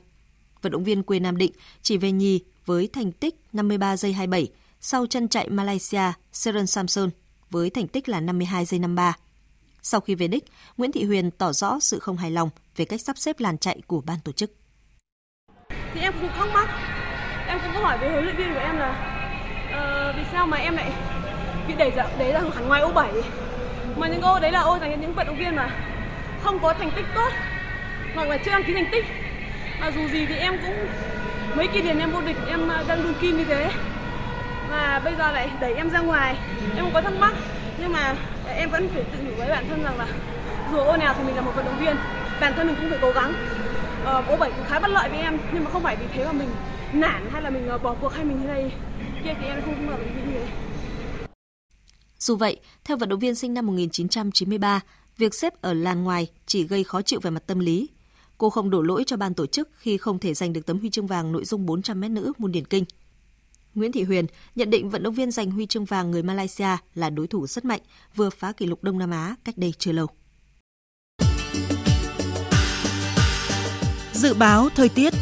Vận 0.62 0.72
động 0.72 0.84
viên 0.84 1.02
quê 1.02 1.20
Nam 1.20 1.36
Định 1.36 1.52
chỉ 1.82 1.96
về 1.96 2.12
nhì 2.12 2.40
với 2.66 2.88
thành 2.92 3.12
tích 3.12 3.34
53 3.52 3.96
giây 3.96 4.12
27 4.12 4.48
sau 4.80 5.06
chân 5.06 5.28
chạy 5.28 5.48
Malaysia 5.48 6.12
Seren 6.32 6.66
Samson 6.66 7.10
với 7.50 7.70
thành 7.70 7.88
tích 7.88 8.08
là 8.08 8.20
52 8.20 8.64
giây 8.64 8.80
53. 8.80 9.16
Sau 9.82 10.00
khi 10.00 10.14
về 10.14 10.28
đích, 10.28 10.44
Nguyễn 10.76 10.92
Thị 10.92 11.04
Huyền 11.04 11.30
tỏ 11.30 11.52
rõ 11.52 11.80
sự 11.80 11.98
không 11.98 12.16
hài 12.16 12.30
lòng 12.30 12.50
về 12.76 12.84
cách 12.84 13.00
sắp 13.00 13.18
xếp 13.18 13.40
làn 13.40 13.58
chạy 13.58 13.82
của 13.86 14.00
ban 14.00 14.18
tổ 14.24 14.32
chức. 14.32 14.52
Thì 15.94 16.00
em 16.00 16.12
cũng 16.20 16.28
thắc 16.28 16.48
mắc, 16.54 16.68
em 17.48 17.58
cũng 17.62 17.70
có 17.74 17.80
hỏi 17.80 17.98
với 17.98 18.10
huấn 18.10 18.24
luyện 18.24 18.36
viên 18.36 18.54
của 18.54 18.60
em 18.60 18.76
là 18.76 18.90
uh, 19.66 20.16
vì 20.16 20.22
sao 20.32 20.46
mà 20.46 20.56
em 20.56 20.76
lại 20.76 21.11
bị 21.72 21.84
để 21.84 21.90
ra 21.96 22.04
đấy 22.18 22.32
là 22.32 22.40
hẳn 22.54 22.68
ngoài 22.68 22.82
ô 22.82 22.92
7 22.92 23.12
mà 23.96 24.08
những 24.08 24.22
ô 24.22 24.40
đấy 24.40 24.52
là 24.52 24.60
ô 24.60 24.78
dành 24.78 24.90
cho 24.90 24.96
những 25.00 25.14
vận 25.14 25.26
động 25.26 25.36
viên 25.36 25.56
mà 25.56 25.70
không 26.42 26.58
có 26.58 26.72
thành 26.72 26.90
tích 26.90 27.06
tốt 27.14 27.28
hoặc 28.14 28.28
là 28.28 28.36
chưa 28.36 28.50
đăng 28.50 28.64
ký 28.64 28.74
thành 28.74 28.88
tích. 28.92 29.04
Mà 29.80 29.90
dù 29.90 30.08
gì 30.08 30.26
thì 30.26 30.34
em 30.34 30.58
cũng 30.62 30.86
mấy 31.56 31.66
kỳ 31.66 31.82
liền 31.82 31.98
em 31.98 32.10
vô 32.10 32.20
địch 32.20 32.36
em 32.48 32.68
à, 32.68 32.84
đang 32.88 33.02
đun 33.02 33.14
kim 33.20 33.38
như 33.38 33.44
thế. 33.44 33.70
Và 34.70 35.00
bây 35.04 35.14
giờ 35.18 35.32
lại 35.32 35.50
đẩy 35.60 35.74
em 35.74 35.90
ra 35.90 36.00
ngoài. 36.00 36.36
Em 36.76 36.84
không 36.84 36.92
có 36.94 37.00
thắc 37.00 37.12
mắc 37.20 37.32
nhưng 37.78 37.92
mà 37.92 38.14
em 38.56 38.70
vẫn 38.70 38.88
phải 38.94 39.02
tự 39.02 39.18
nhủ 39.24 39.32
với 39.36 39.48
bản 39.48 39.64
thân 39.68 39.82
rằng 39.84 39.98
là 39.98 40.06
dù 40.72 40.78
ô 40.78 40.96
nào 40.96 41.14
thì 41.18 41.24
mình 41.24 41.36
là 41.36 41.42
một 41.42 41.52
vận 41.56 41.64
động 41.64 41.78
viên 41.80 41.96
bản 42.40 42.52
thân 42.56 42.66
mình 42.66 42.76
cũng 42.80 42.90
phải 42.90 42.98
cố 43.02 43.12
gắng. 43.12 43.34
Ờ, 44.04 44.22
ô 44.28 44.36
bảy 44.36 44.50
cũng 44.50 44.66
khá 44.68 44.78
bất 44.78 44.90
lợi 44.90 45.08
với 45.08 45.18
em 45.18 45.38
nhưng 45.52 45.64
mà 45.64 45.70
không 45.70 45.82
phải 45.82 45.96
vì 45.96 46.06
thế 46.14 46.24
mà 46.24 46.32
mình 46.32 46.48
nản 46.92 47.30
hay 47.32 47.42
là 47.42 47.50
mình 47.50 47.68
ờ, 47.68 47.78
bỏ 47.78 47.94
cuộc 48.00 48.14
hay 48.14 48.24
mình 48.24 48.40
như 48.42 48.48
này. 48.48 48.70
Kia 49.24 49.34
thì 49.40 49.46
em 49.46 49.62
không 49.64 49.74
không 49.74 49.90
là 49.90 49.96
như 49.96 50.32
thế 50.32 50.46
dù 52.22 52.36
vậy, 52.36 52.60
theo 52.84 52.96
vận 52.96 53.08
động 53.08 53.18
viên 53.18 53.34
sinh 53.34 53.54
năm 53.54 53.66
1993, 53.66 54.80
việc 55.18 55.34
xếp 55.34 55.62
ở 55.62 55.74
làn 55.74 56.04
ngoài 56.04 56.30
chỉ 56.46 56.66
gây 56.66 56.84
khó 56.84 57.02
chịu 57.02 57.20
về 57.20 57.30
mặt 57.30 57.42
tâm 57.46 57.58
lý. 57.58 57.88
Cô 58.38 58.50
không 58.50 58.70
đổ 58.70 58.82
lỗi 58.82 59.04
cho 59.06 59.16
ban 59.16 59.34
tổ 59.34 59.46
chức 59.46 59.68
khi 59.74 59.96
không 59.98 60.18
thể 60.18 60.34
giành 60.34 60.52
được 60.52 60.66
tấm 60.66 60.78
huy 60.78 60.90
chương 60.90 61.06
vàng 61.06 61.32
nội 61.32 61.44
dung 61.44 61.66
400m 61.66 62.12
nữ 62.12 62.32
môn 62.38 62.52
điền 62.52 62.64
kinh. 62.64 62.84
Nguyễn 63.74 63.92
Thị 63.92 64.02
Huyền 64.02 64.26
nhận 64.54 64.70
định 64.70 64.90
vận 64.90 65.02
động 65.02 65.14
viên 65.14 65.30
giành 65.30 65.50
huy 65.50 65.66
chương 65.66 65.84
vàng 65.84 66.10
người 66.10 66.22
Malaysia 66.22 66.76
là 66.94 67.10
đối 67.10 67.26
thủ 67.26 67.46
rất 67.46 67.64
mạnh, 67.64 67.80
vừa 68.14 68.30
phá 68.30 68.52
kỷ 68.52 68.66
lục 68.66 68.82
Đông 68.82 68.98
Nam 68.98 69.10
Á 69.10 69.36
cách 69.44 69.58
đây 69.58 69.74
chưa 69.78 69.92
lâu. 69.92 70.06
Dự 74.12 74.34
báo 74.34 74.68
thời 74.74 74.88
tiết 74.88 75.14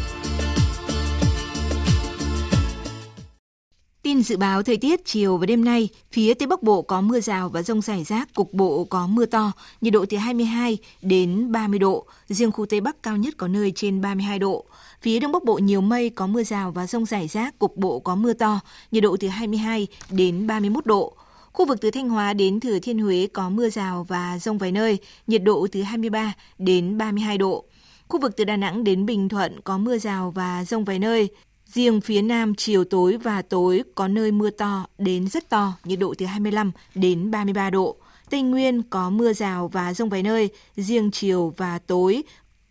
Tin 4.11 4.23
dự 4.23 4.37
báo 4.37 4.63
thời 4.63 4.77
tiết 4.77 5.05
chiều 5.05 5.37
và 5.37 5.45
đêm 5.45 5.65
nay, 5.65 5.89
phía 6.11 6.33
Tây 6.33 6.47
Bắc 6.47 6.63
Bộ 6.63 6.81
có 6.81 7.01
mưa 7.01 7.19
rào 7.19 7.49
và 7.49 7.61
rông 7.61 7.81
rải 7.81 8.03
rác, 8.03 8.33
cục 8.33 8.53
bộ 8.53 8.83
có 8.83 9.07
mưa 9.07 9.25
to, 9.25 9.51
nhiệt 9.81 9.93
độ 9.93 10.05
từ 10.09 10.17
22 10.17 10.77
đến 11.01 11.51
30 11.51 11.79
độ, 11.79 12.05
riêng 12.27 12.51
khu 12.51 12.65
Tây 12.65 12.81
Bắc 12.81 13.03
cao 13.03 13.17
nhất 13.17 13.33
có 13.37 13.47
nơi 13.47 13.71
trên 13.75 14.01
32 14.01 14.39
độ. 14.39 14.65
Phía 15.01 15.19
Đông 15.19 15.31
Bắc 15.31 15.43
Bộ 15.43 15.57
nhiều 15.57 15.81
mây, 15.81 16.09
có 16.09 16.27
mưa 16.27 16.43
rào 16.43 16.71
và 16.71 16.87
rông 16.87 17.05
rải 17.05 17.27
rác, 17.27 17.59
cục 17.59 17.77
bộ 17.77 17.99
có 17.99 18.15
mưa 18.15 18.33
to, 18.33 18.59
nhiệt 18.91 19.03
độ 19.03 19.17
từ 19.19 19.27
22 19.27 19.87
đến 20.09 20.47
31 20.47 20.85
độ. 20.85 21.13
Khu 21.53 21.65
vực 21.65 21.81
từ 21.81 21.91
Thanh 21.91 22.09
Hóa 22.09 22.33
đến 22.33 22.59
Thừa 22.59 22.79
Thiên 22.79 22.99
Huế 22.99 23.27
có 23.33 23.49
mưa 23.49 23.69
rào 23.69 24.05
và 24.09 24.39
rông 24.39 24.57
vài 24.57 24.71
nơi, 24.71 24.97
nhiệt 25.27 25.43
độ 25.43 25.67
từ 25.71 25.81
23 25.81 26.33
đến 26.57 26.97
32 26.97 27.37
độ. 27.37 27.65
Khu 28.07 28.19
vực 28.19 28.37
từ 28.37 28.43
Đà 28.43 28.57
Nẵng 28.57 28.83
đến 28.83 29.05
Bình 29.05 29.29
Thuận 29.29 29.61
có 29.61 29.77
mưa 29.77 29.97
rào 29.97 30.31
và 30.31 30.65
rông 30.65 30.85
vài 30.85 30.99
nơi, 30.99 31.29
Riêng 31.73 32.01
phía 32.01 32.21
Nam 32.21 32.55
chiều 32.55 32.83
tối 32.83 33.17
và 33.17 33.41
tối 33.41 33.83
có 33.95 34.07
nơi 34.07 34.31
mưa 34.31 34.49
to 34.49 34.85
đến 34.97 35.27
rất 35.27 35.49
to, 35.49 35.73
nhiệt 35.83 35.99
độ 35.99 36.13
từ 36.17 36.25
25 36.25 36.71
đến 36.95 37.31
33 37.31 37.69
độ. 37.69 37.95
Tây 38.29 38.41
Nguyên 38.41 38.83
có 38.83 39.09
mưa 39.09 39.33
rào 39.33 39.67
và 39.67 39.93
rông 39.93 40.09
vài 40.09 40.23
nơi, 40.23 40.49
riêng 40.75 41.11
chiều 41.11 41.53
và 41.57 41.79
tối 41.79 42.23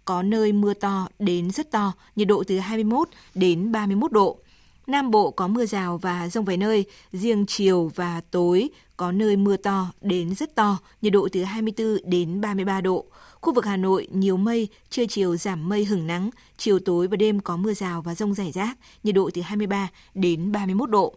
có 0.05 0.22
nơi 0.22 0.53
mưa 0.53 0.74
to 0.74 1.09
đến 1.18 1.51
rất 1.51 1.70
to, 1.70 1.92
nhiệt 2.16 2.28
độ 2.28 2.44
từ 2.46 2.59
21 2.59 3.09
đến 3.34 3.72
31 3.72 4.12
độ. 4.12 4.38
Nam 4.86 5.11
Bộ 5.11 5.30
có 5.30 5.48
mưa 5.48 5.66
rào 5.66 5.98
và 5.98 6.28
rông 6.28 6.44
vài 6.44 6.57
nơi, 6.57 6.84
riêng 7.12 7.44
chiều 7.46 7.90
và 7.94 8.20
tối 8.30 8.68
có 8.96 9.12
nơi 9.12 9.36
mưa 9.36 9.57
to 9.57 9.92
đến 10.01 10.34
rất 10.34 10.55
to, 10.55 10.78
nhiệt 11.03 11.12
độ 11.12 11.28
từ 11.32 11.44
24 11.44 11.96
đến 12.05 12.40
33 12.40 12.80
độ. 12.80 13.07
Khu 13.41 13.55
vực 13.55 13.64
Hà 13.64 13.76
Nội 13.76 14.09
nhiều 14.11 14.36
mây, 14.36 14.68
trưa 14.91 15.07
chiều 15.07 15.36
giảm 15.36 15.68
mây 15.68 15.84
hừng 15.84 16.07
nắng, 16.07 16.30
chiều 16.57 16.78
tối 16.78 17.09
và 17.09 17.16
đêm 17.16 17.41
có 17.41 17.57
mưa 17.57 17.74
rào 17.74 18.03
và 18.03 18.14
rông 18.14 18.34
rải 18.34 18.53
rác, 18.53 18.78
nhiệt 19.03 19.14
độ 19.14 19.30
từ 19.34 19.43
23 19.43 19.88
đến 20.14 20.53
31 20.53 20.91
độ. 20.91 21.14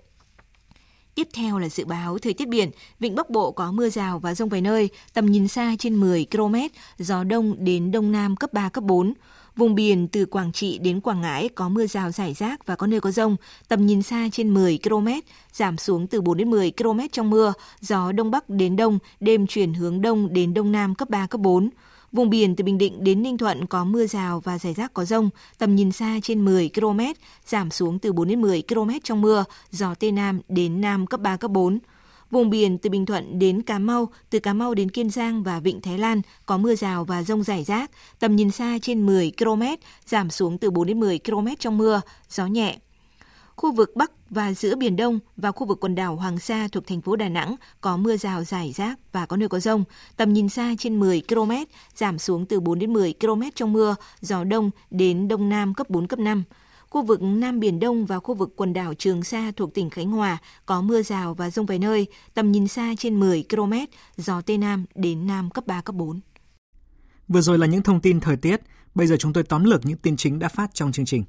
Tiếp 1.16 1.28
theo 1.34 1.60
là 1.60 1.70
dự 1.70 1.86
báo 1.86 2.18
thời 2.18 2.34
tiết 2.34 2.48
biển, 2.48 2.70
vịnh 3.00 3.16
Bắc 3.16 3.30
Bộ 3.30 3.52
có 3.52 3.72
mưa 3.72 3.90
rào 3.90 4.20
và 4.20 4.36
rông 4.36 4.50
vài 4.50 4.62
nơi, 4.62 4.90
tầm 5.14 5.26
nhìn 5.26 5.48
xa 5.48 5.76
trên 5.80 5.96
10 5.96 6.28
km, 6.32 6.56
gió 6.98 7.24
đông 7.24 7.56
đến 7.60 7.92
đông 7.92 8.12
nam 8.12 8.36
cấp 8.36 8.54
3, 8.54 8.70
cấp 8.70 8.84
4. 8.84 9.14
Vùng 9.56 9.76
biển 9.76 10.08
từ 10.08 10.26
Quảng 10.26 10.52
Trị 10.52 10.78
đến 10.78 11.02
Quảng 11.02 11.22
Ngãi 11.22 11.50
có 11.50 11.70
mưa 11.70 11.88
rào 11.88 12.12
rải 12.12 12.34
rác 12.34 12.66
và 12.66 12.76
có 12.76 12.88
nơi 12.88 13.02
có 13.02 13.12
rông, 13.12 13.36
tầm 13.68 13.86
nhìn 13.86 14.02
xa 14.02 14.28
trên 14.32 14.54
10 14.54 14.80
km, 14.84 15.08
giảm 15.54 15.78
xuống 15.78 16.08
từ 16.08 16.22
4 16.22 16.38
đến 16.38 16.50
10 16.50 16.72
km 16.78 17.00
trong 17.12 17.30
mưa, 17.30 17.54
gió 17.80 18.12
đông 18.12 18.32
bắc 18.32 18.50
đến 18.50 18.76
đông, 18.76 19.00
đêm 19.20 19.48
chuyển 19.48 19.74
hướng 19.74 20.02
đông 20.02 20.34
đến 20.34 20.54
đông 20.54 20.72
nam 20.72 20.96
cấp 20.96 21.10
3, 21.10 21.28
cấp 21.28 21.42
4. 21.42 21.70
Vùng 22.14 22.30
biển 22.30 22.56
từ 22.56 22.64
Bình 22.64 22.78
Định 22.78 23.04
đến 23.04 23.24
Ninh 23.24 23.38
Thuận 23.38 23.66
có 23.68 23.84
mưa 23.84 24.06
rào 24.06 24.40
và 24.40 24.60
rải 24.60 24.74
rác 24.74 24.94
có 24.94 25.06
rông, 25.06 25.30
tầm 25.58 25.76
nhìn 25.76 25.92
xa 25.92 26.20
trên 26.24 26.46
10 26.46 26.70
km, 26.76 27.00
giảm 27.46 27.72
xuống 27.72 28.00
từ 28.00 28.14
4 28.14 28.28
đến 28.28 28.42
10 28.42 28.64
km 28.68 28.90
trong 29.04 29.22
mưa, 29.22 29.46
gió 29.72 29.96
Tây 29.96 30.12
Nam 30.12 30.42
đến 30.48 30.82
Nam 30.82 31.08
cấp 31.08 31.20
3, 31.20 31.38
cấp 31.38 31.52
4. 31.52 31.80
Vùng 32.32 32.50
biển 32.50 32.78
từ 32.78 32.90
Bình 32.90 33.06
Thuận 33.06 33.40
đến 33.40 33.62
Cà 33.62 33.80
Mau, 33.80 34.10
từ 34.30 34.40
Cà 34.40 34.54
Mau 34.54 34.74
đến 34.74 34.92
Kiên 34.92 35.10
Giang 35.10 35.44
và 35.44 35.60
Vịnh 35.60 35.82
Thái 35.82 35.98
Lan 35.98 36.22
có 36.46 36.58
mưa 36.58 36.76
rào 36.76 37.06
và 37.06 37.24
rông 37.24 37.44
rải 37.44 37.64
rác, 37.64 37.92
tầm 38.20 38.36
nhìn 38.36 38.52
xa 38.52 38.78
trên 38.82 39.06
10 39.06 39.32
km, 39.38 39.64
giảm 40.06 40.30
xuống 40.30 40.58
từ 40.58 40.72
4 40.72 40.88
đến 40.88 41.00
10 41.00 41.20
km 41.20 41.48
trong 41.60 41.78
mưa, 41.78 42.02
gió 42.30 42.46
nhẹ. 42.48 42.78
Khu 43.56 43.72
vực 43.72 43.96
Bắc 43.96 44.12
và 44.30 44.54
giữa 44.54 44.76
Biển 44.76 44.96
Đông 44.96 45.20
và 45.38 45.52
khu 45.52 45.68
vực 45.68 45.80
quần 45.82 45.96
đảo 45.96 46.16
Hoàng 46.16 46.40
Sa 46.40 46.68
thuộc 46.72 46.88
thành 46.88 47.02
phố 47.02 47.16
Đà 47.16 47.30
Nẵng 47.30 47.56
có 47.82 47.98
mưa 47.98 48.18
rào 48.18 48.44
rải 48.44 48.72
rác 48.72 49.00
và 49.12 49.26
có 49.26 49.38
nơi 49.38 49.50
có 49.50 49.60
rông, 49.60 49.84
tầm 50.18 50.34
nhìn 50.34 50.50
xa 50.50 50.74
trên 50.80 51.00
10 51.00 51.22
km, 51.28 51.52
giảm 51.96 52.20
xuống 52.20 52.46
từ 52.46 52.60
4 52.60 52.80
đến 52.80 52.94
10 52.94 53.14
km 53.20 53.42
trong 53.56 53.74
mưa, 53.74 53.96
gió 54.22 54.44
đông 54.44 54.72
đến 54.92 55.28
đông 55.28 55.50
nam 55.50 55.74
cấp 55.74 55.90
4, 55.90 56.08
cấp 56.08 56.20
5. 56.20 56.44
Khu 56.90 57.02
vực 57.02 57.22
Nam 57.22 57.60
Biển 57.60 57.80
Đông 57.80 58.06
và 58.06 58.20
khu 58.20 58.36
vực 58.36 58.54
quần 58.56 58.74
đảo 58.74 58.94
Trường 58.94 59.24
Sa 59.24 59.52
thuộc 59.56 59.74
tỉnh 59.74 59.90
Khánh 59.90 60.12
Hòa 60.12 60.38
có 60.66 60.82
mưa 60.82 61.02
rào 61.02 61.34
và 61.34 61.50
rông 61.50 61.66
vài 61.66 61.80
nơi, 61.80 62.08
tầm 62.34 62.52
nhìn 62.52 62.68
xa 62.68 62.94
trên 62.98 63.20
10 63.20 63.44
km, 63.50 63.74
gió 64.18 64.42
Tây 64.42 64.58
Nam 64.58 64.86
đến 64.96 65.28
Nam 65.28 65.50
cấp 65.50 65.68
3, 65.68 65.82
cấp 65.82 65.96
4. 65.96 66.20
Vừa 67.28 67.42
rồi 67.42 67.58
là 67.58 67.68
những 67.68 67.82
thông 67.82 68.02
tin 68.02 68.20
thời 68.20 68.38
tiết, 68.38 68.62
bây 68.96 69.08
giờ 69.08 69.16
chúng 69.20 69.34
tôi 69.34 69.44
tóm 69.44 69.64
lược 69.64 69.86
những 69.86 69.98
tin 69.98 70.18
chính 70.18 70.40
đã 70.40 70.50
phát 70.50 70.74
trong 70.74 70.92
chương 70.92 71.06
trình. 71.06 71.24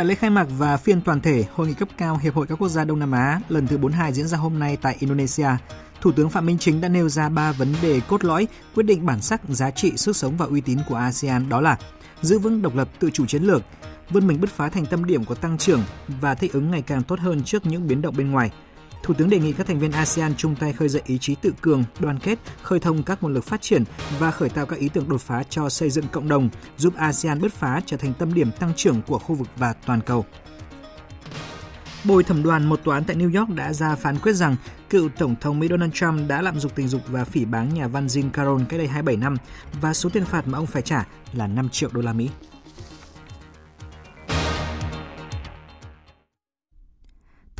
Tại 0.00 0.04
lễ 0.06 0.14
khai 0.14 0.30
mạc 0.30 0.46
và 0.58 0.76
phiên 0.76 1.00
toàn 1.00 1.20
thể 1.20 1.44
Hội 1.54 1.66
nghị 1.66 1.74
cấp 1.74 1.88
cao 1.96 2.16
Hiệp 2.16 2.34
hội 2.34 2.46
các 2.46 2.54
quốc 2.54 2.68
gia 2.68 2.84
Đông 2.84 2.98
Nam 2.98 3.12
Á 3.12 3.40
lần 3.48 3.66
thứ 3.66 3.78
42 3.78 4.12
diễn 4.12 4.26
ra 4.26 4.38
hôm 4.38 4.58
nay 4.58 4.76
tại 4.82 4.96
Indonesia, 4.98 5.48
Thủ 6.00 6.12
tướng 6.12 6.30
Phạm 6.30 6.46
Minh 6.46 6.58
Chính 6.58 6.80
đã 6.80 6.88
nêu 6.88 7.08
ra 7.08 7.28
ba 7.28 7.52
vấn 7.52 7.74
đề 7.82 8.00
cốt 8.08 8.24
lõi 8.24 8.48
quyết 8.74 8.82
định 8.82 9.06
bản 9.06 9.20
sắc, 9.20 9.40
giá 9.48 9.70
trị, 9.70 9.92
sức 9.96 10.16
sống 10.16 10.36
và 10.36 10.46
uy 10.46 10.60
tín 10.60 10.78
của 10.88 10.94
ASEAN 10.94 11.48
đó 11.48 11.60
là 11.60 11.76
giữ 12.22 12.38
vững 12.38 12.62
độc 12.62 12.76
lập 12.76 12.88
tự 12.98 13.10
chủ 13.10 13.26
chiến 13.26 13.42
lược, 13.42 13.62
vươn 14.10 14.26
mình 14.26 14.40
bứt 14.40 14.50
phá 14.50 14.68
thành 14.68 14.86
tâm 14.86 15.04
điểm 15.04 15.24
của 15.24 15.34
tăng 15.34 15.58
trưởng 15.58 15.82
và 16.08 16.34
thích 16.34 16.52
ứng 16.52 16.70
ngày 16.70 16.82
càng 16.82 17.02
tốt 17.02 17.20
hơn 17.20 17.42
trước 17.44 17.66
những 17.66 17.88
biến 17.88 18.02
động 18.02 18.14
bên 18.16 18.30
ngoài– 18.30 18.50
Thủ 19.02 19.14
tướng 19.14 19.30
đề 19.30 19.38
nghị 19.38 19.52
các 19.52 19.66
thành 19.66 19.78
viên 19.78 19.92
ASEAN 19.92 20.34
chung 20.36 20.56
tay 20.56 20.72
khơi 20.72 20.88
dậy 20.88 21.02
ý 21.06 21.18
chí 21.18 21.34
tự 21.34 21.52
cường, 21.60 21.84
đoàn 21.98 22.18
kết, 22.18 22.38
khơi 22.62 22.80
thông 22.80 23.02
các 23.02 23.22
nguồn 23.22 23.34
lực 23.34 23.44
phát 23.44 23.62
triển 23.62 23.84
và 24.18 24.30
khởi 24.30 24.48
tạo 24.48 24.66
các 24.66 24.78
ý 24.78 24.88
tưởng 24.88 25.08
đột 25.08 25.20
phá 25.20 25.42
cho 25.42 25.68
xây 25.68 25.90
dựng 25.90 26.04
cộng 26.12 26.28
đồng, 26.28 26.48
giúp 26.76 26.94
ASEAN 26.96 27.40
bứt 27.40 27.52
phá 27.52 27.80
trở 27.86 27.96
thành 27.96 28.14
tâm 28.14 28.34
điểm 28.34 28.52
tăng 28.52 28.72
trưởng 28.76 29.02
của 29.02 29.18
khu 29.18 29.34
vực 29.34 29.48
và 29.56 29.72
toàn 29.72 30.00
cầu. 30.00 30.24
Bồi 32.04 32.24
thẩm 32.24 32.42
đoàn 32.42 32.68
một 32.68 32.80
tòa 32.84 32.96
án 32.96 33.04
tại 33.04 33.16
New 33.16 33.38
York 33.38 33.50
đã 33.50 33.72
ra 33.72 33.94
phán 33.94 34.18
quyết 34.18 34.32
rằng 34.32 34.56
cựu 34.90 35.08
Tổng 35.18 35.34
thống 35.40 35.58
Mỹ 35.58 35.68
Donald 35.70 35.92
Trump 35.92 36.28
đã 36.28 36.42
lạm 36.42 36.60
dụng 36.60 36.72
tình 36.74 36.88
dục 36.88 37.02
và 37.08 37.24
phỉ 37.24 37.44
báng 37.44 37.74
nhà 37.74 37.88
văn 37.88 38.06
Jim 38.06 38.30
Carroll 38.30 38.62
cách 38.68 38.78
đây 38.78 38.88
27 38.88 39.16
năm 39.16 39.36
và 39.80 39.94
số 39.94 40.08
tiền 40.08 40.24
phạt 40.24 40.48
mà 40.48 40.58
ông 40.58 40.66
phải 40.66 40.82
trả 40.82 41.06
là 41.32 41.46
5 41.46 41.68
triệu 41.68 41.90
đô 41.92 42.00
la 42.00 42.12
Mỹ. 42.12 42.28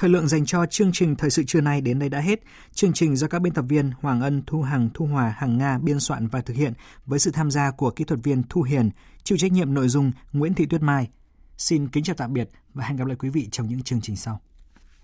Thời 0.01 0.11
lượng 0.11 0.29
dành 0.29 0.47
cho 0.47 0.67
chương 0.67 0.93
trình 0.93 1.17
thời 1.17 1.31
sự 1.31 1.45
trưa 1.47 1.61
nay 1.61 1.81
đến 1.81 1.99
đây 1.99 2.09
đã 2.09 2.21
hết. 2.21 2.41
Chương 2.75 2.93
trình 2.93 3.17
do 3.17 3.29
các 3.29 3.43
biên 3.43 3.53
tập 3.53 3.65
viên 3.69 3.91
Hoàng 4.01 4.21
Ân, 4.21 4.43
Thu 4.47 4.63
Hằng, 4.63 4.91
Thu 4.95 5.07
Hòa, 5.07 5.35
Hằng 5.39 5.59
Nga 5.59 5.79
biên 5.79 6.01
soạn 6.01 6.27
và 6.27 6.41
thực 6.41 6.57
hiện 6.57 6.73
với 7.07 7.19
sự 7.19 7.31
tham 7.31 7.51
gia 7.51 7.71
của 7.71 7.91
kỹ 7.91 8.05
thuật 8.05 8.21
viên 8.23 8.43
Thu 8.49 8.63
Hiền, 8.63 8.91
chịu 9.25 9.39
trách 9.39 9.53
nhiệm 9.53 9.75
nội 9.75 9.89
dung 9.89 10.13
Nguyễn 10.33 10.55
Thị 10.55 10.67
Tuyết 10.67 10.83
Mai. 10.83 11.09
Xin 11.57 11.89
kính 11.89 12.05
chào 12.05 12.17
tạm 12.17 12.33
biệt 12.33 12.49
và 12.75 12.85
hẹn 12.85 12.97
gặp 12.97 13.07
lại 13.07 13.17
quý 13.17 13.29
vị 13.29 13.49
trong 13.53 13.69
những 13.69 13.83
chương 13.83 14.01
trình 14.01 14.17
sau. 14.17 14.41